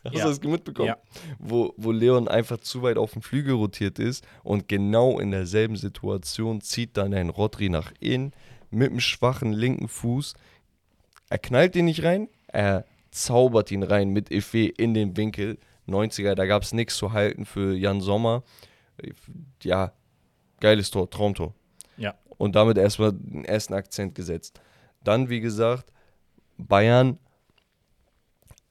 Hast 0.05 0.15
ja. 0.15 0.25
du 0.25 0.31
das 0.31 0.43
mitbekommen? 0.43 0.89
Ja. 0.89 0.99
Wo, 1.39 1.75
wo 1.77 1.91
Leon 1.93 2.29
einfach 2.29 2.59
zu 2.59 2.83
weit 2.83 2.97
auf 2.97 3.13
dem 3.13 3.23
Flügel 3.23 3.55
rotiert 3.55 3.99
ist 3.99 4.25
und 4.43 4.69
genau 4.69 5.19
in 5.19 5.31
derselben 5.31 5.77
Situation 5.77 6.61
zieht 6.61 6.97
dann 6.97 7.15
ein 7.15 7.29
Rodri 7.29 7.69
nach 7.69 7.93
innen 8.01 8.33
mit 8.71 8.91
einem 8.91 9.01
schwachen 9.01 9.53
linken 9.53 9.89
Fuß. 9.89 10.35
Er 11.29 11.39
knallt 11.39 11.77
ihn 11.77 11.87
nicht 11.87 12.05
rein, 12.05 12.29
er 12.49 12.85
zaubert 13.11 13.71
ihn 13.71 13.83
rein 13.83 14.11
mit 14.11 14.31
Effet 14.31 14.69
in 14.79 14.95
den 14.95 15.17
Winkel. 15.17 15.59
90er, 15.89 16.35
da 16.35 16.47
gab 16.47 16.63
es 16.63 16.73
nichts 16.73 16.97
zu 16.97 17.13
halten 17.13 17.45
für 17.45 17.75
Jan 17.75 18.01
Sommer. 18.01 18.43
Ja, 19.63 19.93
geiles 20.61 20.91
Tor, 20.91 21.09
Traumtor. 21.11 21.55
Ja. 21.97 22.15
Und 22.39 22.57
damit 22.57 22.77
erstmal 22.77 23.13
den 23.13 23.45
ersten 23.45 23.75
Akzent 23.75 24.15
gesetzt. 24.15 24.61
Dann, 25.05 25.29
wie 25.29 25.41
gesagt, 25.41 25.93
Bayern 26.59 27.19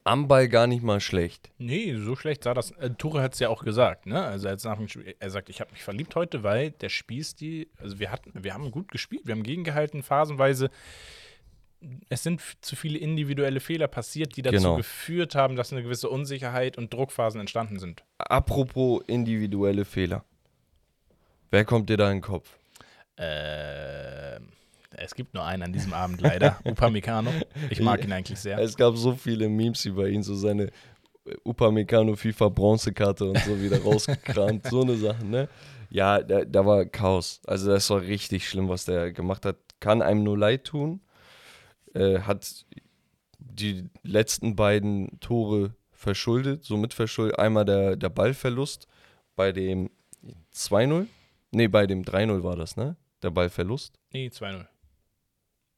am 0.06 0.28
Ball 0.28 0.47
gar 0.47 0.68
nicht 0.68 0.84
mal 0.84 0.99
schlecht. 0.99 1.49
Nee, 1.58 1.95
so 1.97 2.16
schlecht 2.16 2.43
sah 2.43 2.53
das. 2.53 2.72
Äh, 2.72 2.91
Ture 2.91 3.24
hat 3.24 3.34
es 3.34 3.39
ja 3.39 3.49
auch 3.49 3.64
gesagt, 3.64 4.06
ne? 4.06 4.22
Also 4.24 4.47
jetzt 4.47 4.64
nach 4.64 4.78
dem 4.78 4.88
Spiel, 4.88 5.16
er 5.20 5.30
sagt, 5.32 5.49
ich 5.49 5.60
habe 5.62 5.72
mich 5.72 5.84
verliebt 5.84 6.16
heute, 6.16 6.43
weil 6.43 6.72
der 6.72 6.89
Spielstil, 6.89 7.68
also 7.80 7.99
wir 7.99 8.12
hatten, 8.12 8.32
wir 8.36 8.53
haben 8.53 8.70
gut 8.70 8.91
gespielt, 8.91 9.26
wir 9.26 9.34
haben 9.34 9.43
gegengehalten, 9.43 10.03
phasenweise. 10.03 10.70
Es 12.10 12.24
sind 12.24 12.42
zu 12.62 12.76
viele 12.76 12.98
individuelle 12.98 13.60
Fehler 13.60 13.88
passiert, 13.88 14.36
die 14.38 14.42
dazu 14.42 14.58
genau. 14.58 14.78
geführt 14.78 15.36
haben, 15.36 15.56
dass 15.56 15.72
eine 15.72 15.84
gewisse 15.84 16.10
Unsicherheit 16.10 16.78
und 16.78 16.94
Druckphasen 16.94 17.40
entstanden 17.40 17.80
sind. 17.80 18.04
Apropos 18.18 19.04
individuelle 19.08 19.86
Fehler. 19.86 20.24
Wer 21.52 21.66
kommt 21.66 21.90
dir 21.90 21.98
da 21.98 22.10
in 22.12 22.18
den 22.18 22.22
Kopf? 22.22 22.58
Äh, 23.18 24.36
es 24.98 25.16
gibt 25.16 25.34
nur 25.34 25.46
einen 25.46 25.64
an 25.64 25.74
diesem 25.74 25.94
Abend 25.94 26.22
leider, 26.22 26.60
Upamecano. 26.66 27.32
Ich 27.70 27.82
mag 27.82 28.04
ihn 28.04 28.12
eigentlich 28.12 28.40
sehr. 28.40 28.58
Es 28.58 28.76
gab 28.76 28.96
so 28.98 29.14
viele 29.14 29.50
Memes 29.50 29.86
über 29.86 30.08
ihn, 30.08 30.24
so 30.24 30.36
seine 30.36 30.72
Upamecano 31.44 32.16
FIFA 32.16 32.50
Bronzekarte 32.50 33.26
und 33.26 33.38
so 33.40 33.60
wieder 33.62 33.82
rausgekramt, 33.82 34.68
so 34.70 34.82
eine 34.82 34.96
Sache, 34.96 35.26
ne? 35.26 35.48
Ja, 35.90 36.22
da, 36.22 36.46
da 36.46 36.66
war 36.66 36.86
Chaos. 36.86 37.42
Also 37.46 37.72
das 37.72 37.90
war 37.90 38.02
richtig 38.02 38.48
schlimm, 38.48 38.70
was 38.70 38.86
der 38.86 39.12
gemacht 39.12 39.46
hat. 39.46 39.58
Kann 39.80 40.02
einem 40.02 40.24
nur 40.24 40.38
leid 40.38 40.66
tun. 40.66 41.02
Äh, 41.96 42.20
hat 42.20 42.66
die 43.39 43.89
letzten 44.04 44.56
beiden 44.56 45.20
Tore 45.20 45.76
verschuldet, 45.91 46.64
somit 46.64 46.93
verschuldet. 46.93 47.39
Einmal 47.39 47.66
der, 47.66 47.96
der 47.96 48.10
Ballverlust 48.10 48.88
bei 49.36 49.52
dem 49.52 49.89
2-0. 50.54 51.08
Ne, 51.52 51.70
bei 51.70 51.88
dem 51.88 52.04
3-0 52.04 52.43
war 52.43 52.56
das, 52.56 52.76
ne? 52.76 52.98
der 53.26 53.32
Ballverlust? 53.32 54.00
Nee, 54.12 54.28
2-0. 54.28 54.66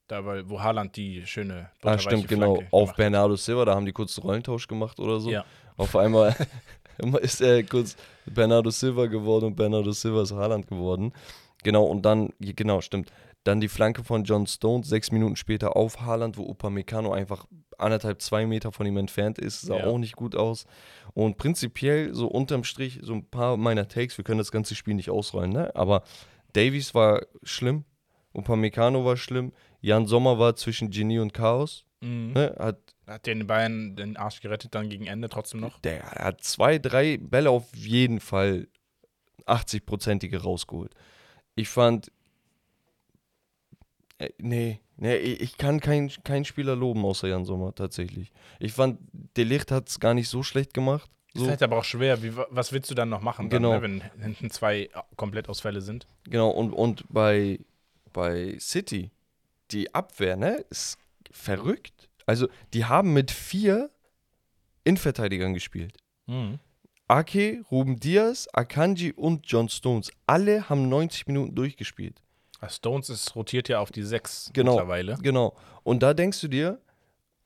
Da 0.08 0.24
war, 0.26 0.50
wo 0.50 0.62
Haaland 0.62 0.96
die 0.96 1.26
schöne 1.26 1.70
Ah, 1.82 1.98
stimmt, 1.98 2.28
genau. 2.28 2.56
Flanke 2.56 2.74
Auf 2.74 2.96
Bernardo 2.96 3.36
Silva, 3.36 3.66
da 3.66 3.76
haben 3.76 3.86
die 3.86 3.92
kurz 3.92 4.18
Rollentausch 4.22 4.68
gemacht 4.68 5.00
oder 5.00 5.20
so. 5.20 5.30
Ja. 5.30 5.46
Auf 5.76 5.96
einmal 5.96 6.36
ist 7.22 7.42
er 7.42 7.64
kurz 7.64 7.98
Bernardo 8.26 8.70
Silva 8.70 9.08
geworden 9.08 9.46
und 9.46 9.56
Bernardo 9.56 9.92
Silva 9.92 10.22
ist 10.22 10.32
Haaland 10.32 10.68
geworden. 10.68 11.12
Genau, 11.64 11.86
und 11.86 12.04
dann, 12.04 12.32
genau, 12.40 12.82
stimmt. 12.82 13.12
Dann 13.48 13.62
die 13.62 13.70
Flanke 13.70 14.04
von 14.04 14.26
John 14.26 14.46
Stones, 14.46 14.90
sechs 14.90 15.10
Minuten 15.10 15.38
später 15.38 15.78
auf 15.78 16.02
Haaland, 16.02 16.38
wo 16.38 16.44
Upamecano 16.44 17.14
einfach 17.14 17.46
anderthalb, 17.78 18.22
zwei 18.22 18.46
Meter 18.46 18.74
von 18.74 18.86
ihm 18.86 18.98
entfernt 18.98 19.40
ist. 19.40 19.62
Sah 19.62 19.78
ja. 19.78 19.86
auch 19.86 19.98
nicht 19.98 20.18
gut 20.18 20.36
aus. 20.36 20.66
Und 21.14 21.38
prinzipiell, 21.38 22.14
so 22.14 22.28
unterm 22.28 22.66
Strich, 22.66 23.00
so 23.02 23.14
ein 23.14 23.26
paar 23.26 23.56
meiner 23.56 23.88
Takes, 23.88 24.18
wir 24.18 24.26
können 24.26 24.40
das 24.40 24.52
ganze 24.52 24.76
Spiel 24.76 24.96
nicht 24.96 25.10
ausrollen, 25.10 25.54
ne? 25.54 25.74
Aber 25.78 26.04
Davies 26.52 26.94
war 26.94 27.22
schlimm, 27.42 27.86
Upamecano 28.34 29.06
war 29.06 29.16
schlimm, 29.16 29.54
Jan 29.80 30.08
Sommer 30.08 30.38
war 30.38 30.58
zwischen 30.58 30.90
Genie 30.90 31.20
und 31.20 31.34
Chaos. 31.34 31.86
Mhm. 32.02 32.34
Ne, 32.34 32.54
hat, 32.60 32.80
hat 33.08 33.28
den 33.28 33.48
Bayern 33.48 33.96
den 33.96 34.18
Arsch 34.18 34.42
gerettet 34.42 34.76
dann 34.76 34.90
gegen 34.90 35.08
Ende 35.08 35.30
trotzdem 35.30 35.62
noch? 35.62 35.80
Der 35.80 36.04
hat 36.04 36.44
zwei, 36.44 36.80
drei 36.80 37.16
Bälle 37.16 37.50
auf 37.50 37.74
jeden 37.74 38.20
Fall 38.20 38.68
80-prozentige 39.46 40.42
rausgeholt. 40.42 40.94
Ich 41.56 41.70
fand. 41.70 42.12
Äh, 44.20 44.30
nee, 44.38 44.80
nee, 44.98 45.16
ich 45.16 45.58
kann 45.58 45.80
keinen 45.80 46.12
kein 46.24 46.46
Spieler 46.46 46.76
loben 46.76 47.06
außer 47.06 47.28
Jan 47.28 47.46
Sommer 47.46 47.74
tatsächlich. 47.76 48.32
Ich 48.60 48.74
fand, 48.74 49.00
Delicht 49.36 49.72
hat 49.72 49.90
es 49.90 50.00
gar 50.00 50.14
nicht 50.14 50.30
so 50.30 50.44
schlecht 50.44 50.74
gemacht. 50.74 51.10
So. 51.34 51.44
Ist 51.44 51.50
halt 51.50 51.64
aber 51.64 51.78
auch 51.78 51.84
schwer. 51.84 52.24
Wie, 52.24 52.36
was 52.36 52.72
willst 52.72 52.90
du 52.90 52.96
dann 52.96 53.10
noch 53.10 53.22
machen, 53.22 53.50
genau. 53.50 53.80
dann, 53.80 53.98
ne, 53.98 54.12
wenn 54.16 54.24
hinten 54.24 54.50
zwei 54.50 54.90
Komplettausfälle 55.16 55.82
sind? 55.82 56.08
Genau, 56.24 56.50
und, 56.50 56.74
und 56.74 57.06
bei, 57.10 57.60
bei 58.12 58.58
City, 58.60 59.12
die 59.70 59.94
Abwehr, 59.94 60.36
ne, 60.36 60.66
ist 60.70 60.98
verrückt. 61.32 62.10
Also, 62.26 62.48
die 62.74 62.86
haben 62.86 63.14
mit 63.14 63.30
vier 63.30 63.92
Innenverteidigern 64.84 65.54
gespielt. 65.54 65.96
Mhm. 66.26 66.60
Ake, 67.08 67.64
Ruben 67.72 68.00
Diaz, 68.00 68.48
Akanji 68.52 69.14
und 69.14 69.46
John 69.46 69.70
Stones. 69.70 70.12
Alle 70.26 70.70
haben 70.70 70.90
90 70.90 71.28
Minuten 71.28 71.56
durchgespielt. 71.56 72.22
Stones 72.68 73.10
ist 73.10 73.36
rotiert 73.36 73.70
ja 73.70 73.80
auf 73.80 73.92
die 73.92 74.04
sechs 74.04 74.50
genau, 74.54 74.74
mittlerweile. 74.74 75.18
Genau. 75.22 75.56
Und 75.84 76.04
da 76.04 76.14
denkst 76.14 76.42
du 76.42 76.48
dir, 76.48 76.80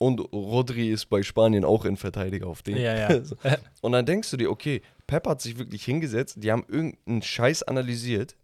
und 0.02 0.20
Rodri 0.34 0.90
ist 0.90 1.06
bei 1.08 1.22
Spanien 1.22 1.64
auch 1.64 1.86
in 1.86 1.96
Verteidiger 1.96 2.48
auf 2.48 2.64
den. 2.64 2.78
Ja, 2.78 2.96
ja. 2.96 3.22
und 3.82 3.92
dann 3.92 4.04
denkst 4.04 4.32
du 4.32 4.38
dir, 4.38 4.50
okay, 4.50 4.82
Pep 5.06 5.28
hat 5.28 5.42
sich 5.42 5.60
wirklich 5.60 5.86
hingesetzt, 5.86 6.38
die 6.40 6.52
haben 6.52 6.66
irgendeinen 6.68 7.22
Scheiß 7.22 7.62
analysiert 7.62 8.36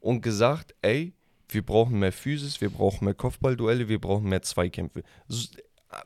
und 0.00 0.22
gesagt, 0.22 0.74
ey, 0.80 1.12
wir 1.50 1.66
brauchen 1.66 1.98
mehr 1.98 2.12
Physis, 2.12 2.62
wir 2.62 2.70
brauchen 2.70 3.04
mehr 3.04 3.12
Kopfballduelle, 3.12 3.88
wir 3.88 4.00
brauchen 4.00 4.28
mehr 4.28 4.40
Zweikämpfe. 4.40 5.02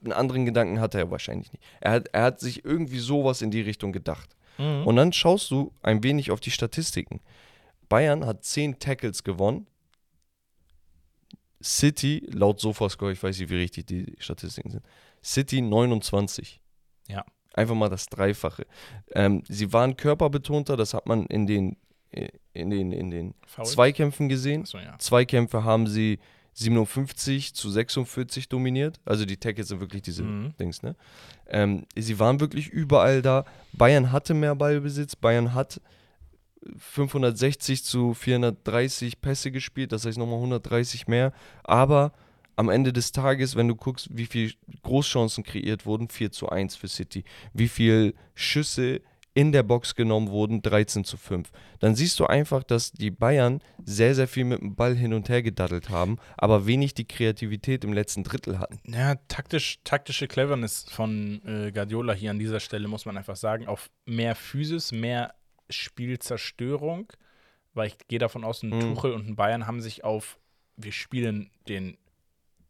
Einen 0.02 0.12
anderen 0.12 0.44
Gedanken 0.44 0.80
hatte 0.80 0.98
er 0.98 1.08
wahrscheinlich 1.12 1.52
nicht. 1.52 1.62
Er 1.80 1.92
hat, 1.92 2.08
er 2.08 2.22
hat 2.22 2.40
sich 2.40 2.64
irgendwie 2.64 2.98
sowas 2.98 3.42
in 3.42 3.52
die 3.52 3.60
Richtung 3.60 3.92
gedacht. 3.92 4.36
Mhm. 4.58 4.88
Und 4.88 4.96
dann 4.96 5.12
schaust 5.12 5.52
du 5.52 5.72
ein 5.82 6.02
wenig 6.02 6.32
auf 6.32 6.40
die 6.40 6.50
Statistiken. 6.50 7.20
Bayern 7.88 8.26
hat 8.26 8.42
10 8.42 8.80
Tackles 8.80 9.22
gewonnen, 9.22 9.68
City, 11.62 12.26
laut 12.32 12.60
Sofascore, 12.60 13.12
ich 13.12 13.22
weiß 13.22 13.38
nicht, 13.38 13.50
wie 13.50 13.56
richtig 13.56 13.86
die 13.86 14.14
Statistiken 14.18 14.70
sind, 14.70 14.84
City 15.22 15.60
29. 15.60 16.60
Ja. 17.08 17.24
Einfach 17.54 17.74
mal 17.74 17.88
das 17.88 18.06
Dreifache. 18.06 18.66
Ähm, 19.12 19.42
sie 19.48 19.72
waren 19.72 19.96
körperbetonter, 19.96 20.76
das 20.76 20.92
hat 20.92 21.06
man 21.06 21.26
in 21.26 21.46
den, 21.46 21.76
äh, 22.10 22.28
in 22.52 22.70
den, 22.70 22.92
in 22.92 23.10
den 23.10 23.34
Zweikämpfen 23.64 24.28
gesehen. 24.28 24.66
So, 24.66 24.78
ja. 24.78 24.98
Zweikämpfe 24.98 25.64
haben 25.64 25.86
sie 25.86 26.18
57 26.52 27.54
zu 27.54 27.70
46 27.70 28.48
dominiert. 28.48 29.00
Also 29.04 29.24
die 29.24 29.36
Tackles 29.36 29.68
sind 29.68 29.80
wirklich 29.80 30.02
diese 30.02 30.22
mhm. 30.22 30.54
Dings, 30.58 30.82
ne? 30.82 30.96
Ähm, 31.48 31.86
sie 31.94 32.18
waren 32.18 32.40
wirklich 32.40 32.68
überall 32.68 33.22
da. 33.22 33.44
Bayern 33.72 34.10
hatte 34.10 34.32
mehr 34.32 34.54
Ballbesitz. 34.54 35.16
Bayern 35.16 35.54
hat 35.54 35.80
560 36.78 37.84
zu 37.84 38.14
430 38.14 39.20
Pässe 39.20 39.50
gespielt, 39.50 39.92
das 39.92 40.06
heißt 40.06 40.18
nochmal 40.18 40.36
130 40.36 41.08
mehr. 41.08 41.32
Aber 41.64 42.12
am 42.56 42.68
Ende 42.70 42.92
des 42.92 43.12
Tages, 43.12 43.54
wenn 43.54 43.68
du 43.68 43.76
guckst, 43.76 44.08
wie 44.10 44.26
viele 44.26 44.52
Großchancen 44.82 45.44
kreiert 45.44 45.86
wurden, 45.86 46.08
4 46.08 46.32
zu 46.32 46.48
1 46.48 46.76
für 46.76 46.88
City, 46.88 47.24
wie 47.52 47.68
viele 47.68 48.14
Schüsse 48.34 49.02
in 49.36 49.52
der 49.52 49.62
Box 49.62 49.94
genommen 49.94 50.30
wurden, 50.30 50.62
13 50.62 51.04
zu 51.04 51.18
5. 51.18 51.50
Dann 51.78 51.94
siehst 51.94 52.18
du 52.18 52.24
einfach, 52.24 52.64
dass 52.64 52.92
die 52.92 53.10
Bayern 53.10 53.60
sehr, 53.84 54.14
sehr 54.14 54.26
viel 54.26 54.44
mit 54.44 54.62
dem 54.62 54.74
Ball 54.74 54.96
hin 54.96 55.12
und 55.12 55.28
her 55.28 55.42
gedaddelt 55.42 55.90
haben, 55.90 56.16
aber 56.38 56.66
wenig 56.66 56.94
die 56.94 57.06
Kreativität 57.06 57.84
im 57.84 57.92
letzten 57.92 58.24
Drittel 58.24 58.58
hatten. 58.58 58.80
Ja, 58.90 59.16
taktisch, 59.28 59.80
taktische 59.84 60.26
Cleverness 60.26 60.86
von 60.88 61.42
äh, 61.44 61.70
Guardiola 61.70 62.14
hier 62.14 62.30
an 62.30 62.38
dieser 62.38 62.60
Stelle, 62.60 62.88
muss 62.88 63.04
man 63.04 63.18
einfach 63.18 63.36
sagen, 63.36 63.66
auf 63.66 63.90
mehr 64.06 64.34
Physis, 64.34 64.90
mehr 64.90 65.34
Spielzerstörung, 65.70 67.12
weil 67.74 67.88
ich 67.88 67.98
gehe 68.08 68.18
davon 68.18 68.44
aus, 68.44 68.62
ein 68.62 68.70
Mhm. 68.70 68.80
Tuchel 68.80 69.12
und 69.12 69.28
ein 69.28 69.36
Bayern 69.36 69.66
haben 69.66 69.80
sich 69.80 70.04
auf, 70.04 70.38
wir 70.76 70.92
spielen 70.92 71.50
den 71.68 71.96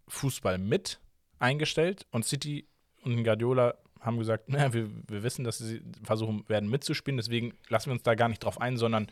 Fußball 0.08 0.58
mit 0.58 1.00
eingestellt 1.38 2.06
und 2.10 2.24
City 2.24 2.66
und 3.02 3.12
ein 3.12 3.24
Guardiola 3.24 3.74
haben 4.00 4.18
gesagt, 4.18 4.44
na, 4.48 4.72
wir, 4.72 4.88
wir 5.08 5.22
wissen, 5.22 5.44
dass 5.44 5.58
sie 5.58 5.82
versuchen 6.02 6.48
werden 6.48 6.68
mitzuspielen, 6.70 7.16
deswegen 7.16 7.54
lassen 7.68 7.86
wir 7.86 7.92
uns 7.94 8.02
da 8.02 8.14
gar 8.14 8.28
nicht 8.28 8.42
drauf 8.44 8.60
ein, 8.60 8.76
sondern 8.76 9.08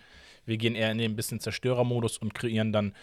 wir 0.46 0.56
gehen 0.56 0.74
eher 0.74 0.90
in 0.90 0.98
den 0.98 1.16
bisschen 1.16 1.40
Zerstörermodus 1.40 2.18
und 2.18 2.34
kreieren 2.34 2.72
dann 2.72 2.94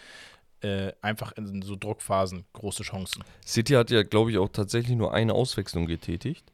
äh, 0.60 0.92
einfach 1.00 1.32
in 1.32 1.60
so 1.62 1.74
Druckphasen 1.76 2.44
große 2.52 2.84
Chancen. 2.84 3.24
City 3.44 3.74
hat 3.74 3.90
ja, 3.90 4.04
glaube 4.04 4.30
ich, 4.30 4.38
auch 4.38 4.48
tatsächlich 4.48 4.96
nur 4.96 5.12
eine 5.12 5.34
Auswechslung 5.34 5.86
getätigt. 5.86 6.51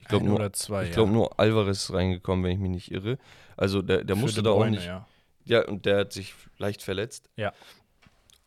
Ich 0.00 0.08
glaube 0.08 0.26
nur, 0.26 0.52
zwei. 0.52 0.84
ich 0.84 0.92
glaub, 0.92 1.08
nur 1.08 1.38
Alvarez 1.38 1.84
ist 1.84 1.92
reingekommen, 1.92 2.44
wenn 2.44 2.52
ich 2.52 2.58
mich 2.58 2.70
nicht 2.70 2.90
irre. 2.90 3.18
Also 3.56 3.82
der, 3.82 4.04
der 4.04 4.16
Für 4.16 4.22
musste 4.22 4.42
da 4.42 4.50
auch 4.50 4.58
Bruyne, 4.58 4.76
nicht. 4.76 4.86
Ja. 4.86 5.06
Ja, 5.44 5.66
und 5.66 5.86
der 5.86 5.98
hat 5.98 6.12
sich 6.12 6.34
leicht 6.58 6.82
verletzt. 6.82 7.28
Ja. 7.36 7.52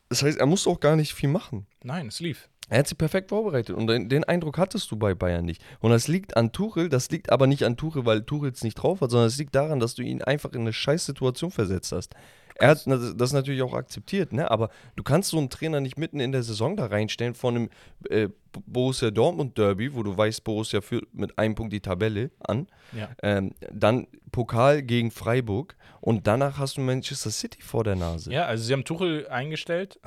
Das 0.08 0.22
heißt, 0.22 0.38
er 0.38 0.46
musste 0.46 0.70
auch 0.70 0.80
gar 0.80 0.96
nicht 0.96 1.14
viel 1.14 1.28
machen. 1.28 1.66
Nein, 1.82 2.08
es 2.08 2.20
lief. 2.20 2.48
Er 2.70 2.78
hat 2.78 2.88
sich 2.88 2.96
perfekt 2.96 3.28
vorbereitet 3.28 3.76
und 3.76 3.86
den, 3.88 4.08
den 4.08 4.24
Eindruck 4.24 4.56
hattest 4.56 4.90
du 4.90 4.96
bei 4.96 5.14
Bayern 5.14 5.44
nicht. 5.44 5.62
Und 5.80 5.90
das 5.90 6.08
liegt 6.08 6.36
an 6.36 6.50
Tuchel, 6.50 6.88
das 6.88 7.10
liegt 7.10 7.30
aber 7.30 7.46
nicht 7.46 7.64
an 7.64 7.76
Tuchel, 7.76 8.06
weil 8.06 8.22
Tuchel 8.22 8.52
es 8.52 8.64
nicht 8.64 8.76
drauf 8.76 9.02
hat, 9.02 9.10
sondern 9.10 9.28
es 9.28 9.36
liegt 9.36 9.54
daran, 9.54 9.80
dass 9.80 9.94
du 9.94 10.02
ihn 10.02 10.22
einfach 10.22 10.52
in 10.52 10.62
eine 10.62 10.72
scheiß 10.72 11.04
Situation 11.04 11.50
versetzt 11.50 11.92
hast. 11.92 12.14
Er 12.54 12.68
hat 12.68 12.86
das 12.86 13.32
natürlich 13.32 13.62
auch 13.62 13.74
akzeptiert, 13.74 14.32
ne? 14.32 14.50
aber 14.50 14.70
du 14.96 15.02
kannst 15.02 15.30
so 15.30 15.38
einen 15.38 15.50
Trainer 15.50 15.80
nicht 15.80 15.98
mitten 15.98 16.20
in 16.20 16.32
der 16.32 16.42
Saison 16.42 16.76
da 16.76 16.86
reinstellen 16.86 17.34
von 17.34 17.56
einem 17.56 17.70
äh, 18.08 18.28
Borussia 18.66 19.10
Dortmund 19.10 19.56
Derby, 19.58 19.94
wo 19.94 20.02
du 20.02 20.16
weißt, 20.16 20.44
Borussia 20.44 20.80
führt 20.80 21.12
mit 21.14 21.38
einem 21.38 21.54
Punkt 21.54 21.72
die 21.72 21.80
Tabelle 21.80 22.30
an, 22.40 22.66
Ja. 22.92 23.08
ähm, 23.22 23.54
dann 23.72 24.06
Pokal 24.32 24.82
gegen 24.82 25.10
Freiburg 25.10 25.76
und 26.00 26.26
danach 26.26 26.58
hast 26.58 26.76
du 26.76 26.80
Manchester 26.80 27.30
City 27.30 27.62
vor 27.62 27.84
der 27.84 27.96
Nase. 27.96 28.32
Ja, 28.32 28.46
also 28.46 28.64
sie 28.64 28.72
haben 28.72 28.84
Tuchel 28.84 29.28
eingestellt, 29.28 29.98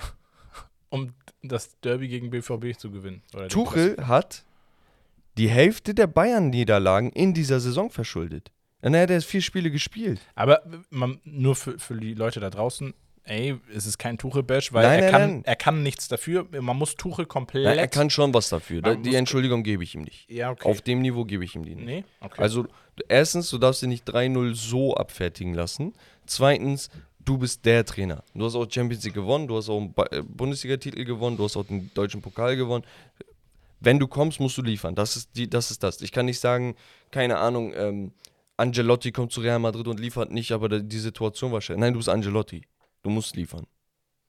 um 0.90 1.14
das 1.44 1.80
Derby 1.82 2.08
gegen 2.08 2.30
BVB 2.30 2.78
zu 2.78 2.92
gewinnen. 2.92 3.22
Tuchel 3.50 3.96
hat 4.08 4.44
die 5.38 5.50
Hälfte 5.50 5.94
der 5.94 6.08
Bayern-Niederlagen 6.08 7.12
in 7.12 7.34
dieser 7.34 7.60
Saison 7.60 7.90
verschuldet. 7.90 8.52
Und 8.82 8.94
er 8.94 9.08
hat 9.08 9.24
vier 9.24 9.42
Spiele 9.42 9.72
gespielt. 9.72 10.20
Aber 10.36 10.62
man, 10.90 11.20
nur 11.24 11.56
für, 11.56 11.78
für 11.80 11.96
die 11.96 12.14
Leute 12.14 12.40
da 12.40 12.50
draußen, 12.50 12.94
ey, 13.28 13.56
es 13.76 13.86
ist 13.86 13.98
kein 13.98 14.18
Tuchel-Bash, 14.18 14.74
weil 14.74 14.84
Nein, 14.88 15.00
er, 15.00 15.02
nein, 15.04 15.12
kann, 15.12 15.32
nein. 15.32 15.46
er 15.46 15.56
kann 15.56 15.84
nichts 15.84 16.08
dafür. 16.08 16.48
Man 16.52 16.78
muss 16.78 16.96
Tuchel 16.96 17.26
komplett. 17.26 17.66
Nein, 17.66 17.78
er 17.78 17.88
kann 17.88 18.10
schon 18.10 18.34
was 18.34 18.50
dafür. 18.50 18.82
Da, 18.82 18.94
Man 18.94 19.04
die 19.04 19.16
Entschuldigung 19.16 19.64
gebe 19.64 19.84
ich 19.84 19.96
ihm 19.96 20.02
nicht. 20.02 20.30
Ja, 20.30 20.52
okay. 20.52 20.68
Auf 20.68 20.82
dem 20.82 21.02
Niveau 21.02 21.26
gebe 21.26 21.44
ich 21.44 21.56
ihm 21.56 21.64
die 21.64 21.76
nicht. 21.76 21.86
nee, 21.86 22.04
okay. 22.22 22.42
Also, 22.42 22.66
erstens, 23.08 23.50
du 23.50 23.58
darfst 23.58 23.84
ihn 23.84 23.90
nicht 23.90 24.08
3-0 24.10 24.56
so 24.56 24.96
abfertigen 24.96 25.54
lassen. 25.54 25.94
Zweitens, 26.26 26.90
du 27.24 27.38
bist 27.38 27.66
der 27.66 27.86
Trainer. 27.86 28.24
Du 28.34 28.46
hast 28.46 28.56
auch 28.56 28.70
Champions 28.70 29.04
League 29.04 29.14
gewonnen, 29.14 29.48
du 29.48 29.58
hast 29.58 29.70
auch 29.70 29.78
einen 29.78 29.94
äh, 30.12 30.22
Bundesliga-Titel 30.22 31.04
gewonnen, 31.04 31.38
du 31.38 31.44
hast 31.44 31.58
auch 31.58 31.66
den 31.66 31.92
deutschen 31.94 32.22
Pokal 32.22 32.56
gewonnen. 32.56 32.84
Wenn 33.80 34.00
du 34.00 34.08
kommst, 34.08 34.40
musst 34.40 34.58
du 34.58 34.64
liefern. 34.64 34.96
Das 34.96 35.16
ist, 35.16 35.30
die, 35.36 35.50
das, 35.50 35.70
ist 35.70 35.84
das. 35.84 36.02
Ich 36.02 36.12
kann 36.12 36.26
nicht 36.26 36.40
sagen, 36.40 36.76
keine 37.12 37.38
Ahnung, 37.38 37.74
ähm, 37.76 38.12
Angelotti 38.58 39.12
kommt 39.12 39.32
zu 39.32 39.42
Real 39.42 39.60
Madrid 39.60 39.88
und 39.88 40.00
liefert 40.00 40.32
nicht, 40.32 40.52
aber 40.52 40.68
die 40.68 40.98
Situation 40.98 41.52
war 41.52 41.62
schön. 41.62 41.80
Nein, 41.80 41.94
du 41.94 42.00
bist 42.00 42.10
Angelotti. 42.10 42.64
Du 43.08 43.14
musst 43.14 43.38
liefern. 43.38 43.66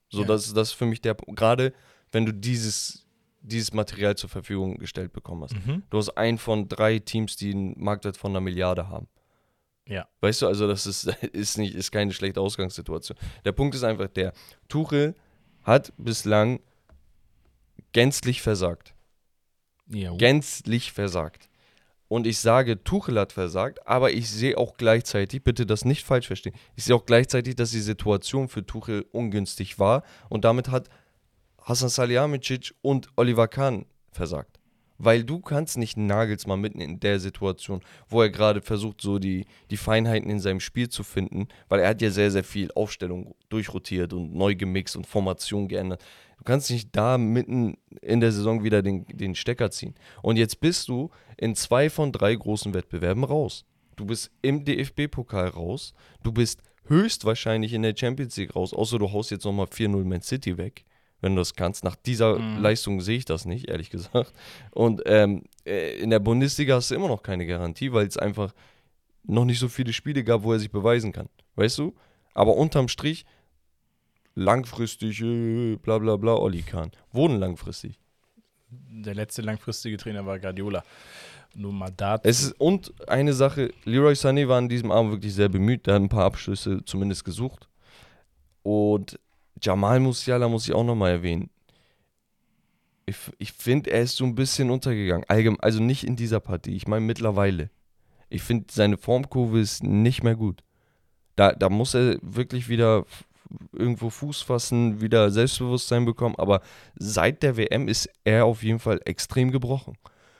So, 0.08 0.20
Ja. 0.20 0.28
das, 0.28 0.54
das 0.54 0.68
ist 0.68 0.74
für 0.74 0.86
mich 0.86 1.00
der 1.00 1.14
Punkt. 1.14 1.36
Gerade 1.38 1.72
wenn 2.12 2.24
du 2.24 2.32
dieses, 2.32 3.04
dieses 3.40 3.72
Material 3.72 4.16
zur 4.16 4.30
Verfügung 4.30 4.78
gestellt 4.78 5.12
bekommen 5.12 5.42
hast. 5.42 5.54
mhm. 5.66 5.82
Du 5.90 5.98
hast 5.98 6.10
einen 6.10 6.38
von 6.38 6.68
drei 6.68 7.00
Teams, 7.00 7.34
die 7.36 7.50
einen 7.52 7.74
Marktwert 7.76 8.16
von 8.16 8.30
einer 8.30 8.40
Milliarde 8.40 8.88
haben. 8.88 9.08
Ja. 9.86 10.06
Weißt 10.20 10.42
du, 10.42 10.46
also 10.46 10.68
das 10.68 10.86
ist, 10.86 11.04
ist, 11.32 11.58
nicht, 11.58 11.74
ist 11.74 11.90
keine 11.90 12.12
schlechte 12.12 12.40
Ausgangssituation. 12.40 13.18
Der 13.44 13.52
Punkt 13.52 13.74
ist 13.74 13.82
einfach 13.82 14.06
der, 14.06 14.32
Tuchel 14.68 15.16
hat 15.64 15.92
bislang 15.98 16.60
gänzlich 17.92 18.42
versagt. 18.42 18.94
Ja, 19.88 20.14
Gänzlich 20.16 20.92
versagt. 20.92 21.47
Und 22.08 22.26
ich 22.26 22.38
sage, 22.38 22.82
Tuchel 22.82 23.18
hat 23.18 23.32
versagt, 23.32 23.86
aber 23.86 24.12
ich 24.12 24.30
sehe 24.30 24.56
auch 24.56 24.78
gleichzeitig, 24.78 25.44
bitte 25.44 25.66
das 25.66 25.84
nicht 25.84 26.04
falsch 26.04 26.26
verstehen, 26.26 26.54
ich 26.74 26.84
sehe 26.84 26.96
auch 26.96 27.04
gleichzeitig, 27.04 27.54
dass 27.54 27.70
die 27.70 27.80
Situation 27.80 28.48
für 28.48 28.64
Tuchel 28.64 29.04
ungünstig 29.12 29.78
war 29.78 30.02
und 30.30 30.44
damit 30.44 30.68
hat 30.70 30.88
Hasan 31.62 31.90
Salihamidzic 31.90 32.74
und 32.80 33.08
Oliver 33.16 33.46
Kahn 33.46 33.84
versagt. 34.10 34.57
Weil 34.98 35.24
du 35.24 35.40
kannst 35.40 35.78
nicht 35.78 35.96
Nagelsmann 35.96 36.60
mitten 36.60 36.80
in 36.80 37.00
der 37.00 37.20
Situation, 37.20 37.80
wo 38.08 38.20
er 38.20 38.30
gerade 38.30 38.60
versucht, 38.60 39.00
so 39.00 39.18
die, 39.18 39.46
die 39.70 39.76
Feinheiten 39.76 40.28
in 40.28 40.40
seinem 40.40 40.60
Spiel 40.60 40.88
zu 40.88 41.04
finden, 41.04 41.48
weil 41.68 41.80
er 41.80 41.88
hat 41.88 42.02
ja 42.02 42.10
sehr, 42.10 42.30
sehr 42.30 42.44
viel 42.44 42.70
Aufstellung 42.74 43.34
durchrotiert 43.48 44.12
und 44.12 44.34
neu 44.34 44.54
gemixt 44.54 44.96
und 44.96 45.06
Formation 45.06 45.68
geändert. 45.68 46.04
Du 46.38 46.44
kannst 46.44 46.70
nicht 46.70 46.94
da 46.94 47.18
mitten 47.18 47.76
in 48.00 48.20
der 48.20 48.32
Saison 48.32 48.62
wieder 48.62 48.82
den, 48.82 49.06
den 49.06 49.34
Stecker 49.34 49.70
ziehen. 49.70 49.94
Und 50.22 50.36
jetzt 50.36 50.60
bist 50.60 50.88
du 50.88 51.10
in 51.36 51.54
zwei 51.54 51.90
von 51.90 52.12
drei 52.12 52.34
großen 52.34 52.74
Wettbewerben 52.74 53.24
raus. 53.24 53.64
Du 53.96 54.06
bist 54.06 54.30
im 54.42 54.64
DFB-Pokal 54.64 55.48
raus. 55.48 55.94
Du 56.22 56.32
bist 56.32 56.62
höchstwahrscheinlich 56.88 57.72
in 57.72 57.82
der 57.82 57.94
Champions 57.96 58.36
League 58.36 58.54
raus, 58.54 58.72
außer 58.72 58.98
du 58.98 59.12
haust 59.12 59.30
jetzt 59.30 59.44
nochmal 59.44 59.66
4-0 59.66 60.04
Man 60.04 60.22
City 60.22 60.56
weg, 60.56 60.84
wenn 61.20 61.34
du 61.34 61.40
das 61.40 61.54
kannst. 61.54 61.84
Nach 61.84 61.96
dieser 61.96 62.38
Mhm. 62.38 62.58
Leistung 62.62 63.00
sehe 63.00 63.18
ich 63.18 63.24
das 63.24 63.44
nicht, 63.44 63.68
ehrlich 63.68 63.90
gesagt. 63.90 64.32
Und 64.70 65.02
ähm, 65.06 65.44
äh, 65.66 65.98
in 65.98 66.10
der 66.10 66.20
Bundesliga 66.20 66.76
hast 66.76 66.90
du 66.90 66.94
immer 66.94 67.08
noch 67.08 67.22
keine 67.22 67.46
Garantie, 67.46 67.92
weil 67.92 68.06
es 68.06 68.16
einfach 68.16 68.52
noch 69.24 69.44
nicht 69.44 69.58
so 69.58 69.68
viele 69.68 69.92
Spiele 69.92 70.24
gab, 70.24 70.42
wo 70.42 70.52
er 70.52 70.58
sich 70.58 70.70
beweisen 70.70 71.12
kann. 71.12 71.28
Weißt 71.56 71.78
du? 71.78 71.94
Aber 72.34 72.56
unterm 72.56 72.88
Strich, 72.88 73.26
langfristig, 74.34 75.20
äh, 75.22 75.76
bla 75.76 75.98
bla 75.98 76.16
bla, 76.16 76.34
Olli 76.34 76.62
Kahn. 76.62 76.90
Wurden 77.12 77.38
langfristig. 77.38 77.98
Der 78.70 79.14
letzte 79.14 79.42
langfristige 79.42 79.96
Trainer 79.96 80.24
war 80.26 80.38
Guardiola. 80.38 80.84
Nur 81.54 81.72
mal 81.72 81.90
dazu. 81.96 82.28
Es 82.28 82.42
ist, 82.42 82.52
und 82.60 82.92
eine 83.08 83.32
Sache, 83.32 83.72
Leroy 83.84 84.12
Sané 84.12 84.46
war 84.46 84.58
an 84.58 84.68
diesem 84.68 84.90
Abend 84.92 85.12
wirklich 85.12 85.34
sehr 85.34 85.48
bemüht, 85.48 85.86
der 85.86 85.94
hat 85.94 86.02
ein 86.02 86.08
paar 86.08 86.26
Abschlüsse 86.26 86.84
zumindest 86.84 87.24
gesucht. 87.24 87.68
Und 88.62 89.18
Jamal 89.60 90.00
Musiala 90.00 90.48
muss 90.48 90.66
ich 90.66 90.74
auch 90.74 90.84
nochmal 90.84 91.12
erwähnen. 91.12 91.50
Ich, 93.06 93.16
ich 93.38 93.52
finde, 93.52 93.90
er 93.90 94.02
ist 94.02 94.16
so 94.16 94.24
ein 94.24 94.34
bisschen 94.34 94.70
untergegangen. 94.70 95.24
Allgemein, 95.28 95.60
also 95.60 95.82
nicht 95.82 96.04
in 96.04 96.16
dieser 96.16 96.40
Partie, 96.40 96.76
ich 96.76 96.86
meine 96.86 97.04
mittlerweile. 97.04 97.70
Ich 98.28 98.42
finde, 98.42 98.66
seine 98.70 98.98
Formkurve 98.98 99.60
ist 99.60 99.82
nicht 99.82 100.22
mehr 100.22 100.36
gut. 100.36 100.62
Da, 101.36 101.52
da 101.52 101.70
muss 101.70 101.94
er 101.94 102.18
wirklich 102.20 102.68
wieder 102.68 103.06
irgendwo 103.72 104.10
Fuß 104.10 104.42
fassen, 104.42 105.00
wieder 105.00 105.30
Selbstbewusstsein 105.30 106.04
bekommen. 106.04 106.34
Aber 106.36 106.60
seit 106.96 107.42
der 107.42 107.56
WM 107.56 107.88
ist 107.88 108.10
er 108.24 108.44
auf 108.44 108.62
jeden 108.62 108.78
Fall 108.78 109.00
extrem 109.04 109.50
gebrochen. 109.50 109.94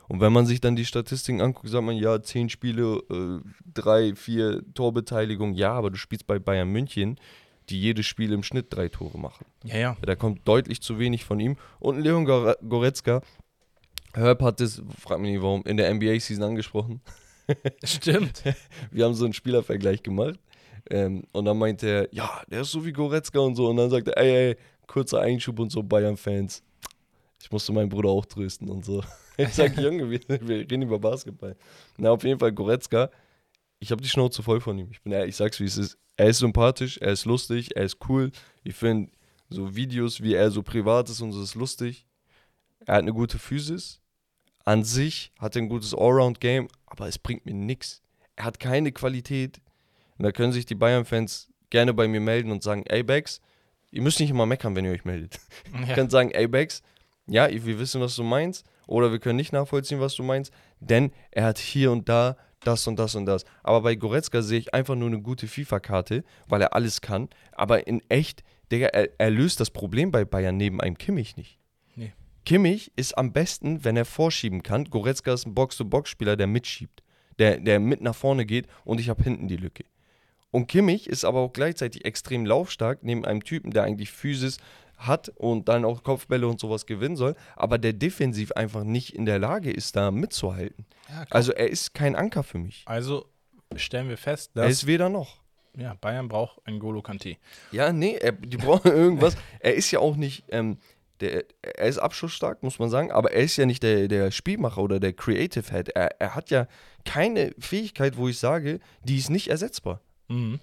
Und 0.08 0.20
wenn 0.20 0.32
man 0.32 0.46
sich 0.46 0.60
dann 0.60 0.76
die 0.76 0.86
Statistiken 0.86 1.40
anguckt, 1.40 1.68
sagt 1.68 1.84
man, 1.84 1.96
ja, 1.96 2.22
zehn 2.22 2.48
Spiele, 2.48 3.02
äh, 3.10 3.40
drei, 3.74 4.14
vier 4.14 4.62
Torbeteiligung, 4.74 5.52
ja, 5.52 5.72
aber 5.72 5.90
du 5.90 5.96
spielst 5.96 6.26
bei 6.26 6.38
Bayern 6.38 6.70
München, 6.70 7.18
die 7.70 7.80
jedes 7.80 8.06
Spiel 8.06 8.32
im 8.32 8.42
Schnitt 8.42 8.66
drei 8.70 8.88
Tore 8.88 9.18
machen. 9.18 9.46
ja, 9.64 9.76
ja. 9.76 9.96
Da 10.02 10.14
kommt 10.16 10.46
deutlich 10.46 10.80
zu 10.82 10.98
wenig 10.98 11.24
von 11.24 11.38
ihm. 11.40 11.56
Und 11.80 12.00
Leon 12.00 12.24
Gore- 12.24 12.58
Goretzka, 12.68 13.22
Herb 14.14 14.42
hat 14.42 14.60
das, 14.60 14.82
frag 14.98 15.20
mich 15.20 15.32
nicht 15.32 15.42
warum, 15.42 15.62
in 15.64 15.76
der 15.76 15.92
NBA-Season 15.94 16.42
angesprochen. 16.42 17.00
Stimmt. 17.84 18.42
Wir 18.90 19.04
haben 19.04 19.14
so 19.14 19.24
einen 19.24 19.34
Spielervergleich 19.34 20.02
gemacht. 20.02 20.38
Ähm, 20.90 21.24
und 21.32 21.44
dann 21.44 21.58
meinte 21.58 21.86
er, 21.86 22.08
ja, 22.14 22.42
der 22.50 22.62
ist 22.62 22.70
so 22.72 22.84
wie 22.86 22.92
Goretzka 22.92 23.38
und 23.38 23.54
so. 23.54 23.68
Und 23.68 23.76
dann 23.76 23.90
sagte 23.90 24.16
er, 24.16 24.22
ey, 24.22 24.48
ey, 24.50 24.56
kurzer 24.86 25.20
Einschub 25.20 25.58
und 25.58 25.70
so, 25.70 25.82
Bayern-Fans. 25.82 26.62
Ich 27.42 27.50
musste 27.52 27.72
meinen 27.72 27.88
Bruder 27.90 28.08
auch 28.08 28.24
trösten 28.26 28.68
und 28.68 28.84
so. 28.84 29.02
Ich 29.40 29.50
sag, 29.50 29.78
Junge, 29.78 30.10
wir, 30.10 30.18
wir 30.28 30.58
reden 30.58 30.82
über 30.82 30.98
Basketball. 30.98 31.54
Na, 31.96 32.10
auf 32.10 32.24
jeden 32.24 32.40
Fall 32.40 32.50
Goretzka. 32.50 33.08
Ich 33.78 33.92
habe 33.92 34.02
die 34.02 34.08
Schnauze 34.08 34.42
voll 34.42 34.60
von 34.60 34.76
ihm. 34.76 34.88
Ich 34.90 35.00
bin 35.00 35.12
ehrlich, 35.12 35.28
ich 35.28 35.36
sag's 35.36 35.60
wie 35.60 35.64
es 35.64 35.76
ist. 35.78 35.96
Er 36.18 36.26
ist 36.26 36.38
sympathisch, 36.38 36.98
er 36.98 37.12
ist 37.12 37.24
lustig, 37.24 37.76
er 37.76 37.84
ist 37.84 37.96
cool. 38.08 38.32
Ich 38.64 38.74
finde 38.74 39.10
so 39.48 39.74
Videos, 39.76 40.20
wie 40.20 40.34
er 40.34 40.50
so 40.50 40.62
privat 40.62 41.08
ist 41.08 41.20
und 41.20 41.32
so 41.32 41.42
ist 41.42 41.54
lustig. 41.54 42.06
Er 42.86 42.94
hat 42.96 43.02
eine 43.02 43.12
gute 43.12 43.38
Physis. 43.38 44.00
An 44.64 44.82
sich 44.84 45.32
hat 45.38 45.56
er 45.56 45.62
ein 45.62 45.68
gutes 45.68 45.94
Allround-Game, 45.94 46.68
aber 46.86 47.06
es 47.08 47.18
bringt 47.18 47.46
mir 47.46 47.54
nichts. 47.54 48.02
Er 48.36 48.44
hat 48.44 48.58
keine 48.60 48.92
Qualität. 48.92 49.60
Und 50.18 50.24
da 50.24 50.32
können 50.32 50.52
sich 50.52 50.66
die 50.66 50.74
Bayern-Fans 50.74 51.48
gerne 51.70 51.94
bei 51.94 52.08
mir 52.08 52.20
melden 52.20 52.50
und 52.50 52.62
sagen, 52.64 52.82
ey 52.86 53.02
Bex, 53.04 53.40
ihr 53.92 54.02
müsst 54.02 54.18
nicht 54.20 54.30
immer 54.30 54.44
meckern, 54.46 54.74
wenn 54.74 54.84
ihr 54.84 54.90
euch 54.92 55.04
meldet. 55.04 55.38
Ihr 55.80 55.86
Ja. 55.86 55.94
könnt 55.94 56.10
sagen, 56.10 56.32
ey 56.32 56.48
Bex, 56.48 56.82
ja, 57.26 57.48
wir 57.48 57.78
wissen, 57.78 58.00
was 58.00 58.16
du 58.16 58.24
meinst, 58.24 58.66
oder 58.86 59.12
wir 59.12 59.18
können 59.20 59.36
nicht 59.36 59.52
nachvollziehen, 59.52 60.00
was 60.00 60.14
du 60.16 60.22
meinst, 60.24 60.52
denn 60.80 61.12
er 61.30 61.44
hat 61.44 61.58
hier 61.58 61.92
und 61.92 62.08
da 62.08 62.36
das 62.60 62.86
und 62.86 62.98
das 62.98 63.14
und 63.14 63.26
das. 63.26 63.44
Aber 63.62 63.82
bei 63.82 63.94
Goretzka 63.94 64.42
sehe 64.42 64.58
ich 64.58 64.74
einfach 64.74 64.94
nur 64.94 65.08
eine 65.08 65.20
gute 65.20 65.46
FIFA-Karte, 65.46 66.24
weil 66.46 66.62
er 66.62 66.74
alles 66.74 67.00
kann. 67.00 67.28
Aber 67.52 67.86
in 67.86 68.02
echt, 68.08 68.42
Digga, 68.72 68.88
er, 68.88 69.08
er 69.18 69.30
löst 69.30 69.60
das 69.60 69.70
Problem 69.70 70.10
bei 70.10 70.24
Bayern 70.24 70.56
neben 70.56 70.80
einem 70.80 70.98
Kimmich 70.98 71.36
nicht. 71.36 71.58
Nee. 71.94 72.12
Kimmich 72.44 72.92
ist 72.96 73.16
am 73.16 73.32
besten, 73.32 73.84
wenn 73.84 73.96
er 73.96 74.04
vorschieben 74.04 74.62
kann. 74.62 74.84
Goretzka 74.84 75.32
ist 75.32 75.46
ein 75.46 75.54
Box-to-Box-Spieler, 75.54 76.36
der 76.36 76.46
mitschiebt. 76.46 77.02
Der, 77.38 77.58
der 77.58 77.78
mit 77.78 78.00
nach 78.00 78.16
vorne 78.16 78.46
geht 78.46 78.66
und 78.84 79.00
ich 79.00 79.08
habe 79.08 79.22
hinten 79.22 79.46
die 79.46 79.56
Lücke. 79.56 79.84
Und 80.50 80.66
Kimmich 80.66 81.08
ist 81.08 81.24
aber 81.24 81.40
auch 81.40 81.52
gleichzeitig 81.52 82.04
extrem 82.04 82.46
laufstark, 82.46 83.00
neben 83.02 83.24
einem 83.24 83.44
Typen, 83.44 83.70
der 83.70 83.84
eigentlich 83.84 84.10
Physis 84.10 84.58
hat 84.98 85.30
und 85.36 85.68
dann 85.68 85.84
auch 85.84 86.02
Kopfbälle 86.02 86.46
und 86.46 86.60
sowas 86.60 86.84
gewinnen 86.86 87.16
soll, 87.16 87.34
aber 87.56 87.78
der 87.78 87.92
defensiv 87.94 88.52
einfach 88.52 88.84
nicht 88.84 89.14
in 89.14 89.24
der 89.24 89.38
Lage 89.38 89.70
ist, 89.70 89.96
da 89.96 90.10
mitzuhalten. 90.10 90.84
Ja, 91.08 91.24
Also 91.30 91.52
er 91.52 91.68
ist 91.70 91.94
kein 91.94 92.14
Anker 92.16 92.42
für 92.42 92.58
mich. 92.58 92.82
also 92.86 93.26
stellen 93.76 94.08
wir 94.08 94.16
fest, 94.18 94.50
Er 94.54 94.62
dass 94.62 94.72
ist 94.72 94.86
weder 94.86 95.08
noch. 95.08 95.36
ja, 95.76 95.94
Bayern 96.00 96.28
braucht 96.28 96.58
einen 96.66 96.78
Golo 96.80 97.00
Kanté. 97.00 97.36
Ja, 97.72 97.92
nee, 97.92 98.16
er, 98.16 98.32
die 98.32 98.56
brauchen 98.56 98.90
irgendwas. 98.92 99.36
er 99.60 99.74
ist 99.74 99.90
ja 99.90 100.00
auch 100.00 100.16
nicht, 100.16 100.44
ähm, 100.48 100.78
der, 101.20 101.44
er 101.62 101.86
ist 101.88 101.98
abschlussstark, 101.98 102.62
muss 102.62 102.78
man 102.78 102.90
sagen, 102.90 103.10
aber 103.10 103.32
er 103.32 103.42
ist 103.42 103.56
ja 103.56 103.66
nicht 103.66 103.82
der, 103.82 104.08
der 104.08 104.30
Spielmacher 104.30 104.80
oder 104.82 105.00
der 105.00 105.12
Creative 105.12 105.68
Head. 105.70 105.88
Er, 105.90 106.20
er 106.20 106.34
hat 106.34 106.50
ja 106.50 106.66
keine 107.04 107.52
Fähigkeit, 107.58 108.16
wo 108.16 108.28
ich 108.28 108.38
sage, 108.38 108.78
die 109.02 109.16
ist 109.18 109.28
nicht 109.30 109.48
ersetzbar. 109.48 110.00
Mhm. 110.28 110.60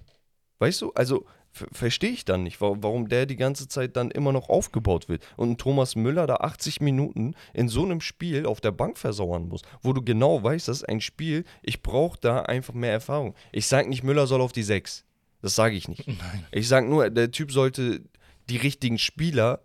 Weißt 0.59 0.81
du? 0.81 0.91
Also 0.93 1.25
verstehe 1.71 2.11
ich 2.11 2.25
dann 2.25 2.43
nicht, 2.43 2.59
warum, 2.59 3.07
der 3.07 3.25
die 3.25 3.35
ganze 3.35 3.67
Zeit 3.67 3.95
dann 3.95 4.11
immer 4.11 4.31
noch 4.31 4.49
aufgebaut 4.49 5.07
wird. 5.07 5.25
Und 5.37 5.51
ein 5.51 5.57
Thomas 5.57 5.95
Müller 5.95 6.27
da 6.27 6.35
80 6.35 6.81
Minuten 6.81 7.33
in 7.53 7.69
so 7.69 7.83
einem 7.83 8.01
Spiel 8.01 8.45
auf 8.45 8.61
der 8.61 8.71
Bank 8.71 8.97
versauern 8.97 9.47
muss, 9.47 9.61
wo 9.81 9.93
du 9.93 10.01
genau 10.01 10.43
weißt, 10.43 10.67
das 10.67 10.77
ist 10.77 10.89
ein 10.89 11.01
Spiel, 11.01 11.45
ich 11.61 11.81
brauche 11.81 12.19
da 12.19 12.41
einfach 12.41 12.73
mehr 12.73 12.91
Erfahrung. 12.91 13.35
Ich 13.51 13.67
sage 13.67 13.89
nicht, 13.89 14.03
Müller 14.03 14.27
soll 14.27 14.41
auf 14.41 14.51
die 14.51 14.63
6. 14.63 15.05
Das 15.41 15.55
sage 15.55 15.75
ich 15.75 15.87
nicht. 15.87 16.07
Nein. 16.07 16.45
Ich 16.51 16.67
sage 16.67 16.87
nur, 16.87 17.09
der 17.09 17.31
Typ 17.31 17.51
sollte 17.51 18.01
die 18.49 18.57
richtigen 18.57 18.97
Spieler 18.97 19.61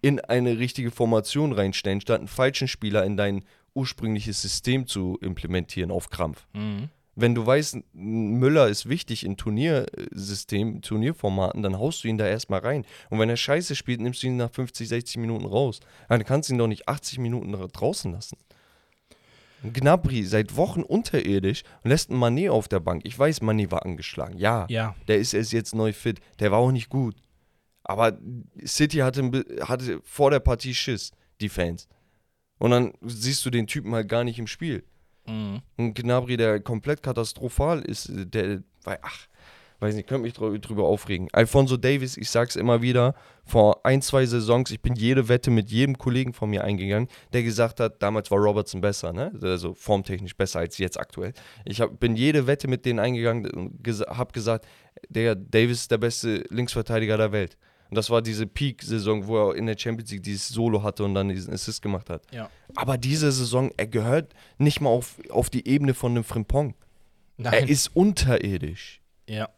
in 0.00 0.20
eine 0.20 0.58
richtige 0.58 0.90
Formation 0.90 1.52
reinstellen, 1.52 2.00
statt 2.00 2.18
einen 2.18 2.28
falschen 2.28 2.68
Spieler 2.68 3.04
in 3.04 3.16
dein 3.16 3.44
ursprüngliches 3.74 4.42
System 4.42 4.86
zu 4.86 5.18
implementieren 5.20 5.90
auf 5.90 6.10
Krampf. 6.10 6.46
Mhm. 6.52 6.88
Wenn 7.20 7.34
du 7.34 7.44
weißt, 7.44 7.78
Müller 7.94 8.68
ist 8.68 8.88
wichtig 8.88 9.24
in 9.24 9.36
Turniersystem, 9.36 10.82
Turnierformaten, 10.82 11.62
dann 11.62 11.76
haust 11.78 12.04
du 12.04 12.08
ihn 12.08 12.16
da 12.18 12.26
erstmal 12.26 12.60
rein. 12.60 12.84
Und 13.10 13.18
wenn 13.18 13.28
er 13.28 13.36
scheiße 13.36 13.74
spielt, 13.74 14.00
nimmst 14.00 14.22
du 14.22 14.28
ihn 14.28 14.36
nach 14.36 14.50
50, 14.52 14.88
60 14.88 15.16
Minuten 15.16 15.44
raus. 15.46 15.80
Dann 16.08 16.24
kannst 16.24 16.48
du 16.48 16.54
ihn 16.54 16.58
doch 16.58 16.68
nicht 16.68 16.88
80 16.88 17.18
Minuten 17.18 17.54
dra- 17.54 17.66
draußen 17.72 18.12
lassen. 18.12 18.36
Gnabry 19.64 20.22
seit 20.22 20.54
Wochen 20.56 20.82
unterirdisch 20.82 21.64
und 21.82 21.90
lässt 21.90 22.10
einen 22.10 22.22
Mané 22.22 22.50
auf 22.50 22.68
der 22.68 22.78
Bank. 22.78 23.02
Ich 23.04 23.18
weiß, 23.18 23.42
Mané 23.42 23.70
war 23.72 23.84
angeschlagen. 23.84 24.38
Ja, 24.38 24.66
Ja, 24.68 24.94
der 25.08 25.18
ist 25.18 25.34
erst 25.34 25.52
jetzt 25.52 25.74
neu 25.74 25.92
fit. 25.92 26.20
Der 26.38 26.52
war 26.52 26.58
auch 26.58 26.70
nicht 26.70 26.88
gut. 26.88 27.16
Aber 27.82 28.16
City 28.64 28.98
hatte, 28.98 29.44
hatte 29.62 30.00
vor 30.04 30.30
der 30.30 30.40
Partie 30.40 30.74
Schiss, 30.74 31.10
die 31.40 31.48
Fans. 31.48 31.88
Und 32.58 32.70
dann 32.70 32.92
siehst 33.02 33.44
du 33.44 33.50
den 33.50 33.66
Typen 33.66 33.92
halt 33.94 34.08
gar 34.08 34.22
nicht 34.24 34.38
im 34.38 34.46
Spiel. 34.46 34.84
Mhm. 35.28 35.60
Ein 35.76 35.94
Gnabry, 35.94 36.36
der 36.36 36.60
komplett 36.60 37.02
katastrophal 37.02 37.82
ist, 37.82 38.10
der, 38.10 38.62
ach, 38.84 39.26
weiß 39.80 39.94
nicht, 39.94 40.08
könnte 40.08 40.22
mich 40.22 40.34
drü- 40.34 40.58
drüber 40.58 40.84
aufregen. 40.84 41.28
Alfonso 41.32 41.76
Davis, 41.76 42.16
ich 42.16 42.30
sag's 42.30 42.56
immer 42.56 42.82
wieder, 42.82 43.14
vor 43.44 43.86
ein, 43.86 44.02
zwei 44.02 44.26
Saisons, 44.26 44.70
ich 44.72 44.82
bin 44.82 44.94
jede 44.96 45.28
Wette 45.28 45.50
mit 45.52 45.70
jedem 45.70 45.96
Kollegen 45.96 46.32
von 46.32 46.50
mir 46.50 46.64
eingegangen, 46.64 47.08
der 47.32 47.44
gesagt 47.44 47.78
hat, 47.78 48.02
damals 48.02 48.30
war 48.30 48.38
Robertson 48.38 48.80
besser, 48.80 49.12
ne? 49.12 49.32
Also 49.40 49.74
formtechnisch 49.74 50.36
besser 50.36 50.58
als 50.58 50.78
jetzt 50.78 50.98
aktuell. 50.98 51.32
Ich 51.64 51.80
hab, 51.80 52.00
bin 52.00 52.16
jede 52.16 52.46
Wette 52.48 52.66
mit 52.66 52.84
denen 52.84 52.98
eingegangen 52.98 53.48
und 53.52 53.84
gesa 53.84 54.16
hab 54.18 54.32
gesagt, 54.32 54.66
der 55.08 55.36
Davis 55.36 55.82
ist 55.82 55.90
der 55.92 55.98
beste 55.98 56.44
Linksverteidiger 56.50 57.16
der 57.16 57.30
Welt. 57.30 57.56
Und 57.90 57.96
das 57.96 58.10
war 58.10 58.20
diese 58.22 58.46
Peak-Saison, 58.46 59.26
wo 59.26 59.48
er 59.48 59.56
in 59.56 59.66
der 59.66 59.76
Champions 59.78 60.10
League 60.10 60.22
dieses 60.22 60.48
Solo 60.48 60.82
hatte 60.82 61.04
und 61.04 61.14
dann 61.14 61.28
diesen 61.30 61.52
Assist 61.54 61.80
gemacht 61.82 62.10
hat. 62.10 62.22
ja. 62.32 62.50
Aber 62.76 62.98
diese 62.98 63.32
Saison, 63.32 63.70
er 63.78 63.86
gehört 63.86 64.34
nicht 64.58 64.80
mal 64.82 64.90
auf, 64.90 65.16
auf 65.30 65.48
die 65.48 65.66
Ebene 65.66 65.94
von 65.94 66.12
einem 66.12 66.24
Frimpong. 66.24 66.74
Nein. 67.38 67.52
Er 67.52 67.68
ist 67.68 67.94
unterirdisch. 67.96 69.00
ja. 69.26 69.48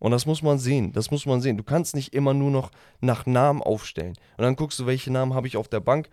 Und 0.00 0.10
das 0.10 0.26
muss 0.26 0.42
man 0.42 0.58
sehen. 0.58 0.92
Das 0.92 1.10
muss 1.10 1.24
man 1.24 1.40
sehen. 1.40 1.56
Du 1.56 1.62
kannst 1.64 1.94
nicht 1.94 2.12
immer 2.12 2.34
nur 2.34 2.50
noch 2.50 2.70
nach 3.00 3.24
Namen 3.24 3.62
aufstellen. 3.62 4.14
Und 4.36 4.42
dann 4.44 4.54
guckst 4.54 4.78
du, 4.78 4.84
welche 4.84 5.10
Namen 5.10 5.32
habe 5.32 5.46
ich 5.46 5.56
auf 5.56 5.68
der 5.68 5.80
Bank. 5.80 6.10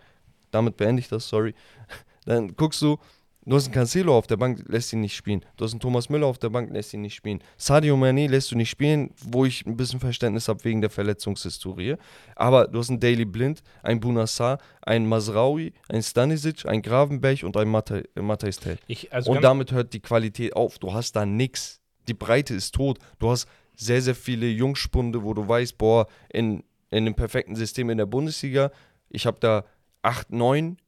Damit 0.50 0.78
beende 0.78 1.00
ich 1.00 1.08
das, 1.08 1.28
sorry. 1.28 1.54
Dann 2.24 2.56
guckst 2.56 2.80
du, 2.80 2.98
du 3.44 3.56
hast 3.56 3.66
einen 3.66 3.74
Cancelo 3.74 4.16
auf 4.16 4.26
der 4.26 4.36
Bank, 4.36 4.62
lässt 4.68 4.92
ihn 4.92 5.00
nicht 5.00 5.14
spielen. 5.14 5.44
Du 5.56 5.64
hast 5.64 5.72
einen 5.72 5.80
Thomas 5.80 6.08
Müller 6.08 6.26
auf 6.26 6.38
der 6.38 6.50
Bank, 6.50 6.72
lässt 6.72 6.94
ihn 6.94 7.02
nicht 7.02 7.14
spielen. 7.14 7.42
Sadio 7.56 7.96
Mané 7.96 8.28
lässt 8.28 8.50
du 8.50 8.56
nicht 8.56 8.70
spielen, 8.70 9.10
wo 9.24 9.44
ich 9.44 9.66
ein 9.66 9.76
bisschen 9.76 10.00
Verständnis 10.00 10.48
habe 10.48 10.62
wegen 10.64 10.80
der 10.80 10.90
Verletzungshistorie. 10.90 11.96
Aber 12.36 12.68
du 12.68 12.78
hast 12.78 12.90
einen 12.90 13.00
Daily 13.00 13.24
Blind, 13.24 13.62
einen 13.82 14.00
Bunassar, 14.00 14.58
einen 14.82 15.06
Masraoui, 15.06 15.72
einen 15.88 16.02
Stanisic, 16.02 16.66
einen 16.66 16.82
Gravenberg 16.82 17.42
und 17.42 17.56
einen 17.56 17.70
Matthijs 17.70 18.58
Tell. 18.58 18.78
Also 19.10 19.32
Und 19.32 19.42
damit 19.42 19.72
hört 19.72 19.92
die 19.92 20.00
Qualität 20.00 20.54
auf. 20.54 20.78
Du 20.78 20.92
hast 20.92 21.16
da 21.16 21.26
nix. 21.26 21.80
Die 22.08 22.14
Breite 22.14 22.54
ist 22.54 22.74
tot. 22.74 22.98
Du 23.18 23.30
hast 23.30 23.46
sehr, 23.76 24.02
sehr 24.02 24.14
viele 24.14 24.46
Jungspunde, 24.48 25.22
wo 25.22 25.34
du 25.34 25.46
weißt, 25.46 25.78
boah, 25.78 26.06
in, 26.28 26.62
in 26.90 27.06
einem 27.06 27.14
perfekten 27.14 27.56
System 27.56 27.90
in 27.90 27.98
der 27.98 28.06
Bundesliga, 28.06 28.70
ich 29.08 29.26
habe 29.26 29.38
da 29.40 29.64
acht, 30.02 30.30
neun 30.30 30.78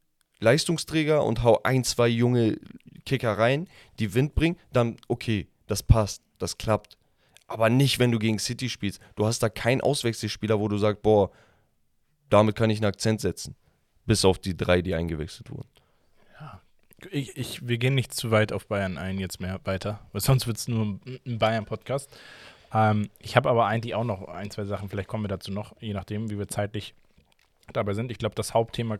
Leistungsträger 0.40 1.24
und 1.24 1.42
hau 1.42 1.60
ein, 1.62 1.84
zwei 1.84 2.08
junge 2.08 2.58
Kicker 3.06 3.36
rein, 3.38 3.68
die 3.98 4.14
Wind 4.14 4.34
bringen, 4.34 4.56
dann 4.72 4.96
okay, 5.08 5.46
das 5.66 5.82
passt, 5.82 6.22
das 6.38 6.58
klappt. 6.58 6.96
Aber 7.46 7.68
nicht, 7.68 7.98
wenn 7.98 8.10
du 8.10 8.18
gegen 8.18 8.38
City 8.38 8.68
spielst. 8.70 9.00
Du 9.16 9.26
hast 9.26 9.40
da 9.42 9.48
keinen 9.48 9.80
Auswechselspieler, 9.82 10.58
wo 10.58 10.68
du 10.68 10.78
sagst, 10.78 11.02
boah, 11.02 11.30
damit 12.30 12.56
kann 12.56 12.70
ich 12.70 12.78
einen 12.78 12.86
Akzent 12.86 13.20
setzen. 13.20 13.54
Bis 14.06 14.24
auf 14.24 14.38
die 14.38 14.56
drei, 14.56 14.82
die 14.82 14.94
eingewechselt 14.94 15.50
wurden. 15.50 15.68
ich, 17.10 17.36
ich, 17.36 17.66
wir 17.68 17.76
gehen 17.78 17.94
nicht 17.94 18.14
zu 18.14 18.30
weit 18.30 18.52
auf 18.52 18.66
Bayern 18.66 18.96
ein 18.98 19.18
jetzt 19.18 19.40
mehr 19.40 19.60
weiter, 19.64 20.00
weil 20.12 20.20
sonst 20.22 20.46
wird 20.46 20.56
es 20.56 20.68
nur 20.68 20.84
ein- 20.86 21.20
ein 21.26 21.38
Bayern-Podcast. 21.38 22.10
Ähm, 22.72 23.10
ich 23.18 23.36
habe 23.36 23.48
aber 23.50 23.66
eigentlich 23.66 23.94
auch 23.94 24.04
noch 24.04 24.26
ein, 24.28 24.50
zwei 24.50 24.64
Sachen, 24.64 24.88
vielleicht 24.88 25.08
kommen 25.08 25.24
wir 25.24 25.28
dazu 25.28 25.52
noch, 25.52 25.74
je 25.80 25.92
nachdem, 25.92 26.30
wie 26.30 26.38
wir 26.38 26.48
zeitlich 26.48 26.94
dabei 27.72 27.92
sind. 27.94 28.10
Ich 28.10 28.18
glaube, 28.18 28.34
das 28.34 28.54
Hauptthema 28.54 28.98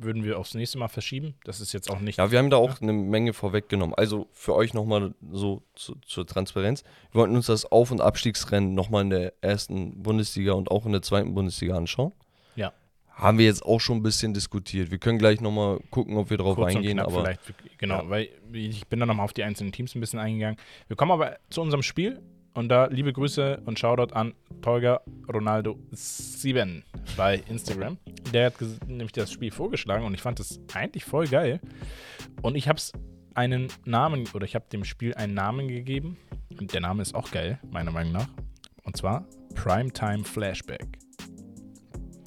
würden 0.00 0.24
wir 0.24 0.38
aufs 0.38 0.54
nächste 0.54 0.78
Mal 0.78 0.88
verschieben. 0.88 1.34
Das 1.44 1.60
ist 1.60 1.72
jetzt 1.72 1.90
auch 1.90 2.00
nicht. 2.00 2.18
Ja, 2.18 2.30
wir 2.30 2.38
haben 2.38 2.50
da 2.50 2.56
auch 2.56 2.80
eine 2.80 2.92
Menge 2.92 3.32
vorweggenommen. 3.32 3.94
Also 3.94 4.28
für 4.32 4.54
euch 4.54 4.74
nochmal 4.74 5.14
so 5.30 5.62
zu, 5.74 5.96
zur 6.06 6.26
Transparenz. 6.26 6.82
Wir 7.12 7.20
wollten 7.20 7.36
uns 7.36 7.46
das 7.46 7.70
Auf- 7.70 7.90
und 7.90 8.00
Abstiegsrennen 8.00 8.74
nochmal 8.74 9.02
in 9.02 9.10
der 9.10 9.32
ersten 9.40 10.02
Bundesliga 10.02 10.52
und 10.52 10.70
auch 10.70 10.86
in 10.86 10.92
der 10.92 11.02
zweiten 11.02 11.34
Bundesliga 11.34 11.76
anschauen. 11.76 12.12
Ja. 12.56 12.72
Haben 13.10 13.38
wir 13.38 13.44
jetzt 13.46 13.64
auch 13.64 13.78
schon 13.80 13.98
ein 13.98 14.02
bisschen 14.02 14.34
diskutiert. 14.34 14.90
Wir 14.90 14.98
können 14.98 15.18
gleich 15.18 15.40
nochmal 15.40 15.78
gucken, 15.90 16.16
ob 16.16 16.30
wir 16.30 16.36
darauf 16.38 16.56
kurz 16.56 16.72
und 16.72 16.78
eingehen. 16.78 16.96
knapp 16.98 17.08
Aber 17.08 17.22
vielleicht. 17.24 17.40
Genau, 17.78 18.02
Ja. 18.02 18.08
weil 18.10 18.28
ich 18.52 18.86
bin 18.88 18.98
dann 19.00 19.08
nochmal 19.08 19.24
auf 19.24 19.32
die 19.32 19.42
einzelnen 19.42 19.72
Teams 19.72 19.94
ein 19.94 20.00
bisschen 20.00 20.18
eingegangen. 20.18 20.56
Wir 20.88 20.96
kommen 20.96 21.12
aber 21.12 21.36
zu 21.50 21.60
unserem 21.60 21.82
Spiel 21.82 22.20
und 22.54 22.68
da 22.68 22.86
liebe 22.86 23.12
Grüße 23.12 23.62
und 23.64 23.78
Shoutout 23.78 24.14
an 24.14 24.34
Tolga 24.60 25.00
Ronaldo 25.32 25.78
7 25.90 26.84
bei 27.16 27.42
Instagram. 27.48 27.98
Der 28.32 28.46
hat 28.46 28.54
nämlich 28.86 29.12
das 29.12 29.32
Spiel 29.32 29.50
vorgeschlagen 29.50 30.04
und 30.04 30.14
ich 30.14 30.22
fand 30.22 30.38
das 30.38 30.60
eigentlich 30.72 31.04
voll 31.04 31.26
geil. 31.26 31.60
Und 32.42 32.56
ich 32.56 32.68
habe 32.68 32.76
es 32.76 32.92
einen 33.34 33.68
Namen 33.84 34.28
oder 34.34 34.44
ich 34.44 34.54
habe 34.54 34.66
dem 34.70 34.84
Spiel 34.84 35.14
einen 35.14 35.34
Namen 35.34 35.68
gegeben 35.68 36.18
und 36.58 36.72
der 36.72 36.80
Name 36.80 37.02
ist 37.02 37.14
auch 37.14 37.30
geil, 37.30 37.58
meiner 37.70 37.90
Meinung 37.90 38.12
nach. 38.12 38.28
Und 38.84 38.96
zwar 38.96 39.26
Primetime 39.54 40.24
Flashback. 40.24 40.86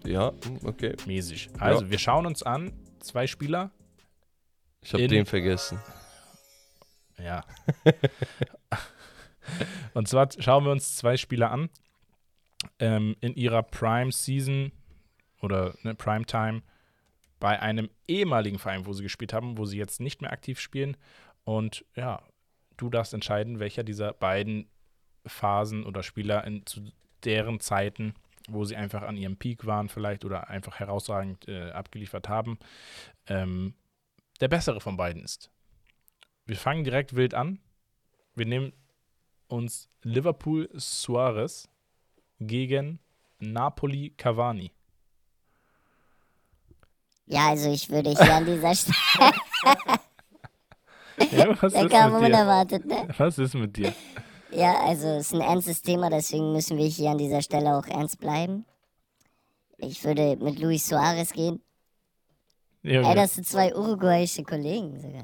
ja, 0.06 0.32
okay. 0.64 0.96
Mäßig. 1.06 1.50
Also, 1.60 1.90
wir 1.90 2.00
schauen 2.00 2.26
uns 2.26 2.44
an, 2.44 2.72
zwei 3.00 3.28
Spieler, 3.28 3.72
Ich 4.82 4.94
habe 4.94 5.08
den 5.08 5.26
vergessen. 5.26 5.80
Ja. 7.18 7.44
Und 9.94 10.08
zwar 10.08 10.30
schauen 10.38 10.66
wir 10.66 10.72
uns 10.72 10.96
zwei 10.96 11.18
Spieler 11.18 11.52
an 11.52 11.70
ähm, 12.80 13.16
in 13.22 13.36
ihrer 13.36 13.64
Prime 13.64 14.12
Season 14.12 14.72
oder 15.42 15.76
ne, 15.84 15.96
Prime 15.96 16.26
Time 16.26 16.62
bei 17.40 17.60
einem 17.60 17.90
ehemaligen 18.08 18.60
Verein, 18.60 18.86
wo 18.86 18.94
sie 18.94 19.04
gespielt 19.04 19.34
haben, 19.34 19.58
wo 19.58 19.66
sie 19.66 19.78
jetzt 19.78 20.00
nicht 20.00 20.22
mehr 20.22 20.32
aktiv 20.32 20.60
spielen. 20.60 20.98
Und 21.44 21.86
ja, 21.96 22.22
du 22.78 22.90
darfst 22.90 23.14
entscheiden, 23.14 23.60
welcher 23.60 23.84
dieser 23.84 24.14
beiden 24.14 24.68
Phasen 25.26 25.86
oder 25.86 26.04
Spieler 26.04 26.44
in, 26.46 26.66
zu 26.66 26.92
deren 27.24 27.60
Zeiten, 27.60 28.14
wo 28.48 28.64
sie 28.64 28.76
einfach 28.76 29.04
an 29.04 29.18
ihrem 29.18 29.38
Peak 29.38 29.66
waren, 29.66 29.90
vielleicht 29.90 30.26
oder 30.26 30.50
einfach 30.50 30.80
herausragend 30.80 31.48
äh, 31.48 31.72
abgeliefert 31.72 32.30
haben, 32.30 32.58
ähm, 33.28 33.74
der 34.42 34.48
bessere 34.48 34.82
von 34.82 34.98
beiden 34.98 35.24
ist. 35.24 35.52
Wir 36.46 36.58
fangen 36.58 36.84
direkt 36.84 37.16
wild 37.16 37.34
an. 37.34 37.60
Wir 38.36 38.46
nehmen 38.46 38.74
uns 39.56 39.90
Liverpool 40.04 40.70
Suarez 40.76 41.68
gegen 42.40 43.00
Napoli 43.40 44.12
Cavani. 44.18 44.72
Ja, 47.28 47.50
also 47.50 47.72
ich 47.72 47.90
würde 47.90 48.12
hier 48.12 48.34
an 48.36 48.46
dieser 48.46 48.76
Stelle. 48.76 49.32
Ja, 51.32 51.62
was, 51.62 51.74
Der 51.74 51.86
ist 51.86 51.92
kam 51.92 52.12
mit 52.14 52.22
dir? 52.22 52.26
unerwartet, 52.28 52.86
ne? 52.86 53.08
was 53.18 53.38
ist 53.40 53.56
mit 53.56 53.76
dir? 53.78 53.94
Ja, 54.52 54.80
also 54.82 55.08
es 55.08 55.28
ist 55.28 55.34
ein 55.34 55.42
ernstes 55.42 55.82
Thema, 55.82 56.10
deswegen 56.10 56.52
müssen 56.52 56.78
wir 56.78 56.86
hier 56.86 57.10
an 57.12 57.18
dieser 57.18 57.42
Stelle 57.42 57.76
auch 57.78 57.88
ernst 57.88 58.20
bleiben. 58.20 58.66
Ich 59.78 60.04
würde 60.04 60.38
mit 60.38 60.60
Luis 60.60 60.86
Suarez 60.88 61.32
gehen. 61.34 61.62
Junge. 62.84 63.10
Ey, 63.10 63.16
das 63.16 63.36
sind 63.36 63.48
zwei 63.48 63.74
uruguayische 63.76 64.44
Kollegen 64.44 65.00
sogar. 65.00 65.24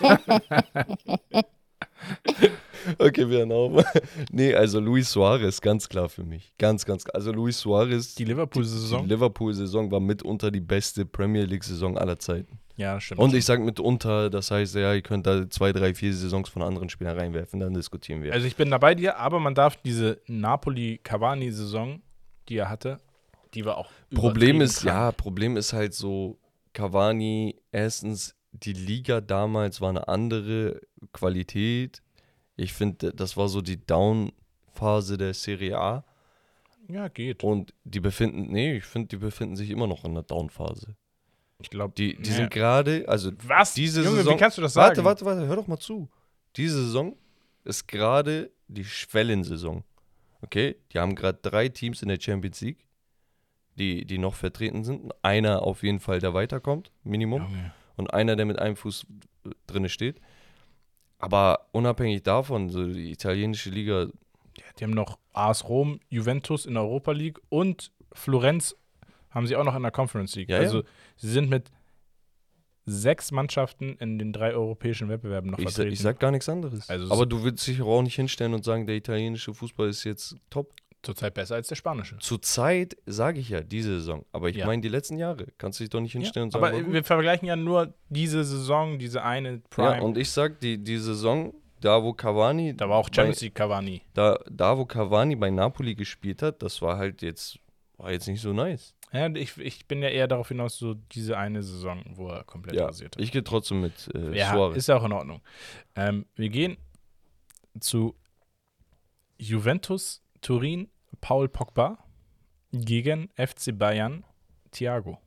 Okay, 2.98 3.28
wir 3.28 3.38
hören 3.38 3.52
auf. 3.52 3.84
nee, 4.30 4.54
also 4.54 4.80
Luis 4.80 5.10
Suarez, 5.10 5.60
ganz 5.60 5.88
klar 5.88 6.08
für 6.08 6.24
mich. 6.24 6.52
Ganz, 6.58 6.84
ganz 6.84 7.04
klar. 7.04 7.14
Also 7.14 7.32
Luis 7.32 7.58
Suarez, 7.58 8.14
die 8.14 8.24
Liverpool-Saison? 8.24 9.04
die 9.04 9.14
Liverpool-Saison 9.14 9.90
war 9.90 10.00
mitunter 10.00 10.50
die 10.50 10.60
beste 10.60 11.04
Premier 11.04 11.44
League-Saison 11.44 11.98
aller 11.98 12.18
Zeiten. 12.18 12.58
ja, 12.76 13.00
stimmt. 13.00 13.20
Und 13.20 13.34
ich 13.34 13.44
sage 13.44 13.62
mitunter, 13.62 14.30
das 14.30 14.50
heißt, 14.50 14.74
ja, 14.74 14.94
ihr 14.94 15.02
könnt 15.02 15.26
da 15.26 15.48
zwei, 15.50 15.72
drei, 15.72 15.94
vier 15.94 16.14
Saisons 16.14 16.48
von 16.48 16.62
anderen 16.62 16.88
Spielern 16.88 17.18
reinwerfen, 17.18 17.60
dann 17.60 17.74
diskutieren 17.74 18.22
wir. 18.22 18.32
Also 18.32 18.46
ich 18.46 18.56
bin 18.56 18.70
da 18.70 18.78
bei 18.78 18.94
dir, 18.94 19.18
aber 19.18 19.40
man 19.40 19.54
darf 19.54 19.76
diese 19.76 20.20
Napoli-Cavani-Saison, 20.26 22.02
die 22.48 22.56
er 22.56 22.68
hatte, 22.68 22.98
die 23.54 23.64
war 23.64 23.78
auch 23.78 23.90
Problem 24.14 24.60
ist, 24.60 24.82
krank. 24.82 24.86
ja, 24.86 25.12
Problem 25.12 25.56
ist 25.56 25.72
halt 25.72 25.94
so, 25.94 26.38
Cavani, 26.72 27.56
erstens, 27.72 28.36
die 28.52 28.72
Liga 28.72 29.20
damals 29.20 29.80
war 29.80 29.90
eine 29.90 30.08
andere 30.08 30.80
Qualität. 31.12 32.02
Ich 32.60 32.74
finde, 32.74 33.12
das 33.14 33.36
war 33.38 33.48
so 33.48 33.62
die 33.62 33.78
Down-Phase 33.86 35.16
der 35.16 35.32
Serie 35.32 35.78
A. 35.78 36.04
Ja, 36.88 37.08
geht. 37.08 37.42
Und 37.42 37.72
die 37.84 38.00
befinden, 38.00 38.52
nee, 38.52 38.76
ich 38.76 38.84
finde, 38.84 39.08
die 39.08 39.16
befinden 39.16 39.56
sich 39.56 39.70
immer 39.70 39.86
noch 39.86 40.04
in 40.04 40.12
der 40.12 40.24
Down-Phase. 40.24 40.94
Ich 41.62 41.70
glaube, 41.70 41.94
Die, 41.96 42.16
die 42.16 42.28
Ja. 42.30 42.36
sind 42.36 42.50
gerade, 42.50 43.04
also 43.08 43.30
Was? 43.46 43.72
diese 43.74 44.02
Junge, 44.02 44.16
Saison. 44.18 44.34
wie 44.34 44.38
kannst 44.38 44.58
du 44.58 44.62
das 44.62 44.74
sagen? 44.74 44.88
Warte, 44.88 45.04
warte, 45.04 45.24
warte, 45.24 45.46
hör 45.46 45.56
doch 45.56 45.66
mal 45.68 45.78
zu. 45.78 46.08
Diese 46.56 46.84
Saison 46.84 47.16
ist 47.64 47.86
gerade 47.88 48.50
die 48.68 48.84
Schwellensaison. 48.84 49.82
Okay? 50.42 50.76
Die 50.92 50.98
haben 50.98 51.14
gerade 51.14 51.38
drei 51.40 51.68
Teams 51.70 52.02
in 52.02 52.08
der 52.08 52.20
Champions 52.20 52.60
League, 52.60 52.84
die, 53.76 54.04
die 54.04 54.18
noch 54.18 54.34
vertreten 54.34 54.84
sind. 54.84 55.12
Einer 55.22 55.62
auf 55.62 55.82
jeden 55.82 56.00
Fall, 56.00 56.18
der 56.20 56.34
weiterkommt, 56.34 56.90
Minimum. 57.04 57.42
Junge. 57.42 57.72
Und 57.96 58.12
einer, 58.12 58.36
der 58.36 58.44
mit 58.46 58.58
einem 58.58 58.76
Fuß 58.76 59.06
drin 59.66 59.88
steht. 59.88 60.20
Aber 61.20 61.66
unabhängig 61.72 62.22
davon, 62.22 62.68
so 62.70 62.86
die 62.86 63.10
italienische 63.12 63.70
Liga, 63.70 64.06
Ja, 64.56 64.64
die 64.78 64.84
haben 64.84 64.90
noch 64.92 65.18
AS 65.32 65.68
Rom, 65.68 66.00
Juventus 66.08 66.66
in 66.66 66.74
der 66.74 66.82
Europa 66.82 67.12
League 67.12 67.38
und 67.48 67.92
Florenz 68.12 68.74
haben 69.30 69.46
sie 69.46 69.54
auch 69.56 69.64
noch 69.64 69.76
in 69.76 69.82
der 69.82 69.92
Conference 69.92 70.34
League. 70.34 70.48
Ja, 70.48 70.56
ja. 70.56 70.62
also 70.62 70.82
sie 71.16 71.28
sind 71.30 71.48
mit 71.50 71.70
sechs 72.86 73.30
Mannschaften 73.30 73.96
in 74.00 74.18
den 74.18 74.32
drei 74.32 74.52
europäischen 74.54 75.08
Wettbewerben 75.08 75.50
noch 75.50 75.58
ich, 75.58 75.66
sa- 75.68 75.70
vertreten. 75.74 75.92
ich 75.92 76.00
sag 76.00 76.18
gar 76.18 76.30
nichts 76.30 76.48
anderes. 76.48 76.88
Also 76.88 77.12
Aber 77.12 77.26
du 77.26 77.44
willst 77.44 77.66
dich 77.66 77.80
auch 77.82 78.02
nicht 78.02 78.16
hinstellen 78.16 78.54
und 78.54 78.64
sagen, 78.64 78.86
der 78.86 78.96
italienische 78.96 79.54
Fußball 79.54 79.88
ist 79.88 80.04
jetzt 80.04 80.36
top. 80.48 80.72
Zurzeit 81.02 81.32
besser 81.34 81.54
als 81.54 81.68
der 81.68 81.76
spanische. 81.76 82.18
Zurzeit 82.18 82.94
sage 83.06 83.40
ich 83.40 83.48
ja 83.48 83.60
diese 83.62 83.98
Saison, 84.00 84.26
aber 84.32 84.50
ich 84.50 84.56
Ja. 84.56 84.66
meine 84.66 84.82
die 84.82 84.88
letzten 84.88 85.16
Jahre. 85.16 85.46
Kannst 85.56 85.80
du 85.80 85.84
dich 85.84 85.90
doch 85.90 86.00
nicht 86.00 86.12
hinstellen 86.12 86.44
und 86.46 86.50
sagen, 86.52 86.64
aber 86.64 86.92
wir 86.92 87.02
vergleichen 87.04 87.48
ja 87.48 87.56
nur 87.56 87.94
diese 88.10 88.44
Saison, 88.44 88.98
diese 88.98 89.22
eine 89.24 89.58
Prime. 89.70 89.96
ja, 89.96 90.02
und 90.02 90.18
ich 90.18 90.30
sag, 90.30 90.60
die, 90.60 90.76
die 90.76 90.98
Saison, 90.98 91.54
da 91.80 92.02
wo 92.02 92.12
Cavani, 92.12 92.76
da 92.76 92.88
war 92.88 92.98
auch 92.98 93.08
Champions 93.10 93.40
League 93.40 93.54
Cavani. 93.54 94.02
da, 94.12 94.38
da 94.50 94.76
wo 94.76 94.84
Cavani 94.84 95.36
bei 95.36 95.48
Napoli 95.48 95.94
gespielt 95.94 96.42
hat, 96.42 96.62
das 96.62 96.82
war 96.82 96.98
halt 96.98 97.22
jetzt, 97.22 97.58
war 97.96 98.12
jetzt 98.12 98.28
nicht 98.28 98.42
so 98.42 98.52
nice. 98.52 98.94
Ja, 99.12 99.26
ich, 99.34 99.56
ich 99.58 99.86
bin 99.86 100.02
ja 100.02 100.08
eher 100.10 100.28
darauf 100.28 100.48
hinaus, 100.48 100.76
so 100.78 100.92
diese 100.94 101.36
eine 101.38 101.62
Saison, 101.62 102.04
wo 102.10 102.28
er 102.28 102.44
komplett 102.44 102.76
Ja, 102.76 102.84
rasiert 102.84 103.16
hat. 103.16 103.22
ich 103.22 103.32
gehe 103.32 103.42
trotzdem 103.42 103.80
mit 103.80 104.08
äh, 104.14 104.36
Ja, 104.36 104.52
Suarez. 104.52 104.76
ist 104.76 104.86
ja 104.88 104.96
auch 104.98 105.04
in 105.04 105.12
Ordnung. 105.12 105.40
Ähm, 105.96 106.26
wir 106.36 106.50
gehen 106.50 106.76
zu 107.80 108.14
Juventus 109.38 110.22
Turin, 110.40 110.88
Paul 111.20 111.48
Pogba 111.48 111.98
gegen 112.72 113.28
FC 113.36 113.76
Bayern, 113.76 114.24
Thiago. 114.70 115.18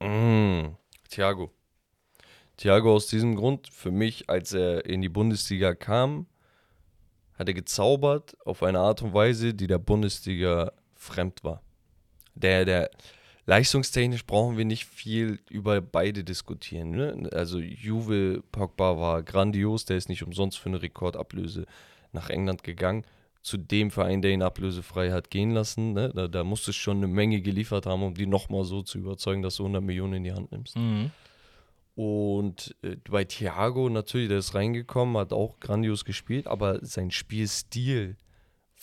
Mm, 0.00 0.76
Thiago. 1.08 1.50
Thiago 2.56 2.94
aus 2.94 3.06
diesem 3.06 3.36
Grund, 3.36 3.68
für 3.68 3.90
mich, 3.90 4.28
als 4.28 4.52
er 4.52 4.84
in 4.86 5.02
die 5.02 5.08
Bundesliga 5.08 5.74
kam, 5.74 6.26
hat 7.34 7.48
er 7.48 7.54
gezaubert 7.54 8.36
auf 8.46 8.62
eine 8.62 8.80
Art 8.80 9.02
und 9.02 9.14
Weise, 9.14 9.54
die 9.54 9.66
der 9.66 9.78
Bundesliga 9.78 10.72
fremd 10.94 11.44
war. 11.44 11.62
Der, 12.34 12.64
der, 12.64 12.90
leistungstechnisch 13.46 14.26
brauchen 14.26 14.58
wir 14.58 14.64
nicht 14.64 14.84
viel 14.84 15.40
über 15.48 15.80
beide 15.80 16.24
diskutieren. 16.24 16.90
Ne? 16.90 17.30
Also 17.32 17.58
Juve 17.58 18.42
Pogba 18.52 18.98
war 18.98 19.22
grandios, 19.22 19.84
der 19.84 19.96
ist 19.96 20.08
nicht 20.08 20.22
umsonst 20.22 20.58
für 20.58 20.68
eine 20.68 20.82
Rekordablöse 20.82 21.66
nach 22.12 22.30
England 22.30 22.62
gegangen. 22.62 23.04
Zu 23.42 23.58
dem 23.58 23.90
Verein, 23.92 24.22
der 24.22 24.32
ihn 24.32 24.42
ablösefrei 24.42 25.12
hat 25.12 25.30
gehen 25.30 25.52
lassen. 25.52 25.92
Ne? 25.92 26.10
Da, 26.14 26.26
da 26.26 26.42
musst 26.42 26.66
du 26.66 26.72
schon 26.72 26.96
eine 26.96 27.06
Menge 27.06 27.40
geliefert 27.40 27.86
haben, 27.86 28.02
um 28.02 28.14
die 28.14 28.26
nochmal 28.26 28.64
so 28.64 28.82
zu 28.82 28.98
überzeugen, 28.98 29.42
dass 29.42 29.56
du 29.56 29.62
100 29.62 29.82
Millionen 29.82 30.14
in 30.14 30.24
die 30.24 30.32
Hand 30.32 30.50
nimmst. 30.50 30.76
Und 31.94 32.76
äh, 32.82 32.96
bei 33.08 33.24
Thiago 33.24 33.88
natürlich, 33.88 34.28
der 34.28 34.38
ist 34.38 34.54
reingekommen, 34.54 35.16
hat 35.16 35.32
auch 35.32 35.60
grandios 35.60 36.04
gespielt, 36.04 36.46
aber 36.46 36.84
sein 36.84 37.10
Spielstil 37.10 38.16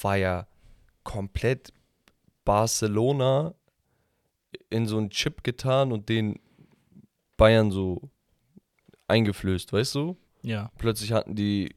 war 0.02 0.16
ja 0.16 0.48
komplett 1.04 1.74
Barcelona 2.44 3.54
in 4.70 4.88
so 4.88 4.98
einen 4.98 5.12
Chip 5.12 5.44
getan 5.44 5.92
und 5.92 6.10
den 6.10 6.40
Bayern 7.38 7.72
so 7.72 8.10
eingeflößt, 9.08 9.72
weißt 9.74 9.96
du? 9.96 10.18
Ja. 10.42 10.72
Plötzlich 10.78 11.12
hatten 11.12 11.36
die, 11.36 11.76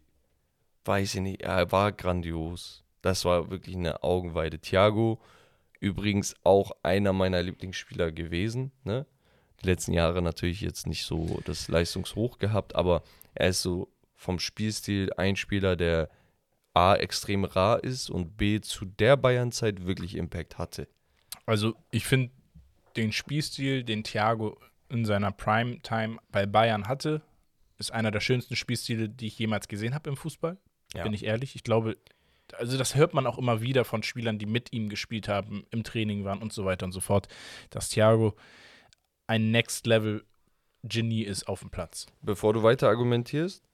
weiß 0.87 1.17
ich 1.17 1.21
nicht, 1.21 1.43
er 1.43 1.71
war 1.73 1.93
grandios. 1.93 2.85
Das 3.03 3.25
war 3.25 3.51
wirklich 3.51 3.77
eine 3.77 4.03
Augenweide. 4.03 4.59
Thiago, 4.59 5.21
übrigens 5.81 6.35
auch 6.45 6.73
einer 6.83 7.13
meiner 7.13 7.43
Lieblingsspieler 7.43 8.13
gewesen, 8.13 8.73
ne? 8.85 9.07
Die 9.63 9.67
letzten 9.67 9.93
Jahre 9.93 10.21
natürlich 10.21 10.61
jetzt 10.61 10.87
nicht 10.87 11.05
so 11.05 11.41
das 11.47 11.69
Leistungshoch 11.69 12.39
gehabt, 12.39 12.75
aber 12.75 13.03
er 13.35 13.49
ist 13.49 13.63
so 13.63 13.91
vom 14.15 14.39
Spielstil 14.39 15.13
ein 15.17 15.37
Spieler, 15.37 15.77
der 15.77 16.11
A, 16.75 16.95
extrem 16.95 17.45
rar 17.45 17.83
ist 17.83 18.11
und 18.11 18.37
B, 18.37 18.61
zu 18.61 18.85
der 18.85 19.17
Bayernzeit 19.17 19.87
wirklich 19.87 20.15
Impact 20.15 20.59
hatte. 20.59 20.89
Also 21.47 21.75
ich 21.91 22.05
finde 22.05 22.33
den 22.97 23.13
Spielstil, 23.13 23.83
den 23.83 24.05
Thiago 24.05 24.59
in 24.91 25.07
seiner 25.07 25.33
Primetime 25.33 26.19
bei 26.31 26.45
Bayern 26.45 26.87
hatte, 26.87 27.23
ist 27.79 27.93
einer 27.93 28.11
der 28.11 28.21
schönsten 28.21 28.57
Spielstile, 28.57 29.09
die 29.09 29.27
ich 29.27 29.39
jemals 29.39 29.69
gesehen 29.69 29.95
habe 29.95 30.11
im 30.11 30.17
Fußball. 30.17 30.59
Ja. 30.95 31.03
Bin 31.03 31.13
ich 31.13 31.25
ehrlich. 31.25 31.55
Ich 31.57 31.63
glaube, 31.65 31.97
also 32.59 32.79
das 32.79 32.95
hört 32.95 33.13
man 33.15 33.27
auch 33.27 33.39
immer 33.39 33.61
wieder 33.61 33.85
von 33.85 34.03
Spielern, 34.03 34.39
die 34.39 34.47
mit 34.47 34.73
ihm 34.73 34.89
gespielt 34.89 35.29
haben, 35.29 35.67
im 35.71 35.85
Training 35.85 36.25
waren 36.25 36.41
und 36.41 36.53
so 36.53 36.65
weiter 36.65 36.87
und 36.87 36.93
so 36.93 37.01
fort, 37.01 37.29
dass 37.71 37.89
Thiago 37.89 38.35
ein 39.27 39.51
Next 39.51 39.87
Level 39.87 40.25
Genie 40.85 41.23
ist 41.23 41.49
auf 41.49 41.61
dem 41.61 41.71
Platz. 41.71 42.07
Bevor 42.23 42.53
du 42.53 42.63
weiter 42.63 42.89
argumentierst, 42.89 43.65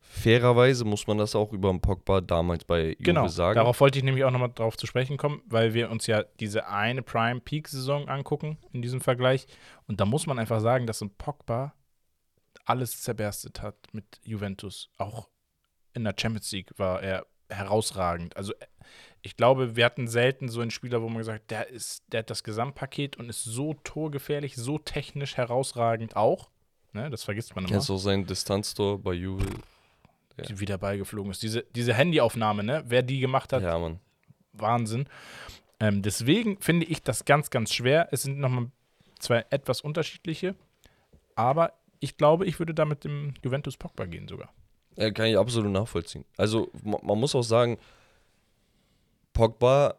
fairerweise 0.00 0.84
muss 0.84 1.06
man 1.06 1.18
das 1.18 1.36
auch 1.36 1.52
über 1.52 1.70
den 1.70 1.80
Pogba 1.80 2.20
damals 2.20 2.64
bei 2.64 2.90
Juve 2.90 3.02
Genau, 3.02 3.28
sagen. 3.28 3.56
darauf 3.56 3.80
wollte 3.80 3.98
ich 3.98 4.04
nämlich 4.04 4.24
auch 4.24 4.30
nochmal 4.32 4.52
drauf 4.52 4.76
zu 4.76 4.86
sprechen 4.86 5.16
kommen, 5.16 5.42
weil 5.46 5.74
wir 5.74 5.90
uns 5.90 6.06
ja 6.08 6.24
diese 6.40 6.66
eine 6.68 7.02
Prime-Peak-Saison 7.02 8.08
angucken 8.08 8.58
in 8.72 8.82
diesem 8.82 9.00
Vergleich. 9.00 9.46
Und 9.86 10.00
da 10.00 10.04
muss 10.04 10.26
man 10.26 10.38
einfach 10.38 10.60
sagen, 10.60 10.86
dass 10.86 11.00
ein 11.00 11.10
Pogba 11.10 11.74
alles 12.64 13.00
zerberstet 13.02 13.62
hat 13.62 13.76
mit 13.92 14.20
Juventus. 14.24 14.90
Auch 14.98 15.28
in 15.96 16.04
der 16.04 16.14
Champions 16.16 16.52
League 16.52 16.70
war 16.76 17.02
er 17.02 17.26
herausragend. 17.48 18.36
Also 18.36 18.52
ich 19.22 19.36
glaube, 19.36 19.74
wir 19.74 19.84
hatten 19.84 20.06
selten 20.06 20.48
so 20.48 20.60
einen 20.60 20.70
Spieler, 20.70 21.02
wo 21.02 21.08
man 21.08 21.18
gesagt 21.18 21.50
der, 21.50 21.68
ist, 21.68 22.04
der 22.12 22.20
hat 22.20 22.30
das 22.30 22.44
Gesamtpaket 22.44 23.16
und 23.16 23.28
ist 23.28 23.42
so 23.42 23.74
torgefährlich, 23.82 24.54
so 24.54 24.78
technisch 24.78 25.36
herausragend 25.36 26.14
auch. 26.14 26.50
Ne, 26.92 27.10
das 27.10 27.24
vergisst 27.24 27.56
man 27.56 27.64
immer. 27.64 27.78
Du 27.78 27.92
auch 27.92 27.98
seinen 27.98 28.26
Distanztor 28.26 28.98
bei 29.02 29.12
Juve? 29.14 29.46
Ja. 30.36 30.60
wieder 30.60 30.76
beigeflogen 30.76 31.30
ist. 31.30 31.42
Diese, 31.42 31.64
diese 31.74 31.94
Handyaufnahme, 31.94 32.62
ne? 32.62 32.84
Wer 32.86 33.02
die 33.02 33.20
gemacht 33.20 33.52
hat, 33.54 33.62
Ja, 33.62 33.78
Mann. 33.78 34.00
Wahnsinn. 34.52 35.08
Ähm, 35.80 36.02
deswegen 36.02 36.60
finde 36.60 36.86
ich 36.86 37.02
das 37.02 37.24
ganz, 37.24 37.50
ganz 37.50 37.72
schwer. 37.72 38.08
Es 38.12 38.22
sind 38.22 38.38
nochmal 38.38 38.70
zwei 39.18 39.44
etwas 39.50 39.80
unterschiedliche. 39.80 40.54
Aber 41.34 41.72
ich 42.00 42.16
glaube, 42.16 42.46
ich 42.46 42.58
würde 42.58 42.74
da 42.74 42.84
mit 42.84 43.04
dem 43.04 43.34
Juventus 43.42 43.76
Pogba 43.76 44.04
gehen 44.04 44.28
sogar. 44.28 44.52
Ja, 44.96 45.10
kann 45.10 45.26
ich 45.26 45.36
absolut 45.38 45.70
nachvollziehen. 45.72 46.24
Also, 46.36 46.70
ma- 46.82 47.00
man 47.02 47.18
muss 47.18 47.34
auch 47.34 47.42
sagen, 47.42 47.78
Pogba 49.32 49.94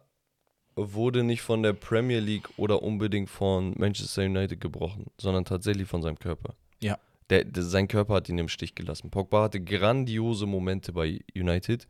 wurde 0.75 1.23
nicht 1.23 1.41
von 1.41 1.63
der 1.63 1.73
Premier 1.73 2.19
League 2.19 2.49
oder 2.57 2.81
unbedingt 2.83 3.29
von 3.29 3.73
Manchester 3.77 4.23
United 4.23 4.59
gebrochen, 4.61 5.05
sondern 5.17 5.45
tatsächlich 5.45 5.87
von 5.87 6.01
seinem 6.01 6.19
Körper. 6.19 6.53
Ja. 6.81 6.97
Der, 7.29 7.43
der, 7.43 7.63
sein 7.63 7.87
Körper 7.87 8.15
hat 8.15 8.29
ihn 8.29 8.37
im 8.37 8.47
Stich 8.49 8.73
gelassen. 8.75 9.09
Pogba 9.09 9.43
hatte 9.43 9.59
grandiose 9.59 10.45
Momente 10.45 10.93
bei 10.93 11.19
United. 11.35 11.87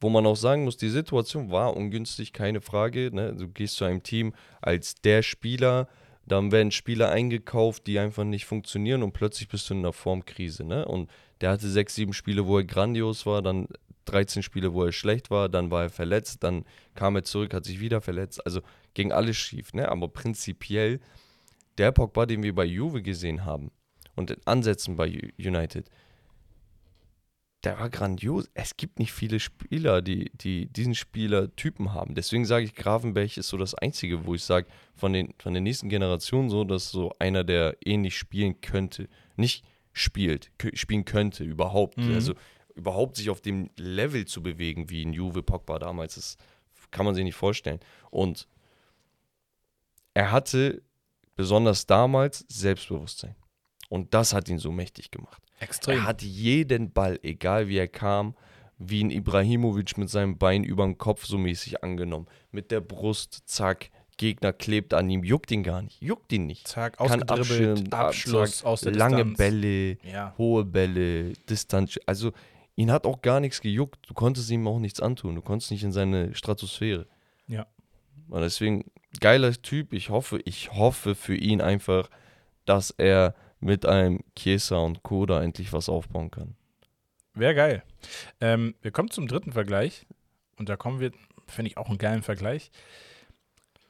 wo 0.00 0.10
man 0.10 0.26
auch 0.26 0.36
sagen 0.36 0.64
muss, 0.64 0.76
die 0.76 0.90
Situation 0.90 1.50
war 1.50 1.74
ungünstig, 1.74 2.34
keine 2.34 2.60
Frage. 2.60 3.10
Ne? 3.14 3.34
Du 3.34 3.48
gehst 3.48 3.76
zu 3.76 3.84
einem 3.86 4.02
Team 4.02 4.34
als 4.60 4.96
der 4.96 5.22
Spieler, 5.22 5.88
dann 6.26 6.52
werden 6.52 6.70
Spieler 6.70 7.10
eingekauft, 7.10 7.86
die 7.86 7.98
einfach 7.98 8.24
nicht 8.24 8.44
funktionieren 8.44 9.02
und 9.02 9.12
plötzlich 9.12 9.48
bist 9.48 9.70
du 9.70 9.74
in 9.74 9.80
einer 9.80 9.94
Formkrise. 9.94 10.64
Ne? 10.64 10.84
Und 10.84 11.08
der 11.40 11.50
hatte 11.50 11.68
sechs, 11.68 11.94
sieben 11.94 12.12
Spiele, 12.12 12.46
wo 12.46 12.58
er 12.58 12.64
grandios 12.64 13.26
war, 13.26 13.42
dann 13.42 13.68
13 14.06 14.42
Spiele, 14.42 14.72
wo 14.72 14.84
er 14.84 14.92
schlecht 14.92 15.30
war, 15.30 15.48
dann 15.48 15.70
war 15.70 15.84
er 15.84 15.90
verletzt, 15.90 16.42
dann 16.42 16.64
kam 16.94 17.16
er 17.16 17.24
zurück, 17.24 17.52
hat 17.52 17.64
sich 17.64 17.80
wieder 17.80 18.00
verletzt. 18.00 18.44
Also 18.46 18.60
ging 18.94 19.12
alles 19.12 19.36
schief. 19.36 19.74
Ne? 19.74 19.88
Aber 19.88 20.08
prinzipiell, 20.08 21.00
der 21.78 21.92
Pogba, 21.92 22.26
den 22.26 22.42
wir 22.42 22.54
bei 22.54 22.64
Juve 22.64 23.02
gesehen 23.02 23.44
haben 23.44 23.70
und 24.14 24.30
in 24.30 24.40
Ansätzen 24.46 24.96
bei 24.96 25.08
United, 25.38 25.90
der 27.64 27.80
war 27.80 27.90
grandios. 27.90 28.48
Es 28.54 28.76
gibt 28.76 29.00
nicht 29.00 29.12
viele 29.12 29.40
Spieler, 29.40 30.00
die, 30.00 30.30
die 30.34 30.66
diesen 30.66 30.94
Spielertypen 30.94 31.92
haben. 31.92 32.14
Deswegen 32.14 32.44
sage 32.44 32.64
ich, 32.64 32.76
Grafenberg 32.76 33.36
ist 33.36 33.48
so 33.48 33.56
das 33.56 33.74
Einzige, 33.74 34.24
wo 34.24 34.34
ich 34.36 34.44
sage, 34.44 34.68
von, 34.94 35.12
den, 35.12 35.34
von 35.38 35.52
der 35.52 35.62
nächsten 35.62 35.88
Generation 35.88 36.48
so, 36.48 36.62
dass 36.62 36.90
so 36.90 37.12
einer, 37.18 37.42
der 37.42 37.76
ähnlich 37.84 38.16
spielen 38.16 38.60
könnte. 38.60 39.08
Nicht 39.36 39.64
spielt, 39.96 40.52
spielen 40.74 41.06
könnte 41.06 41.42
überhaupt. 41.42 41.96
Mhm. 41.96 42.14
Also 42.14 42.34
überhaupt 42.74 43.16
sich 43.16 43.30
auf 43.30 43.40
dem 43.40 43.70
Level 43.76 44.26
zu 44.26 44.42
bewegen, 44.42 44.90
wie 44.90 45.02
in 45.02 45.14
Juve 45.14 45.42
Pogba 45.42 45.78
damals, 45.78 46.16
das 46.16 46.36
kann 46.90 47.06
man 47.06 47.14
sich 47.14 47.24
nicht 47.24 47.34
vorstellen. 47.34 47.80
Und 48.10 48.46
er 50.12 50.30
hatte 50.30 50.82
besonders 51.34 51.86
damals 51.86 52.44
Selbstbewusstsein. 52.48 53.34
Und 53.88 54.12
das 54.12 54.34
hat 54.34 54.48
ihn 54.48 54.58
so 54.58 54.70
mächtig 54.70 55.10
gemacht. 55.10 55.42
Extrem. 55.60 55.98
Er 55.98 56.04
hat 56.04 56.20
jeden 56.20 56.92
Ball, 56.92 57.18
egal 57.22 57.68
wie 57.68 57.78
er 57.78 57.88
kam, 57.88 58.34
wie 58.78 59.02
ein 59.02 59.10
Ibrahimovic 59.10 59.96
mit 59.96 60.10
seinem 60.10 60.36
Bein 60.36 60.62
über 60.62 60.84
den 60.84 60.98
Kopf 60.98 61.24
so 61.24 61.38
mäßig 61.38 61.82
angenommen. 61.82 62.26
Mit 62.50 62.70
der 62.70 62.82
Brust, 62.82 63.42
zack, 63.46 63.90
Gegner 64.16 64.52
klebt 64.52 64.94
an 64.94 65.10
ihm, 65.10 65.24
juckt 65.24 65.50
ihn 65.50 65.62
gar 65.62 65.82
nicht, 65.82 66.02
juckt 66.02 66.32
ihn 66.32 66.46
nicht. 66.46 66.66
Zack, 66.68 66.98
ausgedribbelt, 67.00 67.92
Abschluss 67.92 68.58
zack, 68.58 68.66
aus 68.66 68.80
der 68.80 68.92
Lange 68.92 69.24
Distanz. 69.24 69.38
Bälle, 69.38 69.98
ja. 70.02 70.34
hohe 70.38 70.64
Bälle, 70.64 71.32
Distanz. 71.48 71.98
Also 72.06 72.32
ihn 72.76 72.90
hat 72.90 73.06
auch 73.06 73.20
gar 73.22 73.40
nichts 73.40 73.60
gejuckt. 73.60 74.08
Du 74.08 74.14
konntest 74.14 74.50
ihm 74.50 74.66
auch 74.66 74.78
nichts 74.78 75.00
antun. 75.00 75.34
Du 75.34 75.42
konntest 75.42 75.70
nicht 75.70 75.82
in 75.82 75.92
seine 75.92 76.34
Stratosphäre. 76.34 77.06
Ja. 77.46 77.66
Und 78.28 78.40
deswegen, 78.40 78.90
geiler 79.20 79.52
Typ. 79.52 79.92
Ich 79.92 80.10
hoffe, 80.10 80.40
ich 80.44 80.72
hoffe 80.72 81.14
für 81.14 81.36
ihn 81.36 81.60
einfach, 81.60 82.08
dass 82.64 82.90
er 82.90 83.34
mit 83.60 83.86
einem 83.86 84.20
Chiesa 84.36 84.76
und 84.78 85.02
Koda 85.02 85.42
endlich 85.42 85.72
was 85.72 85.88
aufbauen 85.88 86.30
kann. 86.30 86.56
Wäre 87.34 87.54
geil. 87.54 87.82
Ähm, 88.40 88.74
wir 88.80 88.90
kommen 88.90 89.10
zum 89.10 89.28
dritten 89.28 89.52
Vergleich. 89.52 90.06
Und 90.58 90.68
da 90.68 90.76
kommen 90.76 91.00
wir, 91.00 91.12
finde 91.46 91.70
ich 91.70 91.76
auch 91.76 91.88
einen 91.88 91.98
geilen 91.98 92.22
Vergleich. 92.22 92.70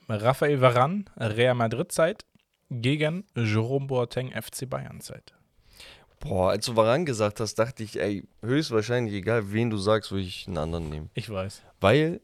Raphael 0.09 0.61
Varan, 0.61 1.09
Real 1.17 1.55
Madrid-Zeit 1.55 2.25
gegen 2.71 3.25
Jerome 3.37 3.87
Boateng, 3.87 4.31
FC 4.31 4.69
Bayern-Zeit. 4.69 5.35
Boah, 6.21 6.51
als 6.51 6.67
du 6.67 6.77
Varan 6.77 7.05
gesagt 7.05 7.41
hast, 7.41 7.57
dachte 7.57 7.83
ich, 7.83 8.01
ey, 8.01 8.25
höchstwahrscheinlich, 8.43 9.15
egal 9.15 9.53
wen 9.53 9.71
du 9.71 9.77
sagst, 9.77 10.11
würde 10.11 10.25
ich 10.25 10.47
einen 10.47 10.59
anderen 10.59 10.89
nehmen. 10.89 11.11
Ich 11.15 11.29
weiß. 11.29 11.63
Weil 11.81 12.21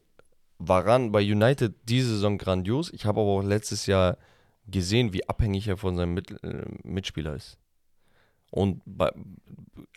Varan 0.57 1.11
bei 1.11 1.21
United 1.21 1.75
diese 1.83 2.09
Saison 2.09 2.37
grandios. 2.37 2.91
Ich 2.91 3.05
habe 3.05 3.21
aber 3.21 3.29
auch 3.29 3.41
letztes 3.43 3.85
Jahr 3.85 4.17
gesehen, 4.67 5.13
wie 5.13 5.27
abhängig 5.27 5.67
er 5.67 5.77
von 5.77 5.95
seinem 5.95 6.13
Mit 6.13 6.31
äh, 6.43 6.65
Mitspieler 6.83 7.35
ist. 7.35 7.57
Und 8.49 8.81
bei, 8.85 9.11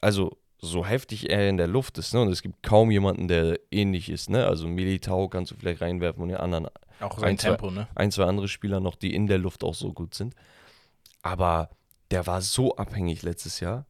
also 0.00 0.36
so 0.58 0.86
heftig 0.86 1.30
er 1.30 1.48
in 1.48 1.56
der 1.56 1.66
Luft 1.66 1.98
ist, 1.98 2.14
ne? 2.14 2.22
Und 2.22 2.30
es 2.30 2.42
gibt 2.42 2.62
kaum 2.62 2.90
jemanden, 2.90 3.28
der 3.28 3.60
ähnlich 3.70 4.08
ist, 4.08 4.30
ne? 4.30 4.46
Also 4.46 4.66
Militao 4.68 5.28
kannst 5.28 5.52
du 5.52 5.56
vielleicht 5.56 5.80
reinwerfen 5.80 6.22
und 6.22 6.28
die 6.30 6.36
anderen. 6.36 6.68
Auch 7.00 7.22
ein, 7.22 7.36
Tempo, 7.36 7.68
zwei, 7.68 7.74
ne? 7.74 7.88
Ein, 7.94 8.10
zwei 8.10 8.24
andere 8.24 8.48
Spieler 8.48 8.80
noch, 8.80 8.96
die 8.96 9.14
in 9.14 9.26
der 9.26 9.38
Luft 9.38 9.64
auch 9.64 9.74
so 9.74 9.92
gut 9.92 10.14
sind. 10.14 10.34
Aber 11.22 11.70
der 12.10 12.26
war 12.26 12.40
so 12.40 12.76
abhängig 12.76 13.22
letztes 13.22 13.60
Jahr. 13.60 13.86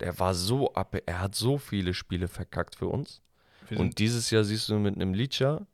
Der 0.00 0.18
war 0.18 0.34
so 0.34 0.72
abhängig. 0.74 1.08
Er 1.08 1.20
hat 1.20 1.34
so 1.34 1.58
viele 1.58 1.94
Spiele 1.94 2.28
verkackt 2.28 2.76
für 2.76 2.88
uns. 2.88 3.22
und 3.76 3.98
dieses 3.98 4.30
Jahr 4.30 4.44
siehst 4.44 4.68
du 4.68 4.78
mit 4.78 4.94
einem 4.94 5.14
Licha, 5.14 5.66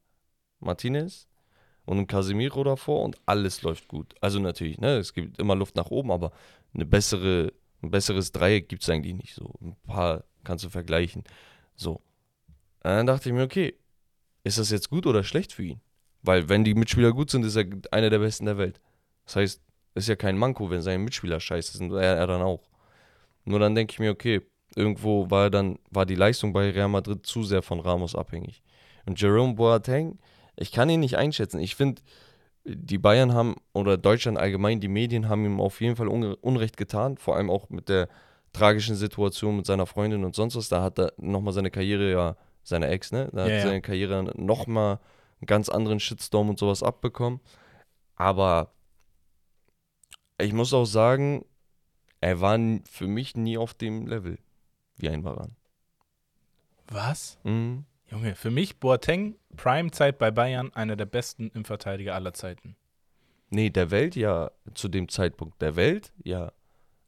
Martinez, 0.61 1.27
und 1.85 1.99
ein 1.99 2.07
Casemiro 2.07 2.63
davor 2.65 3.03
und 3.03 3.17
alles 3.27 3.63
läuft 3.63 3.89
gut. 3.89 4.15
Also 4.21 4.39
natürlich, 4.39 4.79
ne, 4.79 4.99
es 4.99 5.15
gibt 5.15 5.39
immer 5.39 5.57
Luft 5.57 5.77
nach 5.77 5.91
oben, 5.91 6.11
aber 6.11 6.33
eine 6.75 6.87
bessere, 6.87 7.53
ein 7.83 7.91
besseres 7.91 8.33
Dreieck 8.33 8.69
gibt 8.69 8.83
es 8.83 8.91
eigentlich 8.91 9.15
nicht 9.15 9.35
so. 9.35 9.55
Ein 9.61 9.77
paar 9.87 10.25
kannst 10.45 10.65
du 10.65 10.71
vergleichen. 10.71 11.25
So. 11.75 11.95
Und 11.95 12.91
dann 12.91 13.07
dachte 13.07 13.29
ich 13.29 13.35
mir, 13.35 13.45
okay, 13.45 13.75
ist 14.45 14.59
das 14.59 14.71
jetzt 14.71 14.91
gut 14.91 15.07
oder 15.07 15.23
schlecht 15.25 15.53
für 15.53 15.65
ihn? 15.65 15.81
Weil 16.23 16.49
wenn 16.49 16.65
die 16.65 16.75
Mitspieler 16.75 17.13
gut 17.13 17.31
sind, 17.31 17.45
ist 17.45 17.57
er 17.57 17.67
einer 17.91 18.11
der 18.11 18.21
besten 18.21 18.47
der 18.47 18.59
Welt. 18.59 18.81
Das 19.25 19.37
heißt, 19.37 19.63
ist 19.95 20.09
ja 20.09 20.17
kein 20.17 20.39
Manko, 20.39 20.71
wenn 20.71 20.83
seine 20.83 21.03
Mitspieler 21.03 21.41
scheiße 21.41 21.77
sind, 21.77 21.93
er, 21.93 22.17
er 22.17 22.27
dann 22.27 22.43
auch. 22.43 22.69
Nur 23.45 23.59
dann 23.59 23.75
denke 23.75 23.93
ich 23.93 23.99
mir, 23.99 24.11
okay, 24.11 24.41
irgendwo 24.75 25.31
war 25.31 25.51
dann, 25.51 25.79
war 25.91 26.07
die 26.07 26.15
Leistung 26.15 26.53
bei 26.53 26.71
Real 26.71 26.89
Madrid 26.89 27.27
zu 27.27 27.43
sehr 27.45 27.63
von 27.63 27.81
Ramos 27.81 28.15
abhängig. 28.15 28.63
Und 29.05 29.21
Jerome 29.21 29.55
Boateng, 29.55 30.19
ich 30.57 30.73
kann 30.73 30.89
ihn 30.89 31.01
nicht 31.01 31.17
einschätzen. 31.17 31.61
Ich 31.61 31.75
finde, 31.75 32.01
die 32.65 32.99
Bayern 32.99 33.35
haben, 33.35 33.57
oder 33.73 33.97
Deutschland 33.99 34.39
allgemein, 34.39 34.81
die 34.81 34.89
Medien 34.89 35.29
haben 35.29 35.45
ihm 35.45 35.61
auf 35.61 35.81
jeden 35.81 35.97
Fall 35.97 36.09
Unrecht 36.09 36.77
getan, 36.77 37.19
vor 37.19 37.37
allem 37.37 37.51
auch 37.51 37.69
mit 37.71 37.89
der 37.89 38.09
tragischen 38.53 38.97
Situation 38.97 39.57
mit 39.57 39.67
seiner 39.67 39.87
Freundin 39.87 40.25
und 40.25 40.35
sonst 40.35 40.57
was. 40.57 40.69
Da 40.69 40.83
hat 40.83 40.99
er 40.99 41.13
nochmal 41.17 41.53
seine 41.53 41.71
Karriere, 41.71 42.11
ja, 42.11 42.37
seine 42.63 42.89
Ex, 42.89 43.11
ne? 43.11 43.31
Da 43.33 43.49
ja, 43.49 43.57
hat 43.57 43.63
seine 43.63 43.83
Karriere 43.83 44.33
nochmal 44.37 45.01
einen 45.41 45.47
ganz 45.47 45.69
anderen 45.69 46.01
Shitstorm 46.01 46.51
und 46.51 46.59
sowas 46.59 46.83
abbekommen. 46.83 47.41
Aber 48.15 48.73
ich 50.39 50.53
muss 50.53 50.73
auch 50.73 50.85
sagen, 50.85 51.45
er 52.21 52.41
war 52.41 52.59
für 52.85 53.09
mich 53.09 53.37
nie 53.37 53.59
auf 53.59 53.75
dem 53.75 54.07
Level 54.07 54.39
wie 54.97 55.09
ein 55.09 55.25
Varan. 55.25 55.57
Was? 56.89 57.39
Mhm. 57.43 57.87
Junge, 58.13 58.35
für 58.35 58.51
mich 58.51 58.79
Boateng, 58.79 59.37
Prime-Zeit 59.57 60.19
bei 60.19 60.31
Bayern, 60.31 60.71
einer 60.75 60.97
der 60.97 61.07
besten 61.07 61.51
im 61.55 61.65
Verteidiger 61.65 62.15
aller 62.15 62.35
Zeiten. 62.35 62.77
Nee, 63.49 63.71
der 63.71 63.91
Welt 63.91 64.17
ja, 64.17 64.51
zu 64.75 64.89
dem 64.89 65.09
Zeitpunkt. 65.09 65.61
Der 65.63 65.77
Welt, 65.77 66.13
ja, 66.23 66.53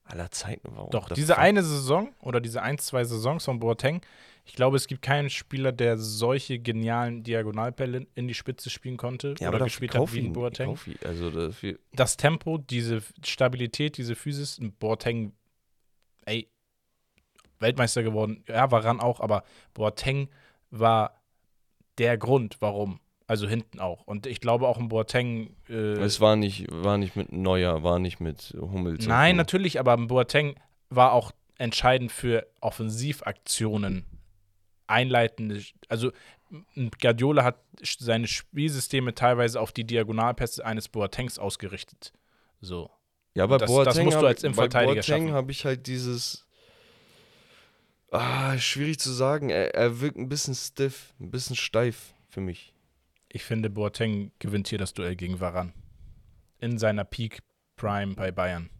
aller 0.04 0.30
Zeiten. 0.30 0.68
Warum? 0.74 0.90
Doch, 0.90 1.10
diese 1.10 1.36
eine 1.36 1.62
Saison 1.62 2.14
oder 2.20 2.40
diese 2.40 2.62
ein, 2.62 2.78
zwei 2.78 3.04
Saisons 3.04 3.44
von 3.44 3.60
Boateng, 3.60 4.00
ich 4.46 4.54
glaube, 4.54 4.78
es 4.78 4.86
gibt 4.86 5.02
keinen 5.02 5.28
Spieler, 5.28 5.72
der 5.72 5.98
solche 5.98 6.58
genialen 6.58 7.22
Diagonalbälle 7.22 8.06
in 8.14 8.26
die 8.26 8.34
Spitze 8.34 8.70
spielen 8.70 8.96
konnte 8.96 9.34
ja, 9.38 9.48
oder 9.48 9.56
aber 9.56 9.64
gespielt 9.66 9.94
hat 9.94 10.12
wie 10.14 10.20
ein 10.20 10.32
Boateng. 10.32 10.78
Also 11.04 11.30
das, 11.30 11.56
das 11.92 12.16
Tempo, 12.16 12.58
diese 12.58 13.02
Stabilität, 13.22 13.98
diese 13.98 14.14
Physis, 14.14 14.58
ein 14.58 14.72
Boateng, 14.72 15.32
ey, 16.24 16.48
Weltmeister 17.58 18.02
geworden. 18.02 18.42
Ja, 18.48 18.70
Varan 18.70 19.00
auch, 19.00 19.20
aber 19.20 19.44
Boateng 19.74 20.28
war 20.78 21.22
der 21.98 22.18
Grund, 22.18 22.56
warum. 22.60 23.00
Also 23.26 23.48
hinten 23.48 23.80
auch. 23.80 24.06
Und 24.06 24.26
ich 24.26 24.40
glaube 24.40 24.68
auch 24.68 24.76
ein 24.76 24.88
Boateng. 24.88 25.56
Äh, 25.70 25.94
es 26.02 26.20
war 26.20 26.36
nicht, 26.36 26.66
war 26.70 26.98
nicht 26.98 27.16
mit 27.16 27.32
Neuer, 27.32 27.82
war 27.82 27.98
nicht 27.98 28.20
mit 28.20 28.54
Hummels. 28.60 29.06
Nein, 29.06 29.36
natürlich, 29.36 29.80
aber 29.80 29.94
ein 29.94 30.08
Boateng 30.08 30.56
war 30.90 31.12
auch 31.12 31.32
entscheidend 31.56 32.12
für 32.12 32.46
Offensivaktionen. 32.60 34.04
Einleitende. 34.86 35.62
Also 35.88 36.12
Guardiola 37.00 37.44
hat 37.44 37.60
seine 37.80 38.26
Spielsysteme 38.26 39.14
teilweise 39.14 39.58
auf 39.58 39.72
die 39.72 39.84
Diagonalpässe 39.84 40.64
eines 40.64 40.88
Boatengs 40.88 41.38
ausgerichtet. 41.38 42.12
So. 42.60 42.90
Ja, 43.32 43.44
aber 43.44 43.56
das, 43.56 43.70
Boateng 43.70 43.94
das 43.94 44.04
musst 44.04 44.20
du 44.20 44.26
als 44.26 44.44
Innenverteidiger 44.44 45.00
bei 45.00 45.00
Boateng 45.00 45.32
habe 45.32 45.50
ich 45.50 45.64
halt 45.64 45.86
dieses 45.86 46.46
Ah, 48.14 48.56
schwierig 48.58 49.00
zu 49.00 49.10
sagen. 49.10 49.50
Er, 49.50 49.74
er 49.74 50.00
wirkt 50.00 50.16
ein 50.16 50.28
bisschen 50.28 50.54
stiff, 50.54 51.14
ein 51.18 51.32
bisschen 51.32 51.56
steif 51.56 52.14
für 52.28 52.40
mich. 52.40 52.72
Ich 53.28 53.42
finde, 53.42 53.70
Boateng 53.70 54.30
gewinnt 54.38 54.68
hier 54.68 54.78
das 54.78 54.94
Duell 54.94 55.16
gegen 55.16 55.40
Varan. 55.40 55.72
In 56.60 56.78
seiner 56.78 57.02
Peak 57.02 57.40
Prime 57.74 58.14
bei 58.14 58.30
Bayern. 58.30 58.70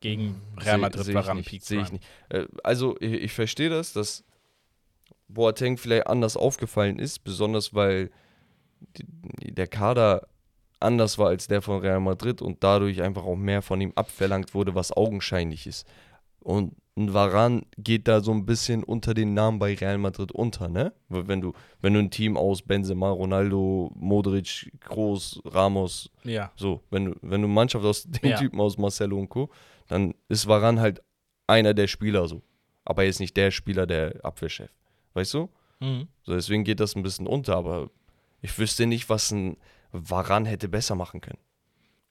Gegen 0.00 0.40
hm, 0.54 0.58
Real 0.58 0.78
Madrid 0.78 1.04
seh, 1.04 1.12
seh 1.12 1.14
Varan 1.14 1.44
Peak 1.44 1.64
Prime. 1.64 1.82
Ich 1.82 1.92
nicht. 1.92 2.04
Äh, 2.30 2.46
also, 2.64 2.96
ich, 2.98 3.12
ich 3.12 3.32
verstehe 3.32 3.70
das, 3.70 3.92
dass 3.92 4.24
Boateng 5.28 5.76
vielleicht 5.76 6.08
anders 6.08 6.36
aufgefallen 6.36 6.98
ist, 6.98 7.20
besonders 7.20 7.72
weil 7.72 8.10
die, 8.96 9.54
der 9.54 9.68
Kader 9.68 10.26
anders 10.80 11.18
war 11.18 11.28
als 11.28 11.46
der 11.46 11.62
von 11.62 11.82
Real 11.82 12.00
Madrid 12.00 12.42
und 12.42 12.64
dadurch 12.64 13.00
einfach 13.00 13.22
auch 13.22 13.36
mehr 13.36 13.62
von 13.62 13.80
ihm 13.80 13.92
abverlangt 13.94 14.54
wurde, 14.54 14.74
was 14.74 14.90
augenscheinlich 14.90 15.68
ist. 15.68 15.86
Und 16.40 16.74
ein 16.98 17.14
Varan 17.14 17.62
geht 17.76 18.08
da 18.08 18.20
so 18.20 18.32
ein 18.32 18.44
bisschen 18.44 18.82
unter 18.82 19.14
den 19.14 19.32
Namen 19.32 19.58
bei 19.58 19.74
Real 19.74 19.98
Madrid 19.98 20.32
unter, 20.32 20.68
ne? 20.68 20.92
Wenn 21.08 21.40
du, 21.40 21.52
wenn 21.80 21.94
du 21.94 22.00
ein 22.00 22.10
Team 22.10 22.36
aus 22.36 22.62
Benzema, 22.62 23.10
Ronaldo, 23.10 23.92
Modric, 23.94 24.72
Kroos, 24.80 25.40
Ramos, 25.44 26.10
ja. 26.24 26.50
so, 26.56 26.82
wenn 26.90 27.06
du, 27.06 27.16
wenn 27.22 27.42
du 27.42 27.48
Mannschaft 27.48 27.84
aus 27.84 28.02
den 28.06 28.30
ja. 28.30 28.38
Typen 28.38 28.60
aus 28.60 28.78
Marcelo 28.78 29.16
und 29.16 29.28
Co., 29.28 29.48
dann 29.86 30.14
ist 30.28 30.48
Varan 30.48 30.80
halt 30.80 31.00
einer 31.46 31.72
der 31.72 31.86
Spieler 31.86 32.26
so. 32.26 32.42
Aber 32.84 33.04
er 33.04 33.08
ist 33.08 33.20
nicht 33.20 33.36
der 33.36 33.50
Spieler, 33.50 33.86
der 33.86 34.24
Abwehrchef. 34.24 34.70
Weißt 35.14 35.34
du? 35.34 35.48
Mhm. 35.80 36.08
So, 36.22 36.34
deswegen 36.34 36.64
geht 36.64 36.80
das 36.80 36.96
ein 36.96 37.02
bisschen 37.02 37.26
unter, 37.26 37.56
aber 37.56 37.90
ich 38.42 38.58
wüsste 38.58 38.86
nicht, 38.86 39.08
was 39.08 39.30
ein 39.30 39.56
Varan 39.92 40.44
hätte 40.44 40.68
besser 40.68 40.94
machen 40.94 41.20
können. 41.20 41.38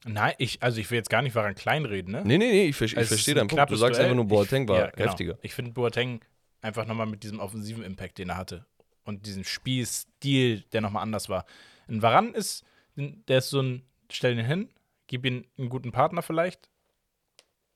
Nein, 0.05 0.33
ich, 0.37 0.61
also 0.61 0.79
ich 0.79 0.89
will 0.91 0.97
jetzt 0.97 1.09
gar 1.09 1.21
nicht 1.21 1.35
Varan 1.35 1.55
kleinreden, 1.55 2.11
ne? 2.11 2.21
Nee, 2.23 2.37
nee, 2.37 2.51
nee, 2.51 2.65
ich, 2.67 2.81
ich 2.81 2.97
Also 2.97 3.09
verstehe 3.09 3.35
deinen 3.35 3.47
Punkt. 3.47 3.69
Du 3.69 3.75
sagst 3.75 3.99
einfach 3.99 4.15
nur, 4.15 4.25
Boateng 4.25 4.63
ich, 4.63 4.69
war 4.69 4.79
ja, 4.79 4.89
genau. 4.91 5.09
heftiger. 5.09 5.37
Ich 5.41 5.53
finde 5.53 5.71
Boateng 5.71 6.21
einfach 6.61 6.85
nochmal 6.85 7.07
mit 7.07 7.23
diesem 7.23 7.39
offensiven 7.39 7.83
Impact, 7.83 8.17
den 8.17 8.29
er 8.29 8.37
hatte. 8.37 8.65
Und 9.03 9.25
diesem 9.25 9.43
Spielstil, 9.43 10.61
der 10.73 10.81
nochmal 10.81 11.03
anders 11.03 11.29
war. 11.29 11.45
Ein 11.87 12.01
Varan 12.01 12.33
ist, 12.33 12.63
der 12.95 13.39
ist 13.39 13.49
so 13.49 13.61
ein, 13.61 13.83
stell 14.11 14.37
ihn 14.37 14.45
hin, 14.45 14.69
gib 15.07 15.25
ihm 15.25 15.45
einen 15.57 15.69
guten 15.69 15.91
Partner 15.91 16.21
vielleicht 16.21 16.69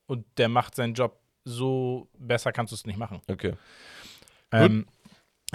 und 0.05 0.25
der 0.37 0.49
macht 0.49 0.75
seinen 0.75 0.93
Job 0.93 1.19
so 1.43 2.09
besser 2.17 2.51
kannst 2.51 2.71
du 2.71 2.75
es 2.75 2.85
nicht 2.85 2.97
machen. 2.97 3.21
Okay. 3.27 3.53
Ähm, 4.51 4.85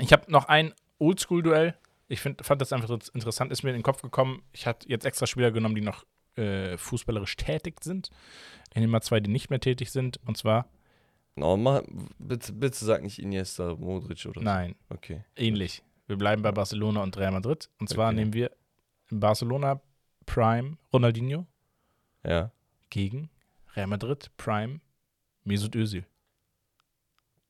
ich 0.00 0.12
habe 0.12 0.30
noch 0.30 0.46
ein 0.46 0.74
Oldschool-Duell. 0.98 1.76
Ich 2.08 2.20
find, 2.20 2.44
fand 2.44 2.60
das 2.60 2.72
einfach 2.72 2.90
interessant, 2.90 3.52
ist 3.52 3.62
mir 3.62 3.70
in 3.70 3.76
den 3.76 3.82
Kopf 3.82 4.02
gekommen. 4.02 4.42
Ich 4.52 4.66
hatte 4.66 4.88
jetzt 4.88 5.04
extra 5.04 5.26
Spieler 5.26 5.50
genommen, 5.50 5.74
die 5.74 5.80
noch 5.80 6.04
äh, 6.36 6.76
fußballerisch 6.78 7.36
tätig 7.36 7.82
sind. 7.82 8.10
Ich 8.70 8.76
nehme 8.76 8.88
mal 8.92 9.00
zwei, 9.02 9.20
die 9.20 9.30
nicht 9.30 9.50
mehr 9.50 9.60
tätig 9.60 9.90
sind. 9.90 10.18
Und 10.26 10.36
zwar, 10.36 10.68
No, 11.38 11.56
mach, 11.56 11.82
bitte, 12.18 12.52
bitte 12.54 12.82
sag 12.84 13.02
nicht 13.02 13.18
Iniesta, 13.18 13.74
Modric 13.74 14.24
oder 14.26 14.40
so. 14.40 14.44
nein, 14.44 14.74
Okay. 14.88 15.22
ähnlich. 15.36 15.82
Wir 16.06 16.16
bleiben 16.16 16.40
bei 16.42 16.52
Barcelona 16.52 17.02
und 17.02 17.16
Real 17.18 17.32
Madrid. 17.32 17.68
Und 17.78 17.88
zwar 17.88 18.06
Okay. 18.08 18.16
nehmen 18.16 18.32
wir 18.32 18.50
Barcelona 19.10 19.80
Prime 20.24 20.78
Ronaldinho 20.92 21.46
Ja. 22.24 22.52
gegen 22.90 23.28
Real 23.74 23.86
Madrid 23.88 24.30
Prime 24.36 24.80
Mesut 25.44 25.74
Özil. 25.76 26.04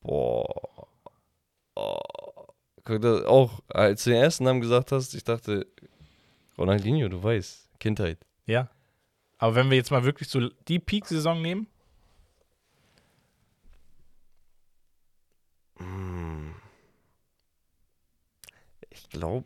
Boah. 0.01 0.89
Oh. 1.77 1.99
Auch, 3.27 3.61
als 3.69 4.05
du 4.05 4.11
den 4.11 4.23
ersten 4.23 4.45
Namen 4.45 4.61
gesagt 4.61 4.93
hast, 4.93 5.13
ich 5.15 5.25
dachte, 5.25 5.67
Ronaldinho, 6.57 7.09
du 7.09 7.21
weißt, 7.23 7.69
Kindheit. 7.81 8.19
Ja. 8.47 8.71
Aber 9.39 9.55
wenn 9.55 9.71
wir 9.71 9.77
jetzt 9.77 9.91
mal 9.91 10.05
wirklich 10.05 10.29
so 10.29 10.49
die 10.69 10.79
Peak-Saison 10.79 11.41
nehmen, 11.43 11.67
Hm. 15.79 16.55
Ich 18.91 19.09
glaube. 19.11 19.45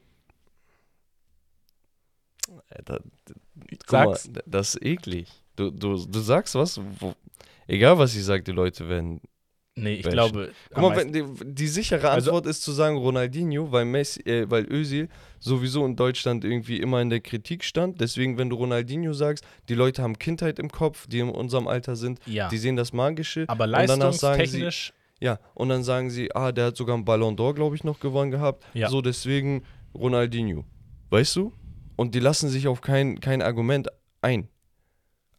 sag's. 3.87 4.31
das 4.47 4.75
ist 4.75 4.83
eklig. 4.85 5.29
Du, 5.57 5.71
du, 5.71 6.07
du 6.07 6.21
sagst 6.21 6.55
was, 6.55 6.81
wo, 7.01 7.15
egal 7.67 7.99
was 7.99 8.15
ich 8.15 8.25
sage, 8.25 8.43
die 8.43 8.53
Leute 8.53 8.89
werden. 8.89 9.21
Nee, 9.77 9.95
ich 9.95 10.05
Welchen? 10.05 10.11
glaube, 10.13 10.53
Guck 10.73 10.83
mal, 10.83 10.97
wenn, 10.97 11.13
die, 11.13 11.25
die 11.45 11.67
sichere 11.69 12.11
Also- 12.11 12.31
Antwort 12.31 12.47
ist 12.47 12.63
zu 12.63 12.73
sagen 12.73 12.97
Ronaldinho, 12.97 13.71
weil 13.73 13.85
Messi, 13.85 14.21
äh, 14.23 14.51
weil 14.51 14.67
Özil 14.71 15.09
sowieso 15.39 15.85
in 15.87 15.97
Deutschland 15.97 16.45
irgendwie 16.45 16.79
immer 16.81 17.01
in 17.01 17.11
der 17.11 17.21
Kritik 17.21 17.65
stand. 17.65 18.01
Deswegen, 18.01 18.37
wenn 18.39 18.51
du 18.51 18.57
Ronaldinho 18.57 19.13
sagst, 19.13 19.45
die 19.69 19.75
Leute 19.75 20.03
haben 20.03 20.19
Kindheit 20.19 20.59
im 20.59 20.71
Kopf, 20.71 21.07
die 21.07 21.21
in 21.21 21.31
unserem 21.31 21.67
Alter 21.67 21.97
sind, 21.97 22.21
ja. 22.27 22.49
die 22.49 22.59
sehen 22.59 22.77
das 22.77 22.93
Magische. 22.93 23.45
Aber 23.49 23.65
und 23.65 23.73
danach 23.73 24.13
sagen 24.13 24.45
sie, 24.47 24.61
leistungstechnisch, 24.63 24.93
Ja, 25.21 25.39
und 25.55 25.69
dann 25.71 25.83
sagen 25.83 26.11
sie, 26.11 26.35
ah, 26.35 26.53
der 26.53 26.67
hat 26.67 26.77
sogar 26.77 26.95
einen 26.97 27.05
Ballon 27.05 27.37
d'Or, 27.37 27.55
glaube 27.55 27.77
ich, 27.77 27.85
noch 27.85 28.01
gewonnen 28.01 28.31
gehabt. 28.31 28.65
Ja. 28.75 28.89
So, 28.89 29.01
deswegen 29.03 29.63
Ronaldinho. 29.95 30.65
Weißt 31.11 31.37
du? 31.37 31.53
Und 31.97 32.15
die 32.15 32.21
lassen 32.21 32.49
sich 32.49 32.69
auf 32.69 32.81
kein, 32.81 33.21
kein 33.21 33.43
Argument 33.43 33.89
ein. 34.23 34.49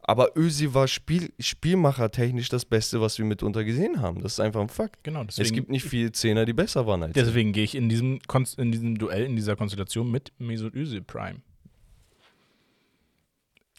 Aber 0.04 0.36
Ösi 0.36 0.74
war 0.74 0.88
Spiel, 0.88 1.32
spielmachertechnisch 1.38 2.48
das 2.48 2.64
Beste, 2.64 3.00
was 3.00 3.18
wir 3.18 3.24
mitunter 3.24 3.62
gesehen 3.62 4.00
haben. 4.02 4.20
Das 4.20 4.32
ist 4.32 4.40
einfach 4.40 4.60
ein 4.60 4.68
Fakt. 4.68 5.04
genau, 5.04 5.22
deswegen, 5.22 5.46
es 5.46 5.52
gibt 5.52 5.70
nicht 5.70 5.84
viele 5.84 6.10
Zehner, 6.10 6.44
die 6.44 6.52
besser 6.52 6.86
waren 6.88 7.04
als 7.04 7.12
deswegen 7.12 7.52
gehe 7.52 7.62
ich 7.64 7.74
in 7.76 7.88
diesem, 7.88 8.18
Konst- 8.26 8.58
in 8.58 8.72
diesem 8.72 8.98
Duell, 8.98 9.24
in 9.24 9.36
dieser 9.36 9.54
Konstellation 9.54 10.10
mit 10.10 10.32
Mesut 10.38 10.74
Özil 10.74 11.02
Prime. 11.02 11.40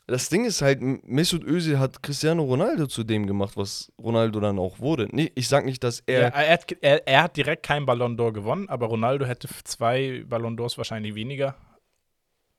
Das 0.06 0.28
Ding 0.28 0.44
ist 0.44 0.62
halt, 0.62 0.82
Mesut 0.82 1.44
Özil 1.46 1.80
hat 1.80 2.04
Cristiano 2.04 2.44
Ronaldo 2.44 2.88
zu 2.88 3.04
dem 3.06 3.26
gemacht, 3.26 3.56
was 3.56 3.92
Ronaldo 3.98 4.42
dann 4.42 4.60
auch 4.60 4.80
wurde. 4.80 5.08
Nee, 5.12 5.32
ich 5.36 5.48
sag 5.48 5.64
nicht, 5.66 5.82
dass 5.84 6.02
Er, 6.06 6.24
er. 6.24 6.34
er, 6.34 6.54
hat, 6.54 6.72
er, 6.82 7.08
er 7.08 7.24
hat 7.24 7.38
direkt 7.38 7.64
keinen 7.64 7.86
Ballon 7.86 8.18
d'Or 8.18 8.34
gewonnen, 8.34 8.68
aber 8.68 8.88
Ronaldo 8.88 9.26
hätte 9.26 9.48
zwei 9.64 10.24
Ballon 10.28 10.58
d'Ors 10.58 10.78
wahrscheinlich 10.78 11.16
weniger, 11.16 11.56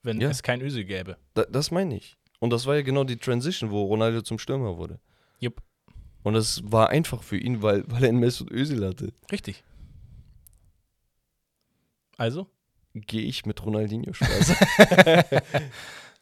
wenn 0.01 0.19
Ja. 0.19 0.29
es 0.29 0.41
kein 0.41 0.59
Özil 0.61 0.85
gäbe. 0.85 1.17
Da, 1.35 1.43
das 1.43 1.69
meine 1.69 1.97
ich. 1.97 2.17
Und 2.39 2.49
das 2.51 2.65
war 2.65 2.75
ja 2.75 2.81
genau 2.81 3.03
die 3.03 3.17
Transition, 3.17 3.71
wo 3.71 3.83
Ronaldo 3.85 4.21
zum 4.21 4.39
Stürmer 4.39 4.77
wurde. 4.77 4.99
Jupp. 5.39 5.61
Und 6.23 6.33
das 6.33 6.61
war 6.65 6.89
einfach 6.89 7.21
für 7.23 7.37
ihn, 7.37 7.61
weil, 7.61 7.83
weil 7.87 8.03
er 8.03 8.09
einen 8.09 8.19
Mesut 8.19 8.51
Özil 8.51 8.85
hatte. 8.85 9.13
Richtig. 9.31 9.63
Also? 12.17 12.47
Gehe 12.93 13.21
ich 13.23 13.45
mit 13.45 13.63
Ronaldinho 13.65 14.13
Spaß. 14.13 14.55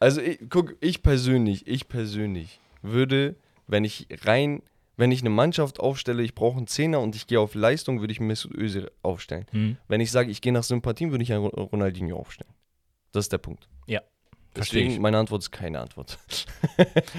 also 0.00 0.20
ich, 0.20 0.40
guck, 0.50 0.76
ich 0.80 1.02
persönlich, 1.02 1.66
ich 1.66 1.88
persönlich 1.88 2.60
würde, 2.82 3.36
wenn 3.68 3.84
ich 3.84 4.08
rein, 4.24 4.62
wenn 4.96 5.12
ich 5.12 5.20
eine 5.20 5.30
Mannschaft 5.30 5.78
aufstelle, 5.80 6.22
ich 6.22 6.34
brauche 6.34 6.56
einen 6.58 6.66
Zehner 6.66 7.00
und 7.00 7.14
ich 7.16 7.26
gehe 7.26 7.38
auf 7.40 7.54
Leistung, 7.54 8.00
würde 8.00 8.12
ich 8.12 8.20
Mesut 8.20 8.52
Özil 8.54 8.90
aufstellen. 9.02 9.46
Hm. 9.52 9.76
Wenn 9.88 10.00
ich 10.00 10.10
sage, 10.10 10.30
ich 10.30 10.40
gehe 10.40 10.52
nach 10.52 10.64
Sympathien, 10.64 11.10
würde 11.12 11.22
ich 11.22 11.32
einen 11.32 11.44
Ro- 11.46 11.62
Ronaldinho 11.64 12.16
aufstellen. 12.16 12.52
Das 13.12 13.24
ist 13.26 13.32
der 13.32 13.38
Punkt. 13.38 13.68
Ja, 14.56 14.60
Deswegen, 14.62 15.02
meine 15.02 15.18
Antwort 15.18 15.42
ist 15.42 15.50
keine 15.50 15.80
Antwort. 15.80 16.16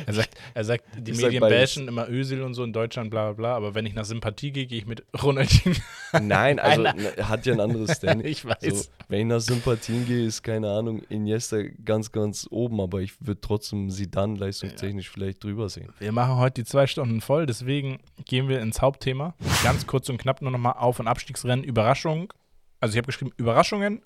Er 0.06 0.14
sagt, 0.14 0.36
er 0.54 0.64
sagt 0.64 0.84
die 0.98 1.12
Ich 1.12 1.18
sag 1.18 1.26
Medien 1.28 1.42
beides. 1.42 1.60
bashen 1.76 1.88
immer 1.88 2.10
Özil 2.10 2.42
und 2.42 2.54
so 2.54 2.64
in 2.64 2.72
Deutschland, 2.74 3.10
bla 3.10 3.32
bla 3.32 3.34
bla, 3.34 3.56
aber 3.56 3.74
wenn 3.76 3.86
ich 3.86 3.94
nach 3.94 4.06
Sympathie 4.06 4.52
gehe, 4.52 4.66
gehe 4.68 4.80
ich 4.80 4.86
mit 4.86 5.04
Ronaldinho. 5.22 5.76
Nein, 6.22 6.60
also 6.60 6.82
Nein, 6.84 6.96
ne, 6.98 7.18
er 7.18 7.30
hat 7.30 7.46
ja 7.46 7.54
ein 7.54 7.60
anderes 7.60 7.98
Standing. 7.98 8.28
ich 8.28 8.46
weiß. 8.46 8.58
So, 8.62 8.90
wenn 9.10 9.20
ich 9.22 9.26
nach 9.28 9.40
Sympathien 9.40 10.06
gehe, 10.06 10.26
ist 10.26 10.44
keine 10.44 10.70
Ahnung, 10.70 11.02
Iniesta 11.10 11.62
ganz, 11.84 12.12
ganz 12.12 12.48
oben, 12.50 12.80
aber 12.82 13.00
ich 13.02 13.14
würde 13.26 13.42
trotzdem 13.42 13.90
Zidane 13.90 14.38
leistungstechnisch 14.38 15.10
vielleicht 15.10 15.44
drüber 15.44 15.68
sehen. 15.70 15.94
Wir 16.00 16.12
machen 16.12 16.36
heute 16.38 16.62
die 16.64 16.66
zwei 16.66 16.88
Stunden 16.88 17.22
voll, 17.22 17.46
deswegen 17.46 18.00
gehen 18.26 18.48
wir 18.50 18.62
ins 18.62 18.82
Hauptthema. 18.82 19.36
Ganz 19.64 19.88
kurz 19.88 20.10
und 20.10 20.18
knapp 20.18 20.42
nur 20.42 20.52
nochmal 20.52 20.74
Auf- 20.78 21.00
und 21.00 21.08
Abstiegsrennen. 21.08 21.64
Überraschung. 21.64 22.34
Also 22.82 22.94
ich 22.94 22.98
habe 22.98 23.08
geschrieben 23.08 23.32
Überraschungen 23.38 24.02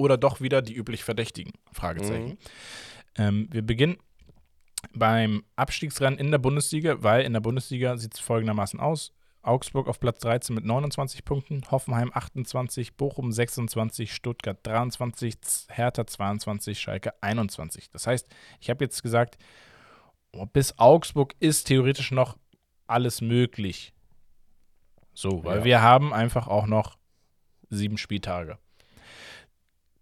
oder 0.00 0.16
doch 0.16 0.40
wieder 0.40 0.62
die 0.62 0.74
üblich 0.74 1.04
Verdächtigen? 1.04 1.52
Fragezeichen. 1.72 2.30
Mhm. 2.30 2.38
Ähm, 3.16 3.48
wir 3.50 3.62
beginnen 3.62 3.98
beim 4.94 5.44
Abstiegsrennen 5.56 6.18
in 6.18 6.30
der 6.30 6.38
Bundesliga, 6.38 7.02
weil 7.02 7.22
in 7.24 7.32
der 7.34 7.40
Bundesliga 7.40 7.96
sieht 7.96 8.14
es 8.14 8.20
folgendermaßen 8.20 8.80
aus. 8.80 9.12
Augsburg 9.42 9.88
auf 9.88 10.00
Platz 10.00 10.20
13 10.20 10.54
mit 10.54 10.64
29 10.64 11.24
Punkten, 11.24 11.62
Hoffenheim 11.70 12.10
28, 12.12 12.96
Bochum 12.96 13.32
26, 13.32 14.12
Stuttgart 14.14 14.58
23, 14.62 15.40
Z- 15.40 15.66
Hertha 15.70 16.06
22, 16.06 16.78
Schalke 16.78 17.12
21. 17.22 17.90
Das 17.90 18.06
heißt, 18.06 18.26
ich 18.60 18.68
habe 18.70 18.84
jetzt 18.84 19.02
gesagt, 19.02 19.38
oh, 20.32 20.44
bis 20.46 20.78
Augsburg 20.78 21.34
ist 21.40 21.64
theoretisch 21.68 22.10
noch 22.10 22.36
alles 22.86 23.20
möglich. 23.22 23.94
So, 25.14 25.42
weil 25.44 25.58
Ja. 25.60 25.64
wir 25.64 25.82
haben 25.82 26.12
einfach 26.12 26.46
auch 26.46 26.66
noch 26.66 26.98
sieben 27.70 27.96
Spieltage. 27.98 28.58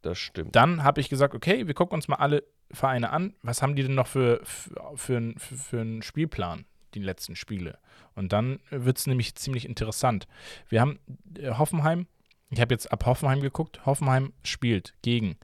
Das 0.02 0.18
stimmt. 0.18 0.54
Dann 0.54 0.84
habe 0.84 1.00
ich 1.00 1.08
gesagt, 1.08 1.34
okay, 1.34 1.66
wir 1.66 1.74
gucken 1.74 1.96
uns 1.96 2.08
mal 2.08 2.16
alle 2.16 2.44
Vereine 2.70 3.10
an. 3.10 3.34
Was 3.42 3.62
haben 3.62 3.76
die 3.76 3.82
denn 3.82 3.94
noch 3.94 4.06
für, 4.06 4.40
für, 4.44 4.90
für, 4.94 5.32
für 5.36 5.80
einen 5.80 6.02
Spielplan, 6.02 6.66
die 6.94 7.00
letzten 7.00 7.36
Spiele? 7.36 7.78
Und 8.14 8.32
dann 8.32 8.60
wird 8.70 8.98
es 8.98 9.06
nämlich 9.06 9.34
ziemlich 9.34 9.64
interessant. 9.64 10.28
Wir 10.68 10.80
haben 10.80 10.98
äh, 11.36 11.50
Hoffenheim, 11.50 12.06
ich 12.50 12.60
habe 12.60 12.74
jetzt 12.74 12.90
ab 12.92 13.06
Hoffenheim 13.06 13.40
geguckt. 13.40 13.84
Hoffenheim 13.86 14.32
spielt 14.42 14.94
gegen 15.02 15.36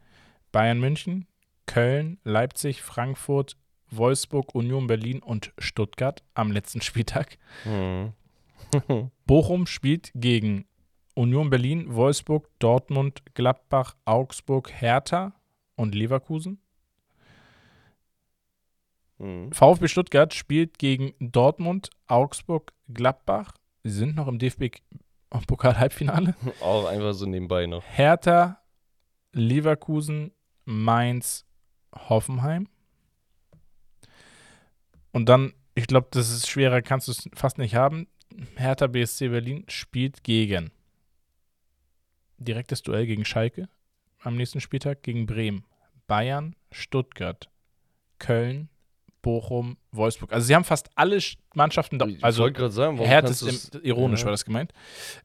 Bayern 0.52 0.81
München, 0.81 1.26
Köln, 1.66 2.18
Leipzig, 2.24 2.82
Frankfurt, 2.82 3.56
Wolfsburg, 3.90 4.55
Union 4.55 4.86
Berlin 4.86 5.20
und 5.20 5.52
Stuttgart 5.59 6.22
am 6.35 6.52
letzten 6.52 6.81
Spieltag. 6.82 7.39
Mhm. 7.64 8.12
Bochum 9.26 9.66
spielt 9.66 10.10
gegen 10.14 10.66
Union 11.15 11.49
Berlin, 11.51 11.95
Wolfsburg, 11.95 12.49
Dortmund, 12.59 13.23
Gladbach, 13.35 13.97
Augsburg, 14.05 14.70
Hertha 14.73 15.32
und 15.77 15.95
Leverkusen. 15.95 16.59
Mhm. 19.19 19.53
VfB 19.53 19.89
Stuttgart 19.89 20.35
spielt 20.35 20.78
gegen 20.78 21.15
Dortmund, 21.20 21.91
Augsburg, 22.07 22.73
Gladbach. 22.93 23.53
Sie 23.85 23.93
sind 23.93 24.16
noch 24.16 24.27
im 24.28 24.39
DFB-Pokal-Halbfinale. 24.39 26.35
Auch 26.61 26.86
einfach 26.86 27.15
so 27.15 27.27
nebenbei 27.27 27.66
noch. 27.66 27.85
Hertha, 27.86 28.61
Leverkusen, 29.32 30.32
Mainz, 30.65 31.45
Hoffenheim. 31.95 32.69
Und 35.12 35.28
dann, 35.28 35.53
ich 35.77 35.86
glaube, 35.86 36.09
das 36.11 36.31
ist 36.31 36.49
schwerer, 36.49 36.82
kannst 36.82 37.07
du 37.07 37.12
es 37.12 37.28
fast 37.35 37.59
nicht 37.59 37.77
haben. 37.77 38.09
Hertha 38.57 38.89
BSC 38.89 39.28
Berlin 39.28 39.65
spielt 39.69 40.24
gegen 40.24 40.73
direktes 42.39 42.82
Duell 42.82 43.06
gegen 43.06 43.24
Schalke 43.24 43.69
am 44.20 44.36
nächsten 44.36 44.61
Spieltag 44.61 45.02
gegen 45.02 45.27
Bremen, 45.27 45.65
Bayern, 46.06 46.56
Stuttgart, 46.73 47.51
Köln, 48.19 48.69
Bochum, 49.23 49.77
Wolfsburg. 49.93 50.32
Also 50.32 50.47
sie 50.47 50.55
haben 50.55 50.65
fast 50.65 50.90
alle 50.97 51.16
Sch- 51.16 51.36
Mannschaften, 51.55 51.98
da, 51.98 52.06
ich 52.06 52.23
also 52.24 52.43
wollte 52.43 52.59
gerade 52.59 52.73
sagen, 52.73 52.98
warum 52.98 53.11
kannst 53.11 53.43
ist 53.43 53.74
ironisch 53.82 54.20
Ja. 54.20 54.27
war 54.27 54.32
das 54.32 54.44
gemeint. 54.44 54.73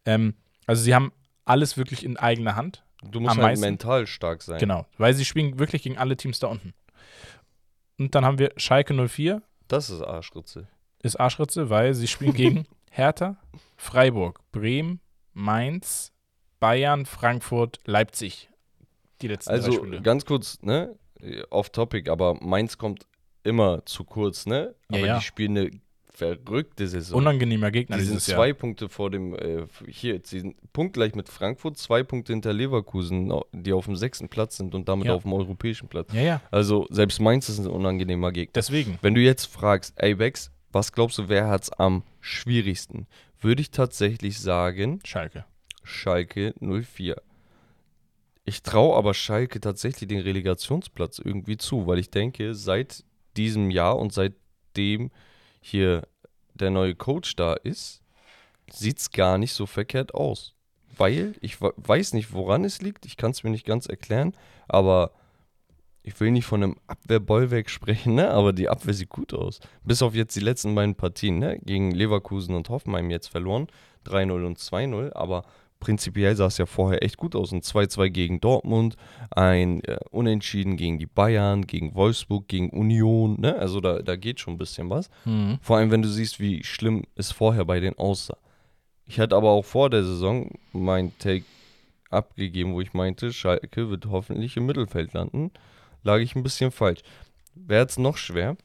Ähm, 0.06 0.36
also 0.68 0.82
sie 0.84 0.94
haben 0.96 1.12
alles 1.46 1.78
wirklich 1.78 2.04
in 2.06 2.18
eigener 2.18 2.56
Hand. 2.56 2.84
Du 3.04 3.20
musst 3.20 3.36
halt 3.36 3.42
meisten- 3.42 3.66
mental 3.66 4.08
stark 4.08 4.42
sein. 4.42 4.60
Genau, 4.60 4.86
weil 4.98 5.14
sie 5.14 5.26
spielen 5.26 5.60
wirklich 5.60 5.84
gegen 5.84 5.98
alle 5.98 6.16
Teams 6.18 6.40
da 6.40 6.48
unten. 6.48 6.74
Und 7.98 8.16
dann 8.16 8.24
haben 8.26 8.40
wir 8.40 8.52
Schalke 8.58 8.94
04, 8.94 9.42
Das 9.68 9.90
ist 9.90 10.02
Arschritze. 10.02 10.68
ist 11.04 11.20
Arschritze, 11.20 11.70
weil 11.70 11.94
sie 11.94 12.08
spielen 12.08 12.34
gegen 12.34 12.66
Hertha, 12.92 13.38
Freiburg, 13.78 14.40
Bremen, 14.52 15.00
Mainz, 15.34 16.12
Bayern, 16.60 17.06
Frankfurt, 17.06 17.80
Leipzig. 17.86 18.50
Die 19.22 19.28
letzten 19.28 19.50
drei 19.52 19.56
Also 19.58 19.72
Spiele. 19.74 20.02
ganz 20.02 20.26
kurz, 20.26 20.62
ne? 20.62 20.96
Off 21.50 21.70
topic, 21.70 22.10
aber 22.10 22.36
Mainz 22.42 22.78
kommt 22.78 23.06
immer 23.44 23.86
zu 23.86 24.04
kurz, 24.06 24.46
ne? 24.46 24.76
Ja, 24.90 24.98
Aber 24.98 25.08
ja. 25.08 25.18
die 25.20 25.24
spielen 25.26 25.58
eine 25.58 25.72
verrückte 26.14 26.88
Saison. 26.88 27.18
Unangenehmer 27.18 27.72
Gegner 27.72 27.98
die 27.98 28.04
sind 28.04 28.20
zwei 28.22 28.48
Jahr. 28.48 28.56
Punkte 28.58 28.90
vor 28.90 29.10
dem, 29.10 29.34
äh, 29.36 29.66
hier, 29.88 30.20
sie 30.24 30.42
sind 30.42 30.56
punktgleich 30.74 31.16
mit 31.16 31.30
Frankfurt, 31.30 31.78
zwei 31.78 32.04
Punkte 32.04 32.34
hinter 32.34 32.52
Leverkusen, 32.52 33.32
die 33.54 33.72
auf 33.72 33.86
dem 33.86 33.96
sechsten 33.96 34.28
Platz 34.28 34.58
sind 34.58 34.76
und 34.76 34.90
damit 34.90 35.08
Ja. 35.08 35.14
auf 35.16 35.24
dem 35.24 35.32
europäischen 35.34 35.88
Platz. 35.88 36.12
Ja, 36.14 36.22
ja, 36.22 36.42
Also 36.52 36.88
selbst 36.90 37.20
Mainz 37.22 37.48
ist 37.48 37.60
ein 37.60 37.68
unangenehmer 37.68 38.32
Gegner. 38.34 38.52
deswegen. 38.54 39.00
Wenn 39.02 39.14
du 39.16 39.22
jetzt 39.22 39.46
fragst, 39.46 39.94
ey 39.98 40.16
Bex, 40.16 40.52
was 40.72 40.92
glaubst 40.92 41.18
du, 41.18 41.30
wer 41.30 41.48
hat's 41.48 41.70
am 41.72 42.04
schwierigsten? 42.20 43.08
Würde 43.40 43.62
ich 43.62 43.72
tatsächlich 43.72 44.40
sagen, 44.40 45.00
Schalke. 45.06 45.46
Schalke 45.90 46.54
04. 46.60 47.22
Ich 48.46 48.64
traue 48.64 48.96
aber 48.96 49.14
Schalke 49.14 49.60
tatsächlich 49.60 50.08
den 50.08 50.22
Relegationsplatz 50.22 51.20
irgendwie 51.20 51.58
zu, 51.58 51.86
weil 51.88 52.00
ich 52.00 52.10
denke, 52.10 52.56
seit 52.56 53.04
diesem 53.38 53.70
Jahr 53.70 53.98
und 53.98 54.14
seitdem 54.14 55.12
hier 55.62 56.08
der 56.54 56.72
neue 56.72 56.96
Coach 56.96 57.36
da 57.36 57.54
ist, 57.54 58.02
sieht 58.72 59.00
es 59.00 59.12
gar 59.12 59.38
nicht 59.38 59.54
so 59.54 59.66
verkehrt 59.66 60.14
aus. 60.14 60.56
Weil 60.98 61.36
ich 61.42 61.62
we- 61.62 61.74
weiß 61.78 62.14
nicht, 62.14 62.34
woran 62.34 62.64
es 62.66 62.82
liegt, 62.82 63.06
ich 63.06 63.18
kann 63.18 63.32
es 63.32 63.44
mir 63.44 63.50
nicht 63.52 63.66
ganz 63.66 63.86
erklären, 63.86 64.34
aber 64.68 65.12
ich 66.02 66.20
will 66.20 66.32
nicht 66.32 66.46
von 66.46 66.64
einem 66.64 66.76
Abwehrbollwerk 66.88 67.70
sprechen, 67.78 68.16
ne? 68.16 68.32
aber 68.32 68.52
die 68.54 68.70
Abwehr 68.70 68.94
sieht 68.94 69.10
gut 69.10 69.34
aus. 69.34 69.60
Bis 69.84 70.02
auf 70.02 70.16
jetzt 70.16 70.36
die 70.36 70.40
letzten 70.42 70.74
beiden 70.76 70.96
Partien, 70.96 71.40
ne? 71.40 71.60
gegen 71.60 71.92
Leverkusen 71.92 72.56
und 72.56 72.70
Hoffenheim 72.70 73.10
jetzt 73.12 73.28
verloren, 73.28 73.68
3-0 74.06 74.46
und 74.46 74.58
2-0, 74.58 75.14
aber 75.14 75.44
prinzipiell 75.80 76.36
sah 76.36 76.48
es 76.48 76.58
ja 76.58 76.66
vorher 76.66 77.04
echt 77.04 77.18
gut 77.18 77.36
aus. 77.36 77.52
Ein 77.52 77.62
2-2 77.62 78.10
gegen 78.10 78.42
Dortmund, 78.42 78.96
ein 79.32 79.84
äh, 79.84 79.98
Unentschieden 80.12 80.78
gegen 80.78 81.00
die 81.00 81.06
Bayern, 81.06 81.68
gegen 81.68 81.96
Wolfsburg, 81.96 82.48
gegen 82.48 82.70
Union, 82.70 83.40
ne? 83.40 83.56
Also 83.56 83.80
da, 83.80 84.02
da 84.02 84.16
geht 84.16 84.40
schon 84.40 84.56
ein 84.56 84.58
bisschen 84.58 84.90
was. 84.90 85.10
Mhm. 85.26 85.60
Vor 85.62 85.78
allem, 85.78 85.92
wenn 85.92 86.02
du 86.02 86.10
siehst, 86.10 86.40
wie 86.40 86.64
schlimm 86.64 87.04
es 87.16 87.32
vorher 87.32 87.66
bei 87.66 87.80
denen 87.80 87.98
aussah. 87.98 88.38
Ich 89.06 89.20
hatte 89.20 89.36
aber 89.36 89.50
auch 89.50 89.66
vor 89.66 89.90
der 89.90 90.04
Saison 90.04 90.52
mein 90.72 91.18
Take 91.18 91.46
abgegeben, 92.10 92.74
wo 92.74 92.82
ich 92.82 92.94
meinte, 92.94 93.34
Schalke 93.34 93.90
wird 93.90 94.06
hoffentlich 94.08 94.58
im 94.58 94.66
Mittelfeld 94.66 95.14
landen. 95.14 95.52
Lag 96.04 96.20
ich 96.20 96.36
ein 96.36 96.44
bisschen 96.44 96.72
falsch. 96.72 97.02
Wäre 97.56 97.82
jetzt 97.82 98.00
noch 98.00 98.18
schwer? 98.18 98.58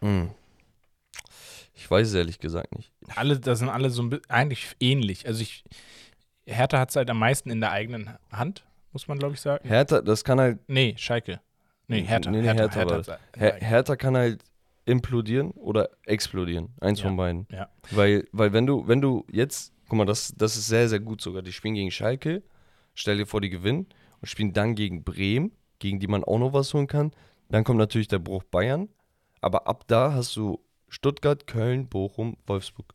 Hm. 0.00 0.30
Ich 1.74 1.90
weiß 1.90 2.08
es 2.08 2.14
ehrlich 2.14 2.38
gesagt 2.38 2.74
nicht. 2.76 2.92
Alle, 3.14 3.38
das 3.38 3.58
sind 3.58 3.68
alle 3.68 3.90
so 3.90 4.02
ein 4.02 4.10
bisschen 4.10 4.30
eigentlich 4.30 4.76
ähnlich. 4.80 5.26
Also 5.26 5.42
ich, 5.42 5.64
Hertha 6.46 6.78
hat 6.78 6.90
es 6.90 6.96
halt 6.96 7.10
am 7.10 7.18
meisten 7.18 7.50
in 7.50 7.60
der 7.60 7.70
eigenen 7.70 8.10
Hand, 8.30 8.64
muss 8.92 9.08
man 9.08 9.18
glaube 9.18 9.34
ich 9.34 9.40
sagen. 9.40 9.66
Hertha, 9.66 10.00
das 10.00 10.24
kann 10.24 10.40
halt, 10.40 10.58
Nee, 10.68 10.94
Schalke. 10.96 11.40
Nee, 11.86 12.02
Hertha. 12.02 12.30
Nee, 12.30 12.38
nee, 12.38 12.44
Hertha 12.44 12.62
hat's 12.64 12.76
in 12.76 12.88
der 12.88 13.18
Her 13.36 13.58
Hertha 13.60 13.96
kann 13.96 14.16
halt 14.16 14.42
implodieren 14.86 15.50
oder 15.52 15.90
explodieren. 16.04 16.74
Eins 16.80 17.00
Ja, 17.00 17.06
von 17.06 17.16
beiden. 17.16 17.46
ja. 17.50 17.68
Weil, 17.90 18.26
weil 18.32 18.52
wenn 18.52 18.66
du, 18.66 18.86
wenn 18.86 19.00
du 19.00 19.24
jetzt, 19.30 19.72
guck 19.88 19.98
mal, 19.98 20.04
das, 20.06 20.34
das 20.36 20.56
ist 20.56 20.66
sehr, 20.66 20.88
sehr 20.88 21.00
gut 21.00 21.20
sogar. 21.20 21.42
Die 21.42 21.52
spielen 21.52 21.74
gegen 21.74 21.90
Schalke, 21.90 22.42
stell 22.94 23.16
dir 23.18 23.26
vor, 23.26 23.40
die 23.40 23.50
gewinnen 23.50 23.86
und 24.20 24.28
spielen 24.28 24.52
dann 24.52 24.74
gegen 24.74 25.04
Bremen, 25.04 25.52
gegen 25.78 26.00
die 26.00 26.06
man 26.06 26.24
auch 26.24 26.38
noch 26.38 26.52
was 26.52 26.72
holen 26.74 26.86
kann. 26.86 27.12
Dann 27.48 27.64
kommt 27.64 27.78
natürlich 27.78 28.08
der 28.08 28.18
Bruch 28.18 28.44
Bayern. 28.44 28.88
Aber 29.40 29.66
ab 29.66 29.84
da 29.86 30.12
hast 30.14 30.36
du 30.36 30.60
Stuttgart, 30.88 31.46
Köln, 31.46 31.88
Bochum, 31.88 32.36
Wolfsburg. 32.46 32.94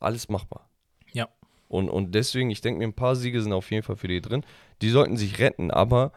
Alles 0.00 0.28
machbar. 0.28 0.68
Ja. 1.12 1.28
Und, 1.68 1.88
und 1.88 2.14
deswegen, 2.14 2.50
ich 2.50 2.60
denke 2.60 2.78
mir, 2.78 2.84
ein 2.84 2.94
paar 2.94 3.16
Siege 3.16 3.40
sind 3.42 3.52
auf 3.52 3.70
jeden 3.70 3.82
Fall 3.82 3.96
für 3.96 4.08
die 4.08 4.20
drin. 4.20 4.44
Die 4.82 4.90
sollten 4.90 5.16
sich 5.16 5.38
retten, 5.38 5.70
aber 5.70 6.12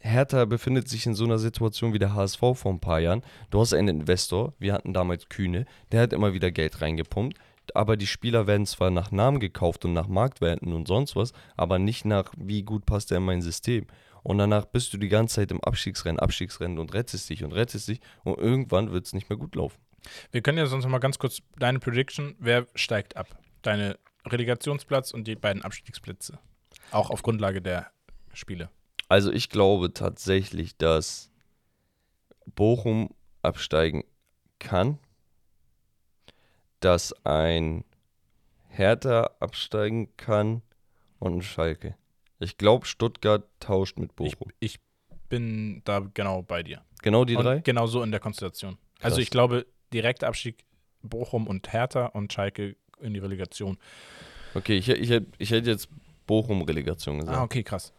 Hertha 0.00 0.46
befindet 0.46 0.88
sich 0.88 1.04
in 1.06 1.14
so 1.14 1.24
einer 1.24 1.38
Situation 1.38 1.92
wie 1.92 1.98
der 1.98 2.14
HSV 2.14 2.40
vor 2.40 2.72
ein 2.72 2.80
paar 2.80 3.00
Jahren. 3.00 3.22
Du 3.50 3.60
hast 3.60 3.74
einen 3.74 4.00
Investor, 4.00 4.54
wir 4.58 4.72
hatten 4.72 4.94
damals 4.94 5.28
Kühne, 5.28 5.66
der 5.92 6.00
hat 6.00 6.12
immer 6.12 6.32
wieder 6.32 6.50
Geld 6.50 6.80
reingepumpt, 6.80 7.36
aber 7.74 7.96
die 7.96 8.06
Spieler 8.06 8.46
werden 8.46 8.66
zwar 8.66 8.90
nach 8.90 9.12
Namen 9.12 9.40
gekauft 9.40 9.84
und 9.84 9.92
nach 9.92 10.08
Marktwerten 10.08 10.72
und 10.72 10.88
sonst 10.88 11.16
was, 11.16 11.32
aber 11.56 11.78
nicht 11.78 12.06
nach, 12.06 12.32
wie 12.36 12.62
gut 12.62 12.86
passt 12.86 13.10
er 13.10 13.18
in 13.18 13.24
mein 13.24 13.42
System. 13.42 13.86
Und 14.22 14.38
danach 14.38 14.64
bist 14.64 14.92
du 14.92 14.98
die 14.98 15.08
ganze 15.08 15.36
Zeit 15.36 15.50
im 15.50 15.62
Abstiegsrennen, 15.62 16.18
Abstiegsrennen 16.18 16.78
und 16.78 16.94
rettest 16.94 17.28
dich 17.28 17.44
und 17.44 17.52
rettest 17.52 17.88
dich 17.88 18.00
und 18.24 18.38
irgendwann 18.38 18.92
wird 18.92 19.06
es 19.06 19.12
nicht 19.12 19.28
mehr 19.28 19.38
gut 19.38 19.54
laufen. 19.54 19.78
Wir 20.32 20.42
können 20.42 20.58
ja 20.58 20.66
sonst 20.66 20.84
noch 20.84 20.90
mal 20.90 20.98
ganz 20.98 21.18
kurz 21.18 21.42
deine 21.58 21.78
Prediction, 21.78 22.34
wer 22.38 22.66
steigt 22.74 23.16
ab? 23.16 23.28
Deine 23.62 23.98
Relegationsplatz 24.26 25.10
und 25.12 25.24
die 25.26 25.36
beiden 25.36 25.62
Abstiegsplätze. 25.62 26.38
Auch 26.90 27.10
auf 27.10 27.22
Grundlage 27.22 27.60
der 27.62 27.90
Spiele. 28.32 28.70
Also 29.08 29.32
ich 29.32 29.48
glaube 29.50 29.92
tatsächlich, 29.92 30.76
dass 30.76 31.30
Bochum 32.46 33.10
absteigen 33.42 34.04
kann, 34.58 34.98
dass 36.80 37.12
ein 37.24 37.84
Hertha 38.68 39.30
absteigen 39.40 40.16
kann 40.16 40.62
und 41.18 41.36
ein 41.38 41.42
Schalke. 41.42 41.96
Ich 42.38 42.56
glaube, 42.56 42.86
Stuttgart 42.86 43.44
tauscht 43.60 43.98
mit 43.98 44.10
Ich, 44.20 44.36
Bochum. 44.38 44.52
ich 44.60 44.80
bin 45.28 45.82
da 45.84 46.00
genau 46.14 46.42
bei 46.42 46.62
dir. 46.62 46.82
genau 47.02 47.24
die 47.24 47.36
und 47.36 47.44
drei? 47.44 47.58
Genau 47.60 47.86
so 47.86 48.02
in 48.02 48.10
der 48.10 48.20
Konstellation. 48.20 48.78
Also 49.00 49.16
Krass. 49.16 49.22
ich 49.22 49.30
glaube, 49.30 49.66
direkter 49.92 50.28
Abstieg 50.28 50.64
Bochum 51.02 51.46
und 51.46 51.72
Hertha 51.72 52.06
und 52.06 52.32
Schalke 52.32 52.76
in 53.00 53.14
die 53.14 53.20
Relegation. 53.20 53.78
Okay, 54.54 54.76
ich, 54.76 54.88
ich, 54.88 55.10
ich 55.38 55.50
hätte 55.50 55.70
jetzt 55.70 55.88
Bochum-Relegation 56.26 57.20
gesagt. 57.20 57.36
Ah, 57.38 57.42
okay, 57.42 57.62
krass. 57.62 57.92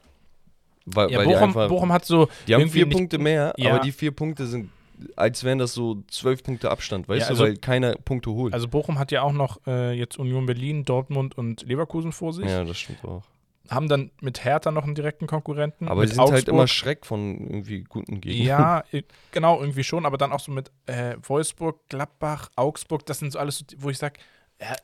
Weil, 0.86 1.12
Ja, 1.12 1.20
weil 1.20 1.26
Bochum, 1.26 1.44
einfach, 1.44 1.68
Bochum 1.70 1.92
hat 1.92 2.06
so 2.06 2.28
die 2.48 2.56
haben 2.56 2.70
vier 2.70 2.86
nicht- 2.86 2.96
Punkte 2.98 3.18
mehr, 3.20 3.54
Ja. 3.58 3.72
aber 3.74 3.80
die 3.84 3.92
vier 3.92 4.12
Punkte 4.12 4.46
sind, 4.48 4.70
als 5.16 5.44
wären 5.44 5.58
das 5.60 5.74
so 5.74 6.04
zwölf 6.08 6.44
Punkte 6.44 6.70
Abstand, 6.72 7.08
weißt 7.10 7.22
Ja, 7.22 7.28
du, 7.28 7.32
also- 7.34 7.44
weil 7.44 7.58
keiner 7.58 7.94
Punkte 7.96 8.32
holt. 8.32 8.54
Also 8.54 8.68
Bochum 8.68 9.00
hat 9.00 9.12
ja 9.12 9.22
auch 9.24 9.32
noch 9.32 9.60
äh, 9.68 9.94
jetzt 9.94 10.18
Union 10.18 10.46
Berlin, 10.46 10.86
Dortmund 10.86 11.38
und 11.38 11.64
Leverkusen 11.64 12.12
vor 12.12 12.34
sich. 12.34 12.46
ja, 12.46 12.64
das 12.64 12.78
stimmt 12.78 13.04
auch. 13.06 13.24
Haben 13.72 13.88
dann 13.88 14.12
mit 14.20 14.44
Hertha 14.44 14.70
noch 14.70 14.84
einen 14.84 14.96
direkten 14.96 15.28
Konkurrenten. 15.28 15.88
Aber 15.88 16.02
die 16.02 16.10
sind 16.10 16.20
halt 16.20 16.32
Augsburg. 16.32 16.54
immer 16.54 16.68
Schreck 16.68 17.06
von 17.06 17.38
irgendwie 17.40 17.84
guten 17.84 18.20
Gegnern. 18.20 18.46
Ja, 18.46 18.84
genau, 19.32 19.62
irgendwie 19.62 19.84
schon, 19.84 20.06
aber 20.06 20.18
dann 20.18 20.32
auch 20.34 20.42
so 20.42 20.52
mit 20.52 20.72
äh, 20.88 21.16
Wolfsburg, 21.24 21.80
Gladbach, 21.88 22.50
Augsburg, 22.58 23.06
das 23.06 23.20
sind 23.20 23.32
so 23.32 23.40
alles, 23.40 23.64
wo 23.78 23.90
ich 23.90 23.98
sage, 23.98 24.20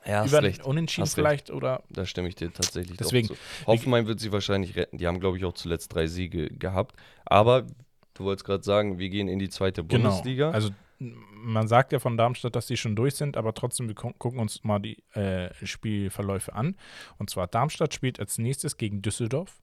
ja, 0.06 0.24
über 0.24 0.42
recht. 0.42 0.64
Unentschieden 0.64 1.06
Hast 1.06 1.14
vielleicht 1.14 1.50
oder 1.50 1.82
Da 1.90 2.04
stimme 2.04 2.28
ich 2.28 2.34
dir 2.34 2.52
tatsächlich 2.52 2.96
Deswegen, 2.96 3.28
zu. 3.28 3.36
Hoffenheim 3.66 4.06
wird 4.06 4.20
sie 4.20 4.32
wahrscheinlich 4.32 4.76
retten. 4.76 4.98
Die 4.98 5.06
haben, 5.06 5.20
glaube 5.20 5.36
ich, 5.36 5.44
auch 5.44 5.52
zuletzt 5.52 5.94
drei 5.94 6.06
Siege 6.06 6.48
gehabt. 6.48 6.96
Aber 7.24 7.66
du 8.14 8.24
wolltest 8.24 8.44
gerade 8.44 8.64
sagen, 8.64 8.98
wir 8.98 9.08
gehen 9.08 9.28
in 9.28 9.38
die 9.38 9.48
zweite 9.48 9.84
genau. 9.84 10.08
Bundesliga. 10.08 10.50
Also 10.50 10.70
man 10.98 11.68
sagt 11.68 11.92
ja 11.92 11.98
von 12.00 12.16
Darmstadt, 12.16 12.56
dass 12.56 12.66
die 12.66 12.76
schon 12.76 12.96
durch 12.96 13.14
sind, 13.14 13.36
aber 13.36 13.54
trotzdem, 13.54 13.86
wir 13.88 13.94
gu- 13.94 14.12
gucken 14.18 14.40
uns 14.40 14.64
mal 14.64 14.78
die 14.80 15.02
äh, 15.14 15.54
Spielverläufe 15.64 16.54
an. 16.54 16.76
Und 17.18 17.30
zwar 17.30 17.46
Darmstadt 17.46 17.94
spielt 17.94 18.18
als 18.18 18.38
nächstes 18.38 18.76
gegen 18.76 19.00
Düsseldorf. 19.02 19.60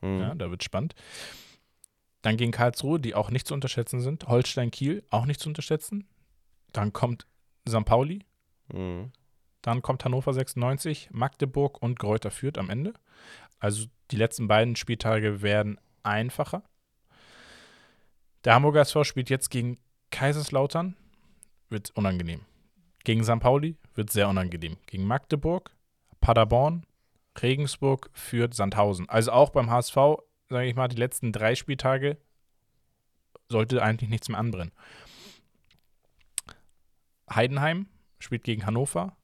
Mhm. 0.00 0.20
Ja, 0.20 0.34
da 0.34 0.50
wird 0.50 0.64
spannend. 0.64 0.94
Dann 2.22 2.36
gegen 2.36 2.52
Karlsruhe, 2.52 3.00
die 3.00 3.14
auch 3.14 3.30
nicht 3.30 3.46
zu 3.46 3.54
unterschätzen 3.54 4.00
sind. 4.00 4.26
Holstein 4.28 4.70
Kiel, 4.70 5.04
auch 5.10 5.26
nicht 5.26 5.40
zu 5.40 5.48
unterschätzen. 5.48 6.08
Dann 6.72 6.92
kommt 6.92 7.26
St. 7.68 7.84
Pauli, 7.84 8.24
Mhm. 8.72 9.12
Dann 9.60 9.80
kommt 9.82 10.04
Hannover 10.04 10.32
96, 10.32 11.10
Magdeburg 11.12 11.80
und 11.80 11.98
Greuther 11.98 12.30
Fürth 12.32 12.58
am 12.58 12.68
Ende. 12.70 12.94
Also 13.60 13.86
die 14.10 14.16
letzten 14.16 14.48
beiden 14.48 14.74
Spieltage 14.74 15.40
werden 15.42 15.78
einfacher. 16.02 16.64
Der 18.44 18.54
Hamburger 18.54 18.80
SV 18.80 19.04
spielt 19.04 19.30
jetzt 19.30 19.50
gegen 19.50 19.78
Kaiserslautern, 20.12 20.94
wird 21.68 21.90
unangenehm. 21.96 22.42
Gegen 23.02 23.24
St. 23.24 23.40
Pauli 23.40 23.76
wird 23.94 24.10
sehr 24.10 24.28
unangenehm. 24.28 24.76
Gegen 24.86 25.04
Magdeburg, 25.06 25.74
Paderborn, 26.20 26.86
Regensburg, 27.40 28.10
Fürth, 28.12 28.54
Sandhausen. 28.54 29.08
Also 29.08 29.32
auch 29.32 29.50
beim 29.50 29.70
HSV, 29.70 29.96
sage 30.48 30.66
ich 30.66 30.76
mal, 30.76 30.86
die 30.86 30.96
letzten 30.96 31.32
drei 31.32 31.56
Spieltage 31.56 32.18
sollte 33.48 33.82
eigentlich 33.82 34.10
nichts 34.10 34.28
mehr 34.28 34.38
anbrennen. 34.38 34.72
Heidenheim 37.28 37.88
spielt 38.18 38.44
gegen 38.44 38.66
Hannover, 38.66 39.16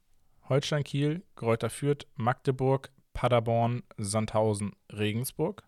Holstein 0.48 0.82
Kiel, 0.82 1.22
Greuther 1.36 1.70
Fürth, 1.70 2.06
Magdeburg, 2.16 2.90
Paderborn, 3.12 3.82
Sandhausen, 3.98 4.72
Regensburg. 4.90 5.62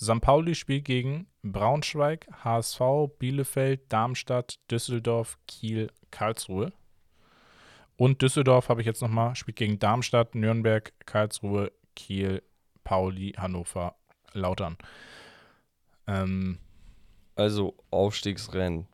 St. 0.00 0.20
Pauli 0.20 0.54
spielt 0.54 0.84
gegen 0.84 1.26
Braunschweig, 1.42 2.26
HSV, 2.44 2.80
Bielefeld, 3.18 3.80
Darmstadt, 3.92 4.58
Düsseldorf, 4.70 5.38
Kiel, 5.48 5.90
Karlsruhe. 6.10 6.72
Und 7.96 8.22
Düsseldorf 8.22 8.68
habe 8.68 8.80
ich 8.80 8.86
jetzt 8.86 9.02
nochmal, 9.02 9.34
spielt 9.34 9.56
gegen 9.56 9.78
Darmstadt, 9.80 10.34
Nürnberg, 10.36 10.92
Karlsruhe, 11.04 11.72
Kiel, 11.96 12.42
Pauli, 12.84 13.32
Hannover, 13.36 13.96
Lautern. 14.34 14.76
Ähm, 16.06 16.58
Also 17.34 17.74
Aufstiegsrennen. 17.90 18.86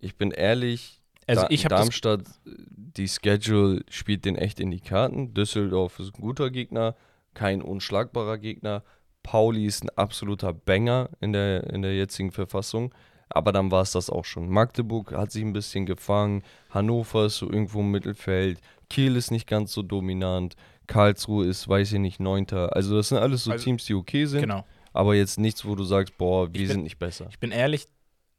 Ich 0.00 0.16
bin 0.16 0.30
ehrlich, 0.30 1.00
also 1.26 1.42
Da- 1.42 1.48
ich 1.50 1.64
habe 1.64 1.74
Darmstadt, 1.76 2.22
die 2.44 3.08
Schedule 3.08 3.84
spielt 3.90 4.24
den 4.24 4.36
echt 4.36 4.60
in 4.60 4.70
die 4.70 4.80
Karten. 4.80 5.34
Düsseldorf 5.34 5.98
ist 5.98 6.14
ein 6.16 6.20
guter 6.20 6.50
Gegner, 6.50 6.94
kein 7.34 7.62
unschlagbarer 7.62 8.38
Gegner. 8.38 8.82
Pauli 9.26 9.66
ist 9.66 9.82
ein 9.82 9.90
absoluter 9.96 10.52
Banger 10.52 11.10
in 11.20 11.32
der, 11.32 11.64
in 11.72 11.82
der 11.82 11.96
jetzigen 11.96 12.30
Verfassung. 12.30 12.94
Aber 13.28 13.50
dann 13.50 13.72
war 13.72 13.82
es 13.82 13.90
das 13.90 14.08
auch 14.08 14.24
schon. 14.24 14.48
Magdeburg 14.48 15.12
hat 15.12 15.32
sich 15.32 15.42
ein 15.42 15.52
bisschen 15.52 15.84
gefangen. 15.84 16.44
Hannover 16.70 17.26
ist 17.26 17.38
so 17.38 17.50
irgendwo 17.50 17.80
im 17.80 17.90
Mittelfeld. 17.90 18.60
Kiel 18.88 19.16
ist 19.16 19.32
nicht 19.32 19.48
ganz 19.48 19.72
so 19.72 19.82
dominant. 19.82 20.54
Karlsruhe 20.86 21.44
ist, 21.46 21.68
weiß 21.68 21.92
ich 21.94 21.98
nicht, 21.98 22.20
Neunter. 22.20 22.76
Also 22.76 22.94
das 22.96 23.08
sind 23.08 23.18
alles 23.18 23.42
so 23.42 23.50
Also- 23.50 23.64
Teams, 23.64 23.84
die 23.84 23.94
okay 23.94 24.26
sind. 24.26 24.42
genau. 24.42 24.64
Aber 24.92 25.16
jetzt 25.16 25.40
nichts, 25.40 25.64
wo 25.66 25.74
du 25.74 25.82
sagst, 25.82 26.16
boah, 26.16 26.46
wir 26.46 26.60
bin- 26.60 26.68
sind 26.68 26.82
nicht 26.84 26.98
besser. 27.00 27.26
Ich 27.30 27.40
bin 27.40 27.50
ehrlich, 27.50 27.88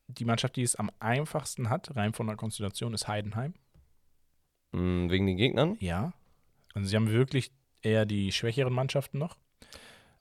die 0.08 0.24
Mannschaft, 0.24 0.56
die 0.56 0.62
es 0.64 0.78
am 0.78 0.90
einfachsten 1.02 1.70
hat, 1.70 1.94
rein 1.98 2.14
von 2.14 2.28
der 2.28 2.38
Konstellation, 2.38 2.94
ist 2.94 3.10
Heidenheim. 3.10 3.56
Mm, 4.72 5.10
wegen 5.10 5.26
den 5.28 5.36
Gegnern? 5.36 5.76
Ja. 5.82 6.14
Also 6.74 6.88
sie 6.88 6.96
haben 6.96 7.10
wirklich 7.12 7.52
eher 7.82 8.06
die 8.06 8.32
schwächeren 8.32 8.74
Mannschaften 8.74 9.18
noch. 9.18 9.36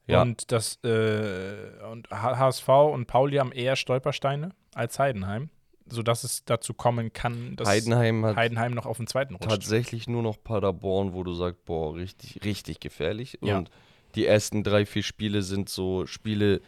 Ja. 0.06 0.22
Und 0.22 0.52
das 0.52 0.78
äh, 0.84 1.82
und 1.90 2.08
HSV 2.10 2.68
und 2.68 3.06
Pauli 3.06 3.36
haben 3.38 3.52
eher 3.52 3.74
Stolpersteine 3.76 4.50
als 4.74 4.98
Heidenheim, 4.98 5.50
sodass 5.88 6.22
es 6.22 6.44
dazu 6.44 6.74
kommen 6.74 7.12
kann, 7.12 7.56
dass 7.56 7.66
Heidenheim 7.68 8.24
hat 8.24 8.36
Heidenheim 8.36 8.72
noch 8.72 8.86
auf 8.86 8.98
den 8.98 9.06
zweiten 9.08 9.34
rutscht. 9.34 9.48
tatsächlich 9.50 10.06
nur 10.08 10.22
noch 10.22 10.36
Paderborn, 10.42 11.12
wo 11.12 11.24
du 11.24 11.34
sagst, 11.34 11.64
boah, 11.64 11.94
richtig, 11.96 12.44
richtig 12.44 12.78
gefährlich. 12.80 13.38
Ja. 13.42 13.58
Und 13.58 13.70
die 14.14 14.26
ersten 14.26 14.62
drei, 14.62 14.86
vier 14.86 15.02
Spiele 15.02 15.42
sind 15.42 15.68
so 15.68 16.06
Spiele, 16.06 16.60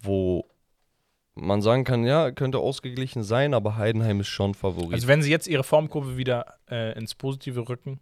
wo 0.00 0.46
man 1.34 1.60
sagen 1.60 1.84
kann, 1.84 2.04
ja, 2.04 2.30
könnte 2.30 2.58
ausgeglichen 2.58 3.22
sein, 3.22 3.52
aber 3.52 3.76
Heidenheim 3.76 4.20
ist 4.20 4.28
schon 4.28 4.54
Favorit. 4.54 4.94
Also 4.94 5.06
wenn 5.06 5.20
sie 5.20 5.30
jetzt 5.30 5.46
ihre 5.46 5.64
Formkurve 5.64 6.16
wieder 6.16 6.54
äh, 6.70 6.96
ins 6.98 7.14
Positive 7.14 7.68
rücken, 7.68 8.00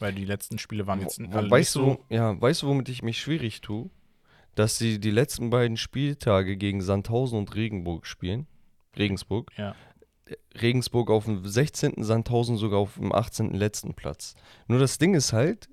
weil 0.00 0.12
die 0.12 0.24
letzten 0.24 0.58
Spiele 0.58 0.86
waren 0.86 1.00
jetzt 1.00 1.20
Wo- 1.20 1.30
alle 1.30 1.42
nicht 1.42 1.50
weißt 1.52 1.72
so. 1.72 2.00
du, 2.08 2.14
ja, 2.14 2.40
weißt 2.40 2.62
du, 2.62 2.66
womit 2.68 2.88
ich 2.88 3.02
mich 3.02 3.20
schwierig 3.20 3.60
tue? 3.60 3.88
Dass 4.54 4.78
sie 4.78 4.98
die 4.98 5.10
letzten 5.10 5.50
beiden 5.50 5.76
Spieltage 5.76 6.56
gegen 6.56 6.80
Sandhausen 6.82 7.38
und 7.38 7.54
Regenburg 7.54 8.06
spielen. 8.06 8.46
Regensburg. 8.98 9.50
Ja. 9.56 9.74
Regensburg 10.60 11.10
auf 11.10 11.24
dem 11.24 11.44
16., 11.46 12.02
Sandhausen 12.04 12.56
sogar 12.56 12.78
auf 12.80 12.94
dem 12.94 13.12
18. 13.12 13.52
letzten 13.54 13.94
Platz. 13.94 14.34
Nur 14.68 14.78
das 14.78 14.98
Ding 14.98 15.14
ist 15.14 15.32
halt, 15.32 15.68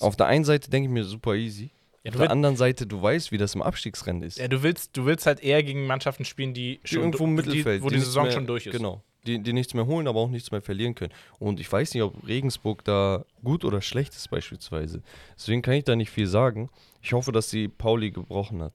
auf 0.00 0.16
der 0.16 0.26
einen 0.26 0.44
Seite 0.44 0.70
denke 0.70 0.88
ich 0.88 0.92
mir 0.92 1.04
super 1.04 1.34
easy. 1.34 1.70
Ja, 2.02 2.10
Auf 2.12 2.18
der 2.18 2.30
anderen 2.30 2.56
Seite, 2.56 2.86
du 2.86 3.00
weißt, 3.00 3.32
wie 3.32 3.38
das 3.38 3.54
im 3.54 3.62
Abstiegsrennen 3.62 4.22
ist. 4.22 4.38
ja, 4.38 4.46
du, 4.48 4.62
willst, 4.62 4.94
du 4.94 5.06
willst 5.06 5.24
halt 5.24 5.40
eher 5.42 5.62
gegen 5.62 5.86
Mannschaften 5.86 6.26
spielen, 6.26 6.52
die 6.52 6.78
Die 6.82 6.88
schon 6.88 6.98
irgendwo 7.00 7.24
im 7.24 7.30
die- 7.36 7.42
Mittelfeld. 7.42 7.82
wo 7.82 7.88
die, 7.88 7.94
nichts 7.94 8.08
Saison 8.08 8.24
mehr, 8.24 8.32
schon 8.32 8.46
durch 8.46 8.66
ist. 8.66 8.76
Genau. 8.76 9.02
Die, 9.26 9.42
die 9.42 9.52
nichts 9.52 9.72
mehr 9.74 9.86
holen, 9.86 10.06
aber 10.06 10.20
auch 10.20 10.28
nichts 10.30 10.50
mehr 10.50 10.60
verlieren 10.62 10.94
können. 10.94 11.12
Und 11.38 11.58
ich 11.60 11.70
weiß 11.72 11.94
nicht, 11.94 12.02
ob 12.02 12.26
Regensburg 12.26 12.84
da 12.84 13.24
gut 13.42 13.64
oder 13.64 13.80
schlecht 13.80 14.14
ist, 14.14 14.28
beispielsweise. 14.30 15.02
Deswegen 15.36 15.62
kann 15.62 15.74
ich 15.74 15.84
da 15.84 15.96
nicht 15.96 16.10
viel 16.10 16.26
sagen. 16.26 16.68
Ich 17.00 17.12
hoffe, 17.14 17.32
dass 17.32 17.48
sie 17.50 17.68
Pauli 17.68 18.10
gebrochen 18.10 18.62
hat. 18.62 18.74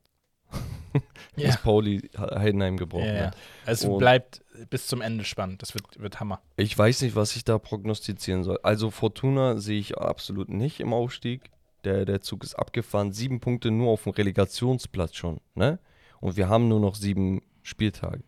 Ja. 1.36 1.48
Dass 1.50 1.62
Pauli 1.62 2.10
Heidenheim 2.18 2.76
gebrochen 2.76 3.06
Ja, 3.06 3.14
ja. 3.14 3.26
hat. 3.28 3.38
Es 3.68 3.86
Und- 3.86 4.00
bleibt 4.00 4.42
bis 4.72 4.88
zum 4.88 5.00
Ende 5.02 5.24
spannend. 5.24 5.62
Das 5.62 5.76
wird, 5.76 5.86
wird 6.02 6.20
Hammer. 6.20 6.42
Ich 6.58 6.76
weiß 6.76 7.04
nicht, 7.04 7.16
was 7.16 7.36
ich 7.36 7.44
da 7.46 7.60
prognostizieren 7.60 8.44
soll. 8.44 8.60
Also 8.64 8.90
Fortuna 8.90 9.58
sehe 9.58 9.80
ich 9.80 9.98
absolut 10.00 10.50
nicht 10.50 10.80
im 10.80 10.92
Aufstieg. 10.92 11.52
Der, 11.86 12.04
der 12.06 12.22
Zug 12.22 12.44
ist 12.44 12.56
abgefahren. 12.56 13.14
Sieben 13.14 13.40
Punkte 13.40 13.70
nur 13.72 13.92
auf 13.92 14.04
dem 14.04 14.14
Relegationsplatz 14.14 15.14
schon. 15.16 15.40
Ne? 15.54 15.78
Und 16.20 16.36
wir 16.36 16.50
haben 16.50 16.68
nur 16.68 16.80
noch 16.80 16.96
sieben 16.96 17.42
Spieltage. 17.62 18.24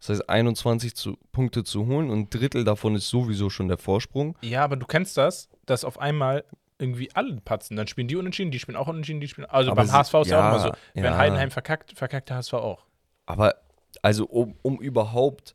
Das 0.00 0.10
heißt, 0.10 0.28
21 0.28 0.94
zu, 0.94 1.16
Punkte 1.32 1.64
zu 1.64 1.86
holen 1.86 2.10
und 2.10 2.18
ein 2.18 2.30
Drittel 2.30 2.64
davon 2.64 2.94
ist 2.94 3.08
sowieso 3.08 3.50
schon 3.50 3.68
der 3.68 3.78
Vorsprung. 3.78 4.36
Ja, 4.42 4.62
aber 4.62 4.76
du 4.76 4.86
kennst 4.86 5.16
das, 5.16 5.48
dass 5.66 5.84
auf 5.84 5.98
einmal 5.98 6.44
irgendwie 6.78 7.10
alle 7.14 7.40
patzen. 7.40 7.76
Dann 7.76 7.88
spielen 7.88 8.08
die 8.08 8.16
unentschieden, 8.16 8.50
die 8.50 8.58
spielen 8.58 8.76
auch 8.76 8.86
unentschieden, 8.86 9.20
die 9.20 9.28
spielen. 9.28 9.48
Also 9.50 9.72
Aber 9.72 9.82
beim 9.82 9.92
HSV 9.92 10.14
ist 10.14 10.28
ja, 10.28 10.38
auch 10.38 10.42
ja, 10.42 10.50
immer 10.50 10.60
so. 10.60 10.72
Wenn 10.94 11.04
ja. 11.04 11.16
Heidenheim 11.16 11.50
verkackt, 11.50 11.92
verkackt 11.96 12.28
der 12.28 12.36
HSV 12.36 12.54
auch. 12.54 12.84
Aber 13.26 13.56
also 14.02 14.26
um, 14.26 14.54
um 14.62 14.78
überhaupt 14.80 15.54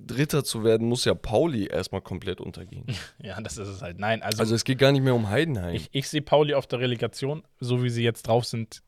Dritter 0.00 0.42
zu 0.42 0.64
werden, 0.64 0.88
muss 0.88 1.04
ja 1.04 1.14
Pauli 1.14 1.66
erstmal 1.66 2.00
komplett 2.00 2.40
untergehen. 2.40 2.84
Ja, 3.22 3.40
das 3.40 3.56
ist 3.56 3.68
es 3.68 3.80
halt. 3.82 3.98
Nein, 3.98 4.22
also, 4.22 4.40
Also 4.40 4.54
es 4.54 4.64
geht 4.64 4.78
gar 4.78 4.92
nicht 4.92 5.02
mehr 5.02 5.14
um 5.14 5.28
Heidenheim. 5.30 5.74
ich, 5.74 5.88
ich 5.92 6.08
sehe 6.08 6.22
Pauli 6.22 6.54
auf 6.54 6.66
der 6.66 6.80
Relegation, 6.80 7.44
so 7.60 7.82
wie 7.82 7.90
sie 7.90 8.02
jetzt 8.02 8.26
drauf 8.26 8.44
sind, 8.44 8.82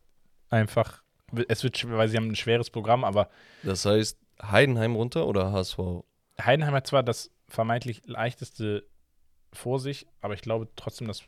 einfach. 0.51 1.03
Es 1.48 1.65
wird, 1.65 1.77
schwer, 1.78 1.97
weil 1.98 2.09
sie 2.09 2.16
haben 2.16 2.28
ein 2.28 2.36
schweres 2.36 2.70
Programm, 2.70 3.05
aber 3.05 3.28
Das 3.62 3.85
heißt, 3.85 4.19
Heidenheim 4.43 4.94
runter 4.94 5.27
oder 5.27 5.53
HSV? 5.53 5.78
Heidenheim 6.40 6.74
hat 6.74 6.86
zwar 6.86 7.03
das 7.03 7.31
vermeintlich 7.48 8.03
leichteste 8.07 8.86
vor 9.53 9.81
sich, 9.81 10.07
aber 10.20 10.35
ich 10.35 10.43
glaube 10.43 10.69
trotzdem, 10.77 11.09
dass 11.09 11.23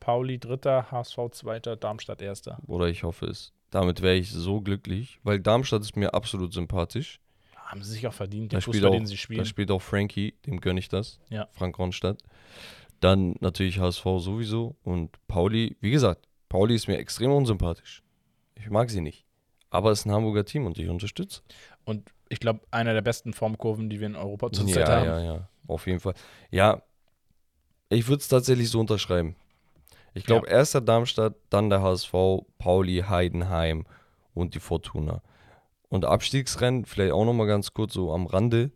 Pauli 0.00 0.38
Dritter, 0.38 0.90
HSV 0.90 1.16
Zweiter, 1.32 1.76
Darmstadt 1.76 2.20
Erster. 2.20 2.58
Oder 2.66 2.88
ich 2.88 3.02
hoffe 3.04 3.26
es. 3.26 3.52
Damit 3.70 4.02
wäre 4.02 4.16
ich 4.16 4.30
so 4.30 4.60
glücklich, 4.60 5.18
weil 5.22 5.40
Darmstadt 5.40 5.82
ist 5.82 5.96
mir 5.96 6.14
absolut 6.14 6.52
sympathisch. 6.52 7.20
Haben 7.56 7.82
sie 7.82 7.92
sich 7.92 8.06
auch 8.06 8.12
verdient, 8.12 8.52
Da 8.52 8.58
den 8.58 8.62
spielt, 8.62 8.76
Fußball, 8.76 8.90
auch, 8.90 8.94
den 8.94 9.06
sie 9.06 9.14
da 9.14 9.18
spielen. 9.18 9.44
spielt 9.46 9.70
auch 9.70 9.82
Frankie, 9.82 10.34
dem 10.46 10.60
gönne 10.60 10.78
ich 10.78 10.88
das. 10.88 11.18
Ja. 11.30 11.48
Frank 11.52 11.78
Ronstadt. 11.78 12.22
Dann 13.00 13.34
natürlich 13.40 13.80
HSV 13.80 14.04
sowieso. 14.18 14.76
Und 14.84 15.10
Pauli, 15.26 15.76
wie 15.80 15.90
gesagt, 15.90 16.28
Pauli 16.48 16.74
ist 16.76 16.86
mir 16.86 16.98
extrem 16.98 17.32
unsympathisch. 17.32 18.03
Ich 18.56 18.70
mag 18.70 18.90
sie 18.90 19.00
nicht. 19.00 19.24
Aber 19.70 19.90
es 19.90 20.00
ist 20.00 20.06
ein 20.06 20.12
Hamburger 20.12 20.44
Team 20.44 20.66
und 20.66 20.78
ich 20.78 20.88
unterstütze. 20.88 21.42
Und 21.84 22.10
ich 22.28 22.40
glaube, 22.40 22.60
einer 22.70 22.94
der 22.94 23.02
besten 23.02 23.32
Formkurven, 23.32 23.90
die 23.90 24.00
wir 24.00 24.06
in 24.06 24.16
Europa 24.16 24.52
zurzeit 24.52 24.88
Ja, 24.88 24.94
haben. 24.96 25.06
ja, 25.06 25.20
ja. 25.20 25.48
Auf 25.66 25.86
jeden 25.86 26.00
Fall. 26.00 26.14
Ja, 26.50 26.82
ich 27.88 28.06
würde 28.08 28.20
es 28.20 28.28
tatsächlich 28.28 28.70
so 28.70 28.80
unterschreiben. 28.80 29.36
Ich 30.14 30.24
glaube, 30.24 30.48
erster 30.48 30.80
Darmstadt, 30.80 31.34
dann 31.50 31.70
der 31.70 31.82
HSV, 31.82 32.12
Pauli, 32.58 33.04
Heidenheim 33.08 33.84
und 34.32 34.54
die 34.54 34.60
Fortuna. 34.60 35.22
Und 35.88 36.04
Abstiegsrennen, 36.04 36.84
vielleicht 36.84 37.12
auch 37.12 37.24
nochmal 37.24 37.48
ganz 37.48 37.72
kurz 37.72 37.94
so 37.94 38.12
am 38.12 38.26
Rande. 38.26 38.70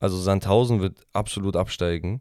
Also 0.00 0.18
Sandhausen 0.18 0.80
wird 0.80 1.06
absolut 1.12 1.56
absteigen. 1.56 2.20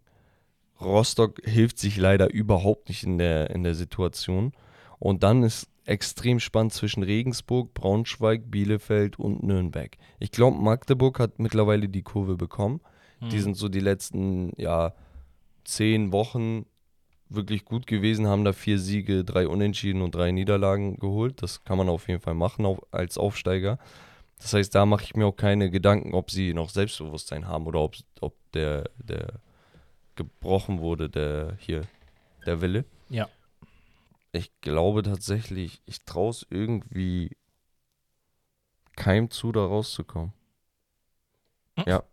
Rostock 0.79 1.41
hilft 1.43 1.79
sich 1.79 1.97
leider 1.97 2.31
überhaupt 2.31 2.89
nicht 2.89 3.03
in 3.03 3.17
der, 3.17 3.49
in 3.49 3.63
der 3.63 3.75
Situation. 3.75 4.53
Und 4.99 5.23
dann 5.23 5.43
ist 5.43 5.67
extrem 5.87 6.39
spannend 6.39 6.73
zwischen 6.73 7.01
Regensburg, 7.01 7.73
Braunschweig, 7.73 8.51
Bielefeld 8.51 9.17
und 9.17 9.41
Nürnberg. 9.43 9.97
Ich 10.19 10.31
glaube, 10.31 10.57
Magdeburg 10.61 11.19
hat 11.19 11.39
mittlerweile 11.39 11.87
die 11.87 12.03
Kurve 12.03 12.35
bekommen. 12.35 12.81
Die 13.21 13.37
Mhm. 13.37 13.41
sind 13.41 13.57
so 13.57 13.69
die 13.69 13.79
letzten, 13.79 14.51
ja, 14.57 14.93
zehn 15.63 16.11
Wochen 16.11 16.65
wirklich 17.29 17.65
gut 17.65 17.87
gewesen, 17.87 18.27
haben 18.27 18.43
da 18.45 18.53
vier 18.53 18.79
Siege, 18.79 19.23
drei 19.23 19.47
Unentschieden 19.47 20.01
und 20.01 20.13
drei 20.13 20.31
Niederlagen 20.31 20.97
geholt. 20.97 21.41
Das 21.41 21.63
kann 21.63 21.77
man 21.77 21.89
auf 21.89 22.07
jeden 22.07 22.21
Fall 22.21 22.35
machen 22.35 22.65
auf, 22.65 22.79
als 22.91 23.17
Aufsteiger. 23.17 23.79
Das 24.39 24.53
heißt, 24.53 24.75
da 24.75 24.85
mache 24.85 25.03
ich 25.05 25.15
mir 25.15 25.25
auch 25.25 25.35
keine 25.35 25.69
Gedanken, 25.71 26.13
ob 26.13 26.31
sie 26.31 26.53
noch 26.53 26.69
Selbstbewusstsein 26.69 27.47
haben 27.47 27.65
oder 27.65 27.79
ob, 27.81 27.95
ob 28.21 28.35
der, 28.53 28.89
der 28.97 29.39
gebrochen 30.15 30.79
wurde, 30.79 31.09
der 31.09 31.55
hier, 31.59 31.81
der 32.45 32.61
Wille. 32.61 32.85
Ja. 33.09 33.27
Ich 34.37 34.51
glaube 34.61 35.03
tatsächlich, 35.03 35.81
ich 35.85 36.05
traue 36.05 36.29
es 36.29 36.45
irgendwie 36.49 37.35
keinem 38.95 39.29
zu, 39.29 39.51
da 39.51 39.65
rauszukommen. 39.65 40.33
Hm? 41.77 41.83
Ja. 41.87 42.03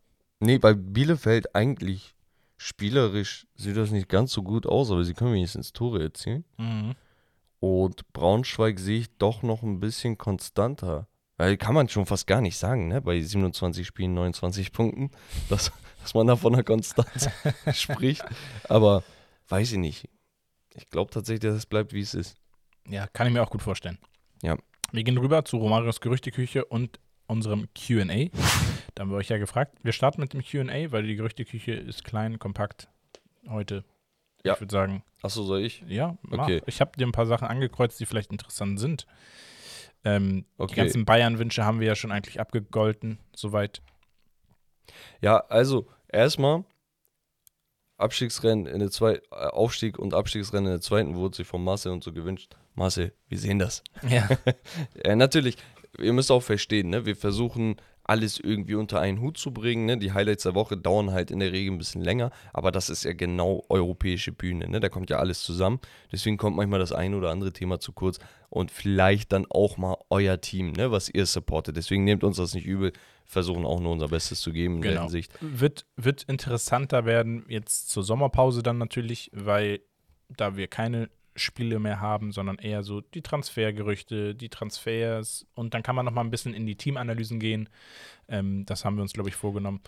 Nee, 0.40 0.58
bei 0.58 0.74
Bielefeld 0.74 1.54
eigentlich 1.54 2.14
spielerisch 2.56 3.46
sieht 3.54 3.76
das 3.76 3.90
nicht 3.90 4.08
ganz 4.08 4.32
so 4.32 4.42
gut 4.42 4.66
aus, 4.66 4.90
aber 4.90 5.04
sie 5.04 5.14
können 5.14 5.34
wenigstens 5.34 5.72
Tore 5.72 6.02
erzielen. 6.02 6.44
Mhm. 6.58 6.94
Und 7.60 8.12
Braunschweig 8.12 8.78
sehe 8.78 9.00
ich 9.00 9.16
doch 9.16 9.42
noch 9.42 9.62
ein 9.62 9.80
bisschen 9.80 10.18
konstanter. 10.18 11.08
Weil 11.36 11.56
kann 11.56 11.74
man 11.74 11.88
schon 11.88 12.06
fast 12.06 12.26
gar 12.26 12.40
nicht 12.40 12.58
sagen, 12.58 12.88
ne? 12.88 13.00
Bei 13.00 13.20
27 13.20 13.86
Spielen, 13.86 14.14
29 14.14 14.72
Punkten, 14.72 15.10
dass, 15.48 15.72
dass 16.02 16.14
man 16.14 16.26
da 16.26 16.36
von 16.36 16.54
einer 16.54 16.62
Konstanz 16.62 17.28
spricht. 17.72 18.24
Aber 18.68 19.02
weiß 19.48 19.72
ich 19.72 19.78
nicht. 19.78 20.08
Ich 20.74 20.88
glaube 20.90 21.10
tatsächlich, 21.10 21.40
dass 21.40 21.54
es 21.56 21.66
bleibt, 21.66 21.92
wie 21.92 22.00
es 22.00 22.14
ist. 22.14 22.36
Ja, 22.88 23.06
kann 23.06 23.26
ich 23.26 23.32
mir 23.32 23.42
auch 23.42 23.50
gut 23.50 23.62
vorstellen. 23.62 23.98
Ja. 24.42 24.56
Wir 24.92 25.04
gehen 25.04 25.16
rüber 25.18 25.44
zu 25.44 25.56
Romarios 25.56 26.00
Gerüchteküche 26.00 26.64
und 26.64 26.98
unserem 27.26 27.68
QA. 27.74 28.28
Da 28.94 29.00
haben 29.02 29.10
wir 29.10 29.16
euch 29.16 29.28
ja 29.30 29.38
gefragt. 29.38 29.78
Wir 29.82 29.92
starten 29.92 30.20
mit 30.20 30.32
dem 30.34 30.42
QA, 30.44 30.92
weil 30.92 31.04
die 31.04 31.16
Gerüchteküche 31.16 31.72
ist 31.72 32.04
klein, 32.04 32.38
kompakt 32.38 32.88
heute. 33.48 33.84
Ja. 34.44 34.52
Ich 34.54 34.60
würde 34.60 34.72
sagen, 34.72 35.02
Achso, 35.22 35.42
soll 35.42 35.62
ich? 35.62 35.82
ja, 35.88 36.18
mach. 36.22 36.44
Okay. 36.44 36.60
ich 36.66 36.80
habe 36.82 36.92
dir 36.98 37.06
ein 37.06 37.12
paar 37.12 37.26
Sachen 37.26 37.48
angekreuzt, 37.48 37.98
die 37.98 38.04
vielleicht 38.06 38.30
interessant 38.30 38.78
sind. 38.78 39.06
Ähm, 40.04 40.44
Die 40.58 40.62
Okay. 40.62 40.74
ganzen 40.76 41.06
Bayern-Wünsche 41.06 41.64
haben 41.64 41.80
wir 41.80 41.86
ja 41.86 41.94
schon 41.94 42.12
eigentlich 42.12 42.38
abgegolten, 42.40 43.18
soweit. 43.34 43.80
Ja, 45.22 45.38
also 45.48 45.88
erstmal, 46.08 46.64
Abstiegsrennen 47.96 48.66
in 48.66 48.80
der 48.80 48.90
zweiten, 48.90 49.24
Aufstieg 49.32 49.98
und 49.98 50.14
Abstiegsrennen 50.14 50.66
in 50.66 50.72
der 50.72 50.80
zweiten 50.80 51.14
wurde 51.14 51.36
sich 51.36 51.46
von 51.46 51.62
Marcel 51.62 51.92
und 51.92 52.02
so 52.02 52.12
gewünscht. 52.12 52.56
Marcel, 52.74 53.12
wir 53.28 53.38
sehen 53.38 53.58
das. 53.58 53.82
Ja. 54.08 54.28
Ja, 55.04 55.16
natürlich, 55.16 55.56
ihr 55.98 56.12
müsst 56.12 56.30
auch 56.30 56.42
verstehen, 56.42 56.90
ne? 56.90 57.06
wir 57.06 57.16
versuchen 57.16 57.76
alles 58.04 58.38
irgendwie 58.38 58.74
unter 58.74 59.00
einen 59.00 59.20
Hut 59.20 59.38
zu 59.38 59.52
bringen. 59.52 59.86
Ne? 59.86 59.98
Die 59.98 60.12
Highlights 60.12 60.42
der 60.44 60.54
Woche 60.54 60.76
dauern 60.76 61.12
halt 61.12 61.30
in 61.30 61.40
der 61.40 61.52
Regel 61.52 61.72
ein 61.72 61.78
bisschen 61.78 62.02
länger, 62.02 62.30
aber 62.52 62.70
das 62.70 62.90
ist 62.90 63.04
ja 63.04 63.12
genau 63.12 63.64
europäische 63.68 64.32
Bühne. 64.32 64.68
Ne? 64.68 64.80
Da 64.80 64.88
kommt 64.88 65.10
ja 65.10 65.18
alles 65.18 65.42
zusammen. 65.42 65.80
Deswegen 66.12 66.36
kommt 66.36 66.56
manchmal 66.56 66.78
das 66.78 66.92
eine 66.92 67.16
oder 67.16 67.30
andere 67.30 67.52
Thema 67.52 67.80
zu 67.80 67.92
kurz 67.92 68.18
und 68.50 68.70
vielleicht 68.70 69.32
dann 69.32 69.46
auch 69.48 69.76
mal 69.78 69.96
euer 70.10 70.40
Team, 70.40 70.72
ne? 70.72 70.90
was 70.90 71.08
ihr 71.08 71.26
supportet. 71.26 71.76
Deswegen 71.76 72.04
nehmt 72.04 72.24
uns 72.24 72.36
das 72.36 72.54
nicht 72.54 72.66
übel. 72.66 72.92
Versuchen 73.26 73.64
auch 73.64 73.80
nur 73.80 73.92
unser 73.92 74.08
Bestes 74.08 74.40
zu 74.40 74.52
geben 74.52 74.76
in 74.76 74.82
der 74.82 74.90
Genau. 74.92 75.02
Hinsicht. 75.04 75.32
Wird, 75.40 75.86
wird 75.96 76.24
interessanter 76.24 77.06
werden 77.06 77.46
jetzt 77.48 77.88
zur 77.88 78.02
Sommerpause 78.02 78.62
dann 78.62 78.76
natürlich, 78.78 79.30
weil 79.32 79.80
da 80.28 80.56
wir 80.56 80.68
keine 80.68 81.08
Spiele 81.36 81.78
mehr 81.78 82.00
haben, 82.00 82.32
sondern 82.32 82.58
eher 82.58 82.82
so 82.82 83.00
die 83.00 83.22
Transfergerüchte, 83.22 84.34
die 84.34 84.48
Transfers 84.48 85.46
und 85.54 85.74
dann 85.74 85.82
kann 85.82 85.96
man 85.96 86.04
noch 86.04 86.12
mal 86.12 86.20
ein 86.22 86.30
bisschen 86.30 86.54
in 86.54 86.66
die 86.66 86.76
Teamanalysen 86.76 87.40
gehen. 87.40 87.68
Ähm, 88.28 88.64
das 88.66 88.84
haben 88.84 88.96
wir 88.96 89.02
uns, 89.02 89.12
glaube 89.12 89.28
ich, 89.28 89.34
vorgenommen. 89.34 89.80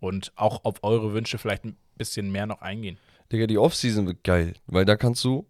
Und 0.00 0.32
auch 0.36 0.64
auf 0.64 0.82
eure 0.82 1.12
Wünsche 1.12 1.38
vielleicht 1.38 1.64
ein 1.64 1.76
bisschen 1.96 2.30
mehr 2.32 2.46
noch 2.46 2.60
eingehen. 2.62 2.98
Digga, 3.32 3.46
die 3.46 3.58
Offseason 3.58 4.06
wird 4.06 4.24
geil, 4.24 4.54
weil 4.66 4.84
da 4.84 4.96
kannst 4.96 5.24
du, 5.24 5.46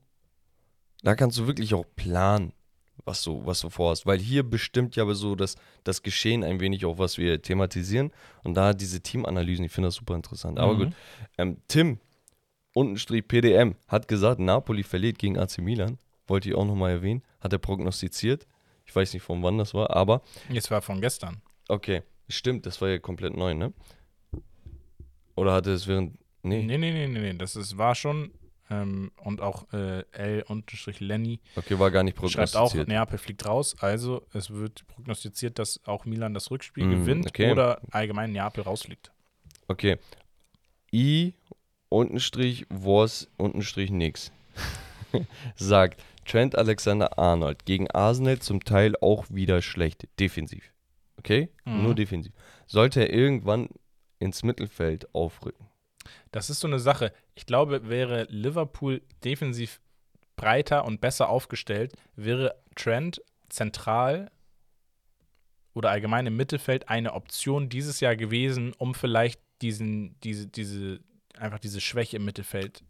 da 1.03 1.15
kannst 1.15 1.39
du 1.39 1.47
wirklich 1.47 1.75
auch 1.75 1.85
planen, 1.97 2.53
was 3.05 3.23
du, 3.23 3.45
was 3.45 3.61
du 3.61 3.71
vorhast. 3.71 4.07
Weil 4.07 4.19
hier 4.19 4.43
bestimmt 4.43 4.97
ja 4.97 5.03
aber 5.03 5.15
so 5.15 5.35
das, 5.35 5.57
das 5.83 6.03
Geschehen 6.03 6.45
ein 6.45 6.61
wenig 6.61 6.85
auch, 6.85 6.99
was 6.99 7.19
wir 7.19 7.43
thematisieren. 7.43 8.13
Und 8.43 8.55
da 8.55 8.73
diese 8.73 9.01
Teamanalysen, 9.01 9.65
ich 9.65 9.73
finde 9.73 9.89
das 9.89 9.97
super 9.97 10.15
interessant. 10.15 10.59
Aber 10.59 10.75
Mhm. 10.75 10.79
gut, 10.79 10.95
ähm, 11.39 11.57
Tim, 11.69 11.99
untenstrich 12.75 13.27
PDM, 13.27 13.75
hat 13.89 14.07
gesagt, 14.09 14.39
Napoli 14.41 14.83
verliert 14.83 15.19
gegen 15.19 15.39
AC 15.39 15.59
Milan. 15.59 15.97
Wollte 16.27 16.49
ich 16.51 16.55
auch 16.55 16.67
nochmal 16.67 16.91
erwähnen. 16.93 17.23
Hat 17.41 17.53
er 17.53 17.59
prognostiziert. 17.59 18.47
Ich 18.87 18.95
weiß 18.95 19.15
nicht, 19.15 19.23
von 19.23 19.43
wann 19.43 19.57
das 19.57 19.73
war, 19.73 19.91
aber 19.97 20.21
Jetzt 20.51 20.71
war 20.71 20.83
von 20.83 21.01
gestern. 21.01 21.41
okay, 21.69 22.03
stimmt, 22.29 22.67
das 22.67 22.81
war 22.83 22.89
ja 22.91 22.99
komplett 22.99 23.35
neu, 23.37 23.55
ne? 23.55 23.73
Oder 25.37 25.53
hatte 25.53 25.73
es 25.73 25.87
während. 25.87 26.19
Nee. 26.43 26.63
Nee, 26.63 26.77
nee, 26.79 26.93
nee, 26.93 27.07
nee, 27.09 27.21
nee. 27.33 27.39
Das 27.39 27.57
ist, 27.57 27.79
war 27.79 27.95
schon. 27.95 28.31
Ähm, 28.71 29.11
und 29.23 29.43
auch 29.43 29.71
äh, 29.75 30.05
L-Lenny 30.13 31.41
Okay, 31.55 31.79
war 31.79 31.91
gar 31.91 32.03
nicht 32.03 32.17
schreibt 32.17 32.57
auch, 32.57 32.71
prognostiziert. 32.71 32.89
Neapel 32.89 33.19
fliegt 33.19 33.45
raus. 33.47 33.77
Also 33.79 34.25
es 34.33 34.51
wird 34.51 34.87
prognostiziert, 34.87 35.59
dass 35.59 35.81
auch 35.85 36.07
Milan 36.07 36.33
das 36.33 36.51
Rückspiel 36.51 36.87
Mm, 36.87 36.91
gewinnt 36.91 37.27
okay. 37.27 37.53
oder 37.53 37.83
allgemein 37.91 38.33
Neapel 38.33 38.65
rausfliegt. 38.65 39.13
Okay. 39.69 39.99
I 40.95 41.35
untenstrich 41.95 42.67
was 42.69 43.29
untenstrich 43.37 43.91
nix. 43.91 44.33
Sagt 45.57 46.03
Trent 46.25 46.57
Alexander 46.57 47.19
Arnold 47.19 47.65
gegen 47.65 47.91
Arsenal 47.91 48.41
zum 48.41 48.65
Teil 48.65 48.97
auch 49.01 49.27
wieder 49.29 49.63
schlecht. 49.63 50.09
Defensiv. 50.19 50.73
Okay? 51.19 51.51
Mhm. 51.65 51.83
Nur 51.85 51.95
defensiv. 51.95 52.33
Sollte 52.67 53.01
er 53.01 53.13
irgendwann 53.13 53.69
ins 54.19 54.43
Mittelfeld 54.43 55.15
aufrücken. 55.15 55.67
Das 56.33 56.51
ist 56.51 56.61
so 56.61 56.67
eine 56.67 56.81
Sache. 56.81 57.13
Ich 57.35 57.47
glaube, 57.47 57.89
wäre 57.89 58.27
Liverpool 58.29 59.03
defensiv 59.23 59.81
breiter 60.37 60.85
und 60.85 61.01
besser 61.01 61.29
aufgestellt, 61.29 61.93
wäre 62.17 62.57
Trent 62.75 63.23
zentral 63.49 64.31
oder 65.75 65.91
allgemein 65.91 66.27
im 66.27 66.37
Mittelfeld 66.37 66.89
eine 66.89 67.13
Option 67.13 67.69
dieses 67.69 68.01
Jahr 68.01 68.17
gewesen, 68.17 68.73
um 68.79 68.95
vielleicht 68.95 69.41
diesen, 69.63 70.19
diese, 70.23 70.49
diese, 70.49 71.01
einfach 71.39 71.59
diese 71.59 71.81
Schwäche 71.81 72.17
im 72.17 72.25
Mittelfeld 72.25 72.85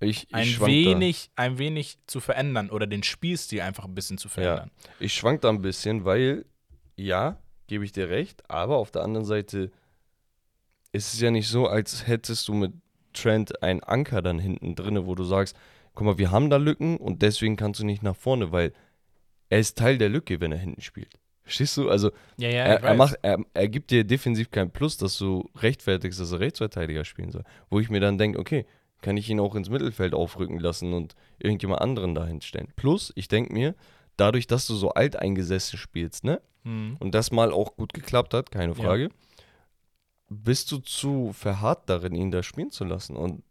Ich, 0.00 0.28
ich 0.30 0.34
ein 0.34 0.66
wenig, 0.66 1.30
ein 1.36 1.58
wenig 1.58 1.98
zu 2.06 2.20
verändern 2.20 2.70
oder 2.70 2.86
den 2.86 3.02
Spielstil 3.02 3.60
einfach 3.60 3.84
ein 3.84 3.94
bisschen 3.94 4.18
zu 4.18 4.28
verändern. 4.28 4.70
Da, 4.82 4.90
ich 5.00 5.14
schwank 5.14 5.40
da 5.42 5.48
ein 5.48 5.62
bisschen, 5.62 6.04
weil, 6.04 6.44
ja, 6.96 7.38
gebe 7.68 7.84
ich 7.84 7.92
dir 7.92 8.08
recht, 8.10 8.48
aber 8.50 8.76
auf 8.76 8.90
der 8.90 9.02
anderen 9.02 9.24
Seite 9.24 9.70
ist 10.92 11.14
es 11.14 11.20
ja 11.20 11.30
nicht 11.30 11.48
so, 11.48 11.66
als 11.66 12.06
hättest 12.06 12.48
du 12.48 12.54
mit 12.54 12.72
Trent 13.12 13.62
einen 13.62 13.82
Anker 13.82 14.22
dann 14.22 14.38
hinten 14.38 14.74
drinne, 14.74 15.06
wo 15.06 15.14
du 15.14 15.24
sagst, 15.24 15.56
guck 15.94 16.06
mal, 16.06 16.18
wir 16.18 16.30
haben 16.30 16.50
da 16.50 16.56
Lücken 16.56 16.96
und 16.96 17.22
deswegen 17.22 17.56
kannst 17.56 17.80
du 17.80 17.84
nicht 17.86 18.02
nach 18.02 18.16
vorne, 18.16 18.52
weil 18.52 18.72
er 19.48 19.58
ist 19.58 19.78
Teil 19.78 19.98
der 19.98 20.08
Lücke, 20.08 20.40
wenn 20.40 20.52
er 20.52 20.58
hinten 20.58 20.80
spielt. 20.80 21.18
Verstehst 21.44 21.76
du? 21.76 21.88
Also 21.88 22.10
Ja, 22.38 22.48
ja, 22.48 22.64
er, 22.64 22.82
er, 22.82 22.94
macht, 22.94 23.16
er, 23.22 23.38
er 23.52 23.68
gibt 23.68 23.90
dir 23.90 24.04
defensiv 24.04 24.50
kein 24.50 24.70
Plus, 24.70 24.96
dass 24.96 25.18
du 25.18 25.50
rechtfertigst, 25.56 26.20
dass 26.20 26.32
er 26.32 26.40
Rechtsverteidiger 26.40 27.04
spielen 27.04 27.30
soll. 27.32 27.44
Wo 27.68 27.80
ich 27.80 27.90
mir 27.90 28.00
dann 28.00 28.18
denke, 28.18 28.38
okay, 28.38 28.64
kann 29.00 29.16
ich 29.16 29.28
ihn 29.28 29.40
auch 29.40 29.54
ins 29.54 29.68
Mittelfeld 29.68 30.14
aufrücken 30.14 30.60
lassen 30.60 30.92
und 30.92 31.14
irgendjemand 31.38 31.80
anderen 31.82 32.14
dahin 32.14 32.40
stellen. 32.40 32.68
Plus, 32.76 33.12
ich 33.16 33.28
denke 33.28 33.52
mir, 33.52 33.74
dadurch, 34.16 34.46
dass 34.46 34.66
du 34.66 34.74
so 34.74 34.90
alteingesessen 34.90 35.78
spielst, 35.78 36.24
ne? 36.24 36.40
Mhm. 36.62 36.96
Und 37.00 37.14
das 37.14 37.32
mal 37.32 37.52
auch 37.52 37.76
gut 37.76 37.92
geklappt 37.92 38.32
hat, 38.34 38.52
keine 38.52 38.72
Ja. 38.74 38.82
Frage, 38.82 39.10
bist 40.28 40.70
du 40.70 40.78
zu 40.78 41.32
verharrt 41.32 41.88
darin, 41.90 42.14
ihn 42.14 42.30
da 42.30 42.42
spielen 42.42 42.70
zu 42.70 42.84
lassen. 42.84 43.16
Und, 43.16 43.42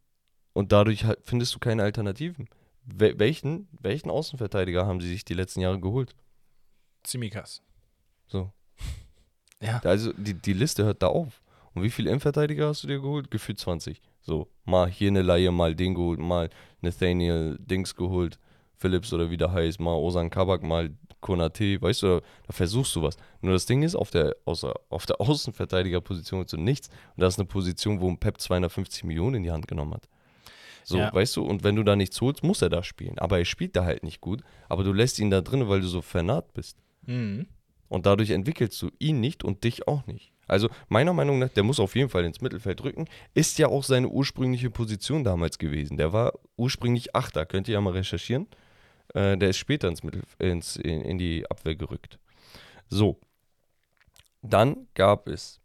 und 0.53 0.71
dadurch 0.71 1.03
halt 1.03 1.19
findest 1.23 1.53
du 1.53 1.59
keine 1.59 1.83
Alternativen. 1.83 2.47
Wel 2.85 3.19
welchen, 3.19 3.67
welchen 3.79 4.09
Außenverteidiger 4.09 4.85
haben 4.87 5.01
sie 5.01 5.09
sich 5.09 5.25
die 5.25 5.35
letzten 5.35 5.59
Jahre 5.59 5.79
geholt? 5.79 6.15
Zimikas. 7.03 7.61
So. 8.31 8.51
Ja. 9.63 9.79
Also 9.83 10.11
die, 10.13 10.33
die 10.33 10.53
Liste 10.53 10.83
hört 10.85 11.03
da 11.03 11.07
auf. 11.07 11.39
Und 11.75 11.83
wie 11.83 11.91
viele 11.91 12.09
Innenverteidiger 12.09 12.67
hast 12.69 12.81
du 12.83 12.87
dir 12.87 12.99
geholt? 12.99 13.29
Gefühlt 13.29 13.59
20. 13.59 14.01
So, 14.21 14.47
mal 14.65 14.89
hier 14.89 15.09
eine 15.09 15.21
Laie, 15.21 15.51
mal 15.51 15.75
den 15.75 15.93
geholt, 15.93 16.19
mal 16.19 16.49
Nathaniel 16.81 17.57
Dings 17.59 17.95
geholt, 17.95 18.39
Phillips 18.77 19.13
oder 19.13 19.29
wie 19.29 19.37
der 19.37 19.51
heißt, 19.51 19.79
mal 19.79 19.93
Osan 19.93 20.31
Kabak, 20.31 20.63
mal 20.63 20.89
Konate, 21.21 21.79
weißt 21.79 22.01
du, 22.01 22.21
da 22.47 22.53
versuchst 22.53 22.95
du 22.95 23.03
was. 23.03 23.17
Nur 23.41 23.53
das 23.53 23.67
Ding 23.67 23.83
ist, 23.83 23.93
auf 23.95 24.09
der, 24.09 24.35
außer, 24.45 24.73
auf 24.89 25.05
der 25.05 25.21
Außenverteidigerposition 25.21 26.43
du 26.49 26.57
nichts. 26.57 26.87
Und 27.15 27.21
das 27.21 27.35
ist 27.35 27.39
eine 27.39 27.47
Position, 27.47 28.01
wo 28.01 28.09
ein 28.09 28.17
Pep 28.17 28.41
250 28.41 29.03
Millionen 29.03 29.35
in 29.35 29.43
die 29.43 29.51
Hand 29.51 29.67
genommen 29.67 29.93
hat. 29.93 30.09
So, 30.83 30.97
Ja. 30.97 31.13
weißt 31.13 31.35
du, 31.35 31.43
und 31.43 31.63
wenn 31.63 31.75
du 31.75 31.83
da 31.83 31.95
nichts 31.95 32.19
holst, 32.19 32.43
muss 32.43 32.63
er 32.63 32.69
da 32.69 32.81
spielen. 32.81 33.19
Aber 33.19 33.37
er 33.37 33.45
spielt 33.45 33.75
da 33.75 33.85
halt 33.85 34.01
nicht 34.03 34.21
gut. 34.21 34.41
Aber 34.69 34.83
du 34.83 34.91
lässt 34.91 35.19
ihn 35.19 35.29
da 35.29 35.41
drin, 35.41 35.69
weil 35.69 35.81
du 35.81 35.87
so 35.87 36.01
vernarrt 36.01 36.51
bist. 36.53 36.77
Mhm. 37.05 37.45
Und 37.91 38.05
dadurch 38.05 38.29
entwickelst 38.29 38.81
du 38.81 38.89
ihn 38.99 39.19
nicht 39.19 39.43
und 39.43 39.65
dich 39.65 39.85
auch 39.85 40.07
nicht. 40.07 40.31
Also 40.47 40.69
meiner 40.87 41.11
Meinung 41.11 41.39
nach, 41.39 41.49
der 41.49 41.63
muss 41.63 41.77
auf 41.77 41.93
jeden 41.97 42.07
Fall 42.07 42.23
ins 42.23 42.39
Mittelfeld 42.39 42.81
rücken. 42.85 43.05
Ist 43.33 43.59
ja 43.59 43.67
auch 43.67 43.83
seine 43.83 44.07
ursprüngliche 44.07 44.69
Position 44.69 45.25
damals 45.25 45.57
gewesen. 45.57 45.97
Der 45.97 46.13
war 46.13 46.31
ursprünglich 46.55 47.17
Achter, 47.17 47.45
könnt 47.45 47.67
ihr 47.67 47.73
ja 47.73 47.81
mal 47.81 47.91
recherchieren. 47.91 48.47
Äh, 49.13 49.37
der 49.37 49.49
ist 49.49 49.57
später 49.57 49.89
ins 49.89 50.03
Mittel, 50.03 50.21
ins, 50.39 50.77
in, 50.77 51.01
in 51.01 51.17
die 51.17 51.45
Abwehr 51.51 51.75
gerückt. 51.75 52.17
So. 52.87 53.19
Dann 54.41 54.87
gab 54.93 55.27
es, 55.27 55.59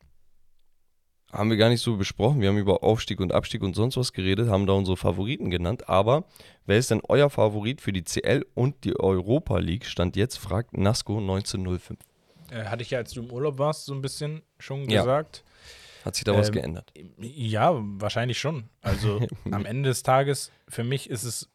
haben 1.30 1.50
wir 1.50 1.56
gar 1.56 1.68
nicht 1.68 1.80
so 1.80 1.96
besprochen, 1.96 2.40
wir 2.40 2.48
haben 2.48 2.58
über 2.58 2.82
Aufstieg 2.82 3.20
und 3.20 3.32
Abstieg 3.32 3.62
und 3.62 3.76
sonst 3.76 3.96
was 3.96 4.12
geredet, 4.12 4.48
haben 4.48 4.66
da 4.66 4.72
unsere 4.72 4.96
Favoriten 4.96 5.48
genannt. 5.48 5.88
Aber 5.88 6.24
wer 6.64 6.76
ist 6.76 6.90
denn 6.90 7.02
euer 7.08 7.30
Favorit 7.30 7.80
für 7.80 7.92
die 7.92 8.02
CL 8.02 8.44
und 8.54 8.82
die 8.82 8.98
Europa 8.98 9.58
League? 9.58 9.86
Stand 9.86 10.16
jetzt, 10.16 10.38
fragt 10.38 10.76
Nasco 10.76 11.18
1905. 11.18 11.96
Äh, 12.50 12.64
hatte 12.66 12.82
ich 12.82 12.90
ja, 12.90 12.98
als 12.98 13.12
du 13.12 13.22
im 13.22 13.30
Urlaub 13.30 13.58
warst, 13.58 13.86
so 13.86 13.94
ein 13.94 14.02
bisschen 14.02 14.42
schon 14.58 14.88
Ja. 14.88 15.00
gesagt. 15.02 15.44
Hat 16.04 16.14
sich 16.14 16.24
da 16.24 16.34
was 16.36 16.48
Ähm, 16.48 16.54
geändert? 16.54 16.92
Ja, 17.18 17.72
wahrscheinlich 17.74 18.38
schon. 18.38 18.68
Also 18.80 19.26
am 19.50 19.64
Ende 19.66 19.88
des 19.90 20.02
Tages, 20.02 20.52
für 20.68 20.84
mich 20.84 21.10
ist 21.10 21.24
es 21.24 21.48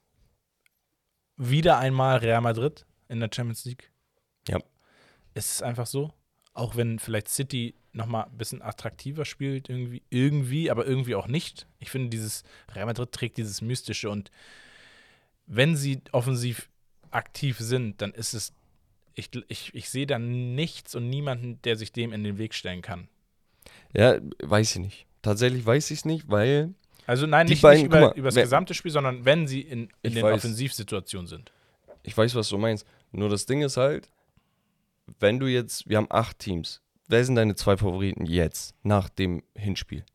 wieder 1.38 1.78
einmal 1.78 2.18
Real 2.18 2.42
Madrid 2.42 2.86
in 3.08 3.20
der 3.20 3.30
Champions 3.34 3.66
League. 3.66 3.92
Ja. 4.48 4.60
Es 5.34 5.52
ist 5.54 5.64
einfach 5.64 5.88
so. 5.88 6.14
Auch 6.54 6.76
wenn 6.76 7.00
vielleicht 7.00 7.30
City 7.30 7.76
nochmal 7.94 8.26
ein 8.26 8.38
bisschen 8.38 8.62
attraktiver 8.62 9.24
spielt, 9.26 9.70
irgendwie, 9.70 10.02
irgendwie, 10.10 10.70
aber 10.70 10.86
irgendwie 10.86 11.16
auch 11.16 11.28
nicht. 11.28 11.66
Ich 11.80 11.90
finde, 11.90 12.10
dieses 12.10 12.44
Real 12.74 12.86
Madrid 12.86 13.12
trägt 13.12 13.38
dieses 13.38 13.62
Mystische 13.62 14.10
und 14.10 14.32
wenn 15.46 15.76
sie 15.76 16.02
offensiv 16.12 16.70
aktiv 17.10 17.58
sind, 17.60 18.02
dann 18.02 18.14
ist 18.14 18.34
es, 18.34 18.54
ich, 19.16 19.30
ich, 19.48 19.74
ich 19.74 19.90
sehe 19.90 20.08
da 20.08 20.20
nichts 20.20 20.96
und 20.96 21.10
niemanden, 21.10 21.62
der 21.64 21.76
sich 21.76 21.92
dem 21.92 22.14
in 22.14 22.24
den 22.24 22.38
Weg 22.38 22.54
stellen 22.54 22.82
kann. 22.82 23.08
Ja, 23.94 24.18
weiß 24.42 24.76
ich 24.76 24.82
nicht. 24.82 25.06
Tatsächlich 25.22 25.66
weiß 25.66 25.92
ich 25.92 26.00
es 26.00 26.06
nicht, 26.06 26.30
weil 26.30 26.74
Also 27.06 27.28
nein, 27.28 27.48
nicht, 27.48 27.62
beiden, 27.62 27.84
nicht 27.84 27.88
über, 27.88 28.00
mal, 28.00 28.14
über 28.16 28.30
das 28.30 28.36
gesamte 28.36 28.74
Spiel, 28.74 28.92
sondern 28.92 29.26
wenn 29.26 29.48
sie 29.48 29.62
in, 29.62 29.90
in 30.02 30.16
den 30.16 30.24
weiß. 30.24 30.36
Offensivsituationen 30.36 31.28
sind. 31.28 31.52
ich 32.04 32.18
weiß, 32.18 32.34
was 32.36 32.50
du 32.50 32.58
meinst. 32.58 32.86
Nur 33.12 33.30
das 33.30 33.46
Ding 33.46 33.62
ist 33.62 33.78
halt, 33.78 34.10
wenn 35.20 35.40
du 35.40 35.48
jetzt, 35.48 35.88
wir 35.90 35.98
haben 35.98 36.08
acht 36.10 36.40
Teams. 36.40 36.82
Wer 37.08 37.26
sind 37.26 37.36
deine 37.36 37.56
zwei 37.56 37.76
Favoriten 37.76 38.26
jetzt, 38.26 38.74
nach 38.84 39.10
dem 39.10 39.44
Hinspiel? 39.56 40.06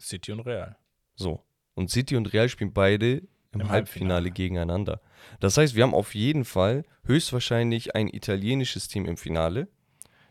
City 0.00 0.32
und 0.32 0.40
Real. 0.40 0.76
So. 1.14 1.44
Und 1.74 1.90
City 1.90 2.16
und 2.16 2.32
Real 2.32 2.48
spielen 2.48 2.72
beide 2.72 3.22
im, 3.52 3.60
Im 3.62 3.68
Halbfinale, 3.68 4.14
Halbfinale. 4.14 4.30
gegeneinander. 4.30 5.00
Das 5.40 5.56
heißt, 5.56 5.74
wir 5.74 5.82
haben 5.82 5.94
auf 5.94 6.14
jeden 6.14 6.44
Fall 6.44 6.84
höchstwahrscheinlich 7.04 7.94
ein 7.94 8.08
italienisches 8.08 8.88
Team 8.88 9.06
im 9.06 9.16
Finale. 9.16 9.68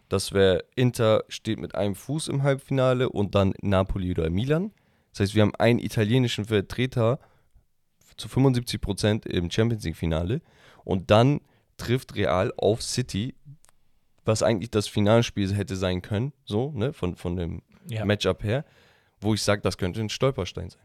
Das 0.09 0.33
wäre 0.33 0.65
Inter 0.75 1.23
steht 1.29 1.59
mit 1.59 1.75
einem 1.75 1.95
Fuß 1.95 2.27
im 2.27 2.43
Halbfinale 2.43 3.09
und 3.09 3.35
dann 3.35 3.53
Napoli 3.61 4.11
oder 4.11 4.29
Milan. 4.29 4.73
Das 5.11 5.21
heißt, 5.21 5.35
wir 5.35 5.43
haben 5.43 5.55
einen 5.55 5.79
italienischen 5.79 6.45
Vertreter 6.45 7.19
zu 8.17 8.27
75% 8.27 9.25
im 9.27 9.49
Champions 9.49 9.83
League-Finale 9.83 10.41
und 10.83 11.11
dann 11.11 11.41
trifft 11.77 12.15
Real 12.15 12.53
auf 12.57 12.81
City, 12.81 13.35
was 14.25 14.43
eigentlich 14.43 14.69
das 14.71 14.87
Finalspiel 14.87 15.53
hätte 15.55 15.75
sein 15.75 16.01
können, 16.01 16.33
so, 16.45 16.71
ne, 16.75 16.93
von, 16.93 17.15
von 17.15 17.35
dem 17.35 17.61
Ja, 17.87 18.05
Matchup 18.05 18.43
her, 18.43 18.65
wo 19.19 19.33
ich 19.33 19.41
sage, 19.41 19.61
das 19.61 19.77
könnte 19.77 19.99
ein 20.01 20.09
Stolperstein 20.09 20.69
sein. 20.69 20.81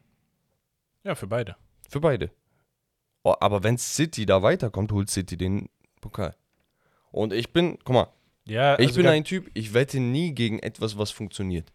ja 1.05 1.15
für 1.15 1.27
beide. 1.27 1.57
Für 1.89 2.01
beide. 2.01 2.31
Oh, 3.23 3.35
aber 3.41 3.63
wenn 3.65 3.77
City 3.79 4.27
da 4.27 4.43
weiterkommt, 4.43 4.93
holt 4.93 5.11
City 5.11 5.37
den 5.37 5.69
Pokal. 6.01 6.35
Und 7.11 7.33
ich 7.33 7.53
bin, 7.53 7.79
guck 7.85 7.95
mal, 7.95 8.09
Ja, 8.47 8.79
ich 8.79 8.89
also 8.89 8.97
bin 8.99 9.07
ga- 9.07 9.13
ein 9.13 9.25
Typ, 9.25 9.51
ich 9.55 9.75
wette 9.75 9.99
nie 10.01 10.33
gegen 10.33 10.59
etwas, 10.61 10.97
was 10.99 11.11
funktioniert. 11.11 11.73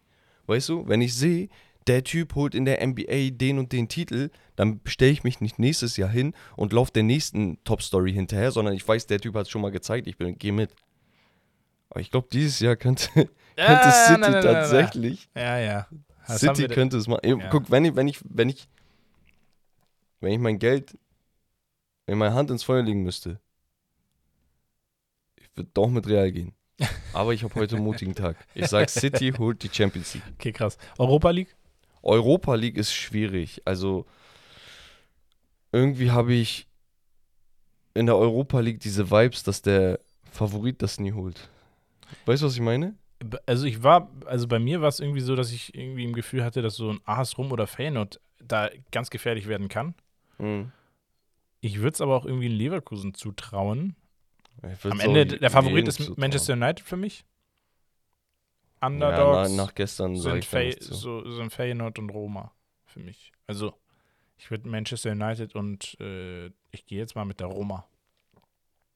Weißt 0.48 0.70
du, 0.70 0.88
wenn 0.88 1.02
ich 1.02 1.14
sehe, 1.16 1.50
der 1.88 2.04
Typ 2.04 2.36
holt 2.36 2.54
in 2.56 2.66
der 2.66 2.86
NBA 2.86 3.32
den 3.32 3.58
und 3.60 3.72
den 3.72 3.88
Titel, 3.90 4.30
dann 4.56 4.80
stelle 4.86 5.12
ich 5.12 5.24
mich 5.24 5.42
nicht 5.42 5.58
nächstes 5.60 5.98
Jahr 5.98 6.10
hin 6.10 6.34
und 6.56 6.74
laufe 6.74 6.92
der 6.92 7.04
nächsten 7.04 7.62
Top-Story 7.64 8.14
hinterher, 8.14 8.52
sondern 8.52 8.74
ich 8.76 8.88
weiß, 8.88 9.08
der 9.08 9.20
Typ 9.20 9.36
hat 9.36 9.44
es 9.48 9.50
schon 9.50 9.62
mal 9.62 9.72
gezeigt, 9.72 10.08
ich 10.08 10.18
bin, 10.18 10.38
geh 10.38 10.52
mit. 10.52 10.74
Aber 11.90 12.00
ich 12.00 12.12
glaube, 12.12 12.28
dieses 12.32 12.60
Jahr 12.60 12.76
könnte, 12.76 13.08
könnte 13.16 13.30
Ja, 13.58 13.92
City 13.92 14.20
nein, 14.20 14.32
nein, 14.32 14.32
nein, 14.32 14.44
nein. 14.44 14.54
tatsächlich, 14.54 15.30
Ja, 15.36 15.58
ja. 15.58 15.88
Das 16.28 16.40
City 16.40 16.68
könnte 16.68 16.98
es 16.98 17.08
mal. 17.08 17.20
Ja. 17.26 17.50
Guck, 17.50 17.70
wenn 17.72 17.84
ich, 17.84 17.96
wenn 17.96 18.08
ich, 18.08 18.20
wenn 18.24 18.48
ich, 18.48 18.70
wenn 20.22 20.31
ich 20.31 20.39
mein 20.39 20.60
Geld 20.60 20.98
in 22.06 22.18
meine 22.18 22.34
Hand 22.34 22.49
ins 22.49 22.64
Feuer 22.64 22.84
legen 22.84 23.03
müsste, 23.03 23.39
ich 25.35 25.49
würde 25.56 25.69
doch 25.73 25.89
mit 25.89 26.07
Real 26.07 26.31
gehen. 26.31 26.53
Aber 27.14 27.34
ich 27.34 27.43
habe 27.43 27.53
heute 27.56 27.76
einen 27.76 27.85
mutigen 27.85 28.15
Tag. 28.15 28.38
Ich 28.53 28.68
sag, 28.68 28.89
City 28.89 29.34
holt 29.38 29.61
die 29.64 29.69
Champions 29.69 30.14
League. 30.14 30.23
Okay, 30.35 30.52
krass. 30.52 30.77
Europa 30.98 31.30
League? 31.31 31.56
Europa 32.02 32.56
League 32.56 32.77
ist 32.77 32.93
schwierig. 32.93 33.61
Also 33.65 34.06
irgendwie 35.72 36.11
habe 36.11 36.34
ich 36.34 36.68
in 37.93 38.06
der 38.06 38.18
Europa 38.18 38.60
League 38.60 38.80
diese 38.80 39.11
Vibes, 39.11 39.43
dass 39.43 39.61
der 39.61 39.99
Favorit 40.31 40.81
das 40.81 40.99
nie 40.99 41.11
holt. 41.11 41.49
Weißt 42.26 42.41
du, 42.41 42.48
was 42.48 42.56
ich 42.56 42.61
meine? 42.61 42.95
Also 43.45 43.65
ich 43.65 43.84
war, 43.84 44.10
also 44.26 44.48
bei 44.48 44.60
mir 44.60 44.81
war 44.81 44.88
es 44.89 44.99
irgendwie 44.99 45.22
so, 45.22 45.35
dass 45.35 45.52
ich 45.52 45.76
irgendwie 45.76 46.03
im 46.03 46.14
Gefühl 46.14 46.43
hatte, 46.43 46.61
dass 46.61 46.76
so 46.76 46.89
ein 46.89 46.99
AS 47.06 47.38
Rom 47.38 47.52
oder 47.52 47.68
Feyenoord 47.68 48.19
da 48.43 48.69
ganz 48.91 49.10
gefährlich 49.10 49.48
werden 49.48 49.69
kann. 49.69 49.93
Mhm. 50.42 50.72
Ich 51.62 51.78
würde 51.80 51.94
es 51.94 52.02
aber 52.02 52.16
auch 52.18 52.26
irgendwie 52.26 52.48
in 52.48 52.54
Leverkusen 52.54 53.14
zutrauen. 53.14 53.96
Am 54.84 55.00
Ende, 55.00 55.26
der 55.26 55.50
Favorit 55.50 55.88
ist 55.88 55.98
zutrauen. 55.98 56.16
Manchester 56.20 56.54
United 56.54 56.86
für 56.86 56.98
mich. 56.98 57.26
Ja, 58.82 58.88
Underdogs 58.88 59.52
na, 59.52 59.64
nach 59.64 59.76
gestern 59.76 60.18
sag 60.18 60.44
sind, 60.44 60.84
zu. 60.84 60.94
so, 60.96 61.32
sind 61.32 61.54
Feyenoord 61.54 62.00
und 62.00 62.10
Roma 62.10 62.52
für 62.86 63.00
mich. 63.00 63.32
Also 63.46 63.80
ich 64.38 64.50
würde 64.50 64.68
Manchester 64.68 65.12
United 65.12 65.56
und 65.56 66.00
äh, 66.00 66.48
ich 66.72 66.86
gehe 66.88 66.98
jetzt 66.98 67.16
mal 67.16 67.26
mit 67.26 67.40
der 67.40 67.48
Roma. 67.48 67.88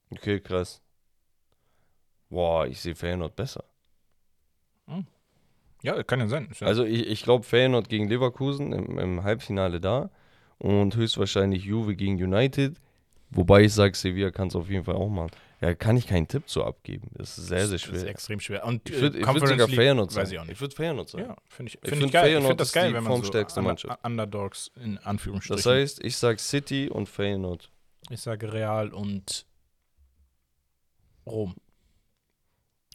Okay, 0.10 0.40
krass. 0.40 0.82
Boah, 2.30 2.66
ich 2.66 2.82
sehe 2.82 2.96
Feyenoord 2.96 3.36
besser. 3.36 3.64
Ja, 5.84 6.02
kann 6.02 6.20
ja 6.20 6.28
sein. 6.28 6.50
Ja- 6.60 6.68
Also 6.68 6.84
ich, 6.84 7.06
ich 7.06 7.22
glaube 7.22 7.44
Feyenoord 7.44 7.90
gegen 7.90 8.08
Leverkusen 8.08 8.72
im, 8.74 8.98
im 8.98 9.24
Halbfinale 9.24 9.80
da 9.80 10.10
und 10.60 10.95
höchstwahrscheinlich 10.95 11.64
Juve 11.64 11.95
gegen 11.95 12.15
United. 12.22 12.76
Wobei 13.32 13.64
ich 13.64 13.73
sage, 13.73 13.95
Sevilla 13.95 14.32
kann 14.32 14.48
es 14.49 14.56
auf 14.56 14.69
jeden 14.69 14.86
Fall 14.86 14.95
auch 14.95 15.10
machen. 15.10 15.32
Ja, 15.61 15.73
kann 15.73 15.98
ich 15.98 16.06
keinen 16.07 16.27
Tipp 16.27 16.48
zu 16.48 16.64
abgeben. 16.64 17.10
Das 17.14 17.38
ist 17.38 17.48
sehr, 17.48 17.68
sehr 17.68 17.77
Das 17.80 17.88
ist 17.88 17.99
schwer. 18.02 18.07
extrem 18.10 18.40
schwer. 18.40 18.65
Und 18.65 18.88
Ich 18.90 18.99
würde 19.02 19.19
äh, 19.19 19.26
würd 19.26 19.48
sogar 19.48 19.68
Feyenoord 19.68 20.10
weiß 20.10 20.14
sagen. 20.15 20.32
ich 20.32 20.40
auch 20.40 20.44
nicht. 20.44 20.52
Ich 20.53 20.61
würde 20.61 20.76
Feyenoord 20.76 21.10
sagen. 21.10 21.26
Ja, 21.26 21.36
finde 21.48 21.69
ich, 21.69 21.76
Ich 21.76 21.82
find 21.82 21.94
ich 21.94 21.99
find 22.02 22.14
geil. 22.14 22.26
Ich 22.27 22.34
Feyenoord 22.34 22.48
finde 22.48 22.56
das 22.57 22.68
ist 22.68 22.73
geil, 22.73 22.94
wenn 22.94 23.03
man 23.03 23.23
so 23.23 23.61
Mannschaft. 23.61 24.06
Underdogs 24.06 24.72
in 24.84 24.98
Anführungsstrichen. 24.99 25.64
Das 25.64 25.65
heißt, 25.65 26.03
ich 26.03 26.18
sage 26.18 26.38
City 26.40 26.90
und 26.90 27.10
Feyenoord. 27.10 27.69
ich 28.10 28.22
sage 28.22 28.53
Real 28.53 28.94
und 28.94 29.45
Rom. 31.26 31.56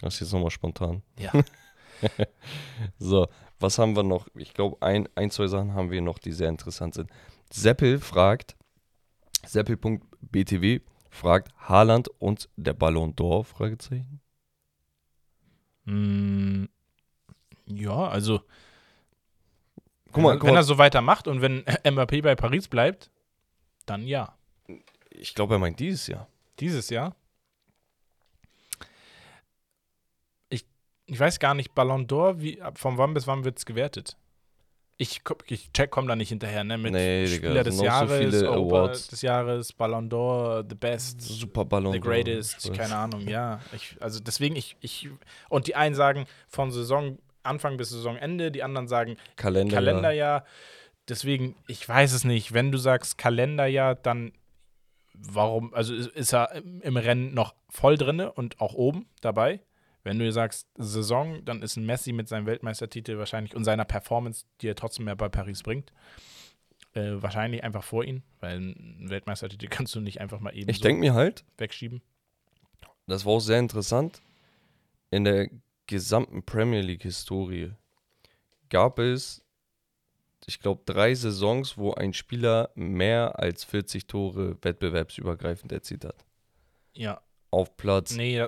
Das 0.00 0.14
ist 0.14 0.20
jetzt 0.20 0.32
nochmal 0.32 0.50
spontan. 0.50 1.02
Ja. 1.18 1.32
So, 2.98 3.28
was 3.58 3.78
haben 3.78 3.94
wir 3.94 4.02
noch? 4.02 4.26
Ich 4.34 4.54
glaube, 4.54 4.78
ein, 4.80 5.06
ein, 5.16 5.30
zwei 5.30 5.46
Sachen 5.48 5.74
haben 5.74 5.90
wir 5.90 6.00
noch, 6.00 6.18
die 6.18 6.32
sehr 6.32 6.48
interessant 6.48 6.94
sind. 6.94 7.10
Seppel 7.52 7.98
fragt, 8.00 8.56
seppel.btw 9.44 10.80
fragt, 11.10 11.52
Haaland 11.58 12.08
und 12.18 12.48
der 12.56 12.74
Ballon 12.74 13.14
d'Or? 13.14 13.44
Fragezeichen. 13.44 14.20
Mm, 15.84 16.66
ja, 17.66 18.08
also 18.08 18.42
Guck 20.12 20.22
mal, 20.22 20.32
wenn, 20.32 20.38
guck 20.38 20.46
wenn 20.48 20.54
mal. 20.54 20.60
er 20.60 20.64
so 20.64 20.78
weitermacht 20.78 21.28
und 21.28 21.40
wenn 21.40 21.62
Mbappé 21.84 22.22
bei 22.22 22.34
Paris 22.34 22.68
bleibt, 22.68 23.10
dann 23.86 24.06
ja. 24.06 24.36
Ich 25.10 25.34
glaube, 25.34 25.54
er 25.54 25.58
meint 25.58 25.78
dieses 25.80 26.06
Jahr. 26.06 26.28
Dieses 26.58 26.90
Jahr. 26.90 27.16
Ich, 30.48 30.64
ich 31.06 31.18
weiß 31.18 31.38
gar 31.38 31.54
nicht, 31.54 31.74
Ballon 31.74 32.06
d'Or, 32.06 32.40
wie, 32.40 32.60
von 32.74 32.98
wann 32.98 33.14
bis 33.14 33.26
wann 33.26 33.44
wird 33.44 33.58
es 33.58 33.66
gewertet? 33.66 34.16
Ich, 35.02 35.22
ich 35.46 35.72
check, 35.72 35.90
komm 35.90 36.06
da 36.08 36.14
nicht 36.14 36.28
hinterher, 36.28 36.62
ne? 36.62 36.76
Mit 36.76 36.92
Nee, 36.92 37.24
Digga, 37.24 37.36
Spieler 37.36 37.64
das 37.64 37.68
des 37.72 37.76
so 37.78 37.84
Jahres, 37.84 38.42
Europa 38.42 38.76
Awards. 38.76 39.06
des 39.08 39.22
Jahres, 39.22 39.72
Ballon 39.72 40.10
d'Or, 40.10 40.62
The 40.68 40.74
Best, 40.74 41.22
Super 41.22 41.64
Ballon 41.64 41.94
The. 41.94 42.00
Greatest, 42.00 42.70
keine 42.74 42.96
Ahnung, 42.96 43.26
ja. 43.26 43.60
Ich, 43.74 43.96
also 43.98 44.20
deswegen, 44.20 44.56
ich, 44.56 44.76
ich, 44.80 45.08
und 45.48 45.68
die 45.68 45.74
einen 45.74 45.94
sagen 45.94 46.26
von 46.48 46.70
Saison 46.70 47.16
Anfang 47.42 47.78
bis 47.78 47.88
Saisonende, 47.88 48.50
die 48.52 48.62
anderen 48.62 48.88
sagen 48.88 49.16
Kalender. 49.36 49.74
Kalenderjahr. 49.76 50.44
Deswegen, 51.08 51.56
ich 51.66 51.88
weiß 51.88 52.12
es 52.12 52.24
nicht. 52.24 52.52
Wenn 52.52 52.70
du 52.70 52.76
sagst 52.76 53.16
Kalenderjahr, 53.16 53.94
dann 53.94 54.32
warum, 55.14 55.72
also 55.72 55.94
ist, 55.94 56.08
ist 56.08 56.34
er 56.34 56.52
im 56.56 56.82
im 56.82 56.96
Rennen 56.98 57.32
noch 57.32 57.54
voll 57.70 57.96
drinne 57.96 58.32
und 58.32 58.60
auch 58.60 58.74
oben 58.74 59.06
dabei. 59.22 59.60
Wenn 60.02 60.18
du 60.18 60.30
sagst 60.32 60.66
Saison, 60.76 61.44
dann 61.44 61.62
ist 61.62 61.76
ein 61.76 61.84
Messi 61.84 62.12
mit 62.12 62.28
seinem 62.28 62.46
Weltmeistertitel 62.46 63.18
wahrscheinlich 63.18 63.54
und 63.54 63.64
seiner 63.64 63.84
Performance, 63.84 64.44
die 64.60 64.68
er 64.68 64.74
trotzdem 64.74 65.04
mehr 65.04 65.16
bei 65.16 65.28
Paris 65.28 65.62
bringt, 65.62 65.92
äh, 66.94 67.12
wahrscheinlich 67.14 67.62
einfach 67.64 67.84
vor 67.84 68.04
ihn, 68.04 68.22
weil 68.40 68.56
einen 68.56 69.10
Weltmeistertitel 69.10 69.66
kannst 69.70 69.94
du 69.94 70.00
nicht 70.00 70.20
einfach 70.20 70.40
mal 70.40 70.56
eben 70.56 70.70
Ich 70.70 70.78
so 70.78 70.82
denke 70.82 71.00
mir 71.00 71.14
halt, 71.14 71.44
wegschieben. 71.58 72.00
das 73.06 73.24
war 73.24 73.34
auch 73.34 73.40
sehr 73.40 73.58
interessant. 73.58 74.20
In 75.10 75.24
der 75.24 75.50
gesamten 75.86 76.44
Premier 76.44 76.80
League-Historie 76.80 77.72
gab 78.70 78.98
es, 79.00 79.44
ich 80.46 80.60
glaube, 80.60 80.82
drei 80.86 81.14
Saisons, 81.14 81.76
wo 81.76 81.92
ein 81.92 82.14
Spieler 82.14 82.70
mehr 82.74 83.38
als 83.38 83.64
40 83.64 84.06
Tore 84.06 84.56
wettbewerbsübergreifend 84.62 85.72
erzielt 85.72 86.04
hat. 86.04 86.24
Ja, 86.94 87.20
Auf 87.50 87.76
Platz, 87.76 88.14
nee, 88.14 88.46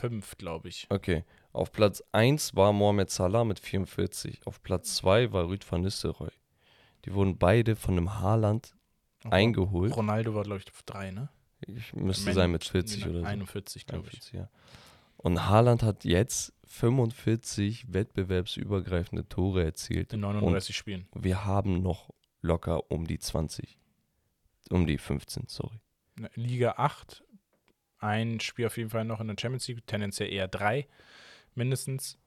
äh, 0.00 0.08
fünf, 0.08 0.36
glaube 0.38 0.68
ich. 0.68 0.86
okay, 0.90 1.24
auf 1.52 1.72
Platz 1.72 2.02
1 2.12 2.54
war 2.54 2.72
Mohamed 2.72 3.10
Salah 3.10 3.44
mit 3.44 3.58
44. 3.58 4.46
Auf 4.46 4.62
Platz 4.62 4.94
2 4.96 5.32
war 5.32 5.48
Rüd 5.48 5.70
van 5.70 5.82
Nistelrooy. 5.82 6.30
Die 7.04 7.12
wurden 7.14 7.38
beide 7.38 7.76
von 7.76 7.96
einem 7.96 8.20
Haaland 8.20 8.74
eingeholt. 9.28 9.96
Ronaldo 9.96 10.34
war, 10.34 10.44
glaube 10.44 10.60
ich, 10.60 10.70
auf 10.70 10.82
drei, 10.84 11.10
ne? 11.10 11.28
Ich 11.66 11.92
müsste 11.94 12.26
Men- 12.26 12.34
sein 12.34 12.50
mit 12.52 12.64
40 12.64 13.06
oder 13.06 13.20
so. 13.20 13.26
41, 13.26 13.86
glaube 13.86 14.08
ich. 14.08 14.14
41, 14.14 14.32
ja. 14.32 14.48
Und 15.16 15.46
Haaland 15.48 15.82
hat 15.82 16.04
jetzt 16.04 16.54
45 16.64 17.92
wettbewerbsübergreifende 17.92 19.28
Tore 19.28 19.64
erzielt. 19.64 20.12
In 20.12 20.20
39 20.20 20.74
Spielen. 20.76 21.08
Wir 21.14 21.44
haben 21.44 21.82
noch 21.82 22.10
locker 22.40 22.90
um 22.90 23.06
die 23.06 23.18
20. 23.18 23.78
Um 24.70 24.86
die 24.86 24.98
15, 24.98 25.44
sorry. 25.48 25.80
Liga 26.34 26.74
8, 26.76 27.22
ein 28.00 28.40
Spiel 28.40 28.66
auf 28.66 28.76
jeden 28.76 28.90
Fall 28.90 29.04
noch 29.04 29.20
in 29.20 29.28
der 29.28 29.36
Champions 29.38 29.68
League, 29.68 29.86
tendenziell 29.86 30.32
eher 30.32 30.48
drei 30.48 30.86
mindestens. 31.54 32.18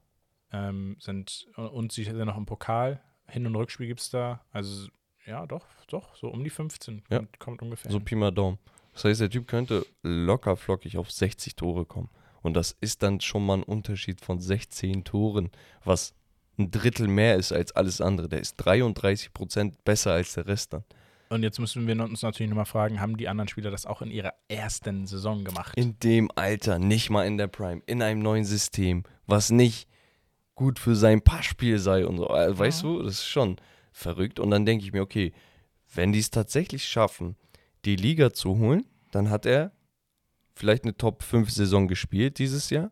Ähm, 0.52 0.98
sind, 1.00 1.48
und 1.56 1.92
sie 1.92 2.04
sind 2.04 2.18
noch 2.18 2.38
im 2.38 2.46
Pokal. 2.46 3.02
Hin- 3.28 3.48
und 3.48 3.56
Rückspiel 3.56 3.88
gibt 3.88 4.02
es 4.02 4.12
da. 4.12 4.46
Also, 4.52 4.88
ja, 5.26 5.48
doch, 5.48 5.66
doch, 5.88 6.16
so 6.16 6.28
um 6.28 6.44
die 6.44 6.52
15 6.52 7.04
Ja. 7.10 7.18
kommt, 7.20 7.40
kommt 7.40 7.62
ungefähr. 7.64 7.92
So 7.92 7.98
hin. 7.98 8.06
Pi 8.06 8.16
mal 8.16 8.32
Daumen. 8.32 8.60
Das 8.94 9.06
heißt, 9.06 9.22
der 9.22 9.30
Typ 9.32 9.48
könnte 9.48 9.84
locker 10.04 10.56
flockig 10.56 10.98
auf 10.98 11.12
60 11.12 11.56
Tore 11.56 11.86
kommen. 11.86 12.10
Und 12.44 12.54
das 12.54 12.78
ist 12.82 13.02
dann 13.02 13.20
schon 13.22 13.46
mal 13.46 13.58
ein 13.58 13.64
Unterschied 13.64 14.22
von 14.22 14.40
16 14.40 15.04
Toren, 15.06 15.50
was 15.84 16.14
ein 16.60 16.70
Drittel 16.70 17.08
mehr 17.08 17.36
ist 17.38 17.52
als 17.52 17.72
alles 17.72 18.02
andere. 18.02 18.30
Der 18.30 18.40
ist 18.40 18.58
33 18.58 19.34
Prozent 19.34 19.84
besser 19.86 20.12
als 20.14 20.34
der 20.34 20.46
Rest 20.46 20.74
dann. 20.74 20.84
Und 21.34 21.42
jetzt 21.42 21.60
müssen 21.60 21.88
wir 21.88 22.00
uns 22.04 22.22
natürlich 22.22 22.50
nochmal 22.50 22.66
fragen, 22.66 23.02
haben 23.02 23.18
die 23.18 23.28
anderen 23.28 23.48
Spieler 23.48 23.72
das 23.72 23.88
auch 23.88 24.04
in 24.04 24.12
ihrer 24.12 24.34
ersten 24.48 25.08
Saison 25.08 25.44
gemacht? 25.44 25.74
In 25.76 25.98
dem 26.00 26.30
Alter, 26.36 26.78
nicht 26.78 27.10
mal 27.10 27.26
in 27.26 27.38
der 27.38 27.48
Prime, 27.48 27.82
in 27.88 28.04
einem 28.04 28.22
neuen 28.22 28.46
System, 28.46 29.04
was 29.26 29.50
nicht 29.50 29.88
gut 30.54 30.78
für 30.78 30.96
sein 30.96 31.24
Passspiel 31.24 31.80
sei 31.80 32.06
und 32.06 32.18
so. 32.18 32.28
Also, 32.28 32.60
Weißt 32.60 32.84
Ja. 32.84 32.90
du, 32.90 33.02
das 33.02 33.16
ist 33.16 33.26
schon 33.26 33.58
verrückt. 33.92 34.40
Und 34.40 34.52
dann 34.52 34.66
denke 34.68 34.86
ich 34.86 34.94
mir, 34.94 35.02
okay, 35.02 35.34
wenn 35.96 36.12
die 36.14 36.20
es 36.20 36.30
tatsächlich 36.30 36.86
schaffen, 36.86 37.36
die 37.86 37.96
Liga 37.96 38.32
zu 38.32 38.60
holen, 38.60 38.86
dann 39.12 39.32
hat 39.32 39.48
er 39.48 39.72
vielleicht 40.54 40.84
eine 40.84 40.96
Top-5-Saison 40.96 41.88
gespielt 41.88 42.38
dieses 42.38 42.70
Jahr. 42.70 42.92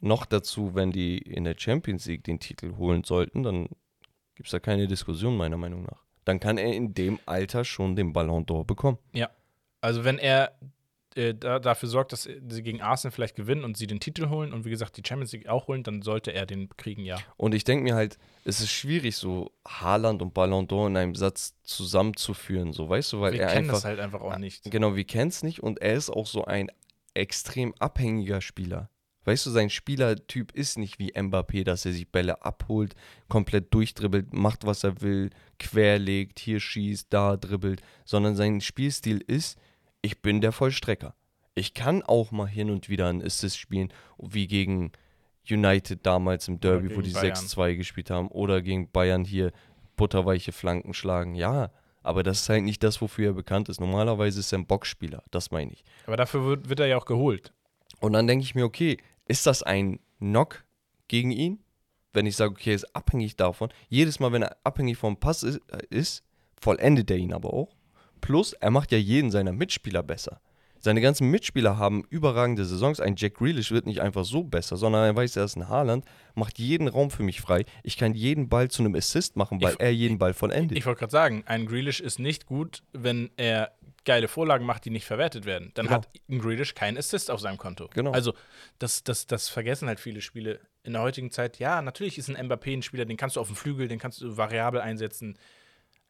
Noch 0.00 0.26
dazu, 0.26 0.76
wenn 0.76 0.92
die 0.92 1.18
in 1.18 1.42
der 1.42 1.56
Champions 1.58 2.06
League 2.06 2.22
den 2.22 2.38
Titel 2.38 2.76
holen 2.76 3.02
sollten, 3.02 3.42
dann 3.42 3.68
Gibt 4.38 4.46
es 4.46 4.52
da 4.52 4.60
keine 4.60 4.86
Diskussion, 4.86 5.36
meiner 5.36 5.56
Meinung 5.56 5.82
nach. 5.82 6.04
Dann 6.28 6.40
kann 6.40 6.58
er 6.58 6.74
in 6.74 6.92
dem 6.92 7.18
Alter 7.24 7.64
schon 7.64 7.96
den 7.96 8.12
Ballon 8.12 8.44
d'Or 8.44 8.66
bekommen. 8.66 8.98
Also 9.80 10.04
wenn 10.04 10.18
er 10.18 10.52
äh, 11.14 11.34
da, 11.34 11.58
dafür 11.58 11.88
sorgt, 11.88 12.12
dass 12.12 12.24
sie 12.24 12.62
gegen 12.62 12.82
Arsenal 12.82 13.12
vielleicht 13.12 13.34
gewinnen 13.34 13.64
und 13.64 13.78
sie 13.78 13.86
den 13.86 13.98
Titel 13.98 14.28
holen 14.28 14.52
und 14.52 14.66
wie 14.66 14.70
gesagt 14.70 14.98
die 14.98 15.02
Champions 15.06 15.32
League 15.32 15.48
auch 15.48 15.68
holen, 15.68 15.84
dann 15.84 16.02
sollte 16.02 16.34
er 16.34 16.44
den 16.44 16.68
kriegen, 16.76 17.02
ja. 17.02 17.16
Und 17.38 17.54
ich 17.54 17.64
denke 17.64 17.82
mir 17.82 17.94
halt, 17.94 18.18
es 18.44 18.60
ist 18.60 18.70
schwierig, 18.70 19.16
so 19.16 19.52
Haaland 19.66 20.20
und 20.20 20.34
Ballon 20.34 20.68
d'Or 20.68 20.88
in 20.88 20.98
einem 20.98 21.14
Satz 21.14 21.54
zusammenzuführen, 21.62 22.74
so 22.74 22.90
weißt 22.90 23.14
du, 23.14 23.20
weil 23.20 23.32
Wir 23.32 23.40
er 23.40 23.46
kennen 23.48 23.60
einfach. 23.60 23.76
das 23.76 23.84
halt 23.86 24.00
einfach 24.00 24.20
auch 24.20 24.36
nicht. 24.36 24.70
Genau, 24.70 24.96
wir 24.96 25.04
kennen 25.04 25.30
es 25.30 25.42
nicht 25.42 25.62
und 25.62 25.80
er 25.80 25.94
ist 25.94 26.10
auch 26.10 26.26
so 26.26 26.44
ein 26.44 26.70
extrem 27.14 27.72
abhängiger 27.78 28.42
Spieler. 28.42 28.90
Weißt 29.28 29.44
du, 29.44 29.50
sein 29.50 29.68
Spielertyp 29.68 30.52
ist 30.52 30.78
nicht 30.78 30.98
wie 30.98 31.12
Mbappé, 31.12 31.62
dass 31.62 31.84
er 31.84 31.92
sich 31.92 32.10
Bälle 32.10 32.42
abholt, 32.46 32.94
komplett 33.28 33.74
durchdribbelt, 33.74 34.32
macht, 34.32 34.64
was 34.64 34.84
er 34.84 35.02
will, 35.02 35.28
querlegt, 35.58 36.38
hier 36.38 36.60
schießt, 36.60 37.08
da 37.10 37.36
dribbelt, 37.36 37.82
sondern 38.06 38.36
sein 38.36 38.62
Spielstil 38.62 39.22
ist, 39.26 39.58
ich 40.00 40.22
bin 40.22 40.40
der 40.40 40.50
Vollstrecker. 40.52 41.14
Ich 41.54 41.74
kann 41.74 42.02
auch 42.02 42.30
mal 42.30 42.48
hin 42.48 42.70
und 42.70 42.88
wieder 42.88 43.06
einen 43.06 43.22
Assist 43.22 43.58
spielen, 43.58 43.92
wie 44.16 44.46
gegen 44.46 44.92
United 45.46 46.06
damals 46.06 46.48
im 46.48 46.58
Derby, 46.58 46.96
wo 46.96 47.02
die 47.02 47.10
Bayern. 47.10 47.34
6-2 47.34 47.76
gespielt 47.76 48.10
haben, 48.10 48.28
oder 48.28 48.62
gegen 48.62 48.90
Bayern 48.90 49.26
hier 49.26 49.52
butterweiche 49.96 50.52
Flanken 50.52 50.94
schlagen. 50.94 51.34
Ja, 51.34 51.70
aber 52.02 52.22
das 52.22 52.40
ist 52.40 52.48
halt 52.48 52.64
nicht 52.64 52.82
das, 52.82 53.02
wofür 53.02 53.26
er 53.26 53.34
bekannt 53.34 53.68
ist. 53.68 53.78
Normalerweise 53.78 54.40
ist 54.40 54.54
er 54.54 54.60
ein 54.60 54.66
Boxspieler, 54.66 55.22
das 55.30 55.50
meine 55.50 55.72
ich. 55.72 55.84
Aber 56.06 56.16
dafür 56.16 56.46
wird, 56.46 56.70
wird 56.70 56.80
er 56.80 56.86
ja 56.86 56.96
auch 56.96 57.04
geholt. 57.04 57.52
Und 58.00 58.14
dann 58.14 58.26
denke 58.26 58.44
ich 58.44 58.54
mir, 58.54 58.64
okay, 58.64 58.96
ist 59.28 59.46
das 59.46 59.62
ein 59.62 60.00
Knock 60.18 60.64
gegen 61.08 61.30
ihn? 61.30 61.60
Wenn 62.12 62.26
ich 62.26 62.36
sage, 62.36 62.52
okay, 62.52 62.70
er 62.70 62.76
ist 62.76 62.96
abhängig 62.96 63.36
davon. 63.36 63.68
Jedes 63.88 64.18
Mal, 64.18 64.32
wenn 64.32 64.42
er 64.42 64.56
abhängig 64.64 64.96
vom 64.96 65.18
Pass 65.18 65.42
ist, 65.42 65.60
äh, 65.70 65.78
ist, 65.90 66.24
vollendet 66.60 67.10
er 67.10 67.18
ihn 67.18 67.32
aber 67.32 67.52
auch. 67.52 67.76
Plus, 68.20 68.52
er 68.54 68.70
macht 68.70 68.90
ja 68.90 68.98
jeden 68.98 69.30
seiner 69.30 69.52
Mitspieler 69.52 70.02
besser. 70.02 70.40
Seine 70.80 71.00
ganzen 71.00 71.28
Mitspieler 71.30 71.76
haben 71.76 72.04
überragende 72.08 72.64
Saisons. 72.64 73.00
Ein 73.00 73.14
Jack 73.16 73.34
Grealish 73.34 73.72
wird 73.72 73.86
nicht 73.86 74.00
einfach 74.00 74.24
so 74.24 74.44
besser, 74.44 74.76
sondern 74.76 75.04
er 75.04 75.14
weiß, 75.16 75.36
er 75.36 75.44
ist 75.44 75.56
ein 75.56 75.68
Haaland, 75.68 76.04
macht 76.34 76.58
jeden 76.60 76.86
Raum 76.88 77.10
für 77.10 77.24
mich 77.24 77.40
frei. 77.40 77.64
Ich 77.82 77.96
kann 77.96 78.14
jeden 78.14 78.48
Ball 78.48 78.68
zu 78.70 78.82
einem 78.82 78.94
Assist 78.94 79.36
machen, 79.36 79.60
weil 79.60 79.74
Ich- 79.74 79.80
er 79.80 79.90
jeden 79.92 80.18
Ball 80.18 80.34
vollendet. 80.34 80.78
Ich 80.78 80.86
wollte 80.86 81.00
gerade 81.00 81.10
sagen, 81.10 81.42
ein 81.46 81.66
Grealish 81.66 82.00
ist 82.00 82.18
nicht 82.20 82.46
gut, 82.46 82.82
wenn 82.92 83.30
er 83.36 83.72
geile 84.08 84.26
Vorlagen 84.26 84.64
macht, 84.66 84.84
die 84.86 84.90
nicht 84.90 85.04
verwertet 85.04 85.44
werden. 85.44 85.70
Dann 85.74 85.86
Genau. 85.86 85.98
hat 85.98 86.08
Grealish 86.28 86.74
keinen 86.74 86.96
Assist 86.98 87.30
auf 87.30 87.40
seinem 87.40 87.58
Konto. 87.58 87.88
Genau. 87.94 88.10
Also, 88.12 88.32
das, 88.78 89.04
das, 89.04 89.26
das 89.26 89.48
vergessen 89.48 89.86
halt 89.86 90.00
viele 90.00 90.20
Spiele 90.20 90.58
in 90.82 90.94
der 90.94 91.02
heutigen 91.02 91.30
Zeit. 91.30 91.58
Ja, 91.58 91.82
natürlich 91.82 92.16
ist 92.18 92.28
ein 92.30 92.36
Mbappé 92.48 92.72
ein 92.72 92.82
Spieler, 92.82 93.04
den 93.04 93.16
kannst 93.16 93.36
du 93.36 93.40
auf 93.40 93.48
dem 93.48 93.56
Flügel, 93.56 93.86
den 93.86 93.98
kannst 93.98 94.20
du 94.22 94.36
variabel 94.36 94.80
einsetzen. 94.80 95.38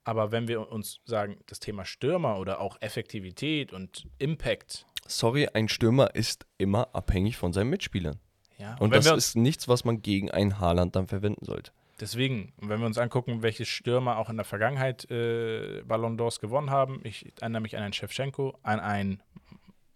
Aber 0.05 0.31
wenn 0.33 0.49
wir 0.49 0.71
uns 0.71 1.01
sagen, 1.05 1.39
das 1.47 1.59
Thema 1.61 1.85
Stürmer 1.85 2.39
oder 2.39 2.61
auch 2.61 2.79
Effektivität 2.81 3.73
und 3.73 4.07
Impact, 4.19 4.87
Sorry, 5.07 5.49
ein 5.53 5.69
Stürmer 5.69 6.15
ist 6.15 6.47
immer 6.59 6.95
abhängig 6.95 7.37
von 7.37 7.53
seinen 7.53 7.71
Mitspielern. 7.71 8.19
ja, 8.59 8.77
Und 8.79 8.91
wenn 8.93 9.03
das 9.03 9.17
ist 9.17 9.37
nichts, 9.37 9.67
was 9.69 9.85
man 9.85 10.01
gegen 10.03 10.31
einen 10.31 10.61
Haaland 10.61 10.95
dann 10.97 11.09
verwenden 11.09 11.45
sollte. 11.45 11.73
Deswegen, 12.01 12.53
wenn 12.59 12.81
wir 12.81 12.87
uns 12.87 12.99
angucken, 12.99 13.43
welche 13.43 13.65
Stürmer 13.65 14.19
auch 14.19 14.29
in 14.31 14.37
der 14.37 14.45
Vergangenheit 14.45 15.11
äh, 15.11 15.83
Ballon 15.85 16.19
d'Ors 16.19 16.41
gewonnen 16.41 16.71
haben, 16.71 17.01
ich 17.05 17.33
erinnere 17.41 17.63
mich 17.63 17.77
an 17.77 17.83
einen 17.83 17.93
Shevchenko, 17.93 18.59
an 18.63 18.81
einen 18.81 19.23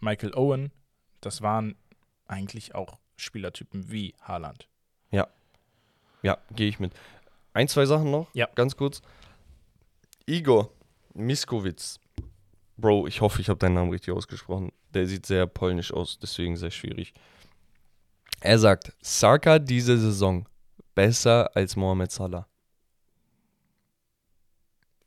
Michael 0.00 0.34
Owen, 0.34 0.72
das 1.20 1.42
waren 1.42 1.76
eigentlich 2.26 2.74
auch 2.74 2.98
Spielertypen 3.16 3.90
wie 3.90 4.14
Haaland. 4.22 4.68
Ja, 6.24 6.38
gehe 6.54 6.68
ich 6.68 6.78
mit. 6.78 6.92
Ein, 7.52 7.66
zwei 7.66 7.84
Sachen 7.84 8.12
noch, 8.12 8.28
Ja. 8.32 8.48
ganz 8.54 8.76
kurz. 8.76 9.02
Igor 10.24 10.70
Miskowitz. 11.14 11.98
Bro, 12.76 13.08
ich 13.08 13.20
hoffe, 13.20 13.40
ich 13.40 13.48
habe 13.48 13.58
deinen 13.58 13.74
Namen 13.74 13.90
richtig 13.90 14.14
ausgesprochen. 14.14 14.70
Der 14.94 15.08
sieht 15.08 15.26
sehr 15.26 15.48
polnisch 15.48 15.92
aus, 15.92 16.20
deswegen 16.20 16.56
sehr 16.56 16.70
schwierig. 16.70 17.12
Er 18.40 18.56
sagt, 18.60 18.92
Saka 19.02 19.58
diese 19.58 19.98
Saison 19.98 20.46
besser 20.94 21.54
als 21.56 21.76
Mohamed 21.76 22.10
Salah. 22.10 22.46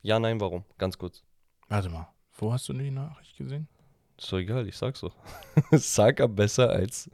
Ja, 0.02 0.18
nein, 0.18 0.40
warum? 0.40 0.64
Ganz 0.78 0.96
kurz. 0.96 1.22
Warte 1.68 1.88
mal, 1.90 2.08
wo 2.38 2.52
hast 2.52 2.68
du 2.68 2.72
die 2.72 2.90
Nachricht 2.90 3.36
gesehen? 3.36 3.68
Ist 4.16 4.32
doch 4.32 4.38
egal, 4.38 4.66
ich 4.68 4.76
sag's 4.76 5.00
doch. 5.00 5.14
Saka 5.72 6.26
besser 6.26 6.70
als 6.70 7.10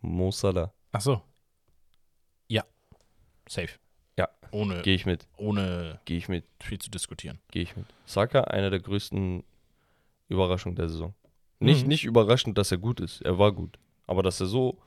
Mo 0.00 0.30
Salah. 0.30 0.72
Ach 0.92 1.00
so. 1.00 1.22
Ja. 2.48 2.64
Safe. 3.48 3.70
Ja. 4.18 4.28
Ohne, 4.50 4.82
Gehe 4.82 4.94
ich 4.94 5.06
mit, 5.06 5.26
ohne 5.36 6.00
gehe 6.04 6.16
ich 6.18 6.28
mit, 6.28 6.44
viel 6.60 6.78
zu 6.78 6.90
diskutieren. 6.90 7.38
gehe 7.50 7.62
ich 7.62 7.76
mit. 7.76 7.86
Saka, 8.06 8.42
einer 8.42 8.70
der 8.70 8.80
größten 8.80 9.44
Überraschungen 10.28 10.76
der 10.76 10.88
Saison. 10.88 11.14
Nicht, 11.60 11.82
Mhm. 11.82 11.88
nicht 11.88 12.04
überraschend, 12.04 12.58
dass 12.58 12.72
er 12.72 12.78
gut 12.78 12.98
ist. 13.00 13.20
Er 13.22 13.38
war 13.38 13.52
gut. 13.52 13.78
Aber 14.06 14.22
dass 14.22 14.40
er 14.40 14.46
so 14.46 14.78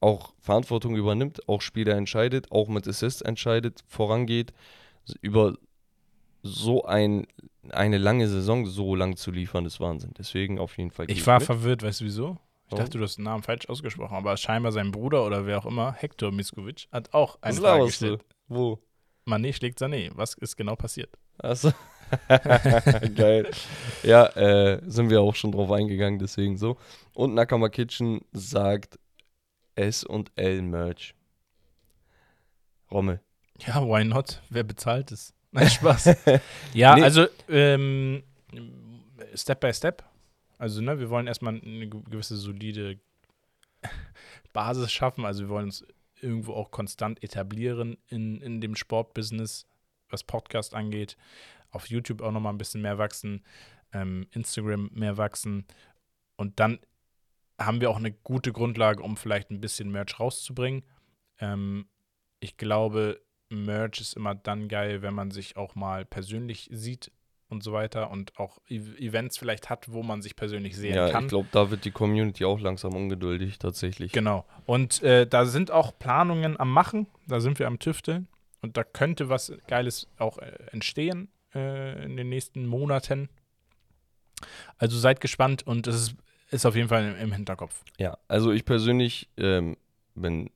auch 0.00 0.34
Verantwortung 0.38 0.96
übernimmt, 0.96 1.48
auch 1.48 1.60
Spiele 1.62 1.92
entscheidet, 1.92 2.50
auch 2.52 2.68
mit 2.68 2.86
Assists 2.86 3.22
entscheidet, 3.22 3.82
vorangeht, 3.86 4.52
über 5.20 5.54
so 6.42 6.84
ein, 6.84 7.26
eine 7.70 7.98
lange 7.98 8.28
Saison 8.28 8.66
so 8.66 8.94
lang 8.94 9.16
zu 9.16 9.30
liefern, 9.30 9.64
ist 9.66 9.80
Wahnsinn. 9.80 10.12
Deswegen 10.16 10.58
auf 10.58 10.76
jeden 10.78 10.90
Fall. 10.90 11.10
Ich 11.10 11.26
war 11.26 11.38
mit. 11.38 11.46
verwirrt, 11.46 11.82
weißt 11.82 12.00
du 12.00 12.04
wieso? 12.04 12.38
Ich 12.68 12.76
dachte, 12.76 12.98
du 12.98 13.04
hast 13.04 13.16
den 13.16 13.24
Namen 13.24 13.44
falsch 13.44 13.68
ausgesprochen, 13.68 14.16
aber 14.16 14.36
scheinbar 14.36 14.72
sein 14.72 14.90
Bruder 14.90 15.24
oder 15.24 15.46
wer 15.46 15.58
auch 15.58 15.66
immer, 15.66 15.92
Hector 15.92 16.32
Miskovic, 16.32 16.88
hat 16.90 17.14
auch 17.14 17.38
eine 17.40 17.54
Was 17.54 17.62
Frage 17.62 17.78
laberst 17.78 18.02
du? 18.02 18.06
gestellt. 18.06 18.24
Wo? 18.48 18.78
Mané 19.24 19.52
schlägt 19.52 19.80
Sané. 19.80 20.10
Was 20.14 20.34
ist 20.34 20.56
genau 20.56 20.74
passiert? 20.74 21.16
Achso. 21.38 21.72
Geil. 23.14 23.50
Ja, 24.02 24.26
äh, 24.36 24.80
sind 24.86 25.10
wir 25.10 25.20
auch 25.20 25.34
schon 25.34 25.52
drauf 25.52 25.70
eingegangen, 25.70 26.18
deswegen 26.18 26.56
so. 26.56 26.76
Und 27.14 27.34
Nakama 27.34 27.68
Kitchen 27.68 28.20
sagt 28.32 28.98
S 29.76 30.04
und 30.04 30.32
L 30.36 30.62
Merch. 30.62 31.14
Rommel. 32.90 33.20
Ja, 33.58 33.82
why 33.86 34.04
not? 34.04 34.42
Wer 34.50 34.64
bezahlt 34.64 35.12
es? 35.12 35.32
Nein, 35.52 35.70
Spaß. 35.70 36.16
ja, 36.74 36.94
Nee. 36.96 37.02
also 37.02 37.26
ähm, 37.48 38.22
Step 39.34 39.60
by 39.60 39.72
Step. 39.72 40.04
Also, 40.58 40.80
ne, 40.80 40.98
wir 40.98 41.10
wollen 41.10 41.26
erstmal 41.26 41.54
eine 41.60 41.86
ge- 41.88 42.02
gewisse 42.10 42.36
solide 42.36 42.98
Basis 44.52 44.92
schaffen. 44.92 45.24
Also, 45.24 45.44
wir 45.44 45.48
wollen 45.48 45.66
uns 45.66 45.84
irgendwo 46.20 46.54
auch 46.54 46.70
konstant 46.70 47.22
etablieren 47.22 47.98
in, 48.08 48.40
in 48.40 48.60
dem 48.60 48.74
Sportbusiness, 48.74 49.66
was 50.08 50.24
Podcast 50.24 50.74
angeht. 50.74 51.16
Auf 51.70 51.88
YouTube 51.88 52.22
auch 52.22 52.32
nochmal 52.32 52.52
ein 52.54 52.58
bisschen 52.58 52.80
mehr 52.82 52.96
wachsen, 52.98 53.44
ähm, 53.92 54.26
Instagram 54.32 54.90
mehr 54.94 55.16
wachsen. 55.18 55.66
Und 56.36 56.58
dann 56.60 56.78
haben 57.58 57.80
wir 57.80 57.90
auch 57.90 57.96
eine 57.96 58.12
gute 58.12 58.52
Grundlage, 58.52 59.02
um 59.02 59.16
vielleicht 59.16 59.50
ein 59.50 59.60
bisschen 59.60 59.90
Merch 59.90 60.18
rauszubringen. 60.20 60.84
Ähm, 61.40 61.88
ich 62.40 62.56
glaube, 62.56 63.20
Merch 63.48 64.00
ist 64.00 64.14
immer 64.14 64.34
dann 64.34 64.68
geil, 64.68 65.02
wenn 65.02 65.14
man 65.14 65.30
sich 65.30 65.56
auch 65.56 65.74
mal 65.74 66.04
persönlich 66.04 66.68
sieht 66.72 67.12
und 67.48 67.62
so 67.62 67.72
weiter 67.72 68.10
und 68.10 68.36
auch 68.38 68.58
E- 68.68 68.76
Events 68.98 69.38
vielleicht 69.38 69.70
hat, 69.70 69.92
wo 69.92 70.02
man 70.02 70.20
sich 70.20 70.34
persönlich 70.34 70.76
sehen 70.76 70.96
Ja, 70.96 71.08
kann. 71.10 71.24
ich 71.24 71.28
glaube, 71.28 71.48
da 71.52 71.70
wird 71.70 71.84
die 71.84 71.92
Community 71.92 72.44
auch 72.44 72.58
langsam 72.58 72.94
ungeduldig, 72.94 73.58
tatsächlich. 73.58 74.10
Genau. 74.12 74.44
Und 74.66 75.02
äh, 75.02 75.26
da 75.28 75.46
sind 75.46 75.70
auch 75.70 75.96
Planungen 75.98 76.58
am 76.58 76.72
Machen, 76.72 77.06
da 77.28 77.38
sind 77.40 77.58
wir 77.60 77.68
am 77.68 77.78
Tüfteln 77.78 78.26
und 78.62 78.76
da 78.76 78.82
könnte 78.82 79.28
was 79.28 79.52
Geiles 79.68 80.08
auch 80.18 80.38
äh, 80.38 80.50
entstehen 80.72 81.28
äh, 81.54 82.04
in 82.04 82.16
den 82.16 82.28
nächsten 82.28 82.66
Monaten. 82.66 83.28
Also 84.76 84.98
seid 84.98 85.20
gespannt 85.20 85.64
und 85.66 85.86
es 85.86 85.94
ist, 85.96 86.16
ist 86.50 86.66
auf 86.66 86.76
jeden 86.76 86.88
Fall 86.88 87.04
im, 87.04 87.16
im 87.16 87.32
Hinterkopf. 87.32 87.82
Ja, 87.98 88.18
also 88.28 88.52
ich 88.52 88.64
persönlich 88.64 89.28
ähm, 89.36 89.76
bin 90.14 90.50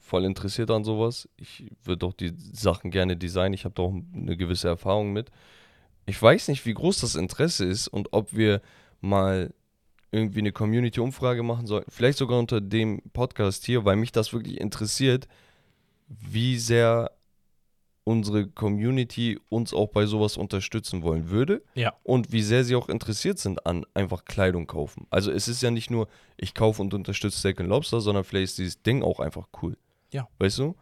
voll 0.00 0.24
interessiert 0.24 0.70
an 0.70 0.84
sowas. 0.84 1.28
Ich 1.36 1.64
würde 1.82 2.06
auch 2.06 2.12
die 2.12 2.32
Sachen 2.52 2.90
gerne 2.90 3.16
designen. 3.16 3.54
Ich 3.54 3.64
habe 3.64 3.74
da 3.74 3.82
auch 3.82 3.94
eine 4.14 4.36
gewisse 4.36 4.68
Erfahrung 4.68 5.12
mit. 5.12 5.30
Ich 6.06 6.20
weiß 6.20 6.48
nicht, 6.48 6.64
wie 6.64 6.74
groß 6.74 7.00
das 7.00 7.16
Interesse 7.16 7.64
ist 7.64 7.88
und 7.88 8.12
ob 8.12 8.32
wir 8.32 8.62
mal 9.00 9.52
irgendwie 10.12 10.38
eine 10.38 10.52
Community-Umfrage 10.52 11.42
machen 11.42 11.66
sollten. 11.66 11.90
Vielleicht 11.90 12.18
sogar 12.18 12.38
unter 12.38 12.60
dem 12.60 13.02
Podcast 13.12 13.66
hier, 13.66 13.84
weil 13.84 13.96
mich 13.96 14.12
das 14.12 14.32
wirklich 14.32 14.60
interessiert, 14.60 15.26
wie 16.08 16.56
sehr 16.56 17.10
unsere 18.08 18.46
Community 18.46 19.40
uns 19.48 19.74
auch 19.74 19.88
bei 19.88 20.06
sowas 20.06 20.36
unterstützen 20.36 21.02
wollen 21.02 21.28
würde 21.28 21.62
Ja. 21.74 21.92
und 22.04 22.30
wie 22.30 22.40
sehr 22.42 22.62
sie 22.62 22.76
auch 22.76 22.88
interessiert 22.88 23.40
sind 23.40 23.66
an 23.66 23.84
einfach 23.94 24.24
Kleidung 24.24 24.68
kaufen. 24.68 25.08
Also 25.10 25.32
es 25.32 25.48
ist 25.48 25.60
ja 25.60 25.72
nicht 25.72 25.90
nur, 25.90 26.06
ich 26.36 26.54
kaufe 26.54 26.80
und 26.82 26.94
unterstütze 26.94 27.36
Steak 27.40 27.58
Lobster, 27.58 28.00
sondern 28.00 28.22
vielleicht 28.22 28.44
ist 28.44 28.58
dieses 28.58 28.82
Ding 28.82 29.02
auch 29.02 29.18
einfach 29.18 29.48
cool. 29.60 29.76
Ja. 30.12 30.28
Weißt 30.38 30.58
du? 30.58 30.76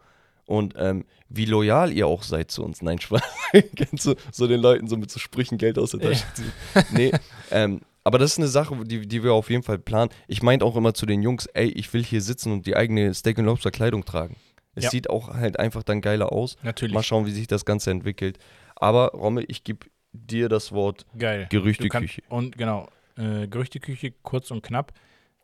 Und 0.45 0.75
ähm, 0.77 1.05
wie 1.27 1.45
loyal 1.45 1.91
ihr 1.91 2.05
auch 2.05 2.21
seid 2.21 2.51
zu 2.51 2.63
uns. 2.63 2.83
Nein, 2.83 2.99
Spaß. 3.01 3.23
Kennst 3.75 4.05
du 4.05 4.13
so 4.31 4.45
den 4.45 4.61
Leuten 4.61 4.87
so 4.87 4.95
mit 4.95 5.09
so 5.09 5.19
Sprüchen 5.19 5.57
Geld 5.57 5.79
aus 5.79 5.91
der 5.91 6.01
Tasche 6.01 6.25
ziehen? 6.35 6.51
Nee, 6.91 7.11
ähm, 7.49 7.81
aber 8.03 8.19
das 8.19 8.33
ist 8.33 8.37
eine 8.37 8.49
Sache, 8.49 8.77
die, 8.85 9.07
die 9.07 9.23
wir 9.23 9.33
auf 9.33 9.49
jeden 9.49 9.63
Fall 9.63 9.79
planen. 9.79 10.11
Ich 10.27 10.43
meinte 10.43 10.63
auch 10.63 10.75
immer 10.75 10.93
zu 10.93 11.07
den 11.07 11.23
Jungs, 11.23 11.47
ey, 11.47 11.69
ich 11.69 11.91
will 11.91 12.03
hier 12.03 12.21
sitzen 12.21 12.51
und 12.51 12.67
die 12.67 12.75
eigene 12.75 13.11
Steak 13.15 13.39
Lobster 13.39 13.71
Kleidung 13.71 14.05
tragen. 14.05 14.35
Es 14.75 14.85
Ja. 14.85 14.89
sieht 14.91 15.09
auch 15.09 15.33
halt 15.33 15.57
einfach 15.59 15.83
dann 15.83 16.01
geiler 16.01 16.31
aus. 16.31 16.57
Natürlich. 16.63 16.93
Mal 16.93 17.03
schauen, 17.03 17.25
wie 17.25 17.31
sich 17.31 17.47
das 17.47 17.65
Ganze 17.65 17.91
entwickelt. 17.91 18.37
Aber 18.75 19.07
Rommel, 19.11 19.45
ich 19.47 19.63
gebe 19.63 19.87
dir 20.13 20.49
das 20.49 20.71
Wort 20.71 21.05
Geil. 21.17 21.47
Gerüchteküche. 21.49 22.21
Und 22.29 22.57
genau, 22.57 22.87
äh, 23.17 23.47
Gerüchteküche, 23.47 24.11
kurz 24.21 24.51
und 24.51 24.61
knapp. 24.61 24.93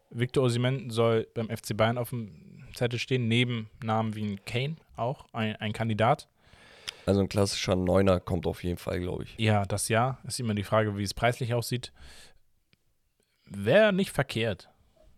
Victor 0.09 0.43
Osimhen 0.43 0.89
soll 0.89 1.27
beim 1.33 1.49
FC 1.49 1.75
Bayern 1.75 1.97
auf 1.97 2.09
dem 2.09 2.65
Zettel 2.73 2.99
stehen, 2.99 3.27
neben 3.27 3.69
Namen 3.83 4.15
wie 4.15 4.23
ein 4.23 4.45
Kane 4.45 4.75
auch, 4.97 5.25
ein, 5.33 5.55
ein 5.57 5.73
Kandidat. 5.73 6.27
Also 7.05 7.21
ein 7.21 7.29
klassischer 7.29 7.75
Neuner 7.75 8.19
kommt 8.19 8.45
auf 8.45 8.63
jeden 8.63 8.77
Fall, 8.77 8.99
glaube 8.99 9.23
ich. 9.23 9.35
Ja, 9.37 9.65
das 9.65 9.89
ja. 9.89 10.19
Ist 10.27 10.39
immer 10.39 10.53
die 10.53 10.63
Frage, 10.63 10.97
wie 10.97 11.03
es 11.03 11.13
preislich 11.13 11.53
aussieht. 11.53 11.91
Wäre 13.49 13.91
nicht 13.91 14.11
verkehrt. 14.11 14.69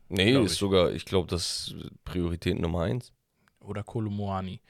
Nee, 0.09 0.31
ist 0.43 0.53
ich. 0.53 0.57
sogar, 0.57 0.91
ich 0.91 1.05
glaube, 1.05 1.27
das 1.27 1.67
ist 1.73 1.91
Priorität 2.05 2.59
Nummer 2.59 2.83
eins. 2.83 3.11
Oder 3.63 3.83
Kolomoani. 3.83 4.61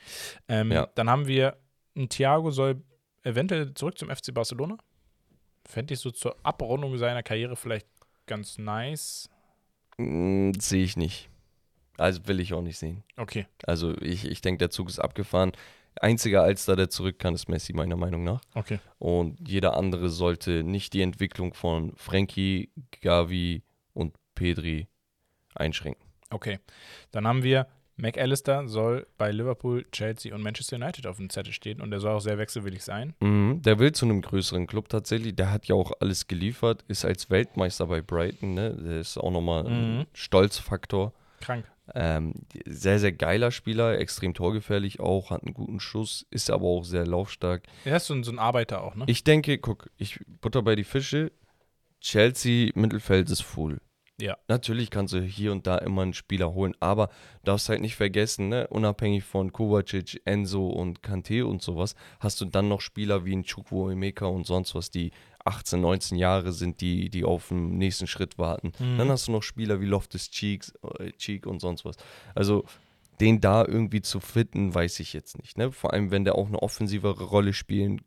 Ähm, 0.48 0.72
Ja. 0.72 0.88
Dann 0.95 1.10
haben 1.10 1.28
wir, 1.28 1.57
ein 1.95 2.10
Thiago 2.10 2.52
soll 2.52 2.82
eventuell 3.24 3.74
zurück 3.74 3.98
zum 3.98 4.10
FC 4.10 4.34
Barcelona. 4.34 4.78
Fände 5.65 5.94
ich 5.94 5.99
so 5.99 6.11
zur 6.11 6.36
Abrundung 6.44 6.98
seiner 6.98 7.24
Karriere 7.24 7.56
vielleicht 7.56 7.88
ganz 8.26 8.57
nice. 8.57 9.30
Mm, 9.98 10.52
Sehe 10.60 10.84
ich 10.84 10.98
nicht. 10.98 11.30
Also 11.98 12.28
will 12.28 12.40
ich 12.40 12.53
auch 12.53 12.61
nicht 12.61 12.78
sehen. 12.78 13.03
Okay. 13.18 13.45
Also 13.65 13.95
ich, 14.02 14.26
ich 14.26 14.41
denke, 14.41 14.57
der 14.60 14.70
Zug 14.72 14.90
ist 14.90 14.99
abgefahren. 14.99 15.52
Einziger 16.02 16.41
Alster, 16.41 16.76
der 16.76 16.90
zurück 16.90 17.20
kann, 17.20 17.36
ist 17.36 17.48
Messi, 17.49 17.72
meiner 17.74 17.95
Meinung 17.95 18.24
nach. 18.24 18.41
Okay. 18.56 18.80
Und 18.98 19.48
jeder 19.48 19.78
andere 19.78 20.10
sollte 20.10 20.64
nicht 20.64 20.94
die 20.94 21.02
Entwicklung 21.03 21.53
von 21.53 21.94
Frankie, 21.95 22.72
Gavi 23.02 23.61
und 23.94 24.15
Pedri 24.34 24.88
einschränken. 25.53 26.03
Okay. 26.32 26.60
Dann 27.11 27.28
haben 27.28 27.44
wir 27.44 27.68
McAllister 27.95 28.68
soll 28.68 29.06
bei 29.18 29.32
Liverpool, 29.32 29.86
Chelsea 29.91 30.34
und 30.34 30.41
Manchester 30.41 30.78
United 30.78 31.06
auf 31.07 31.18
dem 31.18 31.30
Zettel 31.30 31.53
stehen 31.53 31.80
und 31.82 31.91
der 31.91 31.99
soll 31.99 32.11
auch 32.11 32.20
sehr 32.22 32.38
wechselwillig 32.38 32.84
sein. 32.84 33.14
Mhm, 33.20 33.61
der 33.61 33.80
will 33.80 33.91
zu 33.91 34.06
einem 34.06 34.22
größeren 34.22 34.65
Club 34.68 34.90
tatsächlich. 34.90 35.36
Der 35.36 35.52
hat 35.52 35.68
ja 35.68 35.76
auch 35.76 35.91
alles 35.99 36.28
geliefert, 36.28 36.84
ist 36.88 37.06
als 37.06 37.30
Weltmeister 37.30 37.86
bei 37.88 38.02
Brighton. 38.02 38.53
Ne? 38.56 38.74
Der 38.76 38.99
ist 38.99 39.18
auch 39.18 39.32
nochmal 39.32 39.68
ein 39.68 39.98
Mhm. 39.99 40.06
Stolzfaktor. 40.14 41.14
Krank. 41.40 41.65
Ähm, 41.94 42.34
sehr, 42.65 42.98
sehr 42.98 43.11
geiler 43.11 43.52
Spieler, 43.52 43.99
extrem 43.99 44.34
torgefährlich 44.34 45.02
auch, 45.02 45.32
hat 45.32 45.44
einen 45.44 45.53
guten 45.53 45.82
Schuss, 45.82 46.26
ist 46.32 46.49
aber 46.49 46.64
auch 46.65 46.86
sehr 46.86 47.06
laufstark. 47.06 47.64
Er 47.84 47.98
ist 47.98 48.06
so 48.06 48.14
ein, 48.14 48.24
so 48.24 48.32
ein 48.32 48.40
Arbeiter 48.40 48.82
auch, 48.82 48.95
ne? 48.95 49.03
Ich 49.07 49.26
denke, 49.26 49.57
guck, 49.57 49.90
ich 49.98 50.20
butter 50.41 50.61
bei 50.61 50.76
die 50.76 50.86
Fische. 50.86 51.32
Chelsea 51.99 52.72
Mittelfeld 52.76 53.30
ist 53.30 53.44
full. 53.44 53.80
Ja. 54.22 54.38
Natürlich 54.48 54.91
kannst 54.91 55.14
du 55.14 55.22
hier 55.22 55.52
und 55.52 55.65
da 55.65 55.77
immer 55.80 56.03
einen 56.03 56.14
Spieler 56.14 56.53
holen, 56.53 56.76
aber 56.80 57.10
darfst 57.44 57.69
halt 57.69 57.81
nicht 57.81 57.95
vergessen, 57.95 58.49
ne, 58.49 58.68
unabhängig 58.68 59.23
von 59.23 59.52
Kovacic, 59.52 60.22
Enzo 60.26 60.68
und 60.68 61.02
Kante 61.02 61.48
und 61.48 61.61
sowas, 61.61 61.95
hast 62.19 62.40
du 62.40 62.45
dann 62.45 62.69
noch 62.69 62.81
Spieler 62.81 63.26
wie 63.26 63.35
ein 63.35 63.44
Chukwu 63.44 63.90
Emeka 63.90 64.27
und 64.27 64.45
sonst 64.45 64.76
was, 64.76 64.91
die 64.91 65.11
18, 65.45 65.81
19 65.81 66.18
Jahre 66.18 66.53
sind, 66.53 66.80
die, 66.81 67.10
die 67.10 67.23
auf 67.23 67.49
den 67.49 67.77
nächsten 67.77 68.07
Schritt 68.07 68.38
warten. 68.38 68.72
Mhm. 68.80 68.98
Dann 68.98 69.10
hast 69.10 69.27
du 69.27 69.31
noch 69.31 69.44
Spieler 69.44 69.81
wie 69.81 69.85
Loftus 69.85 70.30
Cheeks, 70.30 70.73
äh, 70.99 71.11
Cheek 71.14 71.45
und 71.48 71.60
sonst 71.60 71.84
was. 71.84 71.98
Also 72.35 72.65
den 73.19 73.41
da 73.41 73.65
irgendwie 73.65 74.02
zu 74.02 74.19
fitten, 74.19 74.73
weiß 74.73 74.99
ich 74.99 75.14
jetzt 75.14 75.38
nicht. 75.40 75.57
Ne? 75.57 75.72
Vor 75.72 75.94
allem, 75.94 76.11
wenn 76.11 76.23
der 76.23 76.35
auch 76.35 76.48
eine 76.48 76.61
offensivere 76.61 77.23
Rolle 77.23 77.53
spielen 77.53 78.02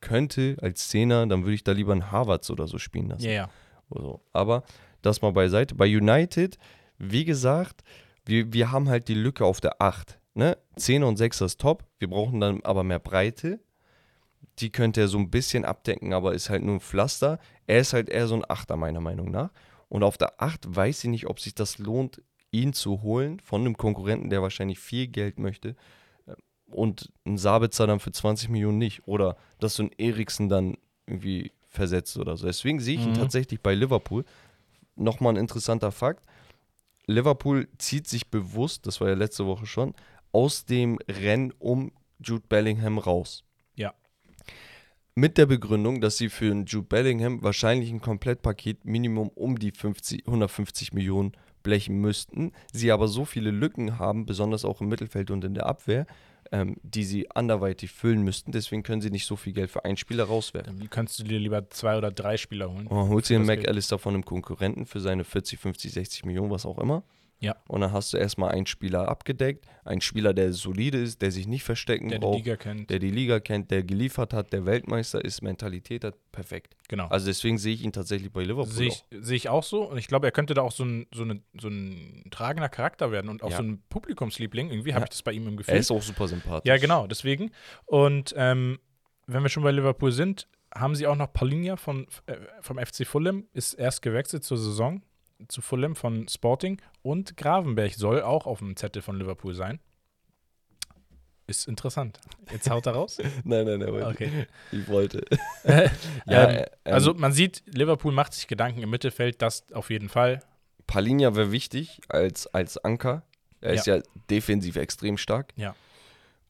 könnte 0.00 0.56
als 0.60 0.88
Zehner, 0.88 1.26
dann 1.26 1.44
würde 1.44 1.54
ich 1.54 1.64
da 1.64 1.72
lieber 1.72 1.92
einen 1.92 2.10
Harvards 2.10 2.50
oder 2.50 2.66
so 2.66 2.78
spielen 2.78 3.08
lassen. 3.08 3.24
Ja, 3.24 3.32
ja. 3.32 3.50
Oder 3.90 4.02
so. 4.02 4.20
Aber 4.32 4.62
das 5.02 5.22
mal 5.22 5.32
beiseite. 5.32 5.74
Bei 5.74 5.86
United, 5.86 6.58
wie 6.98 7.24
gesagt, 7.24 7.82
wir, 8.24 8.52
wir 8.52 8.70
haben 8.70 8.88
halt 8.88 9.08
die 9.08 9.14
Lücke 9.14 9.44
auf 9.44 9.60
der 9.60 9.80
8. 9.80 10.18
Ne? 10.34 10.56
10 10.76 11.02
und 11.02 11.16
6 11.16 11.40
ist 11.40 11.60
top. 11.60 11.84
Wir 11.98 12.08
brauchen 12.08 12.40
dann 12.40 12.62
aber 12.62 12.84
mehr 12.84 12.98
Breite. 13.00 13.60
Die 14.58 14.70
könnte 14.70 15.00
er 15.00 15.08
so 15.08 15.18
ein 15.18 15.30
bisschen 15.30 15.64
abdecken, 15.64 16.12
aber 16.12 16.34
ist 16.34 16.50
halt 16.50 16.62
nur 16.62 16.74
ein 16.76 16.80
Pflaster. 16.80 17.38
Er 17.66 17.80
ist 17.80 17.92
halt 17.92 18.08
eher 18.08 18.26
so 18.26 18.34
ein 18.34 18.44
Achter, 18.48 18.76
meiner 18.76 19.00
Meinung 19.00 19.30
nach. 19.30 19.50
Und 19.88 20.02
auf 20.02 20.18
der 20.18 20.40
8 20.40 20.64
weiß 20.76 21.04
ich 21.04 21.10
nicht, 21.10 21.26
ob 21.26 21.40
sich 21.40 21.54
das 21.54 21.78
lohnt, 21.78 22.22
ihn 22.52 22.72
zu 22.72 23.02
holen 23.02 23.40
von 23.40 23.62
einem 23.62 23.76
Konkurrenten, 23.76 24.28
der 24.30 24.42
wahrscheinlich 24.42 24.78
viel 24.78 25.06
Geld 25.08 25.38
möchte. 25.38 25.76
Und 26.66 27.10
ein 27.26 27.36
Sabitzer 27.38 27.86
dann 27.86 27.98
für 28.00 28.12
20 28.12 28.48
Millionen 28.48 28.78
nicht. 28.78 29.06
Oder 29.08 29.36
dass 29.58 29.74
so 29.74 29.82
ein 29.84 29.90
Eriksen 29.98 30.48
dann 30.48 30.76
irgendwie 31.06 31.52
versetzt 31.66 32.16
oder 32.18 32.36
so. 32.36 32.46
Deswegen 32.46 32.80
sehe 32.80 32.96
ich 32.96 33.02
ihn 33.04 33.10
Mhm. 33.10 33.14
tatsächlich 33.14 33.60
bei 33.60 33.74
Liverpool. 33.74 34.24
Nochmal 35.00 35.34
ein 35.34 35.40
interessanter 35.40 35.92
Fakt. 35.92 36.24
Liverpool 37.06 37.68
zieht 37.78 38.06
sich 38.06 38.28
bewusst, 38.28 38.86
das 38.86 39.00
war 39.00 39.08
ja 39.08 39.14
letzte 39.14 39.46
Woche 39.46 39.66
schon, 39.66 39.94
aus 40.32 40.64
dem 40.64 40.98
Rennen 41.08 41.52
um 41.58 41.92
Jude 42.22 42.44
Bellingham 42.48 42.98
raus. 42.98 43.42
Ja. 43.74 43.94
Mit 45.14 45.38
der 45.38 45.46
Begründung, 45.46 46.00
dass 46.00 46.18
sie 46.18 46.28
für 46.28 46.50
einen 46.50 46.66
Jude 46.66 46.86
Bellingham 46.86 47.42
wahrscheinlich 47.42 47.90
ein 47.90 48.00
Komplettpaket 48.00 48.84
Minimum 48.84 49.28
um 49.30 49.58
die 49.58 49.72
50, 49.72 50.26
150 50.26 50.92
Millionen 50.92 51.32
blechen 51.62 52.00
müssten. 52.00 52.52
Sie 52.72 52.92
aber 52.92 53.08
so 53.08 53.24
viele 53.24 53.50
Lücken 53.50 53.98
haben, 53.98 54.26
besonders 54.26 54.64
auch 54.64 54.80
im 54.80 54.88
Mittelfeld 54.88 55.30
und 55.30 55.44
in 55.44 55.54
der 55.54 55.66
Abwehr, 55.66 56.06
ähm, 56.52 56.76
die 56.82 57.04
sie 57.04 57.30
anderweitig 57.30 57.92
füllen 57.92 58.22
müssten. 58.22 58.52
Deswegen 58.52 58.82
können 58.82 59.00
sie 59.00 59.10
nicht 59.10 59.26
so 59.26 59.36
viel 59.36 59.52
Geld 59.52 59.70
für 59.70 59.84
einen 59.84 59.96
Spieler 59.96 60.24
rauswerfen. 60.24 60.78
Dann 60.78 60.90
kannst 60.90 61.18
du 61.18 61.24
dir 61.24 61.38
lieber 61.38 61.68
zwei 61.70 61.96
oder 61.96 62.10
drei 62.10 62.36
Spieler 62.36 62.70
holen. 62.70 62.88
Dann 62.88 63.08
holst 63.08 63.30
Das 63.30 63.46
Geld. 63.46 63.60
McAllister 63.60 63.98
von 63.98 64.14
einem 64.14 64.24
Konkurrenten 64.24 64.86
für 64.86 65.00
seine 65.00 65.24
40, 65.24 65.58
50, 65.58 65.92
60 65.92 66.24
Millionen, 66.24 66.50
was 66.50 66.66
auch 66.66 66.78
immer. 66.78 67.02
Ja. 67.42 67.56
Und 67.68 67.80
dann 67.80 67.92
hast 67.92 68.12
du 68.12 68.18
erstmal 68.18 68.50
einen 68.50 68.66
Spieler 68.66 69.08
abgedeckt, 69.08 69.64
einen 69.84 70.02
Spieler, 70.02 70.34
der 70.34 70.52
solide 70.52 70.98
ist, 70.98 71.22
der 71.22 71.30
sich 71.32 71.46
nicht 71.46 71.64
verstecken 71.64 72.10
Der 72.10 72.18
die 72.18 72.22
braucht, 72.22 72.36
Liga 72.36 72.56
kennt. 72.56 72.90
der 72.90 72.98
die 72.98 73.10
Liga 73.10 73.40
kennt, 73.40 73.70
der 73.70 73.82
geliefert 73.82 74.34
hat, 74.34 74.52
der 74.52 74.66
Weltmeister 74.66 75.24
ist, 75.24 75.40
Mentalität 75.40 76.04
hat, 76.04 76.16
perfekt. 76.32 76.76
genau. 76.88 77.06
Also 77.08 77.26
deswegen 77.26 77.56
sehe 77.56 77.72
ich 77.72 77.82
ihn 77.82 77.92
tatsächlich 77.92 78.30
bei 78.30 78.42
Liverpool 78.42 78.66
Sehe 78.70 78.90
auch. 78.90 79.04
ich, 79.10 79.24
sehe 79.24 79.36
ich 79.36 79.48
auch 79.48 79.62
so. 79.62 79.84
Und 79.90 79.96
ich 79.96 80.06
glaube, 80.06 80.26
er 80.26 80.32
könnte 80.32 80.52
da 80.52 80.60
auch 80.60 80.72
so 80.72 80.84
ein, 80.84 81.06
so 81.14 81.22
eine, 81.22 81.40
so 81.58 81.68
ein 81.68 82.24
tragender 82.30 82.68
Charakter 82.68 83.10
werden 83.10 83.30
und 83.30 83.42
auch 83.42 83.50
Ja. 83.52 83.56
so 83.56 83.62
ein 83.62 83.82
Publikumsliebling. 83.88 84.68
Irgendwie 84.70 84.92
habe 84.92 85.00
Ja. 85.00 85.06
ich 85.06 85.10
das 85.10 85.22
bei 85.22 85.32
ihm 85.32 85.46
im 85.48 85.56
Gefühl. 85.56 85.72
Er 85.74 85.80
ist 85.80 85.90
auch 85.90 86.02
super 86.02 86.28
sympathisch. 86.28 86.68
Ja, 86.68 86.76
genau, 86.76 87.06
deswegen. 87.06 87.52
Und 87.86 88.34
ähm, 88.36 88.78
wenn 89.26 89.42
wir 89.42 89.48
schon 89.48 89.62
bei 89.62 89.70
Liverpool 89.70 90.12
sind, 90.12 90.46
haben 90.74 90.94
sie 90.94 91.06
auch 91.06 91.16
noch 91.16 91.32
Paulinha 91.32 91.76
von, 91.76 92.06
äh, 92.26 92.36
vom 92.60 92.78
FC 92.78 93.06
Fulham, 93.06 93.46
ist 93.54 93.74
erst 93.74 94.02
gewechselt 94.02 94.44
zur 94.44 94.58
Saison 94.58 95.02
zu 95.48 95.62
Fulham 95.62 95.96
von 95.96 96.28
Sporting 96.28 96.80
und 97.02 97.36
Gravenberg 97.36 97.94
soll 97.94 98.22
auch 98.22 98.46
auf 98.46 98.58
dem 98.58 98.76
Zettel 98.76 99.02
von 99.02 99.16
Liverpool 99.18 99.54
sein. 99.54 99.80
Ist 101.46 101.66
interessant. 101.66 102.20
Jetzt 102.52 102.70
haut 102.70 102.86
er 102.86 102.92
raus. 102.92 103.18
Nein, 103.44 103.66
nein, 103.66 103.80
nein, 103.80 103.90
Okay. 104.04 104.46
ich 104.70 104.86
wollte. 104.86 105.24
ähm, 105.64 105.90
äh, 106.26 106.60
ähm, 106.62 106.66
also 106.84 107.12
man 107.14 107.32
sieht, 107.32 107.64
Liverpool 107.66 108.12
macht 108.12 108.34
sich 108.34 108.46
Gedanken 108.46 108.82
im 108.82 108.90
Mittelfeld, 108.90 109.42
das 109.42 109.64
auf 109.72 109.90
jeden 109.90 110.08
Fall. 110.08 110.44
Palinja 110.86 111.34
wäre 111.34 111.50
wichtig 111.50 112.00
als, 112.08 112.46
als 112.46 112.78
Anker. 112.78 113.24
Er 113.60 113.74
ist 113.74 113.86
ja 113.86 114.00
defensiv 114.30 114.76
extrem 114.76 115.18
stark. 115.18 115.52
Ja. 115.56 115.74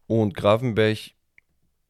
Und 0.07 0.35
Gravenberg 0.37 0.99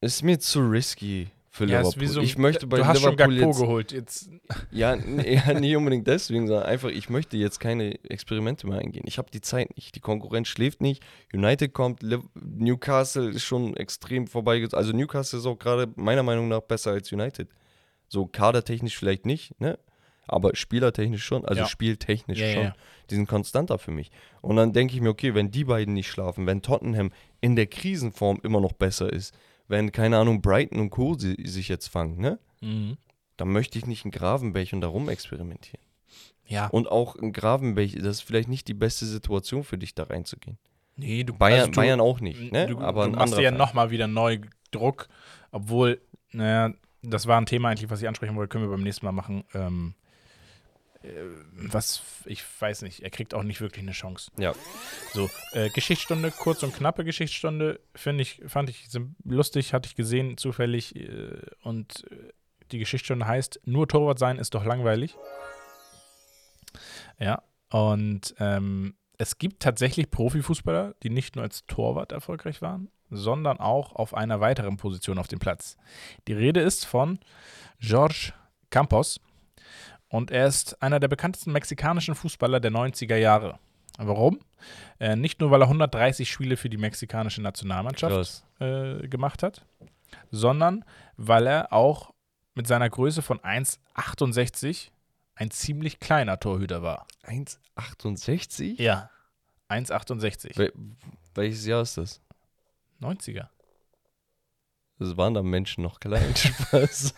ist 0.01 0.23
mir 0.23 0.39
zu 0.39 0.61
risky 0.61 1.31
für 1.61 1.71
Ja, 1.71 1.81
Liverpool. 1.81 2.07
so 2.07 2.21
ich 2.23 2.39
möchte 2.39 2.67
bei 2.67 2.79
du 2.79 2.87
hast 2.87 3.01
schon 3.01 3.13
Liverpool 3.13 3.35
Gakpo 3.37 3.51
jetzt 3.51 3.61
geholt. 3.61 3.93
Jetzt, 3.93 4.31
Ja, 4.71 4.95
ja, 4.95 5.53
nicht 5.61 5.77
unbedingt 5.77 6.07
deswegen, 6.07 6.47
sondern 6.47 6.65
einfach, 6.67 6.89
ich 6.89 7.09
möchte 7.11 7.37
jetzt 7.37 7.61
keine 7.61 8.03
Experimente 8.05 8.67
mehr 8.67 8.79
eingehen. 8.79 9.05
Ich 9.07 9.19
habe 9.19 9.31
die 9.31 9.41
Zeit 9.41 9.77
nicht. 9.77 9.95
Die 9.95 10.01
Konkurrenz 10.01 10.49
schläft 10.49 10.81
nicht. 10.81 11.03
United 11.35 11.73
kommt, 11.73 12.03
Newcastle 12.35 13.29
ist 13.31 13.45
schon 13.45 13.77
extrem 13.77 14.27
vorbeigezogen. 14.27 14.79
Also 14.79 14.97
Newcastle 14.97 15.39
ist 15.39 15.47
auch 15.47 15.59
gerade 15.59 15.89
meiner 15.97 16.23
Meinung 16.23 16.49
nach 16.49 16.61
besser 16.61 16.93
als 16.93 17.13
United. 17.13 17.49
So 18.09 18.27
kadertechnisch 18.27 18.97
vielleicht 18.99 19.27
nicht, 19.27 19.61
ne? 19.61 19.79
Aber 20.27 20.55
spielertechnisch 20.55 21.25
schon, 21.25 21.45
also 21.45 21.63
Ja. 21.63 21.67
spieltechnisch 21.67 22.39
ja, 22.39 22.53
schon. 22.53 22.63
ja. 22.65 22.75
Die 23.11 23.17
sind 23.17 23.27
konstanter 23.29 23.79
für 23.79 23.91
mich. 23.91 24.11
Und 24.43 24.57
dann 24.57 24.73
denke 24.73 24.95
ich 24.95 25.01
mir, 25.01 25.09
okay, 25.11 25.35
wenn 25.35 25.51
die 25.51 25.65
beiden 25.65 25.95
nicht 25.95 26.09
schlafen, 26.09 26.47
wenn 26.47 26.63
Tottenham 26.63 27.11
in 27.41 27.57
der 27.57 27.67
Krisenform 27.67 28.39
immer 28.45 28.61
noch 28.61 28.73
besser 28.73 29.13
ist, 29.13 29.35
wenn, 29.71 29.93
keine 29.93 30.19
Ahnung, 30.19 30.43
Brighton 30.43 30.81
und 30.81 30.91
Co. 30.91 31.15
sie, 31.15 31.37
sich 31.47 31.69
jetzt 31.69 31.89
fangen, 31.89 32.19
ne? 32.19 32.39
mhm. 32.61 32.97
dann 33.37 33.49
möchte 33.49 33.79
ich 33.79 33.87
nicht 33.87 34.05
einen 34.05 34.13
Gravenberg 34.13 34.73
und 34.73 34.81
darum 34.81 35.09
experimentieren. 35.09 35.85
Ja, 36.47 36.67
Und 36.67 36.91
auch 36.91 37.15
ein 37.15 37.33
Gravenberg, 37.33 37.93
das 37.95 38.17
ist 38.17 38.23
vielleicht 38.23 38.49
nicht 38.49 38.67
die 38.67 38.75
beste 38.75 39.07
Situation 39.07 39.63
für 39.63 39.79
dich, 39.79 39.95
da 39.95 40.03
reinzugehen. 40.03 40.59
nee, 40.97 41.23
du, 41.23 41.33
Bayern, 41.33 41.61
also 41.61 41.71
du, 41.71 41.77
Bayern 41.77 42.01
auch 42.01 42.21
nicht, 42.21 42.51
ne? 42.51 42.67
Du, 42.67 42.81
aber 42.81 43.05
du 43.05 43.13
ein 43.13 43.19
machst 43.19 43.37
dir 43.37 43.43
ja 43.43 43.51
nochmal 43.53 43.91
wieder 43.93 44.09
neu 44.09 44.41
Druck, 44.73 45.09
obwohl, 45.53 46.01
naja, 46.33 46.75
das 47.03 47.27
war 47.27 47.41
ein 47.41 47.47
Thema 47.47 47.69
eigentlich, 47.69 47.89
was 47.89 48.03
ich 48.03 48.09
ansprechen 48.09 48.35
wollte, 48.35 48.49
können 48.49 48.65
wir 48.65 48.71
beim 48.71 48.83
nächsten 48.83 49.07
Mal 49.07 49.13
machen. 49.13 49.45
Ähm, 49.55 49.95
äh, 49.95 50.00
was, 51.53 52.03
ich 52.27 52.45
weiß 52.61 52.83
nicht, 52.83 53.01
er 53.01 53.11
kriegt 53.11 53.33
auch 53.33 53.43
nicht 53.43 53.61
wirklich 53.61 53.83
eine 53.83 53.93
Chance. 53.93 54.31
Ja. 54.39 54.53
So, 55.13 55.31
äh, 55.53 55.71
Geschichtsstunde, 55.71 56.31
kurz 56.31 56.63
und 56.63 56.75
knappe 56.75 57.05
Geschichtsstunde, 57.05 57.81
finde 57.95 58.23
ich, 58.23 58.43
fand 58.47 58.69
ich 58.69 58.87
lustig, 59.25 59.73
hatte 59.73 59.87
ich 59.87 59.95
gesehen, 59.95 60.37
zufällig. 60.37 60.95
Äh, 60.97 61.41
und 61.63 62.05
äh, 62.11 62.33
die 62.71 62.79
Geschichtsstunde 62.79 63.27
heißt, 63.27 63.61
nur 63.65 63.89
Torwart 63.89 64.19
sein 64.19 64.39
ist 64.39 64.55
doch 64.55 64.65
langweilig. 64.65 65.17
Ja, 67.19 67.43
und 67.71 68.35
ähm, 68.39 68.95
es 69.17 69.39
gibt 69.39 69.63
tatsächlich 69.63 70.11
Profifußballer, 70.11 70.95
die 71.03 71.11
nicht 71.11 71.37
nur 71.37 71.45
als 71.45 71.67
Torwart 71.67 72.13
erfolgreich 72.13 72.63
waren, 72.63 72.91
sondern 73.11 73.59
auch 73.59 73.95
auf 73.95 74.15
einer 74.15 74.41
weiteren 74.41 74.77
Position 74.77 75.19
auf 75.19 75.29
dem 75.29 75.39
Platz. 75.39 75.77
Die 76.29 76.33
Rede 76.33 76.61
ist 76.61 76.85
von 76.85 77.19
George 77.81 78.33
Campos 78.71 79.21
und 80.11 80.31
er 80.31 80.47
ist 80.47 80.83
einer 80.83 81.01
der 81.01 81.09
bekanntesten 81.09 81.53
mexikanischen 81.53 82.15
Fußballer 82.15 82.61
der 82.61 82.73
90er 82.73 83.17
Jahre. 83.17 83.59
Warum? 83.97 84.41
Äh, 84.99 85.17
nicht 85.17 85.41
nur, 85.41 85.51
weil 85.51 85.63
er 85.63 85.67
130 85.67 86.31
Spiele 86.31 86.57
für 86.57 86.69
die 86.69 86.77
mexikanische 86.77 87.41
Nationalmannschaft 87.41 88.45
äh, 88.59 89.07
gemacht 89.09 89.43
hat, 89.43 89.65
sondern 90.31 90.85
weil 91.17 91.47
er 91.47 91.73
auch 91.73 92.13
mit 92.55 92.67
seiner 92.67 92.91
Größe 92.91 93.23
von 93.23 93.39
1,68 93.41 94.89
ein 95.35 95.51
ziemlich 95.51 96.01
kleiner 96.01 96.39
Torhüter 96.41 96.83
war. 96.83 97.07
1,68? 97.25 98.81
Ja, 98.81 99.11
1,68. 99.69 100.59
Wel 100.59 100.73
welches 101.35 101.65
Jahr 101.65 101.83
ist 101.83 101.97
das? 101.97 102.21
90er. 103.01 103.49
Das 105.01 105.17
waren 105.17 105.35
da 105.35 105.43
Menschen 105.43 105.83
noch 105.83 105.99
klein. 105.99 106.33
Spaß. 106.37 107.15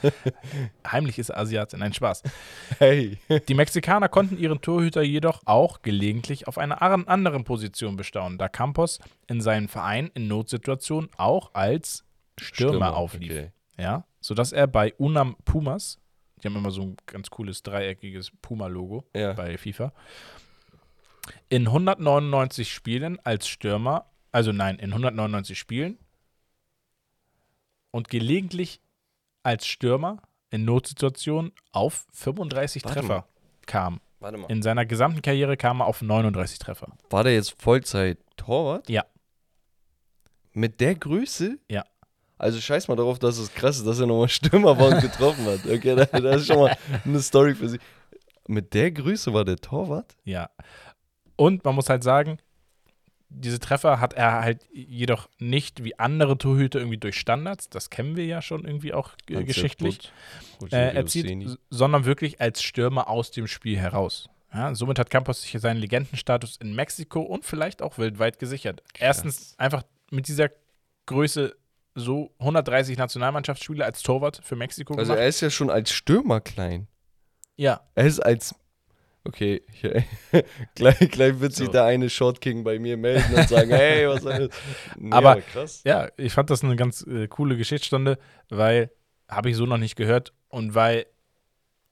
Heimlich 0.86 1.18
ist 1.18 1.30
Asiate. 1.34 1.76
Nein, 1.76 1.92
Spaß. 1.92 2.22
hey. 2.78 3.18
Die 3.48 3.54
Mexikaner 3.54 4.09
konnten 4.09 4.38
ihren 4.38 4.60
Torhüter 4.62 5.02
jedoch 5.02 5.42
auch 5.44 5.82
gelegentlich 5.82 6.46
auf 6.48 6.59
einer 6.59 6.80
an- 6.80 7.09
anderen 7.09 7.44
Position 7.44 7.96
bestaunen, 7.96 8.38
da 8.38 8.48
Campos 8.48 9.00
in 9.26 9.40
seinem 9.40 9.68
Verein 9.68 10.10
in 10.14 10.28
Notsituationen 10.28 11.10
auch 11.16 11.50
als 11.54 12.04
Stürmer, 12.40 12.96
auflief. 12.96 13.32
Okay. 13.32 13.50
Ja, 13.78 14.04
sodass 14.20 14.52
er 14.52 14.66
bei 14.68 14.94
Unam 14.94 15.36
Pumas, 15.44 15.98
die 16.42 16.46
haben 16.48 16.56
immer 16.56 16.70
so 16.70 16.82
ein 16.82 16.96
ganz 17.06 17.30
cooles 17.30 17.62
dreieckiges 17.62 18.30
Puma-Logo 18.42 19.04
Ja. 19.14 19.32
bei 19.32 19.59
FIFA, 19.59 19.92
in 21.48 21.66
199 21.66 22.72
Spielen 22.72 23.18
als 23.24 23.48
Stürmer, 23.48 24.06
also 24.30 24.52
nein, 24.52 24.76
in 24.78 24.90
199 24.92 25.59
Spielen 25.59 25.98
und 27.93 28.09
gelegentlich 28.09 28.81
als 29.44 29.66
Stürmer 29.66 30.20
in 30.51 30.64
Notsituationen 30.64 31.52
auf 31.70 32.06
35 32.12 32.85
Warte 32.85 33.01
Treffer 33.01 33.27
kam. 33.66 34.01
Warte 34.19 34.39
mal. 34.39 34.47
In 34.51 34.62
seiner 34.62 34.85
gesamten 34.86 35.23
Karriere 35.23 35.56
kam 35.56 35.81
er 35.81 35.86
auf 35.86 36.02
39 36.02 36.59
Treffer. 36.59 36.89
War 37.10 37.23
der 37.24 37.35
jetzt 37.35 37.60
Vollzeit-Torwart? 37.62 38.89
Ja. 38.89 39.05
Mit 40.52 40.81
der 40.81 40.94
Größe? 40.94 41.59
Ja. 41.70 41.85
Also 42.39 42.60
scheiß 42.60 42.89
mal 42.89 42.97
darauf, 42.97 43.19
dass 43.19 43.39
es 43.39 43.52
krass 43.55 43.78
ist, 43.78 43.86
dass 43.86 44.01
er 44.01 44.06
nochmal 44.06 44.28
Stürmer 44.31 44.78
war 44.78 44.89
und 44.89 45.01
getroffen 45.01 45.44
hat. 45.47 45.60
Okay, 45.64 45.94
da- 45.94 46.05
das 46.20 46.43
ist 46.43 46.47
schon 46.48 46.59
mal 46.59 46.77
eine 47.05 47.20
Story 47.20 47.55
für 47.55 47.69
sich. 47.69 47.81
Mit 48.48 48.74
der 48.74 48.90
Größe 48.90 49.32
war 49.32 49.44
der 49.44 49.56
Torwart? 49.56 50.16
Ja. 50.24 50.51
Und 51.36 51.64
man 51.64 51.74
muss 51.74 51.89
halt 51.89 52.02
sagen, 52.02 52.39
diese 53.34 53.59
Treffer 53.59 54.00
hat 54.00 54.12
er 54.14 54.42
halt 54.42 54.66
jedoch 54.72 55.28
nicht 55.38 55.82
wie 55.84 55.98
andere 55.98 56.38
Torhüter 56.38 56.78
irgendwie 56.78 56.98
durch 56.98 57.18
Standards, 57.18 57.68
das 57.68 57.90
kennen 57.90 58.16
wir 58.16 58.26
ja 58.26 58.42
schon 58.42 58.64
irgendwie 58.64 58.92
auch 58.92 59.12
äh, 59.28 59.44
geschichtlich, 59.44 60.12
äh, 60.70 60.94
erzielt, 60.94 61.59
sondern 61.70 62.04
wirklich 62.04 62.40
als 62.40 62.62
Stürmer 62.62 63.09
aus 63.09 63.30
dem 63.30 63.46
Spiel 63.46 63.78
heraus. 63.78 64.28
Ja, 64.54 64.74
somit 64.74 64.98
hat 64.98 65.09
Campos 65.09 65.42
sich 65.42 65.59
seinen 65.60 65.78
Legendenstatus 65.78 66.59
in 66.59 66.74
Mexiko 66.74 67.20
und 67.22 67.44
vielleicht 67.44 67.80
auch 67.80 67.96
weltweit 67.98 68.38
gesichert. 68.38 68.82
Erstens 68.98 69.54
einfach 69.59 69.82
mit 70.10 70.28
dieser 70.28 70.50
Größe 71.06 71.56
so 71.94 72.32
130 72.38 72.98
Nationalmannschaftsspiele 72.98 73.84
als 73.84 74.02
Torwart 74.02 74.40
für 74.44 74.56
Mexiko 74.56 74.94
Also 74.94 75.12
gemacht. 75.12 75.22
er 75.22 75.28
ist 75.28 75.40
ja 75.40 75.50
schon 75.50 75.70
als 75.70 75.90
Stürmer 75.90 76.40
klein. 76.40 76.86
ja, 77.56 77.80
Er 77.94 78.06
ist 78.06 78.20
als. 78.20 78.54
Okay, 79.24 79.62
hier, 79.73 80.05
gleich, 80.74 80.99
gleich 81.11 81.39
wird 81.40 81.53
sich 81.55 81.66
So. 81.66 81.73
der 81.73 81.85
eine 81.85 82.11
Short 82.11 82.40
King 82.40 82.65
bei 82.65 82.78
mir 82.78 82.97
melden 82.97 83.35
und 83.35 83.49
sagen, 83.49 83.70
hey, 83.70 84.09
was 84.09 84.23
soll 84.23 84.49
das? 84.49 84.59
Nee, 84.99 85.11
Aber- 85.12 85.40
krass. 85.40 85.82
Ja, 85.85 86.09
ich 86.16 86.32
fand 86.32 86.51
das 86.51 86.65
eine 86.65 86.74
ganz 86.77 87.07
äh, 87.07 87.28
coole 87.28 87.57
Geschichtsstunde, 87.57 88.19
weil 88.49 88.90
habe 89.28 89.51
ich 89.51 89.57
so 89.57 89.65
noch 89.65 89.78
nicht 89.78 89.94
gehört 89.97 90.32
und 90.49 90.74
weil 90.74 91.07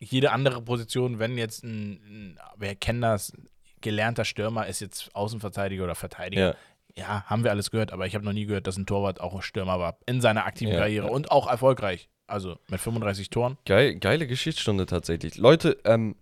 jede 0.00 0.32
andere 0.32 0.60
Position, 0.62 1.18
wenn 1.18 1.38
jetzt 1.38 1.62
ein, 1.62 1.92
ein 1.92 2.38
wir 2.58 2.74
kennen 2.74 3.00
das, 3.02 3.32
gelernter 3.80 4.24
Stürmer 4.24 4.66
ist 4.66 4.80
jetzt 4.80 5.14
Außenverteidiger 5.14 5.84
oder 5.84 5.94
Verteidiger. 5.94 6.48
Ja. 6.50 6.54
Ja, 6.96 7.22
haben 7.26 7.44
wir 7.44 7.50
alles 7.52 7.70
gehört, 7.70 7.92
aber 7.92 8.06
ich 8.06 8.14
habe 8.16 8.24
noch 8.24 8.32
nie 8.32 8.46
gehört, 8.46 8.66
dass 8.66 8.76
ein 8.76 8.84
Torwart 8.84 9.20
auch 9.20 9.34
ein 9.36 9.42
Stürmer 9.42 9.78
war 9.78 9.98
in 10.06 10.20
seiner 10.20 10.44
aktiven 10.44 10.72
Ja, 10.72 10.80
Karriere 10.80 11.06
und 11.06 11.30
auch 11.30 11.48
erfolgreich. 11.48 12.08
Also 12.26 12.58
mit 12.68 12.80
35 12.80 13.30
Toren. 13.30 13.56
Geil, 13.64 13.94
geile 13.96 14.26
Geschichtsstunde 14.26 14.86
tatsächlich. 14.86 15.36
Leute, 15.38 15.78
ähm, 15.84 16.16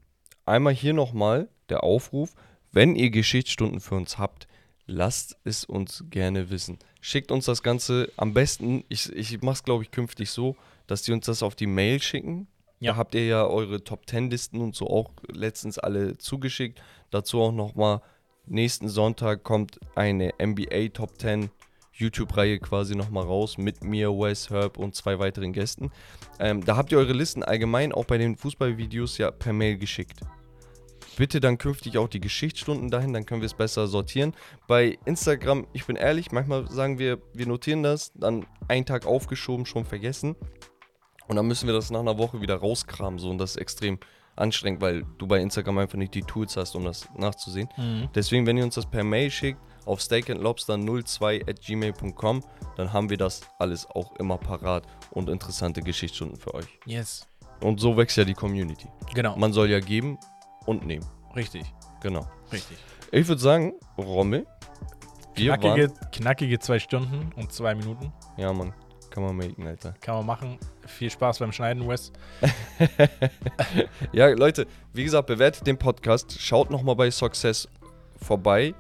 einmal 0.49 0.75
hier 0.75 0.95
nochmal 0.95 1.49
der 1.69 1.85
Aufruf. 1.85 2.35
Wenn 2.73 2.97
ihr 2.97 3.11
Geschichtsstunden 3.11 3.81
für 3.81 3.95
uns 3.95 4.19
habt, 4.19 4.47
lasst 4.87 5.37
es 5.45 5.65
uns 5.65 6.05
gerne 6.11 6.51
wissen. 6.51 6.79
Schickt 7.01 7.31
uns 7.31 7.45
das 7.45 7.63
Ganze 7.63 8.11
am 8.17 8.35
besten, 8.35 8.85
ich, 8.89 9.13
ich 9.13 9.41
mache 9.43 9.55
es 9.55 9.65
glaube 9.65 9.85
ich 9.85 9.91
künftig 9.91 10.31
so, 10.31 10.57
dass 10.87 11.03
die 11.03 11.13
uns 11.13 11.27
das 11.27 11.43
auf 11.43 11.55
die 11.55 11.67
Mail 11.67 12.01
schicken. 12.01 12.49
Ja. 12.81 12.93
Da 12.93 12.99
habt 12.99 13.15
ihr 13.15 13.27
ja 13.27 13.47
eure 13.47 13.85
Top 13.85 14.09
10 14.09 14.31
Listen 14.31 14.61
und 14.61 14.75
so 14.75 14.89
auch 14.89 15.11
letztens 15.29 15.79
alle 15.79 16.19
zugeschickt. 16.19 16.81
Dazu 17.11 17.41
auch 17.41 17.53
nochmal, 17.53 18.01
nächsten 18.47 18.89
Sonntag 18.89 19.45
kommt 19.45 19.79
eine 19.95 20.33
NBA 20.41 20.89
Top 20.93 21.19
10 21.19 21.51
YouTube-Reihe 21.93 22.61
quasi 22.61 22.95
nochmal 22.95 23.25
raus 23.25 23.59
mit 23.59 23.83
mir, 23.83 24.11
Wes, 24.11 24.51
Herb 24.51 24.79
und 24.79 24.95
zwei 24.95 25.19
weiteren 25.19 25.53
Gästen. 25.53 25.91
Ähm, 26.39 26.65
da 26.65 26.77
habt 26.77 26.93
ihr 26.93 26.99
eure 26.99 27.13
Listen 27.13 27.43
allgemein 27.43 27.93
auch 27.93 28.05
bei 28.05 28.19
den 28.19 28.37
Fußballvideos 28.37 29.19
ja 29.19 29.33
per 29.33 29.53
Mail 29.53 29.79
geschickt. 29.79 30.21
Bitte 31.19 31.41
dann 31.41 31.59
künftig 31.59 31.99
auch 31.99 32.07
die 32.07 32.21
Geschichtsstunden 32.21 32.93
dahin, 32.93 33.13
dann 33.13 33.27
können 33.27 33.41
wir 33.41 33.47
es 33.47 33.55
besser 33.55 33.89
sortieren. 33.89 34.35
Bei 34.69 34.97
Instagram, 35.05 35.67
ich 35.73 35.85
bin 35.85 35.97
ehrlich, 35.97 36.31
manchmal 36.31 36.71
sagen 36.71 37.01
wir, 37.01 37.19
wir 37.35 37.49
notieren 37.49 37.83
das, 37.83 38.13
dann 38.15 38.47
einen 38.69 38.87
Tag 38.87 39.05
aufgeschoben, 39.05 39.67
schon 39.67 39.85
vergessen. 39.85 40.37
Und 41.27 41.35
dann 41.35 41.49
müssen 41.49 41.67
wir 41.67 41.73
das 41.73 41.91
nach 41.91 41.99
einer 41.99 42.19
Woche 42.19 42.41
wieder 42.41 42.55
rauskramen, 42.55 43.19
so 43.19 43.31
und 43.31 43.39
das 43.39 43.51
ist 43.51 43.57
extrem 43.57 43.99
anstrengend, 44.37 44.81
weil 44.81 45.05
du 45.19 45.27
bei 45.27 45.41
Instagram 45.41 45.79
einfach 45.79 45.99
nicht 45.99 46.15
die 46.15 46.23
Tools 46.23 46.57
hast, 46.57 46.77
um 46.77 46.85
das 46.85 47.09
nachzusehen. 47.17 47.69
Deswegen, 48.15 48.47
wenn 48.47 48.57
ihr 48.57 48.63
uns 48.63 48.77
das 48.77 48.87
per 48.87 49.03
Mail 49.03 49.33
schickt, 49.33 49.61
auf 49.87 49.99
steakandlobster02 49.99 51.51
at 51.51 51.61
gmail.com, 51.61 52.45
dann 52.77 52.93
haben 52.93 53.11
wir 53.11 53.17
das 53.17 53.41
alles 53.59 53.87
auch 53.91 54.15
immer 54.21 54.39
parat 54.39 54.87
und 55.11 55.29
interessante 55.29 55.83
Geschichtsstunden 55.83 56.39
für 56.39 56.55
euch. 56.55 56.67
Yes. 56.87 57.27
Und 57.61 57.81
so 57.81 57.97
wächst 57.97 58.17
ja 58.17 58.25
die 58.25 58.35
Community. 58.35 58.87
Genau. 59.15 59.37
Man 59.37 59.53
soll 59.53 59.69
ja 59.69 59.81
geben 59.81 60.17
und 60.69 60.87
nehmen. 60.87 61.07
richtig, 61.35 61.65
Genau. 62.03 62.27
richtig. 62.53 62.77
Ich 63.11 63.27
würde 63.27 63.41
sagen, 63.41 63.73
Rommel, 63.97 64.47
wir 65.35 65.55
Knackige, 65.57 65.89
waren... 65.91 66.11
knackige 66.13 66.59
zwei 66.59 66.79
Stunden 66.79 67.33
und 67.37 67.53
zwei 67.53 67.75
Minuten. 67.75 68.13
Ja, 68.37 68.53
Mann, 68.53 68.73
kann 69.11 69.23
man 69.23 69.35
machen, 69.37 69.67
Alter. 69.67 69.95
Kann 70.01 70.17
man 70.17 70.27
machen. 70.27 70.59
Viel 70.87 71.11
Spaß 71.11 71.39
beim 71.39 71.53
Schneiden, 71.53 71.89
Wes. 71.89 72.13
Ja, 74.13 74.29
Leute, 74.29 74.67
wie 74.93 75.05
gesagt, 75.05 75.27
bewertet 75.27 75.67
den 75.67 75.79
Podcast. 75.79 76.39
Schaut 76.41 76.71
nochmal 76.71 76.97
bei 76.97 77.11
Success 77.11 77.69
vorbei. 78.21 78.75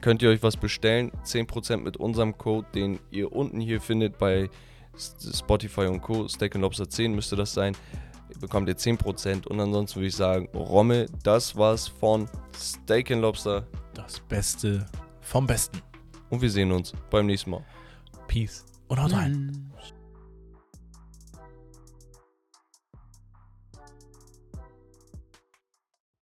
Könnt 0.00 0.22
ihr 0.22 0.30
euch 0.30 0.42
was 0.42 0.56
bestellen. 0.56 1.10
10% 1.24 1.78
mit 1.78 1.96
unserem 1.96 2.36
Code, 2.36 2.66
den 2.74 2.98
ihr 3.10 3.32
unten 3.32 3.60
hier 3.60 3.80
findet 3.80 4.18
bei 4.18 4.48
Spotify 4.96 5.82
und 5.86 6.00
Co. 6.02 6.26
Steak 6.28 6.54
and 6.54 6.62
Lobster 6.62 6.88
10 6.88 7.14
müsste 7.14 7.36
das 7.36 7.52
sein. 7.54 7.76
Bekommt 8.40 8.68
ihr 8.68 8.76
10%. 8.76 9.46
Und 9.46 9.60
ansonsten 9.60 9.96
würde 9.96 10.08
ich 10.08 10.16
sagen, 10.16 10.48
Romme, 10.54 11.06
das 11.22 11.56
war's 11.56 11.88
von 11.88 12.28
Steak 12.54 13.10
and 13.10 13.22
Lobster. 13.22 13.66
Das 13.94 14.20
Beste 14.20 14.86
vom 15.20 15.46
Besten. 15.46 15.80
Und 16.28 16.42
wir 16.42 16.50
sehen 16.50 16.72
uns 16.72 16.92
beim 17.10 17.26
nächsten 17.26 17.50
Mal. 17.50 17.64
Peace 18.28 18.64
und 18.88 19.02
haut 19.02 19.12
rein. 19.12 19.69